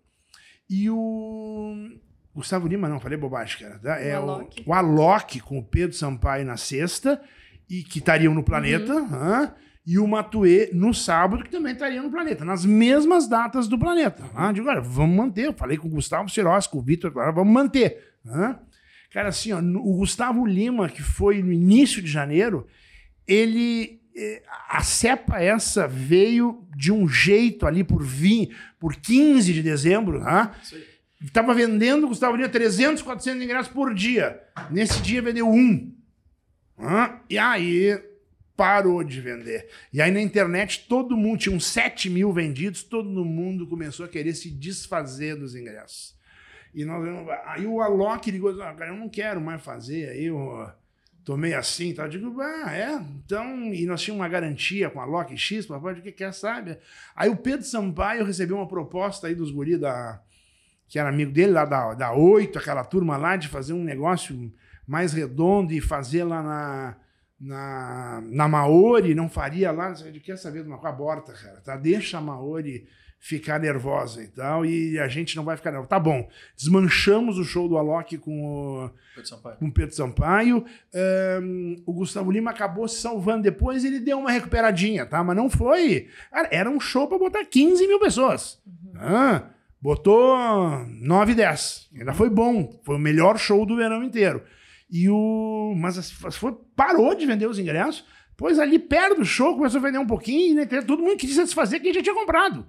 E 0.70 0.88
o 0.90 1.74
Gustavo 2.34 2.68
Lima, 2.68 2.88
não, 2.88 3.00
falei 3.00 3.16
bobagem, 3.18 3.58
cara. 3.60 3.78
tá? 3.78 3.98
É 4.00 4.18
o, 4.18 4.22
Alok. 4.22 4.62
o 4.66 4.72
Alok 4.74 5.40
com 5.40 5.58
o 5.58 5.64
Pedro 5.64 5.96
Sampaio 5.96 6.44
na 6.44 6.56
sexta, 6.56 7.20
e 7.68 7.82
que 7.82 7.98
estariam 7.98 8.32
no 8.34 8.42
planeta, 8.42 8.92
hã? 8.94 9.52
E 9.90 9.98
o 9.98 10.06
Matuê 10.06 10.68
no 10.74 10.92
sábado, 10.92 11.42
que 11.42 11.50
também 11.50 11.72
estaria 11.72 12.02
no 12.02 12.10
planeta, 12.10 12.44
nas 12.44 12.62
mesmas 12.64 13.26
datas 13.26 13.66
do 13.66 13.78
planeta. 13.78 14.22
Ah, 14.34 14.52
digo, 14.52 14.68
olha, 14.68 14.82
vamos 14.82 15.16
manter. 15.16 15.46
Eu 15.46 15.52
falei 15.54 15.78
com 15.78 15.88
o 15.88 15.90
Gustavo 15.92 16.28
Cirossi, 16.28 16.68
com 16.68 16.76
o 16.76 16.82
Vitor, 16.82 17.10
agora 17.10 17.32
vamos 17.32 17.54
manter. 17.54 17.96
hã? 18.26 18.58
Cara, 19.10 19.30
assim, 19.30 19.50
ó, 19.52 19.58
o 19.60 19.96
Gustavo 19.96 20.44
Lima, 20.44 20.90
que 20.90 21.02
foi 21.02 21.42
no 21.42 21.50
início 21.50 22.02
de 22.02 22.10
janeiro, 22.10 22.66
ele. 23.26 24.02
eh, 24.14 24.42
A 24.68 24.82
cepa 24.82 25.40
essa 25.40 25.88
veio 25.88 26.66
de 26.76 26.92
um 26.92 27.08
jeito 27.08 27.66
ali 27.66 27.82
por 27.82 28.02
20, 28.04 28.54
por 28.78 28.94
15 28.94 29.54
de 29.54 29.62
dezembro, 29.62 30.22
aí. 30.22 30.50
Estava 31.22 31.54
vendendo, 31.54 32.06
Gustavo 32.08 32.36
Lima, 32.36 32.48
300, 32.50 33.02
400 33.02 33.42
ingressos 33.42 33.72
por 33.72 33.94
dia. 33.94 34.38
Nesse 34.70 35.00
dia 35.00 35.22
vendeu 35.22 35.48
um. 35.48 35.90
E 37.30 37.38
aí 37.38 37.98
parou 38.58 39.04
de 39.04 39.20
vender. 39.20 39.68
E 39.92 40.02
aí 40.02 40.10
na 40.10 40.20
internet 40.20 40.86
todo 40.88 41.16
mundo, 41.16 41.38
tinha 41.38 41.54
uns 41.54 41.64
7 41.66 42.10
mil 42.10 42.32
vendidos, 42.32 42.82
todo 42.82 43.24
mundo 43.24 43.68
começou 43.68 44.04
a 44.04 44.08
querer 44.08 44.34
se 44.34 44.50
desfazer 44.50 45.36
dos 45.36 45.54
ingressos. 45.54 46.18
E 46.74 46.84
nós, 46.84 47.06
aí 47.46 47.64
o 47.64 47.80
Alok 47.80 48.28
ligou, 48.28 48.50
ah, 48.60 48.74
cara, 48.74 48.90
eu 48.90 48.96
não 48.96 49.08
quero 49.08 49.40
mais 49.40 49.62
fazer, 49.62 50.08
aí 50.08 50.24
eu 50.24 50.68
tomei 51.24 51.54
assim, 51.54 51.94
tá? 51.94 52.02
Eu 52.02 52.08
digo, 52.08 52.40
ah, 52.40 52.74
é, 52.74 53.00
então, 53.24 53.72
e 53.72 53.86
nós 53.86 54.02
tínhamos 54.02 54.22
uma 54.22 54.28
garantia 54.28 54.90
com 54.90 55.00
a 55.00 55.04
Alok 55.04 55.36
X, 55.36 55.64
papai, 55.64 55.94
o 55.94 56.02
que 56.02 56.10
quer, 56.10 56.34
sabe? 56.34 56.78
Aí 57.14 57.30
o 57.30 57.36
Pedro 57.36 57.64
Sampaio 57.64 58.24
recebeu 58.24 58.56
uma 58.56 58.66
proposta 58.66 59.28
aí 59.28 59.36
dos 59.36 59.52
guri 59.52 59.78
da, 59.78 60.20
que 60.88 60.98
era 60.98 61.08
amigo 61.08 61.30
dele 61.30 61.52
lá 61.52 61.64
da, 61.64 61.94
da 61.94 62.12
Oito, 62.12 62.58
aquela 62.58 62.82
turma 62.82 63.16
lá, 63.16 63.36
de 63.36 63.46
fazer 63.46 63.72
um 63.72 63.84
negócio 63.84 64.52
mais 64.84 65.12
redondo 65.12 65.72
e 65.72 65.80
fazer 65.80 66.24
lá 66.24 66.42
na, 66.42 66.96
na, 67.40 68.22
na 68.26 68.48
Maori, 68.48 69.14
não 69.14 69.28
faria 69.28 69.70
lá, 69.70 69.94
ele 70.04 70.20
quer 70.20 70.36
saber 70.36 70.62
de 70.62 70.68
uma 70.68 70.78
coisa, 70.78 70.94
aborta, 70.94 71.32
cara, 71.32 71.60
tá? 71.60 71.76
Deixa 71.76 72.18
a 72.18 72.20
Maori 72.20 72.86
ficar 73.20 73.58
nervosa 73.58 74.22
e 74.22 74.28
tal, 74.28 74.64
e 74.64 74.98
a 74.98 75.08
gente 75.08 75.36
não 75.36 75.44
vai 75.44 75.56
ficar 75.56 75.70
nervosa. 75.70 75.88
Tá 75.88 75.98
bom, 75.98 76.28
desmanchamos 76.56 77.38
o 77.38 77.44
show 77.44 77.68
do 77.68 77.76
Alok 77.76 78.16
com 78.18 78.44
o, 78.44 78.90
Pedro 79.14 79.28
Sampaio. 79.28 79.56
com 79.56 79.66
o 79.66 79.72
Pedro 79.72 79.94
Sampaio. 79.94 80.64
Ahn, 80.94 81.76
o 81.84 81.92
Gustavo 81.92 82.30
Lima 82.30 82.50
acabou 82.50 82.86
se 82.86 83.00
salvando 83.00 83.42
depois, 83.42 83.84
ele 83.84 84.00
deu 84.00 84.18
uma 84.18 84.30
recuperadinha, 84.30 85.04
tá? 85.04 85.22
Mas 85.22 85.36
não 85.36 85.50
foi. 85.50 86.08
Cara, 86.30 86.48
era 86.50 86.70
um 86.70 86.80
show 86.80 87.08
para 87.08 87.18
botar 87.18 87.44
15 87.44 87.86
mil 87.86 87.98
pessoas. 87.98 88.60
Ah, 88.96 89.44
botou 89.80 90.36
9, 91.00 91.34
10. 91.34 91.88
Ainda 91.98 92.12
foi 92.14 92.30
bom. 92.30 92.80
Foi 92.84 92.96
o 92.96 93.00
melhor 93.00 93.38
show 93.38 93.66
do 93.66 93.76
verão 93.76 94.02
inteiro. 94.02 94.42
E 94.90 95.08
o. 95.08 95.74
Mas 95.76 95.98
as- 95.98 96.10
foi, 96.36 96.56
parou 96.74 97.14
de 97.14 97.26
vender 97.26 97.46
os 97.46 97.58
ingressos. 97.58 98.04
Pois 98.36 98.58
ali 98.58 98.78
perto 98.78 99.16
do 99.18 99.24
show 99.24 99.56
começou 99.56 99.80
a 99.80 99.82
vender 99.82 99.98
um 99.98 100.06
pouquinho, 100.06 100.58
e 100.58 100.62
internet 100.62 100.86
todo 100.86 101.02
mundo 101.02 101.16
quis 101.16 101.34
satisfazer 101.34 101.82
quem 101.82 101.92
já 101.92 102.00
tinha 102.02 102.14
comprado. 102.14 102.64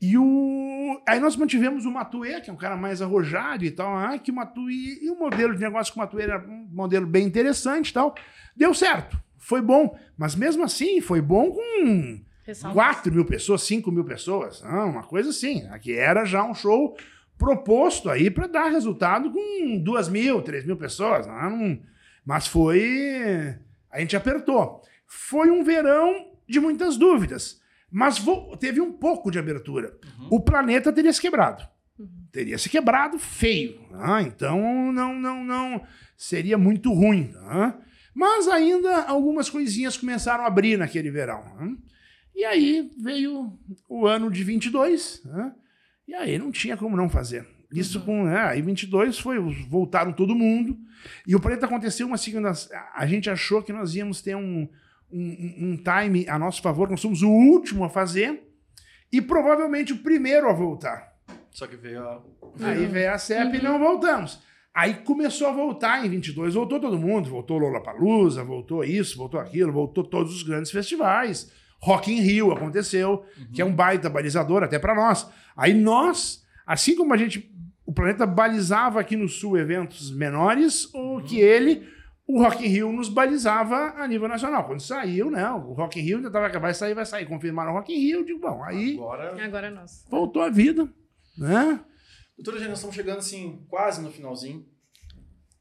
E 0.00 0.18
o. 0.18 1.00
Aí 1.08 1.18
nós 1.20 1.36
mantivemos 1.36 1.84
o 1.86 1.90
Matuê, 1.90 2.40
que 2.40 2.50
é 2.50 2.52
um 2.52 2.56
cara 2.56 2.76
mais 2.76 3.00
arrojado 3.00 3.64
e 3.64 3.70
tal. 3.70 3.96
Ah, 3.96 4.18
que 4.18 4.30
o 4.30 4.34
Matuê. 4.34 4.98
E 5.02 5.10
o 5.10 5.18
modelo 5.18 5.54
de 5.54 5.60
negócio 5.60 5.94
com 5.94 6.00
o 6.00 6.02
Matuê 6.02 6.24
era 6.24 6.38
um 6.46 6.68
modelo 6.72 7.06
bem 7.06 7.24
interessante 7.24 7.88
e 7.90 7.92
tal. 7.92 8.14
Deu 8.56 8.74
certo. 8.74 9.16
Foi 9.38 9.60
bom. 9.62 9.96
Mas 10.16 10.34
mesmo 10.34 10.62
assim, 10.64 11.00
foi 11.00 11.20
bom 11.22 11.50
com 11.52 12.20
Ressalva. 12.44 12.74
4 12.74 13.12
mil 13.12 13.24
pessoas, 13.24 13.62
5 13.62 13.90
mil 13.92 14.04
pessoas. 14.04 14.60
Ah, 14.64 14.84
uma 14.86 15.04
coisa 15.04 15.30
assim. 15.30 15.66
Aqui 15.68 15.92
era 15.94 16.24
já 16.24 16.44
um 16.44 16.54
show 16.54 16.96
proposto 17.38 18.08
aí 18.10 18.30
para 18.30 18.46
dar 18.46 18.70
resultado 18.70 19.30
com 19.32 19.78
2 19.82 20.08
mil, 20.08 20.42
3 20.42 20.64
mil 20.64 20.76
pessoas. 20.76 21.26
Ah, 21.26 21.50
não- 21.50 21.78
Mas 22.24 22.46
foi. 22.46 23.54
A 23.90 23.98
gente 24.00 24.16
apertou. 24.16 24.80
Foi 25.06 25.50
um 25.50 25.64
verão 25.64 26.32
de 26.48 26.60
muitas 26.60 26.96
dúvidas. 26.96 27.60
Mas 27.90 28.18
vo- 28.18 28.56
teve 28.56 28.80
um 28.80 28.92
pouco 28.92 29.30
de 29.30 29.38
abertura. 29.38 29.96
O 30.30 30.40
planeta 30.40 30.92
teria 30.92 31.12
se 31.12 31.20
quebrado. 31.20 31.66
Teria 32.30 32.56
se 32.56 32.70
quebrado 32.70 33.18
feio. 33.18 33.78
ah, 33.94 34.22
Então 34.22 34.90
não, 34.92 35.14
não, 35.18 35.44
não. 35.44 35.82
Seria 36.16 36.56
muito 36.56 36.92
ruim. 36.92 37.32
ah. 37.38 37.74
Mas 38.14 38.46
ainda 38.46 39.02
algumas 39.04 39.50
coisinhas 39.50 39.96
começaram 39.96 40.44
a 40.44 40.46
abrir 40.46 40.78
naquele 40.78 41.10
verão. 41.10 41.42
ah. 41.58 41.68
E 42.34 42.44
aí 42.44 42.90
veio 42.98 43.58
o 43.88 44.06
ano 44.06 44.30
de 44.30 44.42
22, 44.42 45.22
né? 45.24 45.52
E 46.06 46.14
aí 46.14 46.38
não 46.38 46.50
tinha 46.50 46.76
como 46.76 46.96
não 46.96 47.08
fazer. 47.08 47.46
Isso 47.72 48.00
com. 48.00 48.28
É, 48.28 48.50
aí 48.50 48.62
22 48.62 49.18
foi. 49.18 49.38
Voltaram 49.68 50.12
todo 50.12 50.34
mundo. 50.34 50.76
E 51.26 51.34
o 51.34 51.40
planeta 51.40 51.66
aconteceu 51.66 52.06
uma 52.06 52.18
segunda. 52.18 52.52
A 52.94 53.06
gente 53.06 53.30
achou 53.30 53.62
que 53.62 53.72
nós 53.72 53.94
íamos 53.94 54.20
ter 54.20 54.36
um, 54.36 54.68
um, 55.10 55.54
um 55.58 55.76
time 55.76 56.28
a 56.28 56.38
nosso 56.38 56.60
favor, 56.60 56.90
nós 56.90 57.00
somos 57.00 57.22
o 57.22 57.30
último 57.30 57.84
a 57.84 57.88
fazer. 57.88 58.48
E 59.10 59.20
provavelmente 59.20 59.92
o 59.92 59.98
primeiro 59.98 60.48
a 60.48 60.52
voltar. 60.52 61.12
Só 61.50 61.66
que 61.66 61.76
veio 61.76 62.02
a. 62.02 62.22
Aí 62.60 62.86
veio 62.86 63.12
a 63.12 63.18
CEP 63.18 63.56
e 63.56 63.62
não 63.62 63.78
voltamos. 63.78 64.40
Aí 64.74 64.94
começou 64.94 65.48
a 65.48 65.52
voltar 65.52 66.04
em 66.04 66.08
22, 66.08 66.54
voltou 66.54 66.80
todo 66.80 66.98
mundo, 66.98 67.28
voltou 67.28 67.58
Lollapalooza, 67.58 68.42
voltou 68.42 68.82
isso, 68.82 69.18
voltou 69.18 69.38
aquilo, 69.38 69.70
voltou 69.70 70.02
todos 70.02 70.34
os 70.34 70.42
grandes 70.42 70.70
festivais. 70.70 71.52
Rock 71.82 72.12
in 72.12 72.20
Rio 72.20 72.52
aconteceu, 72.52 73.24
que 73.52 73.60
é 73.60 73.64
um 73.64 73.74
baita 73.74 74.08
balizador 74.08 74.62
até 74.62 74.78
para 74.78 74.94
nós. 74.94 75.28
Aí 75.56 75.74
nós, 75.74 76.46
assim 76.64 76.94
como 76.94 77.12
a 77.12 77.16
gente, 77.16 77.52
o 77.84 77.92
planeta 77.92 78.24
balizava 78.24 79.00
aqui 79.00 79.16
no 79.16 79.28
sul 79.28 79.58
eventos 79.58 80.10
menores, 80.12 80.88
o 80.94 81.20
que 81.22 81.40
ele, 81.40 81.88
o 82.24 82.40
Rock 82.40 82.64
in 82.64 82.68
Rio 82.68 82.92
nos 82.92 83.08
balizava 83.08 83.94
a 83.96 84.06
nível 84.06 84.28
nacional. 84.28 84.64
Quando 84.64 84.80
saiu, 84.80 85.28
né, 85.28 85.50
o 85.50 85.72
Rock 85.72 85.98
in 85.98 86.04
Rio 86.04 86.16
ainda 86.18 86.30
tava 86.30 86.56
vai 86.60 86.72
sair, 86.72 86.94
vai 86.94 87.04
sair, 87.04 87.26
confirmaram 87.26 87.72
o 87.72 87.74
Rock 87.74 87.92
in 87.92 87.98
Rio, 87.98 88.20
eu 88.20 88.24
digo, 88.24 88.38
bom, 88.38 88.62
aí 88.62 88.94
Agora. 88.94 89.44
Agora 89.44 89.66
é 89.66 89.70
nosso. 89.70 90.08
voltou 90.08 90.42
a 90.42 90.50
vida, 90.50 90.88
né? 91.36 91.80
Doutora 92.36 92.56
Eugênia, 92.56 92.70
nós 92.70 92.78
estamos 92.78 92.94
chegando 92.94 93.18
assim, 93.18 93.66
quase 93.68 94.00
no 94.00 94.10
finalzinho. 94.10 94.64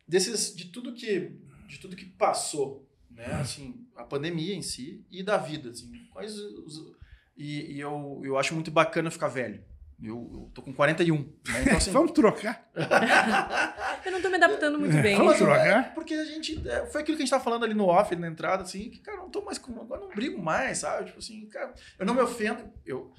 Desses, 0.07 0.55
de 0.55 0.65
tudo 0.65 0.93
que, 0.93 1.35
de 1.67 1.79
tudo 1.79 1.95
que 1.95 2.05
passou, 2.05 2.87
né? 3.21 3.39
Assim, 3.39 3.85
a 3.95 4.03
pandemia 4.03 4.55
em 4.55 4.61
si 4.61 5.05
e 5.11 5.21
da 5.21 5.37
vida, 5.37 5.69
assim. 5.69 5.91
Quais 6.11 6.35
os, 6.35 6.95
e, 7.37 7.73
e 7.73 7.79
eu, 7.79 8.21
eu 8.23 8.37
acho 8.37 8.53
muito 8.53 8.71
bacana 8.71 9.11
ficar 9.11 9.27
velho. 9.27 9.63
Eu, 10.03 10.29
eu 10.33 10.51
tô 10.53 10.63
com 10.63 10.73
41, 10.73 11.15
né? 11.15 11.25
Então, 11.61 11.77
assim, 11.77 11.91
Vamos 11.93 12.11
trocar. 12.11 12.67
Eu 14.03 14.11
não 14.11 14.19
tô 14.19 14.29
me 14.29 14.35
adaptando 14.35 14.79
muito 14.79 14.99
bem. 14.99 15.15
Vamos 15.15 15.37
trocar. 15.37 15.67
é, 15.67 15.81
porque 15.93 16.15
a 16.15 16.25
gente. 16.25 16.67
é, 16.67 16.87
foi 16.87 17.01
aquilo 17.01 17.15
que 17.15 17.21
a 17.21 17.25
gente 17.25 17.29
tava 17.29 17.43
falando 17.43 17.63
ali 17.65 17.75
no 17.75 17.85
off, 17.85 18.11
ali 18.11 18.19
na 18.19 18.27
entrada, 18.27 18.63
assim, 18.63 18.89
que, 18.89 18.97
cara, 18.97 19.17
eu 19.17 19.23
não 19.23 19.29
tô 19.29 19.43
mais 19.43 19.59
com. 19.59 19.79
Agora 19.79 20.01
eu 20.01 20.07
não 20.07 20.15
brigo 20.15 20.41
mais, 20.41 20.79
sabe? 20.79 21.05
Tipo 21.05 21.19
assim, 21.19 21.45
cara, 21.49 21.71
eu 21.99 22.05
não 22.05 22.15
me 22.15 22.21
ofendo. 22.21 22.63
Eu, 22.83 23.11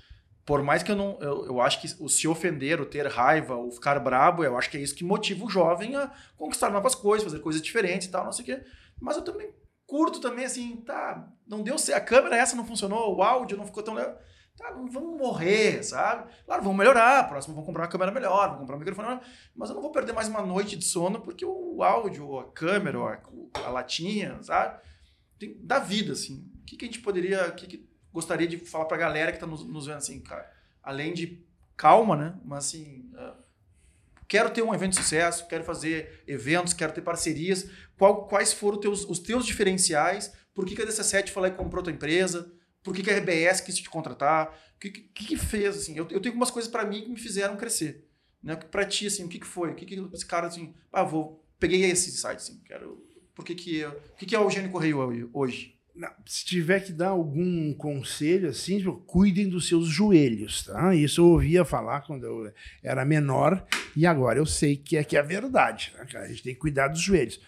por 0.44 0.60
mais 0.60 0.82
que 0.82 0.90
eu 0.90 0.96
não. 0.96 1.16
Eu, 1.20 1.46
eu 1.46 1.60
acho 1.60 1.80
que 1.80 2.02
o 2.02 2.08
se 2.08 2.26
ofender, 2.26 2.80
o 2.80 2.86
ter 2.86 3.06
raiva, 3.06 3.56
o 3.56 3.70
ficar 3.70 4.00
brabo, 4.00 4.42
eu 4.42 4.58
acho 4.58 4.68
que 4.68 4.76
é 4.76 4.80
isso 4.80 4.96
que 4.96 5.04
motiva 5.04 5.44
o 5.44 5.50
jovem 5.50 5.94
a 5.94 6.10
conquistar 6.36 6.68
novas 6.70 6.96
coisas, 6.96 7.24
fazer 7.24 7.40
coisas 7.40 7.62
diferentes 7.62 8.08
e 8.08 8.10
tal, 8.10 8.24
não 8.24 8.32
sei 8.32 8.42
o 8.42 8.46
quê. 8.46 8.64
Mas 9.00 9.16
eu 9.16 9.22
também 9.22 9.52
curto 9.92 10.20
também, 10.22 10.46
assim, 10.46 10.76
tá. 10.76 11.30
Não 11.46 11.62
deu 11.62 11.76
certo. 11.76 11.98
A 11.98 12.06
câmera 12.06 12.38
essa 12.38 12.56
não 12.56 12.64
funcionou, 12.64 13.14
o 13.14 13.22
áudio 13.22 13.58
não 13.58 13.66
ficou 13.66 13.82
tão 13.82 13.92
legal. 13.92 14.18
Tá, 14.56 14.70
não 14.70 14.90
vamos 14.90 15.18
morrer, 15.18 15.82
sabe? 15.82 16.32
Claro, 16.46 16.62
vamos 16.62 16.78
melhorar. 16.78 17.28
Próximo, 17.28 17.54
vamos 17.54 17.66
comprar 17.66 17.82
uma 17.82 17.90
câmera 17.90 18.10
melhor, 18.10 18.46
vamos 18.46 18.60
comprar 18.60 18.76
um 18.76 18.78
microfone 18.78 19.08
melhor. 19.08 19.22
Mas 19.54 19.68
eu 19.68 19.74
não 19.74 19.82
vou 19.82 19.92
perder 19.92 20.14
mais 20.14 20.28
uma 20.28 20.40
noite 20.40 20.76
de 20.76 20.84
sono 20.86 21.20
porque 21.20 21.44
o 21.44 21.82
áudio, 21.82 22.38
a 22.38 22.50
câmera, 22.52 22.98
a, 22.98 23.66
a 23.66 23.70
latinha, 23.70 24.42
sabe? 24.42 24.80
Tem, 25.38 25.58
da 25.62 25.78
vida, 25.78 26.12
assim. 26.12 26.50
O 26.62 26.64
que, 26.64 26.78
que 26.78 26.86
a 26.86 26.88
gente 26.88 27.00
poderia. 27.00 27.48
O 27.48 27.54
que, 27.54 27.66
que 27.66 27.86
gostaria 28.10 28.48
de 28.48 28.56
falar 28.56 28.86
pra 28.86 28.96
galera 28.96 29.30
que 29.30 29.38
tá 29.38 29.46
nos, 29.46 29.62
nos 29.62 29.84
vendo, 29.84 29.98
assim, 29.98 30.22
cara? 30.22 30.50
Além 30.82 31.12
de 31.12 31.44
calma, 31.76 32.16
né? 32.16 32.40
Mas 32.46 32.66
assim. 32.68 33.10
ah, 33.14 33.36
Quero 34.32 34.48
ter 34.48 34.62
um 34.62 34.72
evento 34.72 34.92
de 34.92 34.96
sucesso, 34.96 35.46
quero 35.46 35.62
fazer 35.62 36.22
eventos, 36.26 36.72
quero 36.72 36.90
ter 36.90 37.02
parcerias. 37.02 37.68
Qual- 37.98 38.26
quais 38.26 38.50
foram 38.50 38.78
os 38.78 38.80
teus, 38.80 39.04
os 39.04 39.18
teus 39.18 39.44
diferenciais? 39.44 40.32
Por 40.54 40.64
que, 40.64 40.74
que 40.74 40.80
a 40.80 40.86
DC7 40.86 41.28
foi 41.28 41.42
lá 41.42 41.48
e 41.48 41.50
comprou 41.50 41.82
tua 41.84 41.92
empresa? 41.92 42.50
Por 42.82 42.94
que, 42.94 43.02
que 43.02 43.10
a 43.10 43.18
RBS 43.18 43.60
quis 43.60 43.76
te 43.76 43.90
contratar? 43.90 44.58
O 44.74 44.78
que, 44.80 44.88
que, 44.88 45.26
que 45.26 45.36
fez? 45.36 45.76
Assim? 45.76 45.98
Eu, 45.98 46.08
eu 46.08 46.18
tenho 46.18 46.32
algumas 46.32 46.50
coisas 46.50 46.70
para 46.70 46.86
mim 46.86 47.02
que 47.02 47.10
me 47.10 47.18
fizeram 47.18 47.58
crescer. 47.58 48.08
Né? 48.42 48.56
Para 48.56 48.86
ti, 48.86 49.06
assim, 49.06 49.22
o 49.22 49.28
que, 49.28 49.38
que 49.38 49.46
foi? 49.46 49.72
O 49.72 49.74
que, 49.74 49.84
que 49.84 50.00
esse 50.14 50.24
cara, 50.24 50.46
assim, 50.46 50.72
ah, 50.90 51.02
vou, 51.04 51.44
peguei 51.60 51.84
esse 51.84 52.10
site, 52.12 52.38
assim, 52.38 52.58
quero. 52.64 53.06
Por 53.34 53.44
que, 53.44 53.54
que, 53.54 53.84
o 53.84 54.16
que, 54.16 54.24
que 54.24 54.34
é 54.34 54.38
o 54.38 54.44
Eugênio 54.44 54.70
Correio 54.70 55.28
hoje? 55.34 55.78
Se 56.24 56.44
tiver 56.44 56.80
que 56.80 56.92
dar 56.92 57.08
algum 57.08 57.74
conselho 57.74 58.48
assim, 58.48 58.78
tipo, 58.78 58.94
cuidem 59.06 59.48
dos 59.48 59.68
seus 59.68 59.86
joelhos, 59.86 60.64
tá? 60.64 60.94
Isso 60.94 61.20
eu 61.20 61.26
ouvia 61.26 61.64
falar 61.64 62.00
quando 62.02 62.24
eu 62.24 62.52
era 62.82 63.04
menor 63.04 63.64
e 63.94 64.06
agora 64.06 64.38
eu 64.38 64.46
sei 64.46 64.76
que 64.76 64.96
é 64.96 65.04
que 65.04 65.16
é 65.16 65.22
verdade, 65.22 65.92
né, 65.96 66.06
cara? 66.10 66.24
A 66.24 66.28
gente 66.28 66.42
tem 66.42 66.54
que 66.54 66.60
cuidar 66.60 66.88
dos 66.88 67.00
joelhos. 67.00 67.40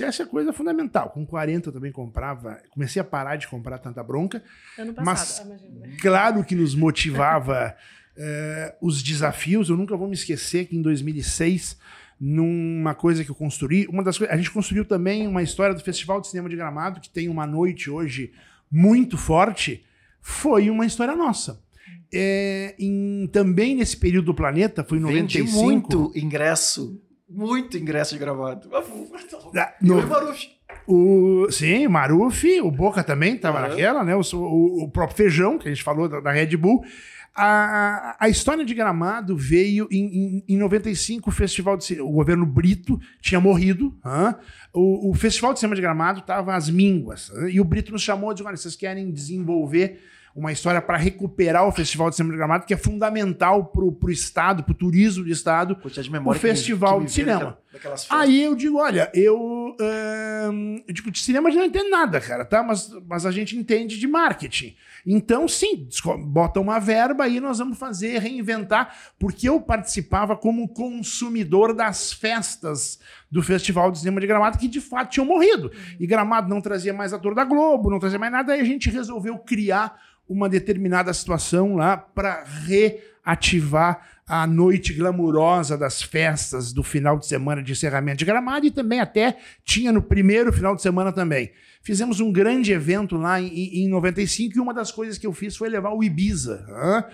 Essa 0.00 0.22
é 0.22 0.26
coisa 0.26 0.52
fundamental. 0.52 1.10
Com 1.10 1.26
40 1.26 1.68
eu 1.68 1.72
também 1.72 1.90
comprava, 1.90 2.60
comecei 2.70 3.02
a 3.02 3.04
parar 3.04 3.36
de 3.36 3.48
comprar 3.48 3.78
tanta 3.78 4.02
bronca. 4.02 4.42
Ano 4.78 4.94
Mas- 4.96 5.18
passado, 5.20 5.48
imagina. 5.48 5.96
Claro 6.00 6.44
que 6.44 6.54
nos 6.54 6.74
motivava 6.76 7.76
eh, 8.16 8.76
os 8.80 9.02
desafios. 9.02 9.68
Eu 9.68 9.76
nunca 9.76 9.96
vou 9.96 10.06
me 10.06 10.14
esquecer 10.14 10.66
que 10.66 10.76
em 10.76 10.82
2006, 10.82 11.76
numa 12.20 12.94
coisa 12.94 13.24
que 13.24 13.30
eu 13.30 13.34
construí, 13.34 13.86
uma 13.88 14.02
das 14.04 14.18
coisas, 14.18 14.34
a 14.34 14.36
gente 14.36 14.50
construiu 14.50 14.84
também 14.84 15.26
uma 15.26 15.42
história 15.42 15.74
do 15.74 15.80
Festival 15.82 16.20
de 16.20 16.28
Cinema 16.28 16.48
de 16.50 16.56
Gramado, 16.56 17.00
que 17.00 17.08
tem 17.08 17.28
uma 17.28 17.46
noite 17.46 17.88
hoje 17.90 18.32
muito 18.70 19.16
forte, 19.16 19.82
foi 20.20 20.68
uma 20.68 20.84
história 20.84 21.16
nossa. 21.16 21.62
É, 22.12 22.74
em- 22.78 23.28
também 23.32 23.74
nesse 23.74 23.96
período 23.96 24.26
do 24.26 24.34
planeta, 24.34 24.84
foi 24.84 24.98
em 24.98 25.02
Vendi 25.02 25.38
95. 25.38 25.62
muito 25.64 26.12
ingresso. 26.18 27.00
Muito 27.28 27.78
ingresso 27.78 28.12
de 28.14 28.18
gravado. 28.20 28.68
Ah, 28.74 29.74
Eu 29.80 29.96
no- 29.96 30.34
e 30.34 30.60
o 30.86 31.50
sim, 31.50 31.86
o 31.86 31.90
Maruf, 31.90 32.60
o 32.60 32.70
Boca 32.70 33.02
também 33.04 33.36
estava 33.36 33.60
Aham. 33.60 33.68
naquela, 33.68 34.04
né? 34.04 34.14
O, 34.16 34.20
o- 34.34 34.84
o 34.84 34.90
próprio 34.90 35.16
Feijão, 35.16 35.56
que 35.58 35.68
a 35.68 35.70
gente 35.72 35.82
falou 35.84 36.08
da, 36.08 36.20
da 36.20 36.32
Red 36.32 36.56
Bull. 36.56 36.82
A, 37.34 38.16
a 38.18 38.28
história 38.28 38.64
de 38.64 38.74
Gramado 38.74 39.36
veio 39.36 39.86
em, 39.90 40.04
em, 40.04 40.44
em 40.48 40.56
95, 40.56 41.30
o 41.30 41.32
Festival 41.32 41.76
de. 41.76 42.00
O 42.00 42.10
governo 42.10 42.44
Brito 42.44 43.00
tinha 43.20 43.40
morrido. 43.40 43.96
O, 44.72 45.10
o 45.10 45.14
Festival 45.14 45.52
de 45.52 45.60
Cinema 45.60 45.76
de 45.76 45.82
Gramado 45.82 46.20
estava 46.20 46.54
às 46.54 46.68
mínguas. 46.68 47.30
E 47.50 47.60
o 47.60 47.64
Brito 47.64 47.92
nos 47.92 48.02
chamou 48.02 48.30
e 48.30 48.34
disse: 48.34 48.46
olha, 48.46 48.56
vocês 48.56 48.76
querem 48.76 49.10
desenvolver 49.10 50.00
uma 50.34 50.52
história 50.52 50.80
para 50.80 50.96
recuperar 50.96 51.66
o 51.66 51.72
Festival 51.72 52.08
de 52.08 52.16
Cinema 52.16 52.32
de 52.32 52.38
Gramado, 52.38 52.66
que 52.66 52.74
é 52.74 52.76
fundamental 52.76 53.66
para 53.66 53.84
o 53.84 54.10
Estado, 54.10 54.62
para 54.62 54.72
o 54.72 54.74
turismo 54.74 55.24
do 55.24 55.30
Estado. 55.30 55.74
De 55.74 55.80
O 56.18 56.34
Festival 56.34 57.00
de 57.00 57.06
veio 57.06 57.10
Cinema. 57.10 57.58
daquela-. 57.72 57.96
Aí 58.10 58.42
eu 58.42 58.54
digo, 58.54 58.78
olha, 58.78 59.10
eu, 59.14 59.76
eu 60.86 60.94
digo, 60.94 61.10
de 61.10 61.18
cinema 61.18 61.48
a 61.48 61.52
gente 61.52 61.60
não 61.60 61.66
entende 61.66 61.90
nada, 61.90 62.20
cara, 62.20 62.44
tá? 62.44 62.62
Mas, 62.62 62.90
mas 63.06 63.26
a 63.26 63.30
gente 63.30 63.56
entende 63.56 63.98
de 63.98 64.06
marketing. 64.06 64.76
Então, 65.06 65.48
sim, 65.48 65.88
bota 66.26 66.60
uma 66.60 66.78
verba 66.78 67.24
aí 67.24 67.40
nós 67.40 67.58
vamos 67.58 67.78
fazer, 67.78 68.18
reinventar, 68.18 68.94
porque 69.18 69.48
eu 69.48 69.60
participava 69.60 70.36
como 70.36 70.68
consumidor 70.68 71.72
das 71.72 72.12
festas 72.12 72.98
do 73.30 73.42
Festival 73.42 73.90
de 73.90 73.98
Cinema 73.98 74.20
de 74.20 74.26
Gramado, 74.26 74.58
que 74.58 74.66
de 74.66 74.80
fato 74.80 75.10
tinham 75.10 75.26
morrido. 75.26 75.70
E 75.98 76.06
Gramado 76.06 76.48
não 76.48 76.60
trazia 76.60 76.92
mais 76.92 77.12
ator 77.12 77.34
da 77.34 77.44
Globo, 77.44 77.90
não 77.90 77.98
trazia 77.98 78.18
mais 78.18 78.32
nada, 78.32 78.52
aí 78.52 78.60
a 78.60 78.64
gente 78.64 78.90
resolveu 78.90 79.38
criar 79.38 80.00
uma 80.28 80.48
determinada 80.48 81.12
situação 81.12 81.76
lá 81.76 81.96
para 81.96 82.44
reativar 82.44 84.06
a 84.26 84.46
noite 84.46 84.92
glamurosa 84.92 85.76
das 85.76 86.00
festas 86.00 86.72
do 86.72 86.84
final 86.84 87.18
de 87.18 87.26
semana 87.26 87.62
de 87.62 87.72
encerramento 87.72 88.18
de 88.18 88.24
Gramado 88.24 88.64
e 88.64 88.70
também 88.70 89.00
até 89.00 89.36
tinha 89.64 89.90
no 89.90 90.00
primeiro 90.00 90.52
final 90.52 90.76
de 90.76 90.82
semana 90.82 91.12
também. 91.12 91.50
Fizemos 91.82 92.20
um 92.20 92.30
grande 92.30 92.72
evento 92.72 93.16
lá 93.16 93.40
em, 93.40 93.84
em 93.84 93.88
95 93.88 94.54
e 94.56 94.60
uma 94.60 94.74
das 94.74 94.92
coisas 94.92 95.16
que 95.16 95.26
eu 95.26 95.32
fiz 95.32 95.56
foi 95.56 95.68
levar 95.70 95.94
o 95.94 96.04
Ibiza, 96.04 96.66
hã? 96.68 97.04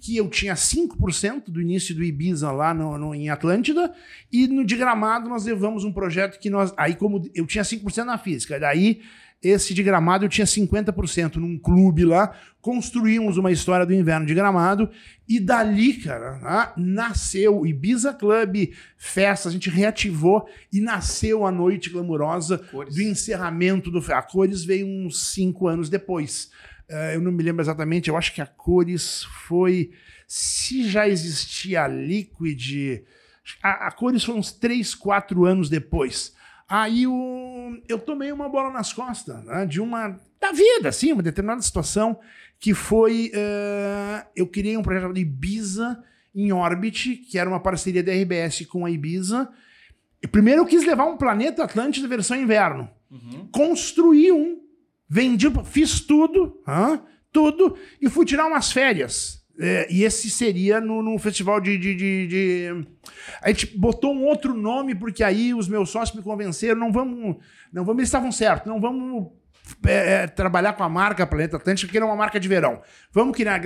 que 0.00 0.16
eu 0.16 0.28
tinha 0.28 0.54
5% 0.54 1.44
do 1.48 1.60
início 1.60 1.94
do 1.94 2.02
Ibiza 2.02 2.50
lá 2.50 2.74
no, 2.74 2.98
no- 2.98 3.14
em 3.14 3.28
Atlântida 3.30 3.94
e 4.32 4.48
no 4.48 4.64
de 4.64 4.74
Gramado 4.76 5.28
nós 5.28 5.44
levamos 5.44 5.84
um 5.84 5.92
projeto 5.92 6.40
que 6.40 6.50
nós... 6.50 6.74
Aí 6.76 6.96
como 6.96 7.22
eu 7.34 7.46
tinha 7.46 7.62
5% 7.62 8.04
na 8.04 8.18
física, 8.18 8.58
daí 8.58 9.00
esse 9.42 9.74
de 9.74 9.82
Gramado 9.82 10.24
eu 10.24 10.28
tinha 10.28 10.46
50% 10.46 11.36
num 11.36 11.58
clube 11.58 12.04
lá. 12.04 12.34
Construímos 12.60 13.36
uma 13.36 13.52
história 13.52 13.86
do 13.86 13.94
inverno 13.94 14.26
de 14.26 14.34
Gramado 14.34 14.90
e 15.28 15.38
dali, 15.38 15.94
cara, 15.94 16.40
ah, 16.42 16.72
nasceu 16.76 17.60
o 17.60 17.66
Ibiza 17.66 18.12
Club 18.14 18.72
Festa. 18.96 19.48
A 19.48 19.52
gente 19.52 19.70
reativou 19.70 20.48
e 20.72 20.80
nasceu 20.80 21.46
a 21.46 21.52
noite 21.52 21.90
glamurosa 21.90 22.58
Cores. 22.58 22.94
do 22.94 23.02
encerramento 23.02 23.90
do. 23.90 23.98
A 24.12 24.22
Cores 24.22 24.64
veio 24.64 24.86
uns 24.86 25.32
cinco 25.32 25.68
anos 25.68 25.88
depois. 25.88 26.50
Eh, 26.88 27.16
eu 27.16 27.20
não 27.20 27.32
me 27.32 27.42
lembro 27.42 27.62
exatamente, 27.62 28.08
eu 28.08 28.16
acho 28.16 28.34
que 28.34 28.40
a 28.40 28.46
Cores 28.46 29.24
foi. 29.46 29.90
Se 30.26 30.88
já 30.88 31.08
existia 31.08 31.84
a 31.84 31.88
Liquid. 31.88 33.02
A, 33.62 33.88
a 33.88 33.92
Cores 33.92 34.24
foi 34.24 34.34
uns 34.34 34.50
três, 34.50 34.94
quatro 34.94 35.44
anos 35.44 35.68
depois. 35.68 36.34
Aí 36.68 37.06
o, 37.06 37.12
eu 37.88 37.98
tomei 37.98 38.32
uma 38.32 38.48
bola 38.48 38.70
nas 38.70 38.92
costas, 38.92 39.44
né, 39.44 39.66
de 39.66 39.80
uma. 39.80 40.18
da 40.40 40.52
vida, 40.52 40.88
assim, 40.88 41.12
uma 41.12 41.22
determinada 41.22 41.62
situação, 41.62 42.18
que 42.58 42.74
foi. 42.74 43.30
eh, 43.34 44.26
eu 44.34 44.46
criei 44.46 44.76
um 44.76 44.82
projeto 44.82 45.02
chamado 45.02 45.18
Ibiza 45.18 46.02
em 46.34 46.52
Orbit, 46.52 47.16
que 47.16 47.38
era 47.38 47.48
uma 47.48 47.60
parceria 47.60 48.02
da 48.02 48.12
RBS 48.12 48.66
com 48.66 48.84
a 48.84 48.90
Ibiza. 48.90 49.48
E 50.22 50.26
primeiro 50.26 50.62
eu 50.62 50.66
quis 50.66 50.84
levar 50.84 51.06
um 51.06 51.16
planeta 51.16 51.64
Atlântida 51.64 52.06
versão 52.08 52.36
inverno. 52.36 52.90
Uhum. 53.10 53.48
Construí 53.52 54.32
um, 54.32 54.60
vendi, 55.08 55.46
fiz 55.64 56.00
tudo, 56.00 56.60
hã? 56.66 57.00
tudo, 57.32 57.76
e 58.00 58.08
fui 58.08 58.24
tirar 58.24 58.46
umas 58.46 58.72
férias. 58.72 59.35
É, 59.58 59.86
e 59.90 60.04
esse 60.04 60.28
seria 60.28 60.80
no, 60.80 61.02
no 61.02 61.18
festival 61.18 61.60
de, 61.60 61.78
de, 61.78 61.94
de, 61.94 62.26
de, 62.26 62.86
A 63.40 63.48
gente 63.48 63.76
botou 63.76 64.14
um 64.14 64.24
outro 64.24 64.54
nome, 64.54 64.94
porque 64.94 65.24
aí 65.24 65.54
os 65.54 65.66
meus 65.68 65.90
sócios 65.90 66.16
me 66.16 66.22
convenceram, 66.22 66.78
não 66.78 66.92
vamos. 66.92 67.36
Não 67.72 67.84
vamos, 67.84 68.00
eles 68.00 68.08
estavam 68.08 68.30
certos, 68.30 68.66
não 68.66 68.80
vamos 68.80 69.28
é, 69.84 70.12
é, 70.12 70.26
trabalhar 70.26 70.74
com 70.74 70.84
a 70.84 70.88
marca 70.88 71.26
Planeta 71.26 71.56
Atlântica, 71.56 71.86
porque 71.88 71.96
era 71.96 72.06
uma 72.06 72.16
marca 72.16 72.38
de 72.38 72.48
verão. 72.48 72.80
Vamos 73.12 73.36
criar. 73.36 73.60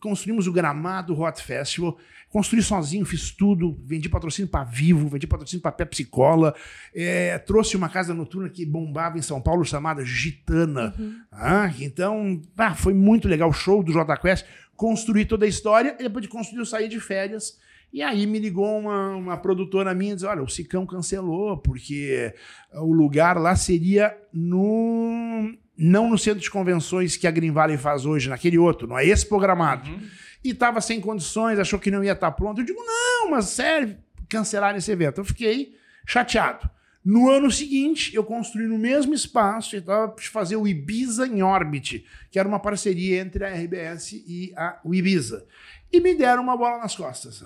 Construímos 0.00 0.46
o 0.46 0.52
Gramado 0.52 1.18
Hot 1.18 1.42
Festival. 1.42 1.96
Construí 2.28 2.60
sozinho, 2.60 3.06
fiz 3.06 3.30
tudo. 3.30 3.80
Vendi 3.84 4.08
patrocínio 4.08 4.50
para 4.50 4.64
Vivo, 4.64 5.08
vendi 5.08 5.26
patrocínio 5.26 5.62
para 5.62 5.72
Pepsi 5.72 6.04
Cola. 6.04 6.54
É, 6.94 7.38
trouxe 7.38 7.76
uma 7.76 7.88
casa 7.88 8.12
noturna 8.12 8.50
que 8.50 8.66
bombava 8.66 9.16
em 9.16 9.22
São 9.22 9.40
Paulo 9.40 9.64
chamada 9.64 10.04
Gitana. 10.04 10.94
Uhum. 10.98 11.14
Ah, 11.32 11.72
então, 11.80 12.40
ah, 12.58 12.74
foi 12.74 12.92
muito 12.92 13.26
legal. 13.26 13.48
O 13.48 13.54
show 13.54 13.82
do 13.82 13.92
J 13.92 14.16
Quest. 14.18 14.44
Construí 14.76 15.24
toda 15.24 15.44
a 15.44 15.48
história. 15.48 15.96
E 15.98 16.02
depois 16.02 16.22
de 16.22 16.28
construir, 16.28 16.60
eu 16.60 16.66
saí 16.66 16.88
de 16.88 17.00
férias. 17.00 17.58
E 17.92 18.02
aí 18.02 18.26
me 18.26 18.38
ligou 18.38 18.78
uma, 18.78 19.16
uma 19.16 19.36
produtora 19.36 19.94
minha 19.94 20.12
e 20.12 20.14
disse: 20.14 20.26
olha, 20.26 20.42
o 20.42 20.48
Cicão 20.48 20.84
cancelou, 20.84 21.56
porque 21.56 22.34
o 22.74 22.92
lugar 22.92 23.38
lá 23.38 23.56
seria 23.56 24.16
no. 24.32 25.54
Não 25.78 26.08
no 26.08 26.16
centro 26.16 26.40
de 26.40 26.50
convenções 26.50 27.16
que 27.16 27.26
a 27.26 27.30
Green 27.30 27.52
Valley 27.52 27.76
faz 27.76 28.06
hoje, 28.06 28.30
naquele 28.30 28.56
outro, 28.56 28.88
não 28.88 28.98
é 28.98 29.06
esse 29.06 29.26
programado. 29.26 29.90
Uhum. 29.90 30.00
E 30.42 30.50
estava 30.50 30.80
sem 30.80 31.00
condições, 31.00 31.58
achou 31.58 31.78
que 31.78 31.90
não 31.90 32.02
ia 32.02 32.12
estar 32.12 32.30
tá 32.30 32.36
pronto. 32.36 32.60
Eu 32.60 32.64
digo, 32.64 32.80
não, 32.82 33.30
mas 33.30 33.46
sério, 33.46 33.96
cancelaram 34.28 34.78
esse 34.78 34.90
evento. 34.90 35.20
Eu 35.20 35.24
fiquei 35.24 35.76
chateado. 36.06 36.70
No 37.06 37.30
ano 37.30 37.50
seguinte, 37.52 38.14
eu 38.14 38.24
construí 38.24 38.66
no 38.66 38.76
mesmo 38.76 39.14
espaço 39.14 39.76
e 39.76 39.78
estava 39.78 40.08
para 40.08 40.24
fazer 40.24 40.56
o 40.56 40.66
Ibiza 40.66 41.26
em 41.26 41.42
Orbit, 41.42 42.04
que 42.30 42.38
era 42.38 42.48
uma 42.48 42.58
parceria 42.58 43.20
entre 43.20 43.44
a 43.44 43.54
RBS 43.54 44.12
e 44.12 44.52
a 44.56 44.80
o 44.84 44.92
Ibiza 44.92 45.46
e 45.92 46.00
me 46.00 46.14
deram 46.14 46.42
uma 46.42 46.56
bola 46.56 46.78
nas 46.78 46.94
costas 46.94 47.44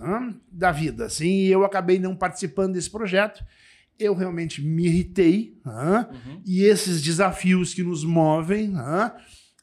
da 0.51 0.73
vida. 0.73 1.07
Assim, 1.07 1.28
e 1.28 1.51
eu 1.51 1.65
acabei 1.65 1.99
não 1.99 2.16
participando 2.16 2.74
desse 2.74 2.91
projeto. 2.91 3.45
Eu 3.99 4.15
realmente 4.15 4.62
me 4.62 4.87
irritei. 4.87 5.59
Uhum. 5.65 6.43
E 6.47 6.65
esses 6.65 7.03
desafios 7.03 7.74
que 7.74 7.82
nos 7.82 8.05
movem, 8.05 8.73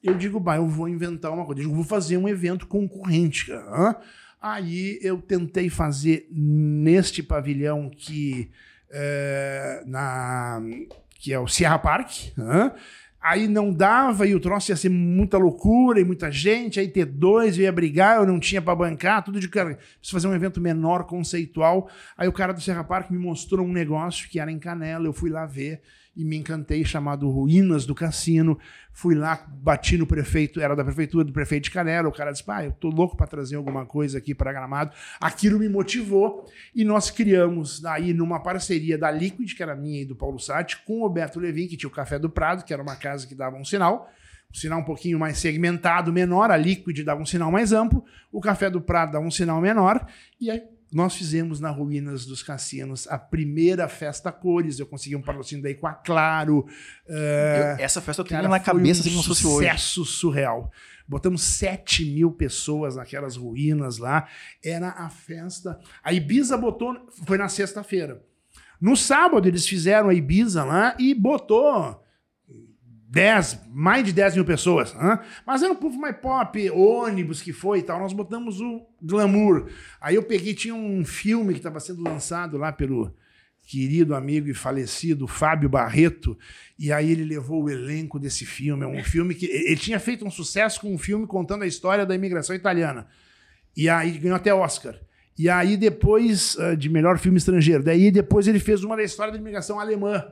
eu 0.03 0.13
digo, 0.13 0.39
bah, 0.39 0.57
eu 0.57 0.67
vou 0.67 0.87
inventar 0.87 1.33
uma 1.33 1.45
coisa. 1.45 1.61
Eu 1.61 1.73
vou 1.73 1.83
fazer 1.83 2.17
um 2.17 2.29
evento 2.29 2.67
concorrente. 2.67 3.51
Aí 4.39 4.99
eu 5.01 5.19
tentei 5.19 5.69
fazer 5.69 6.27
neste 6.31 7.23
pavilhão 7.23 7.89
que, 7.89 8.51
é, 8.91 9.83
na, 9.85 10.61
que 11.19 11.33
é 11.33 11.39
o 11.39 11.47
Sierra 11.47 11.79
Park. 11.79 12.11
Aí 13.19 13.47
não 13.47 13.73
dava 13.73 14.25
e 14.25 14.33
o 14.33 14.39
troço 14.39 14.71
ia 14.71 14.75
ser 14.77 14.89
muita 14.89 15.37
loucura 15.37 15.99
e 15.99 16.03
muita 16.03 16.31
gente. 16.31 16.79
Aí 16.79 16.87
ter 16.87 17.05
dois, 17.05 17.57
ia 17.57 17.71
brigar, 17.71 18.17
eu 18.17 18.25
não 18.25 18.39
tinha 18.39 18.61
para 18.61 18.75
bancar, 18.75 19.23
tudo 19.23 19.39
de 19.39 19.49
cara. 19.49 19.75
Preciso 19.75 20.11
fazer 20.11 20.27
um 20.27 20.35
evento 20.35 20.61
menor, 20.61 21.03
conceitual. 21.05 21.89
Aí 22.17 22.27
o 22.27 22.33
cara 22.33 22.53
do 22.53 22.61
Serra 22.61 22.83
Park 22.83 23.09
me 23.11 23.17
mostrou 23.17 23.65
um 23.65 23.73
negócio 23.73 24.29
que 24.29 24.39
era 24.39 24.51
em 24.51 24.59
Canela, 24.59 25.05
eu 25.05 25.13
fui 25.13 25.29
lá 25.29 25.45
ver 25.45 25.81
e 26.17 26.25
me 26.25 26.35
encantei, 26.35 26.83
chamado 26.83 27.29
Ruínas 27.29 27.85
do 27.85 27.93
Cassino. 27.93 28.57
Fui 28.91 29.13
lá, 29.13 29.45
bati 29.47 29.95
no 29.97 30.07
prefeito, 30.07 30.59
era 30.59 30.75
da 30.75 30.83
prefeitura, 30.83 31.23
do 31.23 31.31
prefeito 31.31 31.65
de 31.65 31.71
Canela. 31.71 32.09
O 32.09 32.11
cara 32.11 32.31
disse: 32.31 32.43
pai, 32.43 32.65
eu 32.65 32.71
tô 32.71 32.89
louco 32.89 33.15
para 33.15 33.27
trazer 33.27 33.55
alguma 33.55 33.85
coisa 33.85 34.17
aqui 34.17 34.33
para 34.33 34.51
Gramado. 34.51 34.91
Aquilo 35.21 35.59
me 35.59 35.69
motivou 35.69 36.49
e 36.73 36.83
nós 36.83 37.11
criamos 37.11 37.85
aí 37.85 38.13
numa 38.13 38.39
parceria 38.39 38.97
da 38.97 39.11
Liquid, 39.11 39.53
que 39.53 39.61
era 39.61 39.75
minha 39.75 40.01
e 40.01 40.05
do 40.05 40.15
Paulo 40.15 40.39
Sati, 40.39 40.83
com 40.83 41.03
o 41.03 41.09
Beto 41.09 41.39
Levin, 41.39 41.67
que 41.67 41.77
tinha 41.77 41.87
o 41.87 41.93
Café 41.93 42.17
do 42.17 42.31
Prado, 42.31 42.65
que 42.65 42.73
era 42.73 42.81
uma 42.81 42.95
casa 42.95 43.27
que 43.27 43.35
dava 43.35 43.55
um 43.55 43.63
sinal 43.63 44.09
um 44.49 44.55
sinal 44.57 44.79
um 44.79 44.83
pouquinho 44.83 45.19
mais 45.19 45.37
segmentado, 45.37 46.11
menor, 46.11 46.49
a 46.51 46.55
Liquid 46.55 47.03
dava 47.03 47.21
um 47.21 47.25
sinal 47.25 47.51
mais 47.51 47.73
amplo, 47.73 48.05
o 48.31 48.39
Café 48.39 48.69
do 48.69 48.79
Prado 48.79 49.11
dava 49.11 49.25
um 49.25 49.29
sinal 49.29 49.59
menor, 49.59 50.07
e 50.39 50.49
aí 50.49 50.61
nós 50.91 51.15
fizemos 51.15 51.59
na 51.59 51.69
Ruínas 51.69 52.25
dos 52.25 52.41
Cassinos 52.41 53.07
a 53.07 53.17
primeira 53.17 53.87
festa 53.89 54.31
cores. 54.31 54.79
Eu 54.79 54.85
consegui 54.85 55.15
um 55.15 55.21
patrocínio 55.21 55.63
daí 55.63 55.75
com 55.75 55.87
a 55.87 55.93
Claro. 55.93 56.65
Eu, 57.05 57.15
essa 57.83 58.01
festa 58.01 58.21
eu 58.21 58.25
tenho 58.25 58.47
na 58.47 58.59
cabeça 58.59 59.01
assim 59.01 59.09
como 59.09 59.21
se 59.21 59.27
fosse 59.27 59.45
hoje. 59.47 59.67
sucesso 59.67 60.05
surreal. 60.05 60.71
Botamos 61.07 61.41
7 61.41 62.05
mil 62.05 62.31
pessoas 62.31 62.95
naquelas 62.95 63.35
ruínas 63.35 63.97
lá. 63.97 64.27
Era 64.63 64.89
a 64.89 65.09
festa. 65.09 65.79
A 66.03 66.13
Ibiza 66.13 66.57
botou. 66.57 66.95
Foi 67.25 67.37
na 67.37 67.49
sexta-feira. 67.49 68.23
No 68.79 68.95
sábado, 68.95 69.47
eles 69.47 69.67
fizeram 69.67 70.09
a 70.09 70.13
Ibiza 70.13 70.63
lá 70.63 70.95
e 70.99 71.13
botou 71.13 72.01
10, 73.09 73.61
mais 73.69 74.03
de 74.03 74.11
10 74.11 74.35
mil 74.35 74.45
pessoas. 74.45 74.93
Hein? 74.93 75.19
Mas 75.45 75.63
era 75.63 75.71
um 75.71 75.75
povo 75.75 75.97
mais 75.99 76.15
pop, 76.17 76.69
ônibus 76.71 77.41
que 77.41 77.53
foi 77.53 77.79
e 77.79 77.83
tal. 77.83 77.99
Nós 77.99 78.13
botamos 78.13 78.59
o 78.59 78.85
glamour. 79.01 79.69
Aí 80.01 80.15
eu 80.15 80.23
peguei, 80.23 80.53
tinha 80.53 80.75
um 80.75 81.05
filme 81.05 81.53
que 81.53 81.59
estava 81.59 81.79
sendo 81.79 82.03
lançado 82.03 82.57
lá 82.57 82.71
pelo 82.71 83.13
querido 83.67 84.15
amigo 84.15 84.47
e 84.49 84.53
falecido 84.53 85.27
Fábio 85.27 85.67
Barreto, 85.67 86.37
e 86.79 86.89
aí 86.89 87.11
ele 87.11 87.25
levou 87.25 87.63
o 87.63 87.69
elenco 87.69 88.17
desse 88.17 88.45
filme. 88.45 88.83
É 88.83 88.87
um 88.87 89.03
filme 89.03 89.35
que. 89.35 89.45
Ele 89.45 89.75
tinha 89.75 89.99
feito 89.99 90.25
um 90.25 90.31
sucesso 90.31 90.79
com 90.79 90.93
um 90.93 90.97
filme 90.97 91.27
contando 91.27 91.63
a 91.63 91.67
história 91.67 92.05
da 92.05 92.15
imigração 92.15 92.55
italiana. 92.55 93.07
E 93.75 93.89
aí 93.89 94.17
ganhou 94.17 94.37
até 94.37 94.53
Oscar. 94.53 94.97
E 95.37 95.49
aí 95.49 95.77
depois, 95.77 96.55
uh, 96.55 96.75
de 96.75 96.89
melhor 96.89 97.19
filme 97.19 97.37
estrangeiro. 97.37 97.83
Daí 97.83 98.09
depois 98.09 98.47
ele 98.47 98.59
fez 98.59 98.83
uma 98.83 98.95
da 98.95 99.03
história 99.03 99.31
da 99.31 99.39
imigração 99.39 99.79
alemã. 99.79 100.25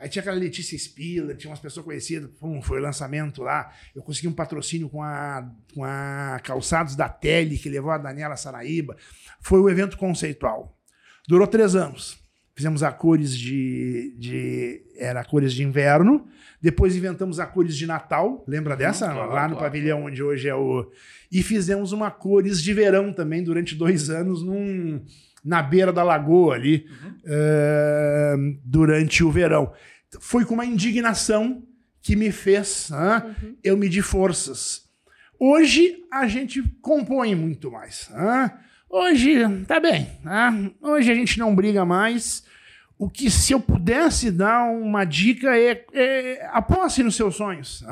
Aí 0.00 0.08
tinha 0.08 0.22
aquela 0.22 0.36
Letícia 0.36 0.78
Spiller, 0.78 1.36
tinha 1.36 1.50
umas 1.50 1.60
pessoas 1.60 1.84
conhecidas, 1.84 2.30
pum, 2.40 2.62
foi 2.62 2.78
o 2.78 2.82
lançamento 2.82 3.42
lá. 3.42 3.70
Eu 3.94 4.02
consegui 4.02 4.28
um 4.28 4.32
patrocínio 4.32 4.88
com 4.88 5.02
a, 5.02 5.46
com 5.74 5.84
a 5.84 6.40
Calçados 6.42 6.96
da 6.96 7.06
Tele, 7.06 7.58
que 7.58 7.68
levou 7.68 7.90
a 7.90 7.98
Daniela 7.98 8.34
Saraíba. 8.34 8.96
Foi 9.42 9.60
o 9.60 9.68
evento 9.68 9.98
conceitual. 9.98 10.74
Durou 11.28 11.46
três 11.46 11.74
anos. 11.74 12.18
Fizemos 12.54 12.82
a 12.82 12.90
cores 12.90 13.36
de, 13.36 14.14
de. 14.18 14.82
Era 14.96 15.22
cores 15.22 15.52
de 15.52 15.62
inverno. 15.62 16.26
Depois 16.60 16.96
inventamos 16.96 17.38
a 17.38 17.46
cores 17.46 17.76
de 17.76 17.86
Natal. 17.86 18.44
Lembra 18.48 18.76
dessa? 18.76 19.06
Claro, 19.06 19.32
lá 19.32 19.48
no 19.48 19.56
claro. 19.56 19.58
pavilhão 19.58 20.04
onde 20.04 20.22
hoje 20.22 20.48
é 20.48 20.54
o. 20.54 20.90
E 21.30 21.42
fizemos 21.42 21.92
uma 21.92 22.10
cores 22.10 22.62
de 22.62 22.72
verão 22.72 23.12
também 23.12 23.42
durante 23.42 23.74
dois 23.74 24.10
anos 24.10 24.42
num 24.42 25.02
na 25.44 25.62
beira 25.62 25.92
da 25.92 26.02
lagoa 26.02 26.54
ali 26.54 26.86
uhum. 26.88 27.10
uh, 27.10 28.60
durante 28.64 29.24
o 29.24 29.30
verão. 29.30 29.72
Foi 30.20 30.44
com 30.44 30.54
uma 30.54 30.66
indignação 30.66 31.62
que 32.02 32.16
me 32.16 32.30
fez 32.30 32.90
uh, 32.90 32.94
uhum. 32.94 33.56
eu 33.62 33.76
medir 33.76 34.02
forças. 34.02 34.82
Hoje 35.38 36.04
a 36.12 36.26
gente 36.26 36.62
compõe 36.82 37.34
muito 37.34 37.70
mais. 37.70 38.10
Uh, 38.10 38.50
hoje 38.88 39.64
tá 39.66 39.80
bem. 39.80 40.08
hoje 40.80 41.10
a 41.10 41.14
gente 41.14 41.38
não 41.38 41.54
briga 41.54 41.84
mais. 41.84 42.44
O 42.98 43.08
que 43.08 43.30
se 43.30 43.52
eu 43.54 43.60
pudesse 43.60 44.30
dar 44.30 44.64
uma 44.70 45.04
dica 45.04 45.56
é, 45.56 45.86
é 45.94 46.50
aposte 46.52 47.02
nos 47.02 47.16
seus 47.16 47.34
sonhos. 47.34 47.82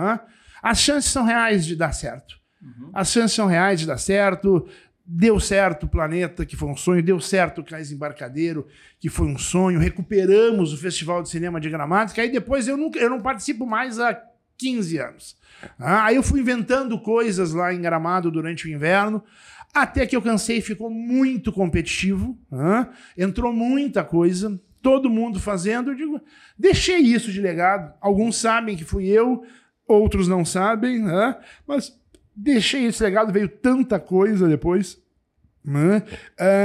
As 0.63 0.81
chances 0.81 1.11
são 1.11 1.25
reais 1.25 1.65
de 1.65 1.75
dar 1.75 1.93
certo. 1.93 2.37
Uhum. 2.61 2.91
As 2.93 3.11
chances 3.11 3.35
são 3.35 3.47
reais 3.47 3.81
de 3.81 3.87
dar 3.87 3.97
certo. 3.97 4.69
Deu 5.11 5.41
certo 5.41 5.85
o 5.85 5.89
Planeta, 5.89 6.45
que 6.45 6.55
foi 6.55 6.69
um 6.69 6.77
sonho, 6.77 7.03
deu 7.03 7.19
certo 7.19 7.63
o 7.63 7.65
Cais 7.65 7.91
Embarcadeiro, 7.91 8.67
que 9.01 9.09
foi 9.09 9.27
um 9.27 9.39
sonho, 9.39 9.81
recuperamos 9.81 10.75
o 10.75 10.77
Festival 10.77 11.23
de 11.23 11.31
Cinema 11.31 11.59
de 11.59 11.71
que 12.15 12.21
aí 12.21 12.31
depois 12.31 12.69
eu, 12.69 12.77
nunca, 12.77 12.99
eu 12.99 13.09
não 13.09 13.19
participo 13.19 13.65
mais 13.65 13.99
há 13.99 14.23
15 14.59 14.99
anos. 14.99 15.37
Ah, 15.79 16.05
aí 16.05 16.17
eu 16.17 16.23
fui 16.23 16.41
inventando 16.41 17.01
coisas 17.01 17.55
lá 17.55 17.73
em 17.73 17.81
Gramado 17.81 18.31
durante 18.31 18.67
o 18.67 18.71
inverno, 18.71 19.25
até 19.73 20.07
que 20.07 20.15
eu 20.15 20.21
cansei, 20.21 20.61
ficou 20.61 20.91
muito 20.91 21.51
competitivo, 21.53 22.39
ah, 22.53 22.89
entrou 23.17 23.51
muita 23.51 24.05
coisa, 24.05 24.61
todo 24.83 25.09
mundo 25.09 25.41
fazendo, 25.41 25.91
eu 25.91 25.95
digo, 25.95 26.21
deixei 26.59 26.99
isso 26.99 27.33
de 27.33 27.41
legado. 27.41 27.95
Alguns 27.99 28.37
sabem 28.37 28.77
que 28.77 28.85
fui 28.85 29.07
eu, 29.07 29.43
outros 29.87 30.29
não 30.29 30.45
sabem, 30.45 31.03
ah, 31.09 31.39
mas 31.67 31.99
deixei 32.39 32.87
esse 32.87 33.03
legado, 33.03 33.33
veio 33.33 33.49
tanta 33.49 33.99
coisa 33.99 34.49
depois. 34.49 34.99
Né? 35.65 36.03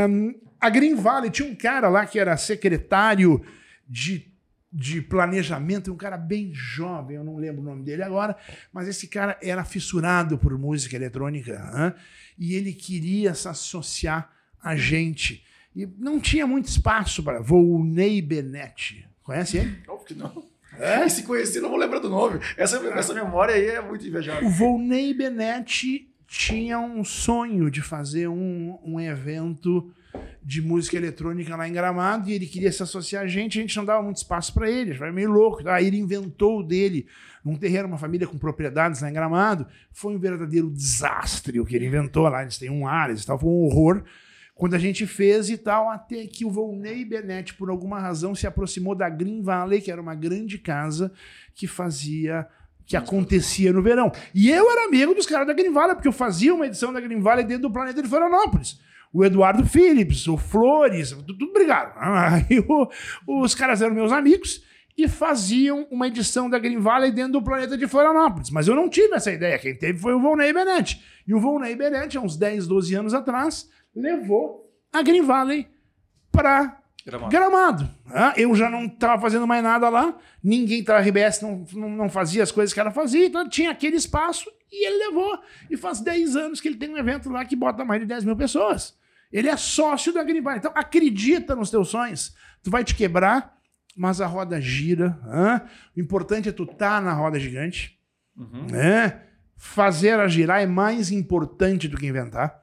Um, 0.08 0.36
a 0.60 0.70
Green 0.70 0.96
Valley 0.96 1.32
tinha 1.32 1.50
um 1.50 1.56
cara 1.56 1.90
lá 1.90 2.06
que 2.06 2.20
era 2.20 2.38
secretário 2.38 3.44
de, 3.88 4.32
de 4.72 5.02
planejamento, 5.02 5.92
um 5.92 5.98
cara 5.98 6.16
bem 6.16 6.54
jovem, 6.54 7.18
eu 7.18 7.24
não 7.24 7.38
lembro 7.38 7.62
o 7.62 7.66
nome 7.66 7.84
dele 7.84 8.04
agora, 8.04 8.38
mas 8.72 8.88
esse 8.88 9.08
cara 9.08 9.38
era 9.42 9.66
fissurado 9.66 10.38
por 10.38 10.58
música 10.58 10.96
eletrônica 10.96 11.60
né? 11.74 11.94
e 12.38 12.54
ele 12.54 12.72
queria 12.72 13.34
se 13.34 13.48
associar 13.48 14.32
a 14.62 14.76
gente. 14.76 15.44
E 15.76 15.88
não 15.98 16.20
tinha 16.20 16.46
muito 16.46 16.68
espaço 16.68 17.24
para. 17.24 17.42
Volney 17.42 18.22
Benetti. 18.22 19.06
Conhece 19.24 19.58
ele? 19.58 19.84
Óbvio 19.88 20.06
que 20.06 20.14
não. 20.14 20.53
É? 20.80 21.08
Se 21.08 21.24
conhecer, 21.24 21.62
não 21.62 21.70
vou 21.70 21.78
lembrar 21.78 22.00
do 22.00 22.10
nome. 22.10 22.40
Essa, 22.58 22.78
essa 22.90 23.14
memória 23.14 23.56
aí 23.56 23.68
é 23.68 23.82
muito 23.82 24.08
invejável. 24.08 24.48
O 24.48 24.52
Volney 24.52 25.14
Benetti 25.14 26.10
tinha 26.28 26.80
um 26.80 27.04
sonho 27.04 27.70
de 27.70 27.82
fazer 27.82 28.28
um, 28.28 28.80
um 28.84 29.00
evento 29.00 29.92
de 30.44 30.62
música 30.62 30.98
eletrônica 30.98 31.56
lá 31.56 31.68
em 31.68 31.74
Gramado 31.74 32.30
e 32.30 32.34
ele 32.34 32.46
queria 32.46 32.72
se 32.72 32.84
associar 32.84 33.24
a 33.24 33.28
gente, 33.28 33.58
a 33.58 33.62
gente 33.62 33.76
não 33.78 33.86
dava 33.86 34.02
muito 34.04 34.18
espaço 34.18 34.54
para 34.54 34.70
ele, 34.70 34.94
foi 34.94 35.12
meio 35.12 35.32
louco. 35.32 35.68
Aí 35.70 35.88
ele 35.88 35.98
inventou 35.98 36.60
o 36.60 36.64
dele 36.64 37.08
num 37.44 37.56
terreno, 37.56 37.88
uma 37.88 37.98
família 37.98 38.28
com 38.28 38.38
propriedades 38.38 39.02
lá 39.02 39.10
em 39.10 39.14
Gramado. 39.14 39.68
Foi 39.92 40.16
um 40.16 40.20
verdadeiro 40.20 40.70
desastre 40.70 41.60
o 41.60 41.66
que 41.66 41.76
ele 41.76 41.86
inventou 41.86 42.28
lá. 42.28 42.42
Eles 42.42 42.58
têm 42.58 42.70
um 42.70 42.88
Ares 42.88 43.24
e 43.24 43.26
tal, 43.26 43.40
foi 43.40 43.50
um 43.50 43.64
horror. 43.64 44.04
Quando 44.56 44.76
a 44.76 44.80
gente 44.80 45.08
fez 45.08 45.50
e 45.50 45.58
tal, 45.58 45.90
até 45.90 46.28
que 46.28 46.46
o 46.46 46.52
Volney 46.52 47.04
Bennett, 47.04 47.56
por 47.56 47.70
alguma 47.70 48.00
razão, 48.00 48.36
se 48.36 48.46
aproximou 48.46 48.94
da 48.94 49.10
Green 49.10 49.42
Valley, 49.42 49.82
que 49.82 49.92
era 49.92 50.02
uma 50.02 50.14
grande 50.14 50.58
casa 50.58 51.12
que 51.56 51.68
fazia 51.68 52.48
que 52.86 52.98
acontecia 52.98 53.72
no 53.72 53.82
verão. 53.82 54.12
E 54.36 54.50
eu 54.50 54.70
era 54.70 54.86
amigo 54.86 55.14
dos 55.14 55.26
caras 55.26 55.48
da 55.48 55.54
Green 55.54 55.72
Valley, 55.72 55.96
porque 55.96 56.08
eu 56.08 56.14
fazia 56.14 56.54
uma 56.54 56.68
edição 56.68 56.92
da 56.92 57.00
Green 57.00 57.22
Valley 57.22 57.46
dentro 57.46 57.64
do 57.64 57.72
planeta 57.72 58.02
de 58.02 58.10
Florianópolis. 58.10 58.80
O 59.12 59.24
Eduardo 59.24 59.66
Phillips, 59.66 60.28
o 60.28 60.38
Flores, 60.38 61.12
tudo, 61.12 61.38
tudo 61.38 61.50
obrigado. 61.52 61.94
Aí 61.98 62.60
o, 62.60 63.44
os 63.44 63.56
caras 63.56 63.82
eram 63.82 63.96
meus 63.96 64.12
amigos 64.12 64.64
e 64.98 65.08
faziam 65.08 65.88
uma 65.90 66.08
edição 66.08 66.50
da 66.50 66.60
Green 66.60 66.80
Valley 66.80 67.12
dentro 67.12 67.34
do 67.34 67.42
planeta 67.42 67.78
de 67.78 67.88
Florianópolis. 67.88 68.50
Mas 68.50 68.68
eu 68.68 68.76
não 68.76 68.90
tive 68.90 69.16
essa 69.16 69.32
ideia. 69.32 69.58
Quem 69.58 69.76
teve 69.76 70.00
foi 70.00 70.14
o 70.14 70.20
Volney 70.20 70.54
Bennett. 70.54 71.02
E 71.28 71.34
o 71.34 71.40
Volney 71.40 71.76
Bennett, 71.76 72.18
há 72.18 72.22
uns 72.22 72.38
10, 72.38 72.68
12 72.68 72.96
anos 72.96 73.14
atrás, 73.14 73.70
levou 73.96 74.72
a 74.92 75.02
Green 75.02 75.24
Valley 75.24 75.68
para 76.32 76.84
Gramado. 77.06 77.32
Gramado. 77.32 77.90
Ah, 78.14 78.34
eu 78.38 78.56
já 78.56 78.70
não 78.70 78.86
estava 78.86 79.22
fazendo 79.22 79.46
mais 79.46 79.62
nada 79.62 79.90
lá, 79.90 80.18
ninguém 80.42 80.80
estava 80.80 81.02
RBS, 81.02 81.42
não, 81.42 81.66
não, 81.74 81.90
não, 81.90 82.10
fazia 82.10 82.42
as 82.42 82.52
coisas 82.52 82.74
que 82.74 82.80
ela 82.80 82.92
fazia, 82.92 83.26
então 83.26 83.48
tinha 83.50 83.72
aquele 83.72 83.98
espaço 83.98 84.50
e 84.72 84.88
ele 84.88 85.08
levou. 85.08 85.38
E 85.70 85.76
faz 85.76 86.00
10 86.00 86.36
anos 86.38 86.62
que 86.62 86.68
ele 86.70 86.78
tem 86.78 86.90
um 86.90 86.98
evento 86.98 87.30
lá 87.30 87.44
que 87.44 87.58
bota 87.58 87.84
mais 87.84 88.00
de 88.00 88.08
10 88.08 88.24
mil 88.24 88.38
pessoas. 88.38 88.98
Ele 89.32 89.50
é 89.50 89.58
sócio 89.58 90.14
da 90.14 90.24
Green 90.24 90.42
Valley. 90.42 90.60
Então 90.60 90.72
acredita 90.76 91.56
nos 91.56 91.70
teus 91.70 91.90
sonhos. 91.90 92.34
Tu 92.62 92.72
vai 92.72 92.84
te 92.84 92.96
quebrar, 92.96 93.58
mas 93.96 94.22
a 94.22 94.28
roda 94.28 94.60
gira. 94.60 95.20
Ah? 95.24 95.62
O 95.96 96.00
importante 96.00 96.50
é 96.50 96.52
tu 96.52 96.64
estar 96.64 96.78
tá 96.78 97.02
na 97.02 97.14
roda 97.14 97.40
gigante. 97.40 98.00
Uhum. 98.36 98.68
Né? 98.72 99.22
Fazer 99.56 100.10
ela 100.10 100.28
girar 100.28 100.62
é 100.62 100.66
mais 100.66 101.12
importante 101.12 101.88
do 101.88 101.98
que 101.98 102.08
inventar. 102.08 102.62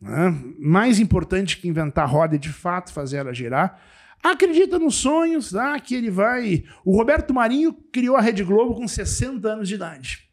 Né? 0.00 0.34
Mais 0.58 0.98
importante 0.98 1.58
que 1.58 1.68
inventar 1.68 2.08
roda 2.08 2.34
é 2.36 2.38
de 2.38 2.52
fato 2.52 2.92
fazer 2.92 3.18
ela 3.18 3.32
girar. 3.32 3.80
Acredita 4.22 4.78
nos 4.78 4.96
sonhos, 4.96 5.52
tá? 5.52 5.78
que 5.78 5.94
ele 5.94 6.10
vai. 6.10 6.64
O 6.84 6.96
Roberto 6.96 7.32
Marinho 7.32 7.72
criou 7.92 8.16
a 8.16 8.20
Rede 8.20 8.42
Globo 8.42 8.74
com 8.74 8.88
60 8.88 9.48
anos 9.48 9.68
de 9.68 9.74
idade. 9.74 10.28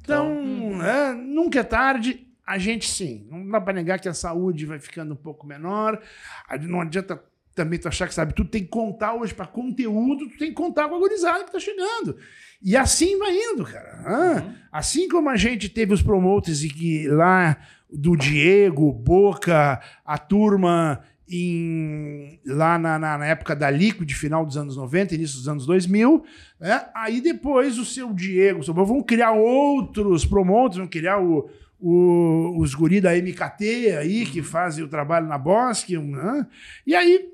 Então, 0.00 0.42
então 0.42 0.82
é, 0.82 1.14
nunca 1.14 1.60
é 1.60 1.64
tarde. 1.64 2.26
A 2.46 2.58
gente 2.58 2.88
sim, 2.88 3.28
não 3.30 3.48
dá 3.48 3.60
para 3.60 3.74
negar 3.74 4.00
que 4.00 4.08
a 4.08 4.14
saúde 4.14 4.66
vai 4.66 4.80
ficando 4.80 5.12
um 5.12 5.16
pouco 5.16 5.46
menor. 5.46 6.02
Não 6.62 6.80
adianta 6.80 7.22
também 7.60 7.78
tu 7.78 7.88
achar 7.88 8.08
que 8.08 8.14
sabe, 8.14 8.32
tu 8.32 8.44
tem 8.44 8.62
que 8.62 8.68
contar 8.68 9.14
hoje 9.14 9.34
para 9.34 9.46
conteúdo, 9.46 10.28
tu 10.30 10.38
tem 10.38 10.48
que 10.48 10.54
contar 10.54 10.88
com 10.88 10.94
a 10.94 10.98
gurizada 10.98 11.44
que 11.44 11.52
tá 11.52 11.60
chegando. 11.60 12.16
E 12.62 12.74
assim 12.74 13.18
vai 13.18 13.36
indo, 13.36 13.64
cara. 13.64 14.02
Ah, 14.04 14.42
uhum. 14.42 14.54
Assim 14.72 15.08
como 15.08 15.28
a 15.28 15.36
gente 15.36 15.68
teve 15.68 15.92
os 15.92 16.02
promoters 16.02 16.62
e 16.62 16.68
que 16.68 17.06
lá 17.08 17.56
do 17.92 18.16
Diego, 18.16 18.92
Boca, 18.92 19.80
a 20.04 20.18
turma 20.18 21.02
em, 21.28 22.40
lá 22.46 22.78
na, 22.78 22.98
na, 22.98 23.18
na, 23.18 23.26
época 23.26 23.54
da 23.54 23.70
Liquid, 23.70 24.10
final 24.12 24.44
dos 24.44 24.56
anos 24.56 24.76
90, 24.76 25.14
início 25.14 25.36
dos 25.36 25.48
anos 25.48 25.66
2000. 25.66 26.24
Né? 26.58 26.86
Aí 26.94 27.20
depois 27.20 27.78
o 27.78 27.84
seu 27.84 28.12
Diego, 28.12 28.62
seu, 28.62 28.74
vão 28.74 29.02
criar 29.02 29.32
outros 29.32 30.24
promotores, 30.24 30.78
vão 30.78 30.86
criar 30.86 31.20
o, 31.20 31.50
o, 31.78 32.56
os 32.58 32.74
guri 32.74 33.00
da 33.00 33.14
MKT 33.14 33.96
aí, 33.98 34.26
que 34.26 34.42
fazem 34.42 34.84
o 34.84 34.88
trabalho 34.88 35.26
na 35.26 35.38
Bosque. 35.38 35.96
Né? 35.96 36.46
E 36.86 36.94
aí 36.94 37.30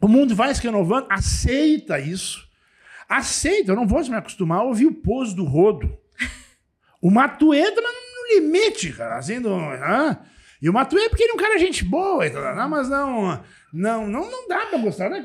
o 0.00 0.08
mundo 0.08 0.34
vai 0.34 0.54
se 0.54 0.62
renovando, 0.62 1.06
aceita 1.08 1.98
isso. 1.98 2.46
Aceita, 3.08 3.72
eu 3.72 3.76
não 3.76 3.86
vou 3.86 4.02
me 4.02 4.16
acostumar 4.16 4.58
a 4.58 4.64
ouvir 4.64 4.86
o 4.86 4.94
pouso 4.94 5.34
do 5.34 5.44
rodo. 5.44 5.96
O 7.00 7.10
Matueta, 7.10 7.80
mas 7.80 7.94
limite, 8.34 8.92
cara. 8.92 9.16
Assim, 9.16 9.40
do, 9.40 9.54
ah, 9.54 10.18
e 10.60 10.68
o 10.68 10.72
Matuê, 10.72 11.04
é 11.04 11.08
porque 11.08 11.22
ele 11.22 11.32
é 11.32 11.34
um 11.34 11.38
cara 11.38 11.58
gente 11.58 11.84
boa, 11.84 12.28
não, 12.28 12.68
mas 12.68 12.88
não, 12.88 13.42
não, 13.72 14.06
não, 14.06 14.30
não 14.30 14.48
dá 14.48 14.66
pra 14.66 14.78
gostar 14.78 15.10
né, 15.10 15.20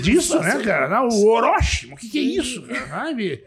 disso, 0.00 0.40
né, 0.40 0.62
cara? 0.62 0.88
Não, 0.88 1.08
o 1.08 1.28
Orochi, 1.28 1.92
o 1.92 1.96
que, 1.96 2.08
que 2.08 2.18
é 2.18 2.22
isso, 2.22 2.62
cara? 2.62 2.86
Sabe? 2.86 3.44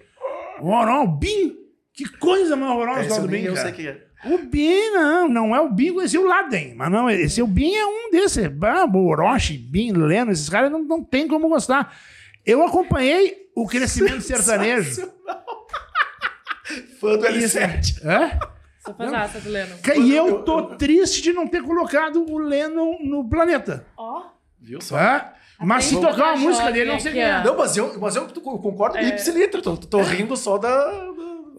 O 0.61 0.69
Orochi, 0.69 1.07
o 1.07 1.07
Bin, 1.07 1.57
que 1.93 2.06
coisa 2.18 2.56
mais 2.56 2.72
horrorosa 2.72 3.15
é, 3.15 3.22
do 3.22 3.27
Bin, 3.27 3.41
eu 3.41 3.53
cara. 3.53 3.68
sei 3.68 3.76
que 3.76 3.88
é. 3.88 4.09
O 4.25 4.37
Bin, 4.39 4.91
não, 4.91 5.29
não 5.29 5.55
é 5.55 5.61
o 5.61 5.69
Bin, 5.69 5.97
esse 6.01 6.17
é 6.17 6.19
o 6.19 6.25
Laden. 6.25 6.75
Mas 6.75 6.91
não, 6.91 7.09
esse 7.09 7.41
o 7.41 7.47
Bin 7.47 7.73
é 7.73 7.85
um 7.85 8.11
desses. 8.11 8.49
Ah, 8.61 8.85
Orochi, 8.85 9.57
Bin, 9.57 9.93
Leno, 9.93 10.31
esses 10.31 10.49
caras 10.49 10.71
não, 10.71 10.83
não 10.83 11.03
tem 11.03 11.27
como 11.27 11.47
gostar. 11.47 11.97
Eu 12.45 12.65
acompanhei 12.65 13.49
o 13.55 13.65
crescimento 13.65 14.21
sertanejo. 14.21 15.09
Fã 16.99 17.17
do 17.17 17.25
L7. 17.25 18.05
É? 18.05 18.39
Sou 18.83 18.93
fãzaça 18.93 19.39
do 19.39 19.49
Lennon. 19.49 19.75
E 19.97 20.15
eu 20.15 20.43
tô 20.43 20.75
triste 20.75 21.21
de 21.21 21.33
não 21.33 21.47
ter 21.47 21.61
colocado 21.63 22.25
o 22.29 22.37
Lennon 22.37 22.97
no 23.03 23.27
planeta. 23.27 23.85
Ó. 23.97 24.23
Viu 24.59 24.81
só? 24.81 24.97
É? 24.99 25.33
Mas 25.61 25.85
se 25.85 25.99
tocar 25.99 26.33
uma 26.33 26.37
música 26.37 26.71
dele, 26.71 26.91
não 26.91 26.99
sei 26.99 27.11
quem 27.11 27.21
é. 27.21 27.43
Não, 27.43 27.57
mas 27.57 27.75
eu, 27.75 27.99
mas 27.99 28.15
eu 28.15 28.27
concordo 28.27 28.97
com 28.97 29.03
é. 29.03 29.09
Ipsilitro. 29.09 29.61
Tô, 29.61 29.75
tô 29.75 30.01
rindo 30.01 30.35
só 30.37 30.57
da. 30.57 30.69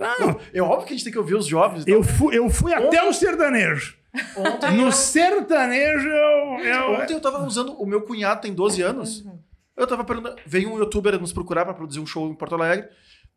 Não, 0.01 0.41
é 0.53 0.63
óbvio 0.63 0.87
que 0.87 0.95
a 0.95 0.97
gente 0.97 1.05
tem 1.05 1.13
que 1.13 1.19
ouvir 1.19 1.35
os 1.35 1.47
jovens. 1.47 1.85
Eu 1.87 2.03
fui, 2.03 2.37
eu 2.37 2.49
fui 2.49 2.73
até 2.73 3.03
o 3.03 3.13
sertanejo. 3.13 3.99
Ontem, 4.37 4.73
no 4.73 4.91
sertanejo 4.91 6.09
eu, 6.09 6.59
eu. 6.65 6.93
Ontem 6.95 7.15
eu 7.15 7.21
tava 7.21 7.45
usando. 7.45 7.75
O 7.75 7.87
meu 7.87 8.03
cunhado 8.03 8.41
tem 8.41 8.53
12 8.53 8.83
anos. 8.83 9.25
Uhum. 9.25 9.39
Eu 9.77 9.87
tava 9.87 10.03
perguntando. 10.05 10.37
Veio 10.47 10.73
um 10.73 10.79
youtuber 10.79 11.19
nos 11.21 11.33
procurar 11.33 11.65
pra 11.65 11.75
produzir 11.75 12.01
um 12.01 12.07
show 12.07 12.29
em 12.29 12.35
Porto 12.35 12.55
Alegre. 12.55 12.89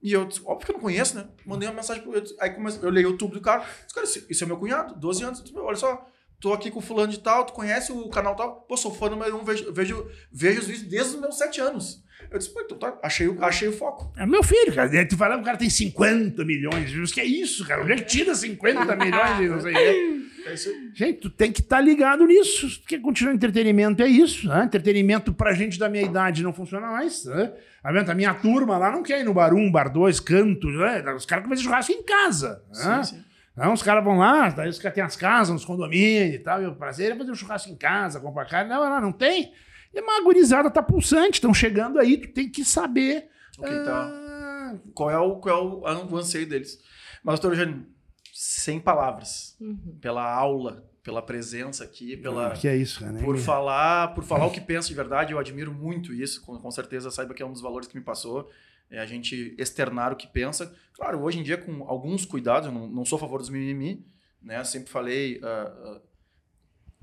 E 0.02 0.12
eu, 0.12 0.26
disse, 0.26 0.42
óbvio 0.46 0.66
que 0.66 0.72
eu 0.72 0.76
não 0.76 0.82
conheço, 0.82 1.16
né? 1.16 1.28
Mandei 1.46 1.68
uma 1.68 1.76
mensagem 1.76 2.04
pro 2.04 2.12
Aí 2.40 2.50
comecei, 2.50 2.86
eu 2.86 2.90
leio 2.90 3.08
o 3.08 3.12
YouTube 3.12 3.34
do 3.34 3.42
cara. 3.42 3.62
Disse, 3.62 3.94
cara, 3.94 4.06
esse, 4.06 4.44
é 4.44 4.48
meu 4.48 4.58
cunhado, 4.58 4.96
12 4.96 5.24
anos. 5.24 5.44
Disse, 5.44 5.58
olha 5.58 5.78
só, 5.78 6.06
tô 6.44 6.52
aqui 6.52 6.70
com 6.70 6.80
o 6.80 6.82
fulano 6.82 7.10
de 7.10 7.20
tal, 7.20 7.46
tu 7.46 7.54
conhece 7.54 7.94
o 7.94 8.10
canal 8.10 8.36
tal? 8.36 8.66
Pô, 8.68 8.76
sou 8.76 8.94
fã 8.94 9.10
número 9.10 9.38
um, 9.38 9.46
vejo, 9.46 9.72
vejo, 9.72 10.12
vejo 10.30 10.60
os 10.60 10.68
vídeos 10.68 10.90
desde 10.90 11.16
os 11.16 11.22
meus 11.22 11.38
7 11.38 11.62
anos. 11.62 12.04
Eu 12.30 12.38
disse, 12.38 12.54
pô, 12.54 12.60
então 12.60 12.78
tá, 12.78 13.00
achei, 13.02 13.34
achei 13.40 13.70
o 13.70 13.72
foco. 13.72 14.12
É 14.18 14.26
meu 14.26 14.44
filho, 14.44 14.74
cara. 14.76 14.90
Tu 15.06 15.16
fala, 15.16 15.38
o 15.38 15.44
cara 15.44 15.58
tem 15.58 15.70
50 15.70 16.44
milhões 16.44 16.88
de 16.88 16.96
views. 16.96 17.14
Que 17.14 17.22
é 17.22 17.26
isso, 17.26 17.66
cara? 17.66 17.82
Onde 17.82 17.94
é 17.94 17.96
que 17.96 18.04
tira 18.04 18.36
50 18.36 18.96
milhões 18.98 19.38
de 19.38 19.48
views? 19.48 19.66
É 19.66 20.54
isso. 20.54 20.70
Gente, 20.94 21.20
tu 21.22 21.30
tem 21.30 21.50
que 21.50 21.62
estar 21.62 21.78
tá 21.78 21.82
ligado 21.82 22.26
nisso. 22.26 22.82
Porque 22.82 23.00
continuar 23.00 23.34
entretenimento 23.34 24.04
é 24.04 24.08
isso. 24.08 24.48
Né? 24.48 24.66
Entretenimento 24.66 25.34
pra 25.34 25.54
gente 25.54 25.80
da 25.80 25.88
minha 25.88 26.04
idade 26.04 26.44
não 26.44 26.52
funciona 26.52 26.88
mais. 26.88 27.24
Né? 27.24 27.54
A 27.84 28.14
minha 28.14 28.34
turma 28.34 28.78
lá 28.78 28.92
não 28.92 29.02
quer 29.02 29.22
ir 29.22 29.24
no 29.24 29.34
bar 29.34 29.54
1, 29.54 29.72
bar 29.72 29.90
2, 29.90 30.20
canto. 30.20 30.68
Né? 30.68 31.14
Os 31.14 31.26
caras 31.26 31.46
começam 31.46 31.64
churrasco 31.64 31.94
em 31.94 32.04
casa. 32.04 32.62
Né? 32.70 33.04
Sim, 33.04 33.16
sim. 33.16 33.24
Não, 33.56 33.74
os 33.74 33.84
caras 33.84 34.04
vão 34.04 34.18
lá, 34.18 34.50
daí 34.50 34.68
os 34.68 34.80
caras 34.80 34.96
têm 34.96 35.04
as 35.04 35.16
casas, 35.16 35.54
nos 35.54 35.66
condomínios 35.66 36.36
e 36.36 36.40
tal, 36.40 36.62
e 36.62 36.66
o 36.66 36.76
prazer 36.76 37.12
é 37.12 37.16
fazer 37.16 37.32
um 37.32 37.36
churrasco 37.36 37.70
em 37.70 37.76
casa, 37.76 38.20
comprar 38.20 38.46
carne. 38.46 38.70
Não, 38.70 38.90
não, 38.90 39.02
não 39.02 39.12
tem. 39.12 39.54
E 39.94 40.00
a 40.00 40.24
gurizada 40.24 40.72
tá 40.72 40.82
pulsante, 40.82 41.36
estão 41.36 41.54
chegando 41.54 42.00
aí, 42.00 42.18
tu 42.18 42.30
tem 42.30 42.50
que 42.50 42.66
saber. 42.66 43.30
Okay, 43.58 43.84
tá. 43.84 44.10
ah... 44.12 44.34
Qual 44.94 45.10
é 45.10 45.18
o, 45.20 45.36
qual 45.36 45.88
é 45.88 45.94
o, 45.94 46.18
anseio 46.18 46.48
deles? 46.48 46.80
Mas, 47.24 47.40
doutor 47.40 47.56
Eugênio, 47.56 47.86
sem 48.34 48.80
palavras, 48.80 49.56
uhum. 49.62 49.98
pela 50.02 50.24
aula, 50.24 50.84
pela 51.04 51.22
presença 51.22 51.84
aqui, 51.84 52.18
pela 52.18 52.52
que 52.52 52.68
é 52.68 52.76
isso, 52.76 53.02
cara, 53.02 53.20
por 53.20 53.38
falar, 53.38 54.16
por 54.16 54.24
falar 54.24 54.48
o 54.48 54.52
que 54.52 54.62
pensa 54.62 54.88
de 54.88 54.96
verdade, 54.96 55.34
eu 55.34 55.40
admiro 55.40 55.72
muito 55.72 56.12
isso, 56.12 56.44
com, 56.44 56.58
com 56.58 56.72
certeza 56.72 57.12
saiba 57.12 57.34
que 57.34 57.44
é 57.44 57.46
um 57.46 57.52
dos 57.52 57.62
valores 57.62 57.88
que 57.88 57.96
me 57.96 58.04
passou, 58.04 58.50
é 58.90 59.00
a 59.00 59.06
gente 59.06 59.56
externar 59.58 60.12
o 60.12 60.16
que 60.16 60.28
pensa. 60.28 60.76
Claro, 60.94 61.22
hoje 61.22 61.40
em 61.40 61.44
dia 61.44 61.58
com 61.58 61.84
alguns 61.88 62.26
cuidados, 62.26 62.68
eu 62.68 62.74
não, 62.74 62.88
não 62.88 63.06
sou 63.06 63.18
a 63.18 63.20
favor 63.20 63.40
dos 63.40 63.50
mimimi, 63.50 64.06
né? 64.42 64.64
Sempre 64.64 64.90
falei 64.90 65.40
uh, 65.40 65.98
uh, 65.98 66.02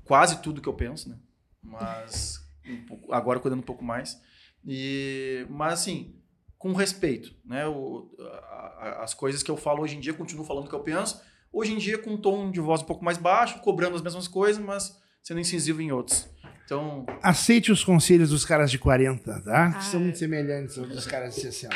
quase 0.03 0.41
tudo 0.41 0.61
que 0.61 0.69
eu 0.69 0.73
penso, 0.73 1.09
né? 1.09 1.17
Mas 1.61 2.39
um 2.65 2.85
pouco, 2.85 3.13
agora 3.13 3.39
cuidando 3.39 3.59
um 3.59 3.63
pouco 3.65 3.83
mais. 3.83 4.21
E 4.65 5.45
mas 5.49 5.73
assim, 5.73 6.15
com 6.57 6.73
respeito, 6.73 7.35
né? 7.43 7.67
O, 7.67 8.15
a, 8.19 9.03
as 9.03 9.13
coisas 9.13 9.43
que 9.43 9.51
eu 9.51 9.57
falo 9.57 9.81
hoje 9.83 9.97
em 9.97 9.99
dia, 9.99 10.13
continuo 10.13 10.45
falando 10.45 10.65
o 10.65 10.69
que 10.69 10.75
eu 10.75 10.83
penso, 10.83 11.21
Hoje 11.53 11.73
em 11.73 11.77
dia, 11.77 11.97
com 11.97 12.11
um 12.11 12.17
tom 12.17 12.49
de 12.49 12.61
voz 12.61 12.81
um 12.81 12.85
pouco 12.85 13.03
mais 13.03 13.17
baixo, 13.17 13.59
cobrando 13.59 13.95
as 13.95 14.01
mesmas 14.01 14.27
coisas, 14.27 14.63
mas 14.63 14.97
sendo 15.21 15.41
incisivo 15.41 15.81
em 15.81 15.91
outros. 15.91 16.29
Então. 16.71 17.05
Aceite 17.21 17.69
os 17.69 17.83
conselhos 17.83 18.29
dos 18.29 18.45
caras 18.45 18.71
de 18.71 18.79
40, 18.79 19.41
tá? 19.41 19.73
Ah, 19.75 19.81
São 19.81 19.99
muito 19.99 20.17
semelhantes 20.17 20.77
aos 20.77 20.87
dos 20.87 21.05
caras 21.05 21.35
de 21.35 21.41
60. 21.41 21.75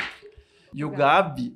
E 0.72 0.82
o 0.82 0.90
Gabi, 0.90 1.54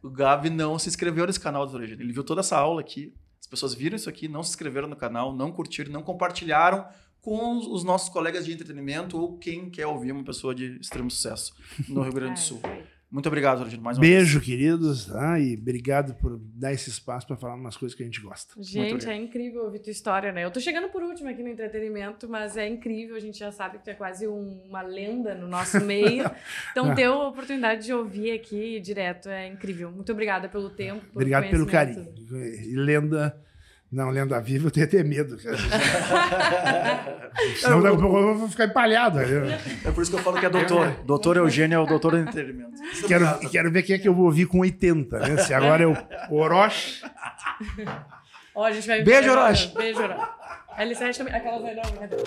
o 0.00 0.08
Gabi 0.08 0.50
não 0.50 0.78
se 0.78 0.88
inscreveu 0.88 1.26
nesse 1.26 1.40
canal 1.40 1.66
do 1.66 1.82
Ele 1.82 2.12
viu 2.12 2.22
toda 2.22 2.42
essa 2.42 2.56
aula 2.56 2.80
aqui. 2.80 3.12
As 3.40 3.46
pessoas 3.48 3.74
viram 3.74 3.96
isso 3.96 4.08
aqui, 4.08 4.28
não 4.28 4.40
se 4.44 4.50
inscreveram 4.50 4.86
no 4.86 4.94
canal, 4.94 5.34
não 5.34 5.50
curtiram, 5.50 5.90
não 5.92 6.02
compartilharam 6.02 6.86
com 7.20 7.56
os 7.58 7.82
nossos 7.82 8.08
colegas 8.08 8.44
de 8.44 8.52
entretenimento 8.52 9.18
ou 9.18 9.36
quem 9.36 9.68
quer 9.68 9.88
ouvir 9.88 10.12
uma 10.12 10.22
pessoa 10.22 10.54
de 10.54 10.78
extremo 10.80 11.10
sucesso 11.10 11.54
no 11.88 12.02
Rio 12.02 12.12
Grande 12.12 12.34
do 12.34 12.38
Sul. 12.38 12.60
Muito 13.08 13.28
obrigado, 13.28 13.62
Eugênio, 13.62 13.82
mais 13.84 13.96
uma 13.96 14.00
Beijo, 14.00 14.40
queridos, 14.40 15.06
tá? 15.06 15.38
e 15.38 15.54
obrigado 15.54 16.14
por 16.16 16.38
dar 16.38 16.72
esse 16.72 16.90
espaço 16.90 17.24
para 17.24 17.36
falar 17.36 17.54
umas 17.54 17.76
coisas 17.76 17.96
que 17.96 18.02
a 18.02 18.06
gente 18.06 18.20
gosta. 18.20 18.54
Gente, 18.60 19.08
é 19.08 19.14
incrível 19.14 19.62
ouvir 19.62 19.78
tua 19.78 19.92
história, 19.92 20.32
né? 20.32 20.44
Eu 20.44 20.50
tô 20.50 20.58
chegando 20.58 20.88
por 20.88 21.02
último 21.04 21.28
aqui 21.30 21.40
no 21.40 21.48
entretenimento, 21.48 22.28
mas 22.28 22.56
é 22.56 22.68
incrível, 22.68 23.14
a 23.14 23.20
gente 23.20 23.38
já 23.38 23.52
sabe 23.52 23.78
que 23.78 23.84
tu 23.84 23.90
é 23.90 23.94
quase 23.94 24.26
um- 24.26 24.60
uma 24.68 24.82
lenda 24.82 25.34
no 25.36 25.46
nosso 25.46 25.80
meio. 25.80 26.24
Então, 26.72 26.94
ter 26.96 27.04
a 27.04 27.14
oportunidade 27.14 27.86
de 27.86 27.92
ouvir 27.92 28.32
aqui 28.32 28.80
direto 28.80 29.28
é 29.28 29.46
incrível. 29.46 29.90
Muito 29.92 30.10
obrigada 30.12 30.48
pelo 30.48 30.68
tempo. 30.68 31.00
pelo 31.00 31.12
Obrigado 31.14 31.48
pelo 31.48 31.66
carinho. 31.66 32.12
E 32.32 32.74
lenda. 32.74 33.40
Não, 33.90 34.10
lenda 34.10 34.40
viva, 34.40 34.66
eu 34.66 34.70
tenho 34.70 34.86
até 34.86 35.02
medo. 35.04 35.38
Senão 37.56 37.80
daqui 37.80 37.96
a 37.96 38.00
pouco 38.00 38.18
eu 38.18 38.34
vou 38.36 38.48
ficar 38.48 38.64
empalhado. 38.64 39.20
Eu 39.20 39.46
É 39.84 39.92
por 39.92 40.02
isso 40.02 40.10
que 40.10 40.16
eu 40.16 40.22
falo 40.22 40.40
que 40.40 40.46
é 40.46 40.50
doutor. 40.50 40.90
Doutor 41.04 41.36
Eugênio 41.36 41.76
é 41.76 41.78
o 41.78 41.86
doutor 41.86 42.10
do 42.12 42.18
entretenimento. 42.18 42.72
quero, 43.06 43.24
e 43.42 43.48
quero 43.48 43.70
ver 43.70 43.84
quem 43.84 43.94
é 43.94 43.98
que 43.98 44.08
eu 44.08 44.14
vou 44.14 44.24
ouvir 44.24 44.46
com 44.46 44.58
80, 44.58 45.18
né? 45.20 45.36
Se 45.38 45.54
agora 45.54 45.84
é 45.84 45.86
o 45.86 45.96
Orochi. 46.34 47.02
Ó, 48.54 48.64
a 48.64 48.72
gente 48.72 48.88
vai 48.88 49.02
Beijo, 49.02 49.30
Orochi. 49.30 49.72
Beijo, 49.76 50.02
Orochi. 50.02 50.20
A 50.76 50.84
L7 50.84 51.16
também. 51.16 51.34
Aquela 51.34 51.58
vai 51.60 51.74
não, 51.74 51.82
brincadeira. 51.82 52.24